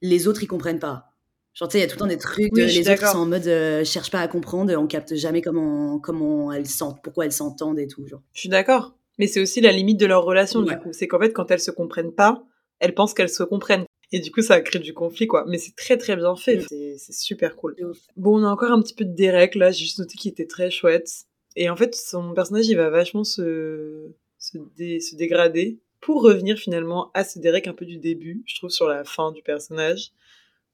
les 0.00 0.28
autres 0.28 0.42
ils 0.42 0.48
comprennent 0.48 0.78
pas. 0.78 1.08
Genre 1.54 1.68
tu 1.68 1.72
sais, 1.72 1.78
il 1.78 1.80
y 1.82 1.84
a 1.84 1.88
tout 1.88 1.96
le 1.96 2.00
temps 2.00 2.06
des 2.06 2.18
trucs, 2.18 2.52
de, 2.52 2.62
les 2.62 2.88
autres 2.88 3.08
sont 3.08 3.18
en 3.18 3.26
mode 3.26 3.46
euh, 3.46 3.84
cherche 3.84 4.10
pas 4.10 4.20
à 4.20 4.28
comprendre, 4.28 4.74
on 4.76 4.86
capte 4.86 5.14
jamais 5.14 5.42
comment 5.42 5.98
comment 5.98 6.52
elles 6.52 6.68
sentent, 6.68 7.02
pourquoi 7.02 7.26
elles 7.26 7.32
s'entendent 7.32 7.78
et 7.78 7.86
tout 7.86 8.06
genre. 8.06 8.22
Je 8.32 8.40
suis 8.40 8.48
d'accord, 8.48 8.94
mais 9.18 9.26
c'est 9.26 9.40
aussi 9.40 9.60
la 9.60 9.72
limite 9.72 9.98
de 9.98 10.06
leur 10.06 10.24
relation 10.24 10.62
du 10.62 10.76
coup, 10.78 10.92
c'est 10.92 11.08
qu'en 11.08 11.18
fait 11.18 11.32
quand 11.32 11.50
elles 11.50 11.60
se 11.60 11.70
comprennent 11.70 12.12
pas 12.12 12.44
elles 12.82 12.94
pensent 12.94 13.14
qu'elles 13.14 13.30
se 13.30 13.44
comprennent. 13.44 13.86
Et 14.14 14.20
du 14.20 14.30
coup, 14.30 14.42
ça 14.42 14.60
crée 14.60 14.78
du 14.78 14.92
conflit, 14.92 15.26
quoi. 15.26 15.44
Mais 15.48 15.56
c'est 15.56 15.74
très, 15.74 15.96
très 15.96 16.16
bien 16.16 16.36
fait. 16.36 16.58
Mm. 16.58 16.96
C'est 16.98 17.14
super 17.14 17.56
cool. 17.56 17.74
Bon, 18.16 18.40
on 18.40 18.44
a 18.44 18.50
encore 18.50 18.72
un 18.72 18.82
petit 18.82 18.94
peu 18.94 19.06
de 19.06 19.14
Derek, 19.14 19.54
là. 19.54 19.70
J'ai 19.70 19.84
juste 19.84 19.98
noté 20.00 20.18
qu'il 20.18 20.30
était 20.30 20.46
très 20.46 20.70
chouette. 20.70 21.24
Et 21.56 21.70
en 21.70 21.76
fait, 21.76 21.94
son 21.94 22.34
personnage, 22.34 22.68
il 22.68 22.76
va 22.76 22.90
vachement 22.90 23.24
se, 23.24 24.12
se, 24.42 24.58
se 25.00 25.16
dégrader 25.16 25.78
pour 26.00 26.22
revenir 26.22 26.58
finalement 26.58 27.10
à 27.14 27.24
ce 27.24 27.38
Derek 27.38 27.68
un 27.68 27.74
peu 27.74 27.86
du 27.86 27.96
début, 27.96 28.42
je 28.44 28.56
trouve, 28.56 28.70
sur 28.70 28.88
la 28.88 29.04
fin 29.04 29.32
du 29.32 29.42
personnage. 29.42 30.12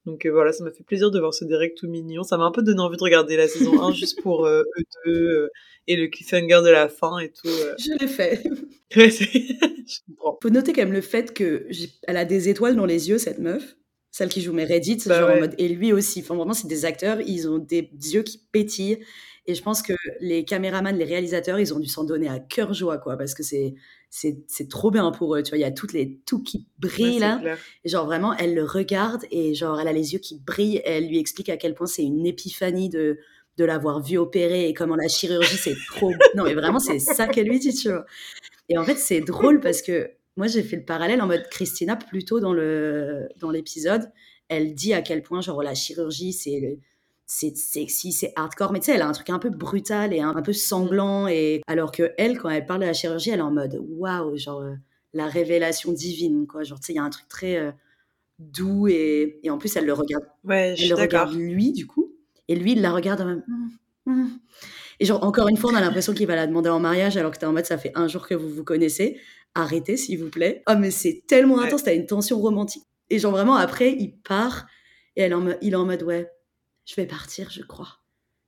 Donc 0.07 0.25
euh, 0.25 0.31
voilà, 0.31 0.53
ça 0.53 0.65
m'a 0.65 0.71
fait 0.71 0.85
plaisir 0.85 1.11
de 1.11 1.21
voir 1.21 1.35
ce 1.35 1.45
Derek 1.45 1.75
tout 1.75 1.87
mignon. 1.87 2.23
Ça 2.23 2.39
m'a 2.39 2.45
un 2.45 2.51
peu 2.51 2.63
donné 2.63 2.81
envie 2.81 2.97
de 2.97 3.03
regarder 3.03 3.37
la 3.37 3.47
saison 3.47 3.83
1 3.83 3.93
juste 3.93 4.23
pour 4.23 4.47
euh, 4.47 4.63
eux 4.63 4.83
deux 5.05 5.29
euh, 5.29 5.49
et 5.87 5.97
le 5.97 6.09
cliffhanger 6.09 6.63
de 6.65 6.71
la 6.71 6.89
fin 6.89 7.19
et 7.19 7.29
tout. 7.29 7.49
Je 7.79 7.93
l'ai 8.01 8.09
fait. 8.09 8.43
ouais, 8.97 9.11
je 9.11 9.99
comprends. 10.07 10.39
Faut 10.43 10.51
noter 10.51 10.73
quand 10.73 10.83
même 10.83 10.95
le 10.95 11.03
fait 11.03 11.35
qu'elle 11.35 12.17
a 12.17 12.25
des 12.25 12.49
étoiles 12.49 12.77
dans 12.77 12.87
les 12.87 13.11
yeux, 13.11 13.19
cette 13.19 13.39
meuf. 13.39 13.77
Celle 14.11 14.31
qui 14.31 14.41
joue 14.41 14.55
Meredith, 14.55 15.07
bah 15.07 15.21
genre 15.21 15.31
en 15.31 15.41
mode... 15.41 15.55
et 15.59 15.69
lui 15.69 15.93
aussi. 15.93 16.21
Enfin, 16.21 16.35
vraiment, 16.35 16.55
c'est 16.55 16.67
des 16.67 16.87
acteurs, 16.87 17.21
ils 17.21 17.47
ont 17.47 17.59
des 17.59 17.91
yeux 17.93 18.23
qui 18.23 18.41
pétillent. 18.51 19.01
Et 19.49 19.55
je 19.55 19.63
pense 19.63 19.81
que 19.81 19.95
les 20.21 20.45
caméramans, 20.45 20.95
les 20.95 21.07
réalisateurs, 21.07 21.59
ils 21.59 21.73
ont 21.73 21.79
dû 21.81 21.89
s'en 21.89 22.05
donner 22.05 22.29
à 22.29 22.39
cœur 22.39 22.75
joie, 22.75 22.99
quoi, 22.99 23.17
parce 23.17 23.33
que 23.35 23.43
c'est 23.43 23.75
c'est 24.11 24.69
trop 24.69 24.91
bien 24.91 25.11
pour 25.11 25.35
eux. 25.35 25.43
Tu 25.43 25.51
vois, 25.51 25.59
il 25.59 25.63
y 25.63 25.65
a 25.65 25.71
toutes 25.71 25.95
les 25.95 26.21
tout 26.27 26.43
qui 26.43 26.67
brillent 26.79 27.19
là. 27.19 27.41
Et 27.83 27.89
genre 27.89 28.05
vraiment, 28.05 28.37
elle 28.37 28.55
le 28.55 28.65
regarde 28.65 29.25
et 29.31 29.55
genre 29.55 29.81
elle 29.81 29.89
a 29.89 29.93
les 29.93 30.13
yeux 30.13 30.19
qui 30.19 30.39
brillent. 30.39 30.77
Et 30.77 30.91
elle 30.91 31.09
lui 31.09 31.19
explique 31.19 31.49
à 31.49 31.57
quel 31.57 31.75
point 31.75 31.87
c'est 31.87 32.05
une 32.05 32.27
épiphanie 32.27 32.91
de 32.91 33.19
de 33.57 33.65
l'avoir 33.65 34.03
vu 34.03 34.19
opérer 34.19 34.69
et 34.69 34.75
comment 34.75 34.97
la 34.97 35.09
chirurgie 35.09 35.57
c'est 35.57 35.77
trop. 35.89 36.13
non 36.37 36.45
mais 36.45 36.55
vraiment 36.55 36.79
c'est 36.79 36.99
ça 36.99 37.27
qu'elle 37.27 37.49
lui 37.49 37.59
dit, 37.59 37.75
tu 37.75 37.89
vois. 37.89 38.05
Et 38.69 38.77
en 38.77 38.85
fait 38.85 38.97
c'est 38.97 39.23
drôle 39.23 39.61
parce 39.61 39.81
que 39.81 40.11
moi 40.37 40.47
j'ai 40.47 40.63
fait 40.63 40.77
le 40.77 40.85
parallèle 40.85 41.23
en 41.23 41.27
mode 41.27 41.49
Christina 41.51 41.97
plutôt 41.97 42.39
dans 42.39 42.53
le 42.53 43.29
dans 43.39 43.51
l'épisode. 43.51 44.11
Elle 44.49 44.75
dit 44.75 44.93
à 44.93 45.01
quel 45.01 45.23
point 45.23 45.41
genre 45.41 45.63
la 45.63 45.75
chirurgie 45.75 46.35
c'est 46.35 46.79
c'est 47.31 47.55
sexy, 47.59 48.11
c'est 48.11 48.33
hardcore, 48.37 48.73
mais 48.73 48.81
tu 48.81 48.87
sais, 48.87 48.93
elle 48.95 49.03
a 49.03 49.07
un 49.07 49.13
truc 49.13 49.29
un 49.29 49.39
peu 49.39 49.51
brutal 49.51 50.15
et 50.15 50.21
un, 50.21 50.41
peu 50.41 50.55
sanglant. 50.55 51.29
Et 51.29 51.61
alors 51.67 51.93
que 51.93 52.15
elle, 52.17 52.39
quand 52.39 52.49
elle 52.49 52.65
parle 52.65 52.81
de 52.81 52.87
la 52.87 52.95
chirurgie, 52.95 53.29
elle 53.29 53.41
est 53.41 53.43
en 53.43 53.53
mode 53.53 53.79
waouh, 53.87 54.39
genre 54.39 54.63
euh, 54.63 54.75
la 55.13 55.27
révélation 55.27 55.93
divine, 55.93 56.47
quoi. 56.47 56.65
Genre, 56.65 56.81
tu 56.81 56.87
sais, 56.87 56.93
il 56.95 56.97
y 56.97 56.99
a 56.99 57.03
un 57.03 57.11
truc 57.11 57.29
très 57.29 57.57
euh, 57.59 57.71
doux 58.39 58.89
et, 58.89 59.41
et, 59.43 59.51
en 59.51 59.59
plus, 59.59 59.77
elle 59.77 59.85
le 59.85 59.93
regarde. 59.93 60.25
Ouais, 60.43 60.75
elle 60.79 60.89
le 60.89 60.95
regarde 60.95 61.35
lui, 61.35 61.73
du 61.73 61.87
coup, 61.87 62.15
et 62.49 62.57
lui, 62.57 62.73
il 62.73 62.81
la 62.81 62.93
regarde 62.93 63.21
en 63.21 63.27
même. 63.27 63.45
Mmh, 63.47 64.13
mmh. 64.13 64.29
Et 65.01 65.05
genre, 65.05 65.23
encore 65.23 65.49
une 65.49 65.59
fois, 65.59 65.71
on 65.71 65.77
a 65.77 65.83
l'impression 65.83 66.15
qu'il 66.15 66.27
va 66.27 66.35
la 66.35 66.47
demander 66.47 66.71
en 66.71 66.81
mariage 66.81 67.19
alors 67.19 67.31
que 67.31 67.37
t'es 67.37 67.47
en 67.47 67.53
mode 67.53 67.67
ça 67.67 67.77
fait 67.77 67.93
un 67.95 68.09
jour 68.09 68.27
que 68.27 68.35
vous 68.35 68.49
vous 68.49 68.65
connaissez. 68.65 69.21
Arrêtez, 69.55 69.99
s'il 69.99 70.19
vous 70.19 70.31
plaît. 70.31 70.63
Oh, 70.67 70.73
mais 70.79 70.91
c'est 70.91 71.25
tellement 71.29 71.61
intense, 71.61 71.85
t'as 71.85 71.95
une 71.95 72.07
tension 72.07 72.41
romantique. 72.41 72.85
Et 73.11 73.19
genre, 73.19 73.33
vraiment, 73.33 73.57
après, 73.57 73.93
il 73.93 74.17
part 74.17 74.67
et 75.15 75.23
elle 75.23 75.35
en, 75.35 75.47
il 75.61 75.75
est 75.75 75.77
en 75.77 75.85
mode 75.85 76.03
ouais 76.05 76.31
je 76.89 76.95
vais 76.97 77.07
partir, 77.07 77.51
je 77.51 77.63
crois. 77.63 77.99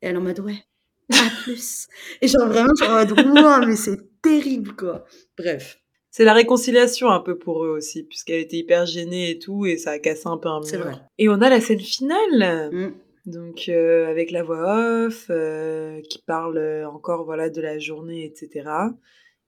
Et 0.01 0.07
elle 0.07 0.17
en 0.17 0.23
mode, 0.23 0.41
ouais, 0.41 0.65
à 1.13 1.43
plus. 1.43 1.89
Et 2.23 2.29
genre 2.29 2.49
vraiment, 2.49 2.75
genre 2.75 2.91
en 2.91 3.59
mode, 3.59 3.69
mais 3.69 3.77
c'est 3.77 4.01
terrible, 4.23 4.75
quoi. 4.75 5.05
Bref. 5.37 5.79
C'est 6.11 6.25
la 6.25 6.33
réconciliation 6.33 7.11
un 7.11 7.21
peu 7.21 7.39
pour 7.39 7.65
eux 7.65 7.69
aussi, 7.69 8.03
puisqu'elle 8.03 8.41
était 8.41 8.57
hyper 8.57 8.87
gênée 8.87 9.31
et 9.31 9.39
tout, 9.39 9.67
et 9.67 9.77
ça 9.77 9.93
a 9.93 9.99
cassé 9.99 10.27
un 10.27 10.39
peu 10.39 10.49
un 10.49 10.61
mur. 10.61 10.81
Vrai. 10.81 10.95
Et 11.19 11.29
on 11.29 11.41
a 11.41 11.51
la 11.51 11.61
scène 11.61 11.81
finale. 11.81 12.71
Mm. 12.73 12.95
Donc 13.27 13.69
euh, 13.69 14.09
avec 14.09 14.31
la 14.31 14.43
voix 14.43 15.05
off 15.05 15.27
euh, 15.29 16.01
qui 16.09 16.23
parle 16.23 16.59
encore 16.91 17.27
voilà 17.27 17.51
de 17.51 17.61
la 17.61 17.79
journée 17.79 18.25
etc. 18.25 18.67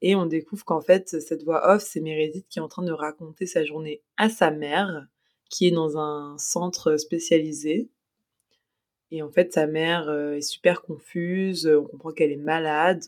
Et 0.03 0.15
on 0.15 0.27
découvre 0.27 0.63
qu'en 0.65 0.83
fait 0.83 1.09
cette 1.09 1.43
voix 1.43 1.75
off 1.75 1.83
c'est 1.83 2.01
Meredith 2.01 2.47
qui 2.51 2.59
est 2.59 2.63
en 2.63 2.69
train 2.69 2.83
de 2.83 2.93
raconter 2.93 3.47
sa 3.47 3.65
journée 3.65 4.03
à 4.19 4.29
sa 4.29 4.51
mère 4.51 5.07
qui 5.49 5.69
est 5.69 5.71
dans 5.71 5.97
un 5.97 6.37
centre 6.37 6.99
spécialisé 6.99 7.89
et 9.13 9.21
en 9.21 9.31
fait, 9.31 9.53
sa 9.53 9.67
mère 9.67 10.09
euh, 10.09 10.33
est 10.33 10.41
super 10.41 10.81
confuse, 10.81 11.67
on 11.67 11.85
comprend 11.85 12.13
qu'elle 12.13 12.33
est 12.33 12.37
malade, 12.37 13.05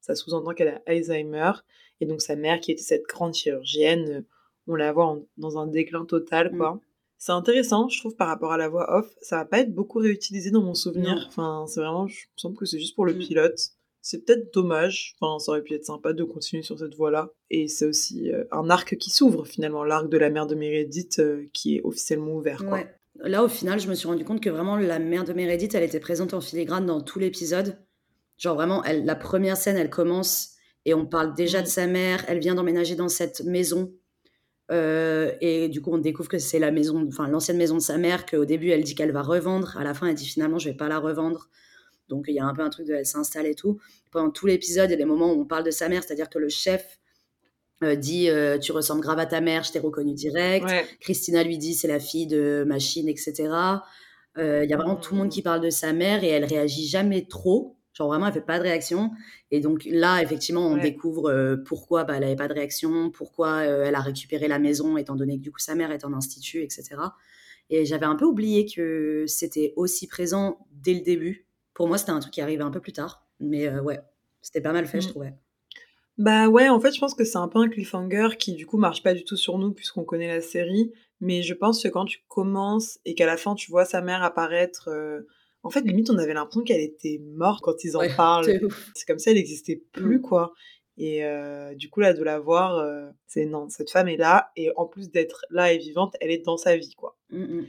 ça 0.00 0.14
sous-entend 0.14 0.54
qu'elle 0.54 0.68
a 0.68 0.82
Alzheimer. 0.86 1.52
Et 2.00 2.06
donc 2.06 2.22
sa 2.22 2.36
mère, 2.36 2.58
qui 2.58 2.72
était 2.72 2.82
cette 2.82 3.04
grande 3.04 3.34
chirurgienne, 3.34 4.08
euh, 4.10 4.20
on 4.66 4.74
la 4.74 4.92
voit 4.92 5.20
dans 5.36 5.58
un 5.58 5.66
déclin 5.66 6.06
total, 6.06 6.52
mmh. 6.52 6.56
quoi. 6.56 6.80
C'est 7.18 7.32
intéressant, 7.32 7.88
je 7.88 8.00
trouve, 8.00 8.16
par 8.16 8.28
rapport 8.28 8.52
à 8.52 8.56
la 8.56 8.68
voix 8.68 8.98
off. 8.98 9.14
Ça 9.20 9.36
va 9.36 9.44
pas 9.44 9.60
être 9.60 9.74
beaucoup 9.74 9.98
réutilisé 9.98 10.50
dans 10.50 10.62
mon 10.62 10.74
souvenir. 10.74 11.26
Enfin, 11.28 11.66
c'est 11.68 11.80
vraiment, 11.80 12.06
je 12.08 12.14
me 12.14 12.38
semble 12.38 12.56
que 12.56 12.64
c'est 12.64 12.78
juste 12.78 12.94
pour 12.94 13.04
le 13.04 13.14
mmh. 13.14 13.18
pilote. 13.18 13.60
C'est 14.00 14.24
peut-être 14.24 14.54
dommage. 14.54 15.16
Enfin, 15.20 15.38
ça 15.38 15.52
aurait 15.52 15.62
pu 15.62 15.74
être 15.74 15.84
sympa 15.84 16.14
de 16.14 16.24
continuer 16.24 16.62
sur 16.62 16.78
cette 16.78 16.94
voie-là. 16.94 17.30
Et 17.50 17.68
c'est 17.68 17.86
aussi 17.86 18.30
euh, 18.32 18.44
un 18.52 18.70
arc 18.70 18.96
qui 18.96 19.10
s'ouvre, 19.10 19.46
finalement, 19.46 19.84
l'arc 19.84 20.08
de 20.08 20.16
la 20.16 20.30
mère 20.30 20.46
de 20.46 20.54
Meredith, 20.54 21.20
qui 21.52 21.76
est 21.76 21.82
officiellement 21.82 22.32
ouvert, 22.36 22.64
quoi. 22.64 22.80
Là, 23.20 23.42
au 23.42 23.48
final, 23.48 23.80
je 23.80 23.88
me 23.88 23.94
suis 23.94 24.08
rendu 24.08 24.24
compte 24.24 24.42
que 24.42 24.50
vraiment 24.50 24.76
la 24.76 24.98
mère 24.98 25.24
de 25.24 25.32
Meredith, 25.32 25.74
elle 25.74 25.82
était 25.82 26.00
présente 26.00 26.34
en 26.34 26.40
filigrane 26.40 26.86
dans 26.86 27.00
tout 27.00 27.18
l'épisode. 27.18 27.78
Genre 28.38 28.54
vraiment, 28.54 28.84
elle, 28.84 29.04
la 29.04 29.16
première 29.16 29.56
scène, 29.56 29.76
elle 29.76 29.90
commence 29.90 30.54
et 30.84 30.94
on 30.94 31.06
parle 31.06 31.34
déjà 31.34 31.62
de 31.62 31.66
sa 31.66 31.86
mère. 31.86 32.24
Elle 32.28 32.38
vient 32.38 32.54
d'emménager 32.54 32.94
dans 32.94 33.08
cette 33.08 33.40
maison. 33.42 33.92
Euh, 34.70 35.32
et 35.40 35.68
du 35.68 35.80
coup, 35.80 35.92
on 35.92 35.98
découvre 35.98 36.28
que 36.28 36.38
c'est 36.38 36.58
la 36.58 36.70
maison, 36.70 37.06
enfin 37.08 37.28
l'ancienne 37.28 37.56
maison 37.56 37.76
de 37.76 37.82
sa 37.82 37.98
mère, 37.98 38.26
qu'au 38.26 38.44
début, 38.44 38.70
elle 38.70 38.84
dit 38.84 38.94
qu'elle 38.94 39.12
va 39.12 39.22
revendre. 39.22 39.76
À 39.76 39.84
la 39.84 39.94
fin, 39.94 40.08
elle 40.08 40.14
dit 40.14 40.26
finalement, 40.26 40.58
je 40.58 40.68
vais 40.68 40.76
pas 40.76 40.88
la 40.88 40.98
revendre. 40.98 41.48
Donc, 42.08 42.26
il 42.28 42.34
y 42.34 42.40
a 42.40 42.44
un 42.44 42.54
peu 42.54 42.62
un 42.62 42.70
truc 42.70 42.86
de 42.86 42.94
elle 42.94 43.06
s'installe 43.06 43.46
et 43.46 43.54
tout. 43.54 43.78
Pendant 44.12 44.30
tout 44.30 44.46
l'épisode, 44.46 44.88
il 44.88 44.92
y 44.92 44.94
a 44.94 44.98
des 44.98 45.04
moments 45.04 45.32
où 45.32 45.40
on 45.40 45.46
parle 45.46 45.64
de 45.64 45.70
sa 45.70 45.88
mère, 45.88 46.02
c'est-à-dire 46.04 46.28
que 46.28 46.38
le 46.38 46.48
chef 46.48 46.98
euh, 47.84 47.94
dit 47.94 48.30
euh, 48.30 48.58
tu 48.58 48.72
ressembles 48.72 49.02
grave 49.02 49.18
à 49.18 49.26
ta 49.26 49.42
mère, 49.42 49.62
je 49.62 49.72
t'ai 49.72 49.78
reconnu 49.78 50.14
direct. 50.14 50.66
Christina 51.00 51.44
lui 51.44 51.58
dit 51.58 51.74
c'est 51.74 51.88
la 51.88 52.00
fille 52.00 52.26
de 52.26 52.64
machine, 52.66 53.08
etc. 53.08 53.34
Euh, 54.38 54.64
il 54.64 54.70
y 54.70 54.72
a 54.72 54.76
vraiment 54.76 54.96
tout 54.96 55.14
le 55.14 55.20
monde 55.20 55.30
qui 55.30 55.42
parle 55.42 55.60
de 55.60 55.68
sa 55.68 55.92
mère 55.92 56.24
et 56.24 56.28
elle 56.28 56.46
réagit 56.46 56.86
jamais 56.86 57.26
trop. 57.26 57.76
Genre 57.92 58.08
vraiment, 58.08 58.26
elle 58.28 58.32
fait 58.32 58.40
pas 58.40 58.58
de 58.58 58.62
réaction. 58.62 59.10
Et 59.50 59.60
donc 59.60 59.86
là, 59.90 60.22
effectivement, 60.22 60.66
on 60.66 60.76
découvre 60.76 61.56
pourquoi 61.66 62.04
bah, 62.04 62.14
elle 62.16 62.24
avait 62.24 62.36
pas 62.36 62.48
de 62.48 62.52
réaction, 62.54 63.10
pourquoi 63.10 63.62
elle 63.62 63.94
a 63.94 64.00
récupéré 64.00 64.48
la 64.48 64.58
maison, 64.58 64.96
étant 64.96 65.14
donné 65.14 65.36
que 65.38 65.42
du 65.42 65.50
coup 65.50 65.60
sa 65.60 65.74
mère 65.74 65.90
est 65.92 66.04
en 66.04 66.12
institut, 66.12 66.62
etc. 66.62 66.96
Et 67.68 67.84
j'avais 67.84 68.06
un 68.06 68.16
peu 68.16 68.26
oublié 68.26 68.66
que 68.66 69.24
c'était 69.26 69.72
aussi 69.76 70.06
présent 70.06 70.66
dès 70.72 70.94
le 70.94 71.00
début. 71.00 71.46
Pour 71.72 71.88
moi, 71.88 71.98
c'était 71.98 72.12
un 72.12 72.20
truc 72.20 72.32
qui 72.32 72.40
arrivait 72.40 72.62
un 72.62 72.70
peu 72.70 72.80
plus 72.80 72.92
tard. 72.92 73.26
Mais 73.40 73.70
ouais, 73.80 74.00
c'était 74.42 74.60
pas 74.60 74.72
mal 74.72 74.86
fait, 74.86 75.00
je 75.00 75.08
mm. 75.08 75.10
trouvais. 75.10 75.34
Bah 76.18 76.48
ouais, 76.48 76.68
en 76.68 76.80
fait, 76.80 76.92
je 76.92 77.00
pense 77.00 77.14
que 77.14 77.24
c'est 77.24 77.36
un 77.36 77.48
peu 77.48 77.58
un 77.58 77.68
cliffhanger 77.68 78.36
qui, 78.38 78.54
du 78.54 78.66
coup, 78.66 78.78
marche 78.78 79.02
pas 79.02 79.14
du 79.14 79.24
tout 79.24 79.36
sur 79.36 79.58
nous 79.58 79.72
puisqu'on 79.72 80.04
connaît 80.04 80.28
la 80.28 80.40
série. 80.40 80.92
Mais 81.20 81.42
je 81.42 81.54
pense 81.54 81.82
que 81.82 81.88
quand 81.88 82.04
tu 82.04 82.20
commences 82.28 82.98
et 83.04 83.14
qu'à 83.14 83.26
la 83.26 83.36
fin, 83.36 83.54
tu 83.54 83.70
vois 83.70 83.84
sa 83.84 84.00
mère 84.00 84.22
apparaître. 84.22 84.90
En 85.62 85.70
fait, 85.70 85.80
limite, 85.80 86.10
on 86.10 86.18
avait 86.18 86.34
l'impression 86.34 86.62
qu'elle 86.62 86.80
était 86.80 87.20
morte 87.34 87.62
quand 87.62 87.84
ils 87.84 87.96
en 87.96 88.02
parlent. 88.16 88.46
C'est 88.94 89.06
comme 89.06 89.18
ça, 89.18 89.30
elle 89.30 89.36
n'existait 89.36 89.82
plus, 89.92 90.18
mm. 90.18 90.22
quoi. 90.22 90.52
Et 90.98 91.22
du 91.76 91.90
coup, 91.90 92.00
là, 92.00 92.14
de 92.14 92.22
la 92.22 92.38
voir, 92.38 92.84
c'est 93.26 93.46
non, 93.46 93.68
cette 93.68 93.90
femme 93.90 94.08
est 94.08 94.16
là. 94.16 94.50
Et 94.56 94.70
en 94.76 94.86
plus 94.86 95.10
d'être 95.10 95.44
là 95.50 95.72
et 95.72 95.78
vivante, 95.78 96.16
elle 96.20 96.30
est 96.30 96.44
dans 96.44 96.56
sa 96.56 96.76
vie, 96.76 96.94
quoi. 96.94 97.18
Mmh 97.30 97.62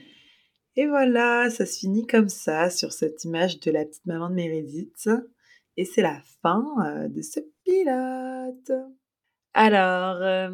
et 0.80 0.86
voilà, 0.86 1.50
ça 1.50 1.66
se 1.66 1.80
finit 1.80 2.06
comme 2.06 2.30
ça, 2.30 2.70
sur 2.70 2.94
cette 2.94 3.24
image 3.24 3.60
de 3.62 3.72
la 3.72 3.84
petite 3.84 4.06
maman 4.06 4.30
de 4.30 4.36
Meredith. 4.36 5.10
Et 5.76 5.86
c'est 5.86 6.04
la 6.04 6.22
fin 6.44 6.64
de 7.10 7.20
ce 7.24 7.40
Alors, 9.54 10.52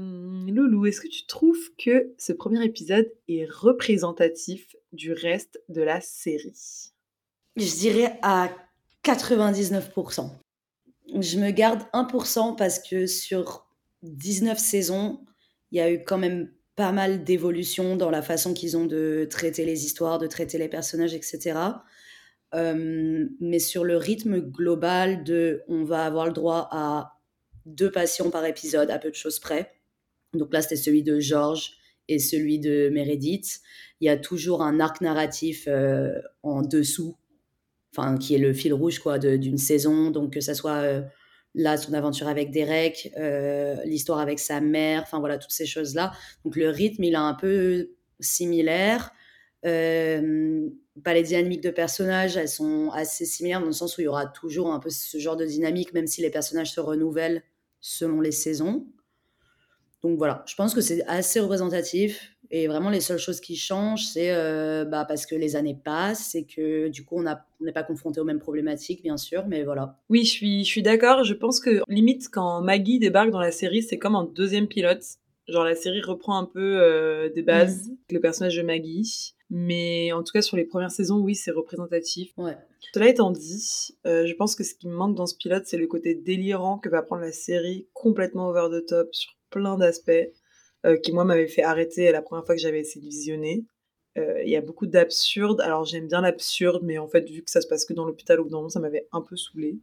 Loulou, 0.48 0.86
est-ce 0.86 1.02
que 1.02 1.08
tu 1.08 1.26
trouves 1.26 1.76
que 1.78 2.14
ce 2.18 2.34
premier 2.34 2.64
épisode 2.64 3.12
est 3.28 3.50
représentatif 3.50 4.76
du 4.92 5.14
reste 5.14 5.62
de 5.70 5.82
la 5.82 6.02
série? 6.02 6.92
Je 7.56 7.76
dirais 7.76 8.18
à 8.22 8.50
99%. 9.04 10.30
Je 11.20 11.38
me 11.38 11.52
garde 11.52 11.82
1% 11.94 12.56
parce 12.56 12.80
que 12.80 13.06
sur 13.06 13.68
19 14.04 14.58
saisons, 14.58 15.20
il 15.72 15.78
y 15.78 15.82
a 15.82 15.92
eu 15.92 16.04
quand 16.04 16.18
même 16.18 16.52
pas 16.76 16.92
mal 16.92 17.24
d'évolutions 17.24 17.96
dans 17.96 18.10
la 18.10 18.22
façon 18.22 18.54
qu'ils 18.54 18.78
ont 18.78 18.86
de 18.86 19.28
traiter 19.30 19.66
les 19.66 19.86
histoires, 19.86 20.18
de 20.18 20.28
traiter 20.28 20.58
les 20.58 20.70
personnages, 20.70 21.14
etc. 21.14 21.60
Euh, 22.54 23.26
mais 23.40 23.60
sur 23.60 23.84
le 23.84 23.98
rythme 23.98 24.40
global 24.40 25.24
on 25.68 25.84
va 25.84 26.06
avoir 26.06 26.28
le 26.28 26.34
droit 26.34 26.68
à 26.72 27.20
deux 27.66 27.92
passions 27.92 28.30
par 28.30 28.46
épisode 28.46 28.92
à 28.92 29.00
peu 29.00 29.10
de 29.10 29.16
choses 29.16 29.40
près. 29.40 29.74
Donc 30.34 30.54
là, 30.54 30.62
c'était 30.62 30.76
celui 30.76 31.04
de 31.04 31.20
George 31.20 31.74
et 32.08 32.20
celui 32.20 32.60
de 32.60 32.90
Meredith. 32.92 33.62
Il 34.02 34.06
y 34.06 34.10
a 34.10 34.18
toujours 34.18 34.62
un 34.62 34.80
arc 34.80 35.02
narratif 35.02 35.66
euh, 35.68 36.14
en 36.44 36.62
dessous 36.62 37.18
enfin 37.96 38.18
qui 38.18 38.34
est 38.34 38.40
le 38.40 38.54
fil 38.54 38.74
rouge 38.74 38.98
quoi 38.98 39.20
d'une 39.20 39.60
saison 39.60 40.10
donc 40.10 40.34
que 40.34 40.42
ça 40.42 40.56
soit 40.56 40.82
euh, 40.82 41.04
là 41.54 41.78
son 41.78 41.94
aventure 41.94 42.28
avec 42.28 42.50
Derek 42.50 43.14
l'histoire 43.86 44.18
avec 44.18 44.40
sa 44.40 44.62
mère 44.62 45.04
enfin 45.04 45.20
voilà 45.20 45.38
toutes 45.38 45.52
ces 45.52 45.68
choses 45.68 45.94
là 45.94 46.12
donc 46.44 46.56
le 46.56 46.70
rythme 46.70 47.04
il 47.04 47.14
est 47.14 47.18
un 47.18 47.36
peu 47.36 47.92
similaire 48.20 49.12
euh, 49.66 50.68
pas 51.04 51.14
les 51.14 51.24
dynamiques 51.24 51.62
de 51.62 51.72
personnages 51.72 52.38
elles 52.38 52.50
sont 52.50 52.90
assez 52.92 53.26
similaires 53.26 53.60
dans 53.60 53.68
le 53.68 53.72
sens 53.72 53.98
où 53.98 54.02
il 54.02 54.06
y 54.06 54.08
aura 54.08 54.28
toujours 54.28 54.72
un 54.72 54.80
peu 54.80 54.90
ce 54.90 55.18
genre 55.18 55.36
de 55.36 55.46
dynamique 55.46 55.94
même 55.94 56.08
si 56.08 56.22
les 56.22 56.30
personnages 56.30 56.72
se 56.72 56.80
renouvellent 56.80 57.44
selon 57.80 58.22
les 58.22 58.32
saisons 58.32 58.86
donc 60.04 60.18
voilà 60.18 60.44
je 60.48 60.56
pense 60.56 60.74
que 60.74 60.82
c'est 60.82 61.04
assez 61.08 61.40
représentatif 61.40 62.34
et 62.56 62.68
vraiment, 62.68 62.92
les 62.92 63.02
seules 63.02 63.18
choses 63.18 63.42
qui 63.42 63.56
changent, 63.56 64.06
c'est 64.06 64.30
euh, 64.30 64.86
bah, 64.86 65.06
parce 65.08 65.26
que 65.26 65.34
les 65.34 65.56
années 65.56 65.76
passent 65.84 66.36
et 66.36 66.46
que 66.46 66.88
du 66.88 67.04
coup, 67.04 67.18
on 67.18 67.24
n'est 67.62 67.72
pas 67.72 67.82
confronté 67.82 68.20
aux 68.20 68.26
mêmes 68.26 68.38
problématiques, 68.38 69.02
bien 69.02 69.18
sûr, 69.18 69.48
mais 69.48 69.64
voilà. 69.64 69.98
Oui, 70.08 70.24
je 70.24 70.30
suis, 70.30 70.64
je 70.64 70.70
suis 70.70 70.84
d'accord. 70.84 71.24
Je 71.24 71.34
pense 71.34 71.60
que 71.60 71.82
limite, 71.88 72.30
quand 72.32 72.62
Maggie 72.62 73.00
débarque 73.00 73.32
dans 73.32 73.40
la 73.40 73.52
série, 73.52 73.82
c'est 73.82 73.98
comme 73.98 74.14
un 74.14 74.26
deuxième 74.26 74.68
pilote. 74.68 75.04
Genre, 75.48 75.64
la 75.64 75.74
série 75.74 76.02
reprend 76.02 76.38
un 76.38 76.46
peu 76.46 76.80
euh, 76.80 77.28
des 77.34 77.42
bases, 77.42 77.88
mmh. 77.88 77.96
le 78.12 78.20
personnage 78.20 78.56
de 78.56 78.62
Maggie. 78.62 79.34
Mais 79.56 80.12
en 80.14 80.24
tout 80.24 80.32
cas, 80.34 80.42
sur 80.42 80.58
les 80.58 80.66
premières 80.66 80.90
saisons, 80.90 81.20
oui, 81.20 81.36
c'est 81.36 81.52
représentatif. 81.52 82.32
Ouais. 82.38 82.58
Cela 82.92 83.08
étant 83.08 83.30
dit, 83.30 83.96
euh, 84.08 84.26
je 84.26 84.34
pense 84.34 84.56
que 84.56 84.64
ce 84.64 84.74
qui 84.74 84.88
me 84.88 84.96
manque 84.96 85.14
dans 85.14 85.28
ce 85.28 85.38
pilote, 85.38 85.66
c'est 85.68 85.78
le 85.78 85.86
côté 85.86 86.16
délirant 86.16 86.80
que 86.80 86.90
va 86.90 87.04
prendre 87.04 87.22
la 87.22 87.32
série, 87.32 87.88
complètement 87.94 88.48
over 88.48 88.70
the 88.72 88.84
top 88.84 89.14
sur 89.14 89.32
plein 89.52 89.78
d'aspects. 89.78 90.12
Euh, 90.88 90.98
qui 90.98 91.14
moi 91.14 91.24
m'avait 91.24 91.48
fait 91.48 91.62
arrêter 91.62 92.12
la 92.12 92.24
première 92.24 92.46
fois 92.46 92.56
que 92.56 92.62
j'avais 92.62 92.80
essayé 92.80 93.00
de 93.00 93.06
visionner. 93.06 93.64
Euh, 94.18 94.42
il 94.44 94.50
y 94.50 94.56
a 94.56 94.62
beaucoup 94.62 94.88
d'absurde. 94.88 95.62
Alors 95.62 95.86
j'aime 95.86 96.08
bien 96.08 96.22
l'absurde, 96.22 96.82
mais 96.84 96.98
en 96.98 97.08
fait, 97.08 97.30
vu 97.30 97.44
que 97.44 97.52
ça 97.52 97.62
se 97.62 97.68
passe 97.68 97.86
que 97.86 97.94
dans 97.94 98.06
l'hôpital 98.06 98.42
ou 98.42 98.50
dans 98.50 98.64
le 98.64 98.70
ça 98.70 98.80
m'avait 98.80 99.08
un 99.12 99.22
peu 99.22 99.36
saoulé. 99.36 99.78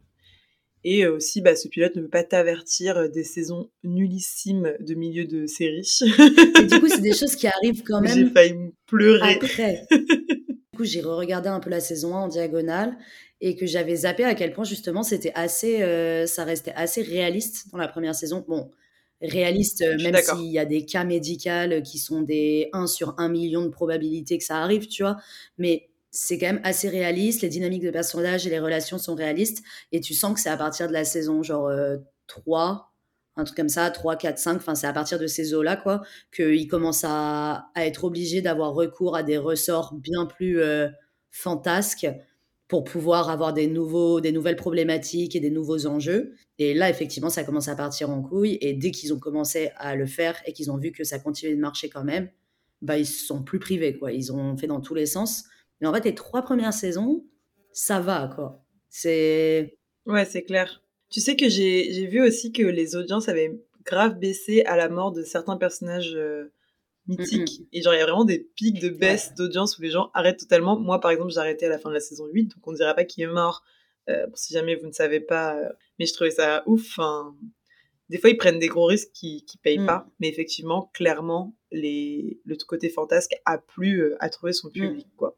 Et 0.83 1.05
euh, 1.05 1.15
aussi, 1.15 1.41
bah, 1.41 1.55
ce 1.55 1.67
pilote 1.67 1.95
ne 1.95 2.01
veut 2.01 2.09
pas 2.09 2.23
t'avertir 2.23 3.09
des 3.09 3.23
saisons 3.23 3.69
nullissimes 3.83 4.73
de 4.79 4.93
milieu 4.95 5.25
de 5.25 5.45
série. 5.45 5.87
Et 6.59 6.65
du 6.65 6.79
coup, 6.79 6.87
c'est 6.87 7.01
des 7.01 7.13
choses 7.13 7.35
qui 7.35 7.47
arrivent 7.47 7.83
quand 7.83 8.01
même. 8.01 8.17
J'ai 8.17 8.29
failli 8.29 8.73
pleurer. 8.87 9.35
Après. 9.35 9.85
du 9.91 10.77
coup, 10.77 10.83
j'ai 10.83 11.01
re-regardé 11.01 11.49
un 11.49 11.59
peu 11.59 11.69
la 11.69 11.79
saison 11.79 12.15
1 12.15 12.19
en 12.21 12.27
diagonale 12.27 12.97
et 13.41 13.55
que 13.55 13.65
j'avais 13.65 13.95
zappé 13.95 14.23
à 14.23 14.35
quel 14.35 14.53
point 14.53 14.63
justement 14.63 15.01
c'était 15.01 15.31
assez, 15.33 15.79
ça 16.27 16.43
restait 16.43 16.73
assez 16.75 17.01
réaliste 17.01 17.71
dans 17.71 17.79
la 17.79 17.87
première 17.87 18.13
saison. 18.13 18.45
Bon, 18.47 18.69
réaliste, 19.21 19.81
euh, 19.81 19.97
même 20.01 20.15
s'il 20.15 20.51
y 20.51 20.59
a 20.59 20.65
des 20.65 20.85
cas 20.85 21.03
médicaux 21.03 21.81
qui 21.83 21.99
sont 21.99 22.21
des 22.21 22.69
1 22.73 22.87
sur 22.87 23.13
1 23.17 23.29
million 23.29 23.63
de 23.63 23.69
probabilités 23.69 24.37
que 24.37 24.43
ça 24.43 24.57
arrive, 24.57 24.87
tu 24.87 25.03
vois. 25.03 25.17
Mais 25.57 25.89
c'est 26.11 26.37
quand 26.37 26.47
même 26.47 26.61
assez 26.63 26.89
réaliste, 26.89 27.41
les 27.41 27.49
dynamiques 27.49 27.83
de 27.83 27.91
personnages 27.91 28.45
et 28.45 28.49
les 28.49 28.59
relations 28.59 28.97
sont 28.97 29.15
réalistes, 29.15 29.63
et 29.91 30.01
tu 30.01 30.13
sens 30.13 30.33
que 30.33 30.39
c'est 30.39 30.49
à 30.49 30.57
partir 30.57 30.87
de 30.87 30.93
la 30.93 31.05
saison 31.05 31.41
genre 31.41 31.71
3, 32.27 32.71
euh, 33.37 33.41
un 33.41 33.43
truc 33.45 33.57
comme 33.57 33.69
ça, 33.69 33.89
3, 33.89 34.17
4, 34.17 34.37
5, 34.37 34.55
enfin 34.57 34.75
c'est 34.75 34.87
à 34.87 34.93
partir 34.93 35.17
de 35.19 35.27
ces 35.27 35.53
eaux-là, 35.53 35.77
quoi, 35.77 36.01
qu'ils 36.35 36.67
commencent 36.67 37.05
à, 37.05 37.69
à, 37.75 37.85
être 37.85 38.03
obligés 38.03 38.41
d'avoir 38.41 38.73
recours 38.73 39.15
à 39.15 39.23
des 39.23 39.37
ressorts 39.37 39.95
bien 39.95 40.25
plus 40.25 40.59
euh, 40.61 40.89
fantasques 41.31 42.07
pour 42.71 42.85
pouvoir 42.85 43.29
avoir 43.29 43.51
des, 43.51 43.67
nouveaux, 43.67 44.21
des 44.21 44.31
nouvelles 44.31 44.55
problématiques 44.55 45.35
et 45.35 45.41
des 45.41 45.49
nouveaux 45.49 45.87
enjeux. 45.87 46.35
Et 46.57 46.73
là, 46.73 46.89
effectivement, 46.89 47.29
ça 47.29 47.43
commence 47.43 47.67
à 47.67 47.75
partir 47.75 48.09
en 48.09 48.21
couille. 48.21 48.57
Et 48.61 48.73
dès 48.73 48.91
qu'ils 48.91 49.13
ont 49.13 49.19
commencé 49.19 49.71
à 49.75 49.97
le 49.97 50.05
faire 50.05 50.41
et 50.45 50.53
qu'ils 50.53 50.71
ont 50.71 50.77
vu 50.77 50.93
que 50.93 51.03
ça 51.03 51.19
continuait 51.19 51.53
de 51.53 51.59
marcher 51.59 51.89
quand 51.89 52.05
même, 52.05 52.29
bah, 52.81 52.97
ils 52.97 53.05
se 53.05 53.25
sont 53.25 53.43
plus 53.43 53.59
privés. 53.59 53.97
Quoi. 53.97 54.13
Ils 54.13 54.31
ont 54.31 54.55
fait 54.55 54.67
dans 54.67 54.79
tous 54.79 54.95
les 54.95 55.05
sens. 55.05 55.43
Mais 55.81 55.87
en 55.87 55.93
fait, 55.93 56.05
les 56.05 56.15
trois 56.15 56.43
premières 56.43 56.73
saisons, 56.73 57.25
ça 57.73 57.99
va. 57.99 58.31
quoi. 58.33 58.63
C'est... 58.89 59.77
Ouais, 60.05 60.25
c'est 60.25 60.43
clair. 60.43 60.83
Tu 61.09 61.19
sais 61.19 61.35
que 61.35 61.49
j'ai 61.49 62.05
vu 62.07 62.21
aussi 62.21 62.51
que 62.51 62.63
les 62.63 62.95
audiences 62.95 63.27
avaient 63.27 63.59
grave 63.85 64.17
baissé 64.19 64.63
à 64.63 64.77
la 64.77 64.89
mort 64.89 65.11
de 65.11 65.23
certains 65.23 65.57
personnages 65.57 66.13
euh, 66.15 66.53
mythique. 67.07 67.63
Et 67.73 67.81
genre, 67.81 67.93
il 67.93 67.97
y 67.97 68.01
a 68.01 68.05
vraiment 68.05 68.25
des 68.25 68.39
pics 68.55 68.79
de 68.79 68.89
baisse 68.89 69.33
d'audience 69.35 69.77
où 69.77 69.81
les 69.81 69.89
gens 69.89 70.11
arrêtent 70.13 70.39
totalement. 70.39 70.79
Moi, 70.79 70.99
par 70.99 71.11
exemple, 71.11 71.31
j'ai 71.31 71.39
arrêté 71.39 71.65
à 71.65 71.69
la 71.69 71.79
fin 71.79 71.89
de 71.89 71.95
la 71.95 71.99
saison 71.99 72.25
8, 72.27 72.55
donc 72.55 72.67
on 72.67 72.71
ne 72.71 72.77
dira 72.77 72.93
pas 72.93 73.05
qui 73.05 73.21
est 73.21 73.27
mort, 73.27 73.63
euh, 74.09 74.27
si 74.35 74.53
jamais 74.53 74.75
vous 74.75 74.87
ne 74.87 74.93
savez 74.93 75.19
pas. 75.19 75.57
Euh, 75.57 75.69
mais 75.99 76.05
je 76.05 76.13
trouvais 76.13 76.31
ça 76.31 76.63
ouf. 76.65 76.99
Des 78.09 78.17
fois, 78.17 78.29
ils 78.29 78.37
prennent 78.37 78.59
des 78.59 78.67
gros 78.67 78.85
risques 78.85 79.11
qui 79.13 79.45
ne 79.55 79.61
payent 79.61 79.79
mm. 79.79 79.85
pas. 79.85 80.07
Mais 80.19 80.27
effectivement, 80.27 80.89
clairement, 80.93 81.55
les... 81.71 82.41
le 82.45 82.55
côté 82.57 82.89
fantasque 82.89 83.33
a 83.45 83.57
plu 83.57 84.01
euh, 84.01 84.17
à 84.19 84.29
trouver 84.29 84.53
son 84.53 84.67
mm. 84.69 84.71
public, 84.71 85.07
quoi. 85.15 85.37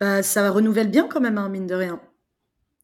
Bah, 0.00 0.22
ça 0.22 0.50
renouvelle 0.50 0.90
bien 0.90 1.08
quand 1.08 1.20
même, 1.20 1.38
hein, 1.38 1.48
mine 1.48 1.66
de 1.66 1.74
rien. 1.74 2.00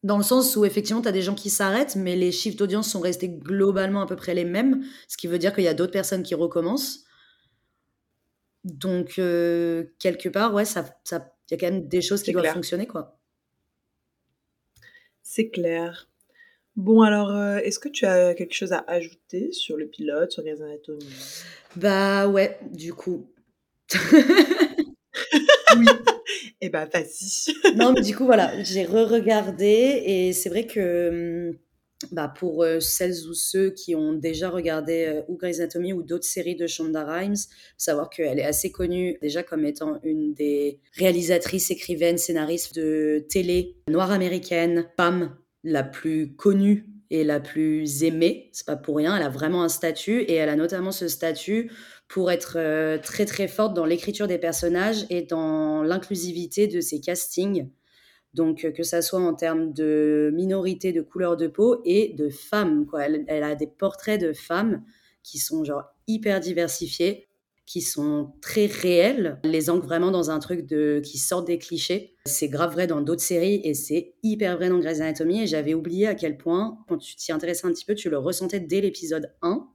Dans 0.03 0.17
le 0.17 0.23
sens 0.23 0.55
où 0.55 0.65
effectivement, 0.65 1.01
tu 1.01 1.07
as 1.07 1.11
des 1.13 1.21
gens 1.21 1.35
qui 1.35 1.49
s'arrêtent, 1.49 1.95
mais 1.95 2.15
les 2.15 2.31
chiffres 2.31 2.57
d'audience 2.57 2.89
sont 2.89 2.99
restés 2.99 3.29
globalement 3.29 4.01
à 4.01 4.05
peu 4.05 4.15
près 4.15 4.33
les 4.33 4.45
mêmes, 4.45 4.83
ce 5.07 5.15
qui 5.17 5.27
veut 5.27 5.39
dire 5.39 5.53
qu'il 5.53 5.63
y 5.63 5.67
a 5.67 5.73
d'autres 5.73 5.93
personnes 5.93 6.23
qui 6.23 6.35
recommencent. 6.35 7.05
Donc, 8.63 9.15
euh, 9.19 9.85
quelque 9.99 10.29
part, 10.29 10.53
ouais, 10.53 10.65
ça, 10.65 10.85
ça, 11.03 11.33
y 11.51 11.53
a 11.53 11.57
quand 11.57 11.71
même 11.71 11.87
des 11.87 12.01
choses 12.01 12.23
qui 12.23 12.31
doivent 12.31 12.53
fonctionner, 12.53 12.87
quoi. 12.87 13.17
C'est 15.21 15.49
clair. 15.49 16.09
Bon, 16.75 17.01
alors, 17.01 17.29
euh, 17.31 17.57
est-ce 17.57 17.79
que 17.79 17.89
tu 17.89 18.05
as 18.05 18.33
quelque 18.33 18.53
chose 18.53 18.73
à 18.73 18.83
ajouter 18.87 19.51
sur 19.51 19.77
le 19.77 19.87
pilote, 19.87 20.31
sur 20.31 20.41
les 20.41 20.61
anatomies 20.61 21.07
Bah 21.75 22.27
ouais, 22.27 22.59
du 22.71 22.93
coup. 22.93 23.29
oui. 25.77 25.85
Eh 26.61 26.69
bah, 26.69 26.87
vas-y. 26.91 27.53
non, 27.75 27.91
mais 27.91 28.01
du 28.01 28.15
coup, 28.15 28.25
voilà, 28.25 28.63
j'ai 28.63 28.85
re-regardé 28.85 30.01
et 30.05 30.31
c'est 30.31 30.47
vrai 30.47 30.65
que 30.65 31.49
hum, 31.49 31.57
bah, 32.11 32.27
pour 32.27 32.63
euh, 32.63 32.79
celles 32.79 33.27
ou 33.29 33.33
ceux 33.33 33.71
qui 33.71 33.95
ont 33.95 34.13
déjà 34.13 34.49
regardé 34.49 35.05
euh, 35.05 35.21
ou 35.27 35.37
Grey's 35.37 35.59
Anatomy 35.59 35.93
ou 35.93 36.03
d'autres 36.03 36.25
séries 36.25 36.55
de 36.55 36.67
Shonda 36.67 37.03
Rhimes, 37.03 37.35
savoir 37.77 38.09
qu'elle 38.09 38.39
est 38.39 38.45
assez 38.45 38.71
connue 38.71 39.17
déjà 39.21 39.43
comme 39.43 39.65
étant 39.65 39.99
une 40.03 40.33
des 40.33 40.79
réalisatrices, 40.93 41.71
écrivaines, 41.71 42.17
scénaristes 42.17 42.75
de 42.75 43.25
télé 43.29 43.75
noire 43.89 44.11
américaine, 44.11 44.85
femme 44.97 45.35
la 45.63 45.83
plus 45.83 46.35
connue 46.35 46.92
la 47.21 47.39
plus 47.39 48.03
aimée. 48.03 48.49
C'est 48.53 48.65
pas 48.65 48.75
pour 48.75 48.97
rien, 48.97 49.15
elle 49.15 49.23
a 49.23 49.29
vraiment 49.29 49.61
un 49.63 49.69
statut 49.69 50.21
et 50.21 50.33
elle 50.33 50.49
a 50.49 50.55
notamment 50.55 50.91
ce 50.91 51.07
statut 51.07 51.71
pour 52.07 52.31
être 52.31 52.57
euh, 52.57 52.97
très 52.97 53.25
très 53.25 53.47
forte 53.47 53.75
dans 53.75 53.85
l'écriture 53.85 54.27
des 54.27 54.39
personnages 54.39 55.05
et 55.09 55.21
dans 55.21 55.83
l'inclusivité 55.83 56.67
de 56.67 56.81
ses 56.81 56.99
castings. 56.99 57.69
Donc, 58.33 58.65
euh, 58.65 58.71
que 58.71 58.83
ça 58.83 59.01
soit 59.01 59.19
en 59.19 59.33
termes 59.33 59.73
de 59.73 60.31
minorité, 60.33 60.91
de 60.91 61.01
couleur 61.01 61.37
de 61.37 61.47
peau 61.47 61.81
et 61.85 62.13
de 62.17 62.29
femmes. 62.29 62.85
Quoi. 62.85 63.05
Elle, 63.05 63.43
a 63.43 63.55
des 63.55 63.67
portraits 63.67 64.19
de 64.19 64.33
femmes 64.33 64.83
qui 65.21 65.37
sont 65.37 65.63
genre 65.63 65.83
hyper 66.07 66.39
diversifiés. 66.39 67.27
Qui 67.65 67.81
sont 67.81 68.33
très 68.41 68.65
réels, 68.65 69.39
les 69.43 69.69
ancrent 69.69 69.85
vraiment 69.85 70.11
dans 70.11 70.29
un 70.29 70.39
truc 70.39 70.65
de 70.65 71.01
qui 71.03 71.17
sortent 71.17 71.47
des 71.47 71.57
clichés. 71.57 72.15
C'est 72.25 72.49
grave 72.49 72.73
vrai 72.73 72.87
dans 72.87 73.01
d'autres 73.01 73.21
séries 73.21 73.61
et 73.63 73.73
c'est 73.73 74.15
hyper 74.21 74.57
vrai 74.57 74.69
dans 74.69 74.79
Grey's 74.79 74.99
Anatomy. 74.99 75.43
Et 75.43 75.47
j'avais 75.47 75.73
oublié 75.73 76.07
à 76.07 76.15
quel 76.15 76.37
point, 76.37 76.77
quand 76.87 76.97
tu 76.97 77.15
t'y 77.15 77.31
intéressais 77.31 77.65
un 77.65 77.71
petit 77.71 77.85
peu, 77.85 77.95
tu 77.95 78.09
le 78.09 78.17
ressentais 78.17 78.59
dès 78.59 78.81
l'épisode 78.81 79.33
1. 79.41 79.67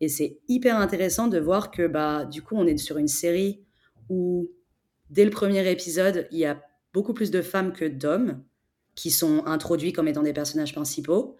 Et 0.00 0.08
c'est 0.08 0.40
hyper 0.48 0.76
intéressant 0.78 1.28
de 1.28 1.38
voir 1.38 1.70
que 1.70 1.86
bah 1.86 2.24
du 2.24 2.42
coup 2.42 2.56
on 2.56 2.66
est 2.66 2.76
sur 2.78 2.98
une 2.98 3.08
série 3.08 3.64
où 4.08 4.50
dès 5.08 5.24
le 5.24 5.30
premier 5.30 5.70
épisode 5.70 6.26
il 6.32 6.38
y 6.38 6.44
a 6.44 6.60
beaucoup 6.92 7.14
plus 7.14 7.30
de 7.30 7.42
femmes 7.42 7.72
que 7.72 7.84
d'hommes 7.84 8.42
qui 8.96 9.10
sont 9.10 9.44
introduits 9.46 9.92
comme 9.92 10.08
étant 10.08 10.22
des 10.22 10.32
personnages 10.32 10.72
principaux. 10.72 11.36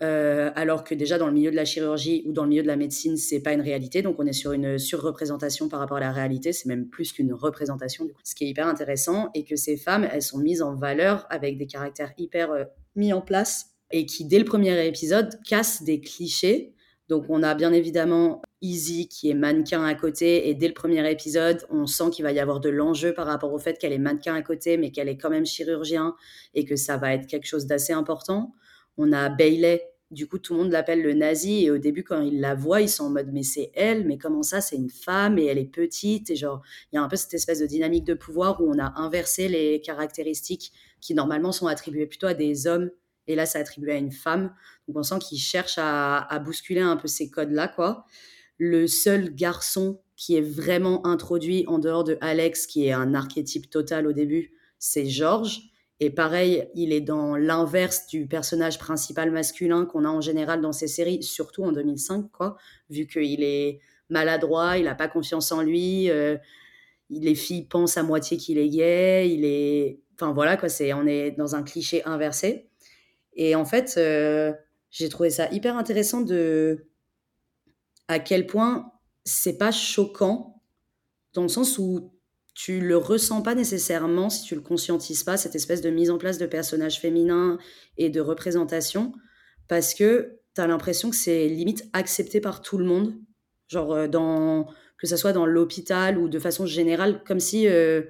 Euh, 0.00 0.50
alors 0.56 0.82
que 0.82 0.94
déjà 0.94 1.16
dans 1.16 1.28
le 1.28 1.32
milieu 1.32 1.50
de 1.50 1.56
la 1.56 1.64
chirurgie 1.64 2.24
ou 2.26 2.32
dans 2.32 2.42
le 2.42 2.48
milieu 2.48 2.62
de 2.62 2.66
la 2.66 2.76
médecine, 2.76 3.16
c'est 3.16 3.40
pas 3.40 3.52
une 3.52 3.60
réalité. 3.60 4.02
Donc 4.02 4.16
on 4.18 4.26
est 4.26 4.32
sur 4.32 4.52
une 4.52 4.78
surreprésentation 4.78 5.68
par 5.68 5.78
rapport 5.78 5.98
à 5.98 6.00
la 6.00 6.12
réalité. 6.12 6.52
C'est 6.52 6.68
même 6.68 6.88
plus 6.88 7.12
qu'une 7.12 7.32
représentation. 7.32 8.08
Ce 8.24 8.34
qui 8.34 8.44
est 8.44 8.48
hyper 8.48 8.66
intéressant 8.66 9.30
et 9.34 9.44
que 9.44 9.54
ces 9.54 9.76
femmes, 9.76 10.08
elles 10.10 10.22
sont 10.22 10.38
mises 10.38 10.62
en 10.62 10.74
valeur 10.74 11.26
avec 11.30 11.56
des 11.56 11.66
caractères 11.66 12.12
hyper 12.18 12.50
euh, 12.50 12.64
mis 12.96 13.12
en 13.12 13.20
place 13.20 13.66
et 13.92 14.06
qui 14.06 14.24
dès 14.24 14.38
le 14.38 14.44
premier 14.44 14.86
épisode 14.86 15.38
cassent 15.44 15.82
des 15.82 16.00
clichés. 16.00 16.74
Donc 17.08 17.26
on 17.28 17.42
a 17.42 17.54
bien 17.54 17.72
évidemment 17.72 18.42
Easy 18.62 19.08
qui 19.08 19.28
est 19.28 19.34
mannequin 19.34 19.84
à 19.84 19.94
côté 19.94 20.48
et 20.48 20.54
dès 20.54 20.68
le 20.68 20.74
premier 20.74 21.08
épisode, 21.10 21.64
on 21.68 21.86
sent 21.86 22.10
qu'il 22.10 22.24
va 22.24 22.32
y 22.32 22.40
avoir 22.40 22.58
de 22.58 22.70
l'enjeu 22.70 23.12
par 23.12 23.26
rapport 23.26 23.52
au 23.52 23.58
fait 23.58 23.78
qu'elle 23.78 23.92
est 23.92 23.98
mannequin 23.98 24.34
à 24.34 24.42
côté 24.42 24.78
mais 24.78 24.90
qu'elle 24.90 25.08
est 25.08 25.18
quand 25.18 25.30
même 25.30 25.44
chirurgien 25.44 26.14
et 26.54 26.64
que 26.64 26.76
ça 26.76 26.96
va 26.96 27.12
être 27.12 27.26
quelque 27.26 27.46
chose 27.46 27.66
d'assez 27.66 27.92
important. 27.92 28.54
On 28.96 29.12
a 29.12 29.28
Bailey 29.28 29.82
du 30.12 30.26
coup, 30.26 30.38
tout 30.38 30.52
le 30.52 30.60
monde 30.60 30.72
l'appelle 30.72 31.02
le 31.02 31.14
nazi. 31.14 31.64
Et 31.64 31.70
au 31.70 31.78
début, 31.78 32.04
quand 32.04 32.20
ils 32.20 32.38
la 32.38 32.54
voient, 32.54 32.82
ils 32.82 32.88
sont 32.88 33.04
en 33.04 33.10
mode 33.10 33.30
Mais 33.32 33.42
c'est 33.42 33.72
elle, 33.74 34.06
mais 34.06 34.18
comment 34.18 34.42
ça 34.42 34.60
C'est 34.60 34.76
une 34.76 34.90
femme 34.90 35.38
et 35.38 35.46
elle 35.46 35.58
est 35.58 35.64
petite. 35.64 36.30
Et 36.30 36.36
genre, 36.36 36.62
il 36.92 36.96
y 36.96 36.98
a 36.98 37.02
un 37.02 37.08
peu 37.08 37.16
cette 37.16 37.34
espèce 37.34 37.60
de 37.60 37.66
dynamique 37.66 38.04
de 38.04 38.14
pouvoir 38.14 38.60
où 38.60 38.70
on 38.70 38.78
a 38.78 38.92
inversé 39.00 39.48
les 39.48 39.80
caractéristiques 39.80 40.72
qui 41.00 41.14
normalement 41.14 41.50
sont 41.50 41.66
attribuées 41.66 42.06
plutôt 42.06 42.26
à 42.26 42.34
des 42.34 42.66
hommes. 42.66 42.90
Et 43.26 43.34
là, 43.34 43.46
c'est 43.46 43.58
attribué 43.58 43.92
à 43.92 43.96
une 43.96 44.12
femme. 44.12 44.54
Donc 44.86 44.98
on 44.98 45.02
sent 45.02 45.18
qu'ils 45.20 45.38
cherchent 45.38 45.78
à, 45.78 46.38
bousculer 46.44 46.82
un 46.82 46.96
peu 46.96 47.08
ces 47.08 47.30
codes-là, 47.30 47.68
quoi. 47.68 48.04
Le 48.58 48.86
seul 48.86 49.34
garçon 49.34 50.02
qui 50.14 50.36
est 50.36 50.42
vraiment 50.42 51.06
introduit 51.06 51.64
en 51.68 51.78
dehors 51.78 52.04
de 52.04 52.18
Alex, 52.20 52.66
qui 52.66 52.86
est 52.86 52.92
un 52.92 53.14
archétype 53.14 53.70
total 53.70 54.06
au 54.06 54.12
début, 54.12 54.52
c'est 54.78 55.06
George. 55.06 55.71
Et 56.00 56.10
pareil, 56.10 56.68
il 56.74 56.92
est 56.92 57.00
dans 57.00 57.36
l'inverse 57.36 58.06
du 58.06 58.26
personnage 58.26 58.78
principal 58.78 59.30
masculin 59.30 59.86
qu'on 59.86 60.04
a 60.04 60.08
en 60.08 60.20
général 60.20 60.60
dans 60.60 60.72
ces 60.72 60.88
séries, 60.88 61.22
surtout 61.22 61.62
en 61.62 61.72
2005, 61.72 62.30
quoi, 62.32 62.56
vu 62.90 63.06
qu'il 63.06 63.42
est 63.44 63.80
maladroit, 64.08 64.78
il 64.78 64.84
n'a 64.84 64.94
pas 64.94 65.08
confiance 65.08 65.52
en 65.52 65.62
lui, 65.62 66.10
euh, 66.10 66.36
les 67.10 67.34
filles 67.34 67.66
pensent 67.66 67.96
à 67.96 68.02
moitié 68.02 68.36
qu'il 68.36 68.58
est 68.58 68.68
gay, 68.68 69.30
il 69.30 69.44
est... 69.44 70.00
Enfin 70.14 70.32
voilà, 70.32 70.56
quoi, 70.56 70.68
c'est, 70.68 70.92
on 70.92 71.06
est 71.06 71.32
dans 71.32 71.54
un 71.54 71.62
cliché 71.62 72.04
inversé. 72.04 72.68
Et 73.34 73.54
en 73.54 73.64
fait, 73.64 73.94
euh, 73.96 74.52
j'ai 74.90 75.08
trouvé 75.08 75.30
ça 75.30 75.50
hyper 75.50 75.76
intéressant 75.76 76.20
de... 76.20 76.86
à 78.08 78.18
quel 78.18 78.46
point 78.46 78.92
c'est 79.24 79.56
pas 79.56 79.72
choquant, 79.72 80.62
dans 81.32 81.42
le 81.42 81.48
sens 81.48 81.78
où 81.78 82.12
tu 82.54 82.80
le 82.80 82.96
ressens 82.96 83.42
pas 83.42 83.54
nécessairement 83.54 84.28
si 84.28 84.44
tu 84.44 84.54
le 84.54 84.60
conscientises 84.60 85.24
pas, 85.24 85.36
cette 85.36 85.54
espèce 85.54 85.80
de 85.80 85.90
mise 85.90 86.10
en 86.10 86.18
place 86.18 86.38
de 86.38 86.46
personnages 86.46 87.00
féminins 87.00 87.58
et 87.96 88.10
de 88.10 88.20
représentation, 88.20 89.12
parce 89.68 89.94
que 89.94 90.38
tu 90.54 90.60
as 90.60 90.66
l'impression 90.66 91.10
que 91.10 91.16
c'est 91.16 91.48
limite 91.48 91.88
accepté 91.92 92.40
par 92.40 92.60
tout 92.60 92.78
le 92.78 92.84
monde, 92.84 93.14
genre 93.68 93.92
euh, 93.94 94.08
dans, 94.08 94.66
que 94.98 95.06
ce 95.06 95.16
soit 95.16 95.32
dans 95.32 95.46
l'hôpital 95.46 96.18
ou 96.18 96.28
de 96.28 96.38
façon 96.38 96.66
générale, 96.66 97.22
comme 97.26 97.40
si 97.40 97.66
euh, 97.68 98.02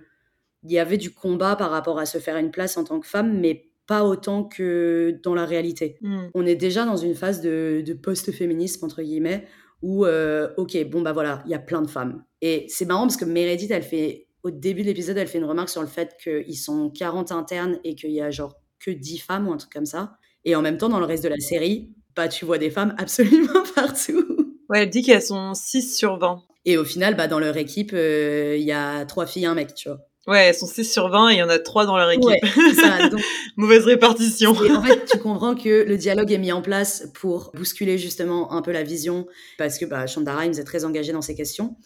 il 0.65 0.73
y 0.73 0.79
avait 0.79 0.99
du 0.99 1.13
combat 1.13 1.57
par 1.57 1.71
rapport 1.71 1.99
à 1.99 2.07
se 2.07 2.19
faire 2.19 2.37
une 2.37 2.51
place 2.51 2.77
en 2.77 2.85
tant 2.85 3.01
que 3.01 3.07
femme, 3.07 3.39
mais 3.41 3.69
pas 3.87 4.05
autant 4.05 4.45
que 4.45 5.19
dans 5.23 5.35
la 5.35 5.45
réalité. 5.45 5.99
Hmm. 6.03 6.29
On 6.35 6.47
est 6.47 6.57
déjà 6.57 6.85
dans 6.85 6.97
une 6.97 7.15
phase 7.15 7.41
de, 7.41 7.83
de 7.85 7.93
post-féminisme, 7.95 8.85
entre 8.85 9.03
guillemets, 9.03 9.47
où, 9.83 10.07
euh, 10.07 10.49
ok, 10.57 10.89
bon, 10.89 11.03
bah 11.03 11.13
voilà, 11.13 11.43
il 11.47 11.51
y 11.51 11.55
a 11.55 11.59
plein 11.59 11.83
de 11.83 11.91
femmes. 11.91 12.25
Et 12.41 12.67
c'est 12.69 12.85
marrant 12.85 13.03
parce 13.03 13.17
que 13.17 13.25
Meredith, 13.25 13.71
elle 13.71 13.83
fait 13.83 14.29
au 14.43 14.51
début 14.51 14.83
de 14.83 14.89
l'épisode, 14.89 15.17
elle 15.17 15.29
fait 15.29 15.39
une 15.39 15.45
remarque 15.45 15.69
sur 15.69 15.83
le 15.83 15.89
fait 15.89 16.17
qu'ils 16.23 16.59
sont 16.59 16.91
40 16.91 17.33
internes 17.33 17.79
et 17.85 17.95
qu'il 17.95 18.11
y 18.11 18.21
a 18.21 18.31
genre 18.31 18.57
que 18.81 18.91
10 18.91 19.19
femmes 19.19 19.49
ou 19.49 19.53
un 19.53 19.57
truc 19.57 19.73
comme 19.73 19.87
ça. 19.87 20.15
Et 20.45 20.57
en 20.57 20.63
même 20.63 20.79
temps, 20.79 20.89
dans 20.89 20.99
le 20.99 21.07
reste 21.07 21.23
de 21.23 21.29
la 21.29 21.39
série, 21.39 21.93
bah, 22.17 22.29
tu 22.29 22.45
vois 22.45 22.59
des 22.59 22.71
femmes 22.71 22.95
absolument 22.99 23.63
partout. 23.75 24.57
Ouais, 24.69 24.83
elle 24.83 24.91
dit 24.91 25.03
qu'elles 25.03 25.23
sont 25.23 25.55
6 25.55 25.97
sur 25.97 26.19
20. 26.19 26.43
Et 26.65 26.77
au 26.77 26.85
final, 26.85 27.17
bah, 27.17 27.29
dans 27.29 27.39
leur 27.39 27.57
équipe, 27.57 27.93
euh, 27.93 28.57
il 28.59 28.65
y 28.65 28.73
a 28.73 29.05
3 29.05 29.27
filles 29.27 29.45
et 29.45 29.47
un 29.47 29.55
mec, 29.55 29.75
tu 29.75 29.89
vois. 29.89 29.99
Ouais, 30.29 30.47
elles 30.47 30.55
sont 30.55 30.67
6 30.67 30.85
sur 30.85 31.09
20 31.09 31.31
et 31.31 31.33
il 31.35 31.39
y 31.39 31.43
en 31.43 31.49
a 31.49 31.59
3 31.59 31.87
dans 31.87 31.97
leur 31.97 32.11
équipe. 32.11 32.25
Ouais, 32.25 32.75
ça, 32.75 33.09
donc... 33.11 33.21
Mauvaise 33.57 33.85
répartition. 33.85 34.55
Et 34.65 34.71
en 34.71 34.83
fait, 34.83 35.05
tu 35.05 35.19
comprends 35.19 35.55
que 35.55 35.85
le 35.85 35.97
dialogue 35.97 36.31
est 36.31 36.39
mis 36.39 36.53
en 36.53 36.63
place 36.63 37.09
pour 37.15 37.51
bousculer 37.55 37.99
justement 37.99 38.53
un 38.53 38.63
peu 38.63 38.71
la 38.71 38.85
vision, 38.85 39.27
parce 39.59 39.79
que 39.79 39.85
bah, 39.85 40.07
Shonda 40.07 40.37
Rhimes 40.37 40.55
est 40.59 40.65
très 40.65 40.85
engagée 40.85 41.13
dans 41.13 41.23
ces 41.23 41.35
questions. 41.35 41.77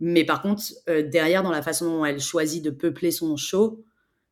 Mais 0.00 0.24
par 0.24 0.42
contre, 0.42 0.62
euh, 0.88 1.02
derrière, 1.02 1.42
dans 1.42 1.50
la 1.50 1.62
façon 1.62 1.86
dont 1.86 2.04
elle 2.04 2.20
choisit 2.20 2.64
de 2.64 2.70
peupler 2.70 3.10
son 3.10 3.36
show, 3.36 3.84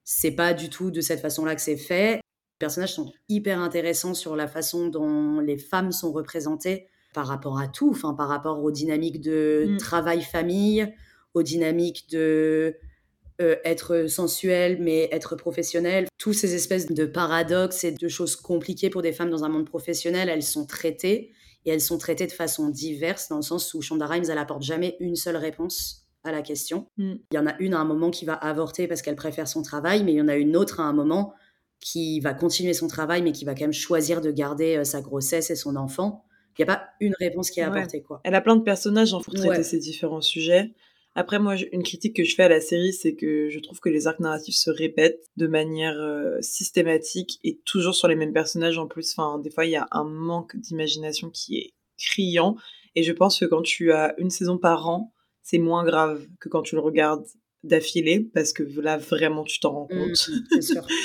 c'est 0.05 0.33
pas 0.33 0.55
du 0.55 0.69
tout 0.69 0.91
de 0.91 1.01
cette 1.01 1.21
façon-là 1.21 1.55
que 1.55 1.61
c'est 1.61 1.77
fait. 1.77 2.17
Les 2.17 2.59
personnages 2.59 2.95
sont 2.95 3.13
hyper 3.29 3.61
intéressants 3.61 4.15
sur 4.15 4.37
la 4.37 4.49
façon 4.49 4.89
dont 4.89 5.41
les 5.41 5.59
femmes 5.59 5.93
sont 5.93 6.13
représentées 6.13 6.89
par 7.15 7.27
rapport 7.27 7.59
à 7.61 7.69
tout, 7.69 7.91
enfin 7.91 8.15
par 8.15 8.29
rapport 8.29 8.63
aux 8.63 8.71
dynamiques 8.71 9.21
de 9.21 9.67
mm. 9.69 9.77
travail-famille, 9.77 10.93
aux 11.35 11.43
dynamiques 11.43 12.09
de 12.11 12.77
euh, 13.41 13.57
être 13.65 14.07
sensuel 14.09 14.79
mais 14.81 15.09
être 15.13 15.37
professionnel. 15.37 16.07
Tous 16.19 16.33
ces 16.33 16.55
espèces 16.55 16.87
de 16.87 17.07
paradoxes 17.07 17.85
et 17.85 17.93
de 17.93 18.09
choses 18.09 18.37
compliquées 18.37 18.91
pour 18.91 19.03
des 19.03 19.13
femmes 19.13 19.31
dans 19.31 19.45
un 19.45 19.49
monde 19.49 19.67
professionnel, 19.67 20.29
elles 20.29 20.43
sont 20.43 20.67
traitées 20.67 21.33
et 21.65 21.71
elles 21.71 21.81
sont 21.81 21.99
traitées 21.99 22.27
de 22.27 22.33
façon 22.33 22.69
diverse, 22.69 23.29
dans 23.29 23.37
le 23.37 23.43
sens 23.43 23.73
où 23.75 23.83
Shonda 23.83 24.07
Rhimes, 24.07 24.25
elle 24.29 24.39
apporte 24.39 24.63
jamais 24.63 24.97
une 25.01 25.17
seule 25.17 25.37
réponse 25.37 26.07
à 26.25 26.33
la 26.33 26.43
question. 26.43 26.89
Mm. 26.99 27.15
Il 27.31 27.35
y 27.35 27.39
en 27.39 27.47
a 27.47 27.57
une 27.59 27.75
à 27.75 27.79
un 27.79 27.85
moment 27.85 28.11
qui 28.11 28.25
va 28.25 28.35
avorter 28.35 28.89
parce 28.89 29.03
qu'elle 29.03 29.17
préfère 29.17 29.49
son 29.49 29.63
travail, 29.63 30.05
mais 30.05 30.13
il 30.13 30.17
y 30.17 30.23
en 30.23 30.29
a 30.29 30.37
une 30.37 30.57
autre 30.57 30.81
à 30.81 30.85
un 30.85 30.93
moment 30.93 31.35
qui 31.81 32.21
va 32.21 32.33
continuer 32.33 32.75
son 32.75 32.87
travail, 32.87 33.23
mais 33.23 33.33
qui 33.33 33.45
va 33.45 33.55
quand 33.55 33.65
même 33.65 33.73
choisir 33.73 34.21
de 34.21 34.31
garder 34.31 34.77
euh, 34.77 34.85
sa 34.85 35.01
grossesse 35.01 35.51
et 35.51 35.57
son 35.57 35.77
enfant. 35.77 36.25
Il 36.59 36.65
n'y 36.65 36.71
a 36.71 36.77
pas 36.77 36.85
une 37.01 37.15
réponse 37.19 37.51
qui 37.51 37.61
est 37.61 37.65
apportée. 37.65 38.03
Quoi. 38.03 38.21
Elle 38.25 38.35
a 38.35 38.41
plein 38.41 38.57
de 38.57 38.63
personnages 38.63 39.13
pour 39.13 39.35
traiter 39.35 39.63
ces 39.63 39.79
différents 39.79 40.21
sujets. 40.21 40.73
Après, 41.15 41.39
moi, 41.39 41.57
une 41.73 41.83
critique 41.83 42.17
que 42.17 42.25
je 42.25 42.35
fais 42.35 42.45
à 42.45 42.49
la 42.49 42.61
série, 42.61 42.93
c'est 42.93 43.15
que 43.15 43.51
je 43.51 43.59
trouve 43.61 43.81
que 43.81 43.91
les 43.91 44.07
arcs 44.07 44.21
narratifs 44.21 44.57
se 44.57 44.71
répètent 44.71 45.31
de 45.37 45.47
manière 45.47 45.99
euh, 45.99 46.39
systématique 46.41 47.39
et 47.45 47.61
toujours 47.67 47.95
sur 47.95 48.09
les 48.09 48.15
mêmes 48.15 48.33
personnages 48.33 48.79
en 48.79 48.87
plus. 48.87 49.13
Enfin, 49.17 49.39
des 49.39 49.51
fois, 49.51 49.67
il 49.67 49.73
y 49.73 49.77
a 49.77 49.89
un 49.91 50.05
manque 50.05 50.57
d'imagination 50.57 51.29
qui 51.29 51.59
est 51.59 51.75
criant. 51.99 52.57
Et 52.95 53.03
je 53.03 53.13
pense 53.13 53.39
que 53.39 53.45
quand 53.45 53.63
tu 53.63 53.93
as 53.93 54.15
une 54.19 54.31
saison 54.31 54.57
par 54.57 54.89
an, 54.89 55.13
c'est 55.43 55.59
moins 55.59 55.85
grave 55.85 56.27
que 56.41 56.49
quand 56.49 56.63
tu 56.63 56.77
le 56.77 56.81
regardes 56.81 57.27
d'affilée, 57.63 58.21
parce 58.21 58.53
que 58.53 58.63
là, 58.81 58.97
vraiment, 58.97 59.45
tu 59.45 59.61
t'en 59.61 59.73
rends 59.73 59.89
mmh, 59.91 59.99
compte. 59.99 60.31
c'est 60.51 60.63
sûr. 60.63 60.87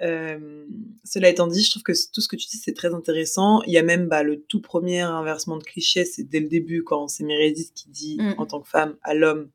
Euh, 0.00 0.64
cela 1.04 1.28
étant 1.28 1.46
dit, 1.46 1.62
je 1.62 1.70
trouve 1.70 1.82
que 1.82 1.92
tout 2.12 2.20
ce 2.20 2.28
que 2.28 2.36
tu 2.36 2.46
dis, 2.46 2.56
c'est 2.56 2.74
très 2.74 2.94
intéressant. 2.94 3.62
Il 3.62 3.72
y 3.72 3.78
a 3.78 3.82
même 3.82 4.08
bah, 4.08 4.22
le 4.22 4.40
tout 4.40 4.60
premier 4.60 5.00
inversement 5.00 5.56
de 5.56 5.64
cliché, 5.64 6.04
c'est 6.04 6.24
dès 6.24 6.40
le 6.40 6.48
début, 6.48 6.84
quand 6.84 7.08
c'est 7.08 7.24
Meredith 7.24 7.72
qui 7.74 7.88
dit, 7.88 8.18
mm. 8.20 8.34
en 8.38 8.46
tant 8.46 8.60
que 8.60 8.68
femme, 8.68 8.96
à 9.02 9.14
l'homme 9.14 9.50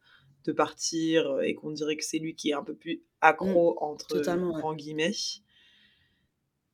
de 0.45 0.51
partir, 0.51 1.29
euh, 1.29 1.41
et 1.41 1.55
qu'on 1.55 1.71
dirait 1.71 1.95
que 1.95 2.03
c'est 2.03 2.19
lui 2.19 2.35
qui 2.35 2.49
est 2.49 2.53
un 2.53 2.63
peu 2.63 2.73
plus 2.73 3.01
accro, 3.21 3.73
mm. 3.75 3.83
entre 3.83 4.19
grands 4.59 4.75
guillemets. 4.75 5.13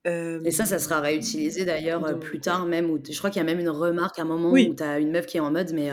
Et 0.05 0.49
ça, 0.49 0.65
ça 0.65 0.79
sera 0.79 1.01
réutilisé 1.01 1.65
d'ailleurs 1.65 2.03
euh, 2.03 2.13
plus 2.13 2.39
tard 2.39 2.65
même. 2.65 2.89
Où 2.89 2.99
je 3.07 3.15
crois 3.17 3.29
qu'il 3.29 3.39
y 3.39 3.43
a 3.43 3.45
même 3.45 3.59
une 3.59 3.69
remarque 3.69 4.17
à 4.17 4.23
un 4.23 4.25
moment 4.25 4.51
où 4.51 4.73
tu 4.73 4.81
as 4.81 4.97
une 4.97 5.11
meuf 5.11 5.27
qui 5.27 5.37
est 5.37 5.41
en 5.41 5.51
mode, 5.51 5.71
mais 5.73 5.91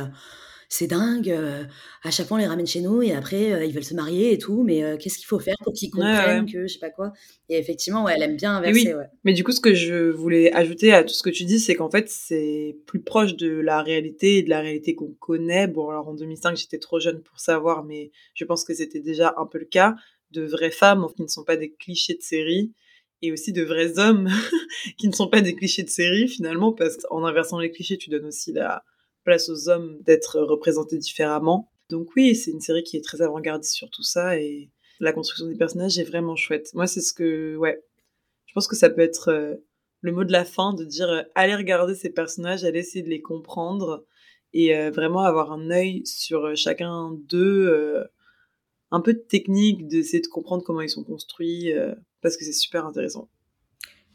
c'est 0.69 0.87
dingue, 0.87 1.31
euh, 1.31 1.65
à 2.03 2.11
chaque 2.11 2.27
fois 2.27 2.37
on 2.37 2.41
les 2.41 2.47
ramène 2.47 2.67
chez 2.67 2.81
nous 2.81 3.03
et 3.03 3.13
après 3.13 3.53
euh, 3.53 3.65
ils 3.65 3.73
veulent 3.73 3.85
se 3.85 3.95
marier 3.95 4.33
et 4.33 4.39
tout, 4.39 4.63
mais 4.63 4.83
euh, 4.83 4.97
qu'est-ce 4.97 5.19
qu'il 5.19 5.27
faut 5.27 5.39
faire 5.39 5.55
pour 5.63 5.73
qu'ils 5.73 5.91
comprennent 5.91 6.51
que 6.51 6.67
je 6.67 6.73
sais 6.73 6.79
pas 6.79 6.91
quoi. 6.91 7.13
Et 7.49 7.59
effectivement, 7.59 8.05
ouais, 8.05 8.15
elle 8.17 8.23
aime 8.23 8.37
bien 8.37 8.57
inverser. 8.57 8.95
Oui. 8.95 9.05
Mais 9.25 9.33
du 9.33 9.45
coup, 9.45 9.53
ce 9.53 9.61
que 9.61 9.75
je 9.75 10.11
voulais 10.11 10.53
ajouter 10.53 10.93
à 10.93 11.05
tout 11.05 11.15
ce 11.15 11.23
que 11.23 11.31
tu 11.31 11.45
dis, 11.45 11.61
c'est 11.61 11.75
qu'en 11.75 11.91
fait 11.91 12.09
c'est 12.09 12.77
plus 12.87 13.01
proche 13.01 13.37
de 13.37 13.51
la 13.51 13.83
réalité 13.83 14.39
et 14.39 14.43
de 14.43 14.51
la 14.51 14.61
réalité 14.61 14.95
qu'on 14.95 15.15
connaît. 15.21 15.69
Bon, 15.69 15.89
alors 15.89 16.09
en 16.09 16.15
2005 16.15 16.57
j'étais 16.57 16.79
trop 16.79 17.01
jeune 17.01 17.23
pour 17.23 17.39
savoir, 17.39 17.85
mais 17.85 18.11
je 18.35 18.45
pense 18.45 18.65
que 18.65 18.75
c'était 18.75 19.01
déjà 19.01 19.35
un 19.37 19.47
peu 19.47 19.59
le 19.59 19.67
cas 19.67 19.95
de 20.33 20.43
vraies 20.43 20.71
femmes 20.71 21.07
qui 21.17 21.23
ne 21.23 21.29
sont 21.29 21.45
pas 21.45 21.57
des 21.57 21.73
clichés 21.73 22.15
de 22.15 22.23
série 22.23 22.73
et 23.23 23.33
aussi 23.33 23.53
de 23.53 23.63
vrais 23.63 23.99
hommes 23.99 24.29
qui 24.99 25.09
ne 25.09 25.13
sont 25.15 25.29
pas 25.29 25.41
des 25.41 25.55
clichés 25.55 25.83
de 25.83 25.89
série 25.89 26.29
finalement, 26.29 26.73
parce 26.73 26.97
qu'en 26.97 27.25
inversant 27.25 27.59
les 27.59 27.71
clichés, 27.71 27.97
tu 27.97 28.11
donnes 28.11 28.27
aussi 28.27 28.53
la 28.53 28.85
place 29.27 29.51
aux 29.51 29.69
hommes 29.69 29.99
d'être 30.01 30.41
représentés 30.41 30.97
différemment. 30.97 31.71
Donc 31.91 32.09
oui, 32.17 32.35
c'est 32.35 32.51
une 32.51 32.61
série 32.61 32.83
qui 32.83 32.97
est 32.97 33.05
très 33.05 33.21
avant-gardiste 33.21 33.75
sur 33.75 33.91
tout 33.91 34.03
ça 34.03 34.39
et 34.39 34.71
la 35.01 35.13
construction 35.13 35.47
des 35.47 35.57
personnages 35.57 35.99
est 35.99 36.05
vraiment 36.05 36.37
chouette. 36.37 36.71
Moi, 36.73 36.87
c'est 36.87 37.03
ce 37.03 37.13
que, 37.13 37.55
ouais, 37.57 37.85
je 38.47 38.55
pense 38.55 38.67
que 38.67 38.77
ça 38.77 38.89
peut 38.89 39.03
être 39.03 39.29
euh, 39.29 39.57
le 40.01 40.13
mot 40.13 40.25
de 40.25 40.33
la 40.33 40.47
fin 40.47 40.73
de 40.73 40.85
dire 40.85 41.11
euh, 41.11 41.23
allez 41.35 41.55
regarder 41.55 41.95
ces 41.95 42.09
personnages, 42.09 42.65
allez 42.65 42.79
essayer 42.79 43.05
de 43.05 43.11
les 43.11 43.21
comprendre 43.21 44.07
et 44.55 44.73
vraiment 44.89 45.21
avoir 45.21 45.53
un 45.53 45.71
œil 45.71 46.01
sur 46.07 46.57
chacun 46.57 47.11
d'eux, 47.29 48.07
un 48.91 49.01
peu 49.03 49.13
de 49.13 49.19
technique, 49.19 49.87
d'essayer 49.87 50.23
de 50.23 50.29
comprendre 50.29 50.65
comment 50.65 50.81
ils 50.81 50.89
sont 50.89 51.05
construits, 51.05 51.71
parce 52.23 52.39
que 52.39 52.45
c'est 52.45 52.55
super 52.55 52.87
intéressant. 52.87 53.29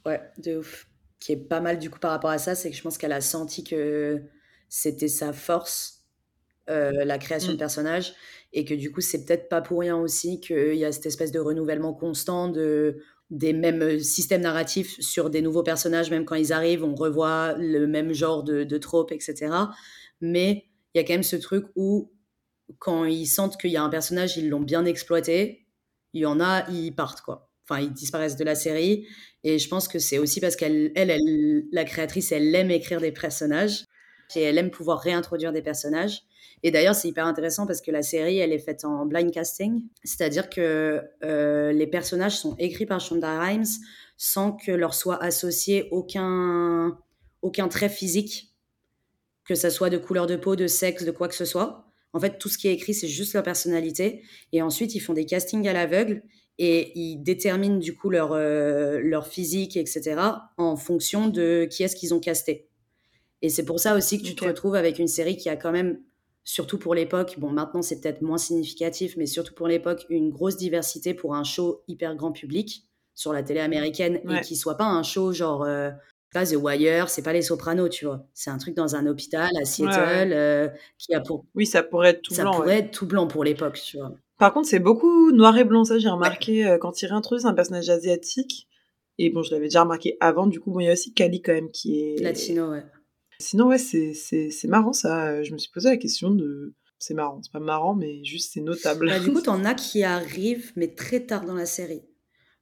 Ouais, 0.03 0.19
de 0.39 0.57
ouf. 0.57 0.87
Qui 1.19 1.33
est 1.33 1.37
pas 1.37 1.59
mal 1.59 1.77
du 1.77 1.91
coup 1.91 1.99
par 1.99 2.09
rapport 2.09 2.31
à 2.31 2.39
ça, 2.39 2.55
c'est 2.55 2.71
que 2.71 2.75
je 2.75 2.81
pense 2.81 2.97
qu'elle 2.97 3.11
a 3.11 3.21
senti 3.21 3.63
que 3.63 4.23
c'était 4.71 5.09
sa 5.09 5.33
force, 5.33 6.05
la 6.67 7.17
création 7.17 7.51
de 7.51 7.57
mmh. 7.57 7.59
personnages, 7.59 8.13
et 8.53 8.63
que 8.63 8.73
du 8.73 8.91
coup, 8.91 9.01
c'est 9.01 9.25
peut-être 9.25 9.49
pas 9.49 9.61
pour 9.61 9.81
rien 9.81 9.97
aussi 9.97 10.39
qu'il 10.39 10.75
y 10.75 10.85
a 10.85 10.91
cette 10.93 11.05
espèce 11.05 11.33
de 11.33 11.39
renouvellement 11.39 11.93
constant 11.93 12.47
de, 12.47 13.01
des 13.29 13.51
mêmes 13.51 13.99
systèmes 13.99 14.41
narratifs 14.41 14.97
sur 15.01 15.29
des 15.29 15.41
nouveaux 15.41 15.63
personnages, 15.63 16.09
même 16.09 16.23
quand 16.23 16.35
ils 16.35 16.53
arrivent, 16.53 16.85
on 16.85 16.95
revoit 16.95 17.55
le 17.57 17.87
même 17.87 18.13
genre 18.13 18.43
de, 18.43 18.63
de 18.63 18.77
tropes, 18.77 19.11
etc. 19.11 19.53
Mais 20.21 20.65
il 20.93 20.97
y 20.97 21.01
a 21.01 21.03
quand 21.03 21.13
même 21.13 21.23
ce 21.23 21.35
truc 21.35 21.65
où, 21.75 22.13
quand 22.79 23.03
ils 23.03 23.27
sentent 23.27 23.59
qu'il 23.59 23.71
y 23.71 23.77
a 23.77 23.83
un 23.83 23.89
personnage, 23.89 24.37
ils 24.37 24.47
l'ont 24.49 24.61
bien 24.61 24.85
exploité, 24.85 25.67
il 26.13 26.21
y 26.21 26.25
en 26.25 26.39
a, 26.39 26.69
ils 26.69 26.95
partent, 26.95 27.21
quoi. 27.21 27.49
Enfin, 27.67 27.81
ils 27.81 27.91
disparaissent 27.91 28.37
de 28.37 28.45
la 28.45 28.55
série. 28.55 29.07
Et 29.43 29.59
je 29.59 29.67
pense 29.67 29.87
que 29.89 29.99
c'est 29.99 30.17
aussi 30.17 30.39
parce 30.39 30.55
qu'elle, 30.55 30.93
elle, 30.95 31.09
elle, 31.09 31.65
la 31.71 31.83
créatrice, 31.83 32.31
elle 32.31 32.53
aime 32.55 32.71
écrire 32.71 33.01
des 33.01 33.11
personnages 33.11 33.85
et 34.35 34.41
elle 34.41 34.57
aime 34.57 34.71
pouvoir 34.71 34.99
réintroduire 34.99 35.51
des 35.51 35.61
personnages. 35.61 36.23
Et 36.63 36.71
d'ailleurs, 36.71 36.95
c'est 36.95 37.07
hyper 37.07 37.25
intéressant 37.25 37.65
parce 37.65 37.81
que 37.81 37.91
la 37.91 38.03
série, 38.03 38.37
elle 38.37 38.53
est 38.53 38.59
faite 38.59 38.85
en 38.85 39.05
blind 39.05 39.31
casting, 39.31 39.83
c'est-à-dire 40.03 40.49
que 40.49 41.01
euh, 41.23 41.71
les 41.71 41.87
personnages 41.87 42.37
sont 42.37 42.55
écrits 42.59 42.85
par 42.85 42.99
Shonda 42.99 43.39
Rhimes 43.39 43.65
sans 44.17 44.51
que 44.51 44.71
leur 44.71 44.93
soit 44.93 45.21
associé 45.23 45.87
aucun, 45.89 46.97
aucun 47.41 47.67
trait 47.67 47.89
physique, 47.89 48.53
que 49.45 49.55
ça 49.55 49.71
soit 49.71 49.89
de 49.89 49.97
couleur 49.97 50.27
de 50.27 50.35
peau, 50.35 50.55
de 50.55 50.67
sexe, 50.67 51.03
de 51.03 51.11
quoi 51.11 51.27
que 51.27 51.35
ce 51.35 51.45
soit. 51.45 51.85
En 52.13 52.19
fait, 52.19 52.37
tout 52.37 52.49
ce 52.49 52.57
qui 52.59 52.67
est 52.67 52.73
écrit, 52.73 52.93
c'est 52.93 53.07
juste 53.07 53.33
leur 53.33 53.41
personnalité. 53.41 54.21
Et 54.51 54.61
ensuite, 54.61 54.93
ils 54.93 54.99
font 54.99 55.13
des 55.13 55.25
castings 55.25 55.67
à 55.67 55.73
l'aveugle 55.73 56.21
et 56.59 56.91
ils 56.99 57.17
déterminent 57.17 57.79
du 57.79 57.95
coup 57.95 58.11
leur, 58.11 58.33
euh, 58.33 58.99
leur 58.99 59.25
physique, 59.25 59.77
etc., 59.77 60.21
en 60.57 60.75
fonction 60.75 61.27
de 61.27 61.67
qui 61.71 61.81
est-ce 61.81 61.95
qu'ils 61.95 62.13
ont 62.13 62.19
casté. 62.19 62.67
Et 63.41 63.49
c'est 63.49 63.65
pour 63.65 63.79
ça 63.79 63.95
aussi 63.95 64.21
que 64.21 64.25
tu 64.25 64.35
te 64.35 64.45
retrouves 64.45 64.75
avec 64.75 64.99
une 64.99 65.07
série 65.07 65.37
qui 65.37 65.49
a 65.49 65.55
quand 65.55 65.71
même 65.71 65.99
surtout 66.43 66.77
pour 66.77 66.95
l'époque, 66.95 67.35
bon 67.37 67.49
maintenant 67.49 67.81
c'est 67.81 68.01
peut-être 68.01 68.21
moins 68.21 68.37
significatif, 68.37 69.15
mais 69.17 69.25
surtout 69.25 69.53
pour 69.53 69.67
l'époque, 69.67 70.05
une 70.09 70.31
grosse 70.31 70.57
diversité 70.57 71.13
pour 71.13 71.35
un 71.35 71.43
show 71.43 71.83
hyper 71.87 72.15
grand 72.15 72.31
public 72.31 72.87
sur 73.13 73.33
la 73.33 73.43
télé 73.43 73.59
américaine 73.59 74.19
et 74.29 74.41
qui 74.41 74.55
soit 74.55 74.75
pas 74.75 74.85
un 74.85 75.03
show 75.03 75.31
genre 75.33 75.63
euh, 75.63 75.91
The 76.33 76.55
Wire, 76.55 77.09
c'est 77.09 77.21
pas 77.21 77.33
les 77.33 77.41
Sopranos, 77.41 77.89
tu 77.89 78.05
vois. 78.05 78.25
C'est 78.33 78.49
un 78.49 78.57
truc 78.57 78.75
dans 78.75 78.95
un 78.95 79.05
hôpital 79.05 79.49
à 79.61 79.65
Seattle 79.65 80.31
euh, 80.33 80.69
qui 80.97 81.13
a 81.13 81.19
pour. 81.19 81.45
Oui, 81.55 81.65
ça 81.65 81.83
pourrait 81.83 82.11
être 82.11 82.21
tout 82.21 82.33
blanc. 82.33 82.53
Ça 82.53 82.57
pourrait 82.57 82.79
être 82.79 82.91
tout 82.91 83.05
blanc 83.05 83.27
pour 83.27 83.43
l'époque, 83.43 83.79
tu 83.83 83.97
vois. 83.97 84.13
Par 84.37 84.53
contre, 84.53 84.67
c'est 84.67 84.79
beaucoup 84.79 85.31
noir 85.31 85.57
et 85.57 85.65
blanc, 85.65 85.83
ça 85.83 85.99
j'ai 85.99 86.09
remarqué 86.09 86.65
euh, 86.65 86.77
quand 86.77 87.01
ils 87.01 87.07
réintroduisent 87.07 87.45
un 87.45 87.53
personnage 87.53 87.89
asiatique. 87.89 88.67
Et 89.17 89.29
bon, 89.29 89.43
je 89.43 89.51
l'avais 89.51 89.65
déjà 89.65 89.83
remarqué 89.83 90.17
avant, 90.19 90.47
du 90.47 90.59
coup, 90.59 90.71
bon, 90.71 90.79
il 90.79 90.85
y 90.85 90.89
a 90.89 90.93
aussi 90.93 91.13
Kali 91.13 91.41
quand 91.41 91.53
même 91.53 91.69
qui 91.69 91.99
est. 91.99 92.23
Latino, 92.23 92.71
ouais. 92.71 92.83
Sinon, 93.41 93.67
ouais, 93.67 93.77
c'est 93.77 94.67
marrant 94.67 94.93
ça. 94.93 95.43
Je 95.43 95.51
me 95.51 95.57
suis 95.57 95.71
posé 95.71 95.89
la 95.89 95.97
question 95.97 96.31
de. 96.31 96.73
C'est 96.99 97.15
marrant, 97.15 97.41
c'est 97.41 97.51
pas 97.51 97.59
marrant, 97.59 97.95
mais 97.95 98.23
juste 98.23 98.51
c'est 98.53 98.61
notable. 98.61 99.07
Bah, 99.07 99.19
du 99.19 99.33
coup, 99.33 99.41
t'en 99.41 99.65
as 99.65 99.73
qui 99.73 100.03
arrivent, 100.03 100.71
mais 100.75 100.93
très 100.93 101.21
tard 101.21 101.45
dans 101.45 101.55
la 101.55 101.65
série. 101.65 102.03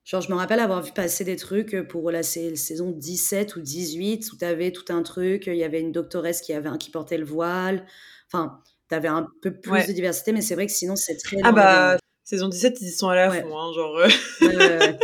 Genre, 0.06 0.22
je 0.22 0.32
me 0.32 0.38
rappelle 0.38 0.62
avoir 0.62 0.82
vu 0.82 0.94
passer 0.94 1.26
des 1.26 1.36
trucs 1.36 1.76
pour 1.90 2.10
la 2.10 2.24
saison 2.24 2.92
17 2.92 3.58
ou 3.58 3.62
18 3.62 4.32
où 4.32 4.38
t'avais 4.38 4.72
tout 4.72 4.86
un 4.90 5.04
truc. 5.04 5.48
Il 5.48 5.56
y 5.56 5.64
avait 5.64 5.82
une 5.82 5.92
doctoresse 5.92 6.42
qui, 6.42 6.54
avait, 6.54 6.70
qui 6.80 6.90
portait 6.90 7.18
le 7.18 7.26
voile. 7.26 7.86
Enfin, 8.32 8.62
t'avais 8.88 9.10
un 9.10 9.28
peu 9.42 9.52
plus 9.52 9.88
de 9.88 9.92
diversité, 9.92 10.32
mais 10.32 10.42
c'est 10.42 10.56
vrai 10.56 10.68
que 10.68 10.72
sinon, 10.72 10.96
c'est 10.96 11.18
très. 11.18 11.38
Ah 11.44 11.52
bah, 11.52 11.98
saison 12.24 12.48
17, 12.48 12.78
ils 12.82 12.88
y 12.88 12.92
sont 12.92 13.10
allés 13.10 13.22
à 13.22 13.42
fond, 13.42 13.58
hein, 13.58 13.74
genre. 13.74 14.00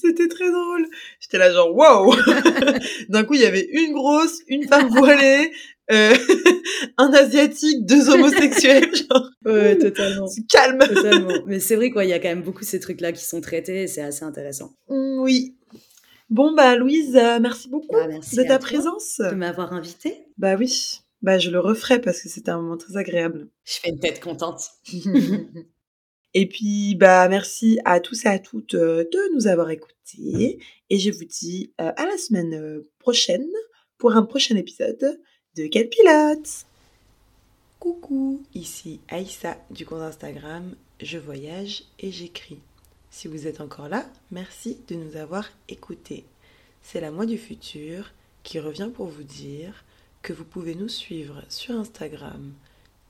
C'était 0.00 0.28
très 0.28 0.50
drôle. 0.50 0.86
J'étais 1.20 1.38
là 1.38 1.52
genre 1.52 1.74
wow. 1.74 2.14
D'un 3.08 3.24
coup, 3.24 3.34
il 3.34 3.40
y 3.40 3.46
avait 3.46 3.68
une 3.72 3.92
grosse, 3.92 4.40
une 4.48 4.66
femme 4.66 4.88
voilée, 4.88 5.52
euh, 5.90 6.14
un 6.98 7.12
asiatique, 7.12 7.84
deux 7.84 8.08
homosexuels. 8.08 8.94
Genre, 8.94 9.30
ouais, 9.44 9.76
totalement. 9.76 10.26
Calme. 10.48 10.78
Totalement. 10.78 11.34
Mais 11.46 11.60
c'est 11.60 11.76
vrai 11.76 11.90
quoi, 11.90 12.04
il 12.04 12.10
y 12.10 12.12
a 12.12 12.18
quand 12.18 12.28
même 12.28 12.42
beaucoup 12.42 12.64
ces 12.64 12.80
trucs-là 12.80 13.12
qui 13.12 13.24
sont 13.24 13.40
traités 13.40 13.82
et 13.82 13.86
c'est 13.86 14.02
assez 14.02 14.24
intéressant. 14.24 14.74
Oui. 14.88 15.56
Bon 16.30 16.54
bah 16.54 16.76
Louise, 16.76 17.14
euh, 17.16 17.40
merci 17.40 17.68
beaucoup 17.68 17.92
bah, 17.92 18.06
de 18.06 18.42
ta 18.42 18.58
présence. 18.58 19.18
De 19.18 19.34
m'avoir 19.34 19.74
invitée. 19.74 20.24
Bah 20.38 20.54
oui. 20.58 21.00
Bah 21.20 21.38
je 21.38 21.50
le 21.50 21.60
referai 21.60 22.00
parce 22.00 22.22
que 22.22 22.28
c'était 22.28 22.50
un 22.50 22.60
moment 22.60 22.78
très 22.78 22.96
agréable. 22.96 23.48
Je 23.64 23.74
fais 23.74 23.90
une 23.90 24.00
tête 24.00 24.20
contente. 24.20 24.70
Et 26.34 26.48
puis, 26.48 26.94
bah, 26.94 27.28
merci 27.28 27.78
à 27.84 28.00
tous 28.00 28.24
et 28.24 28.28
à 28.28 28.38
toutes 28.38 28.74
euh, 28.74 29.04
de 29.04 29.34
nous 29.34 29.46
avoir 29.46 29.70
écoutés. 29.70 30.58
Et 30.88 30.98
je 30.98 31.10
vous 31.10 31.24
dis 31.24 31.72
euh, 31.80 31.92
à 31.96 32.06
la 32.06 32.16
semaine 32.16 32.54
euh, 32.54 32.90
prochaine 32.98 33.48
pour 33.98 34.12
un 34.16 34.22
prochain 34.22 34.56
épisode 34.56 35.20
de 35.56 35.66
Quel 35.66 35.88
pilote 35.88 36.66
Coucou, 37.78 38.42
ici 38.54 39.00
Aïssa 39.08 39.58
du 39.70 39.84
compte 39.84 40.02
Instagram 40.02 40.74
Je 41.00 41.18
voyage 41.18 41.84
et 41.98 42.10
j'écris. 42.10 42.60
Si 43.10 43.28
vous 43.28 43.46
êtes 43.46 43.60
encore 43.60 43.88
là, 43.88 44.06
merci 44.30 44.78
de 44.88 44.94
nous 44.94 45.16
avoir 45.16 45.50
écoutés. 45.68 46.24
C'est 46.82 47.00
la 47.00 47.10
moi 47.10 47.26
du 47.26 47.36
futur 47.36 48.10
qui 48.42 48.58
revient 48.58 48.90
pour 48.92 49.06
vous 49.06 49.22
dire 49.22 49.84
que 50.22 50.32
vous 50.32 50.44
pouvez 50.44 50.74
nous 50.74 50.88
suivre 50.88 51.42
sur 51.48 51.74
Instagram, 51.74 52.52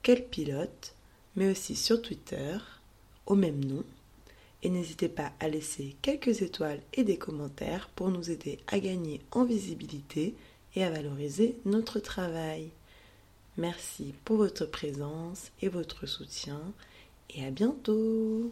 Quel 0.02 0.26
pilote, 0.26 0.94
mais 1.36 1.50
aussi 1.50 1.76
sur 1.76 2.02
Twitter 2.02 2.56
au 3.26 3.34
même 3.34 3.64
nom. 3.64 3.84
Et 4.62 4.70
n'hésitez 4.70 5.08
pas 5.08 5.32
à 5.40 5.48
laisser 5.48 5.96
quelques 6.02 6.42
étoiles 6.42 6.80
et 6.94 7.02
des 7.02 7.16
commentaires 7.16 7.88
pour 7.96 8.10
nous 8.10 8.30
aider 8.30 8.58
à 8.68 8.78
gagner 8.78 9.20
en 9.32 9.44
visibilité 9.44 10.34
et 10.76 10.84
à 10.84 10.90
valoriser 10.90 11.56
notre 11.64 11.98
travail. 11.98 12.70
Merci 13.58 14.14
pour 14.24 14.36
votre 14.36 14.64
présence 14.64 15.50
et 15.60 15.68
votre 15.68 16.06
soutien 16.06 16.60
et 17.30 17.44
à 17.44 17.50
bientôt 17.50 18.50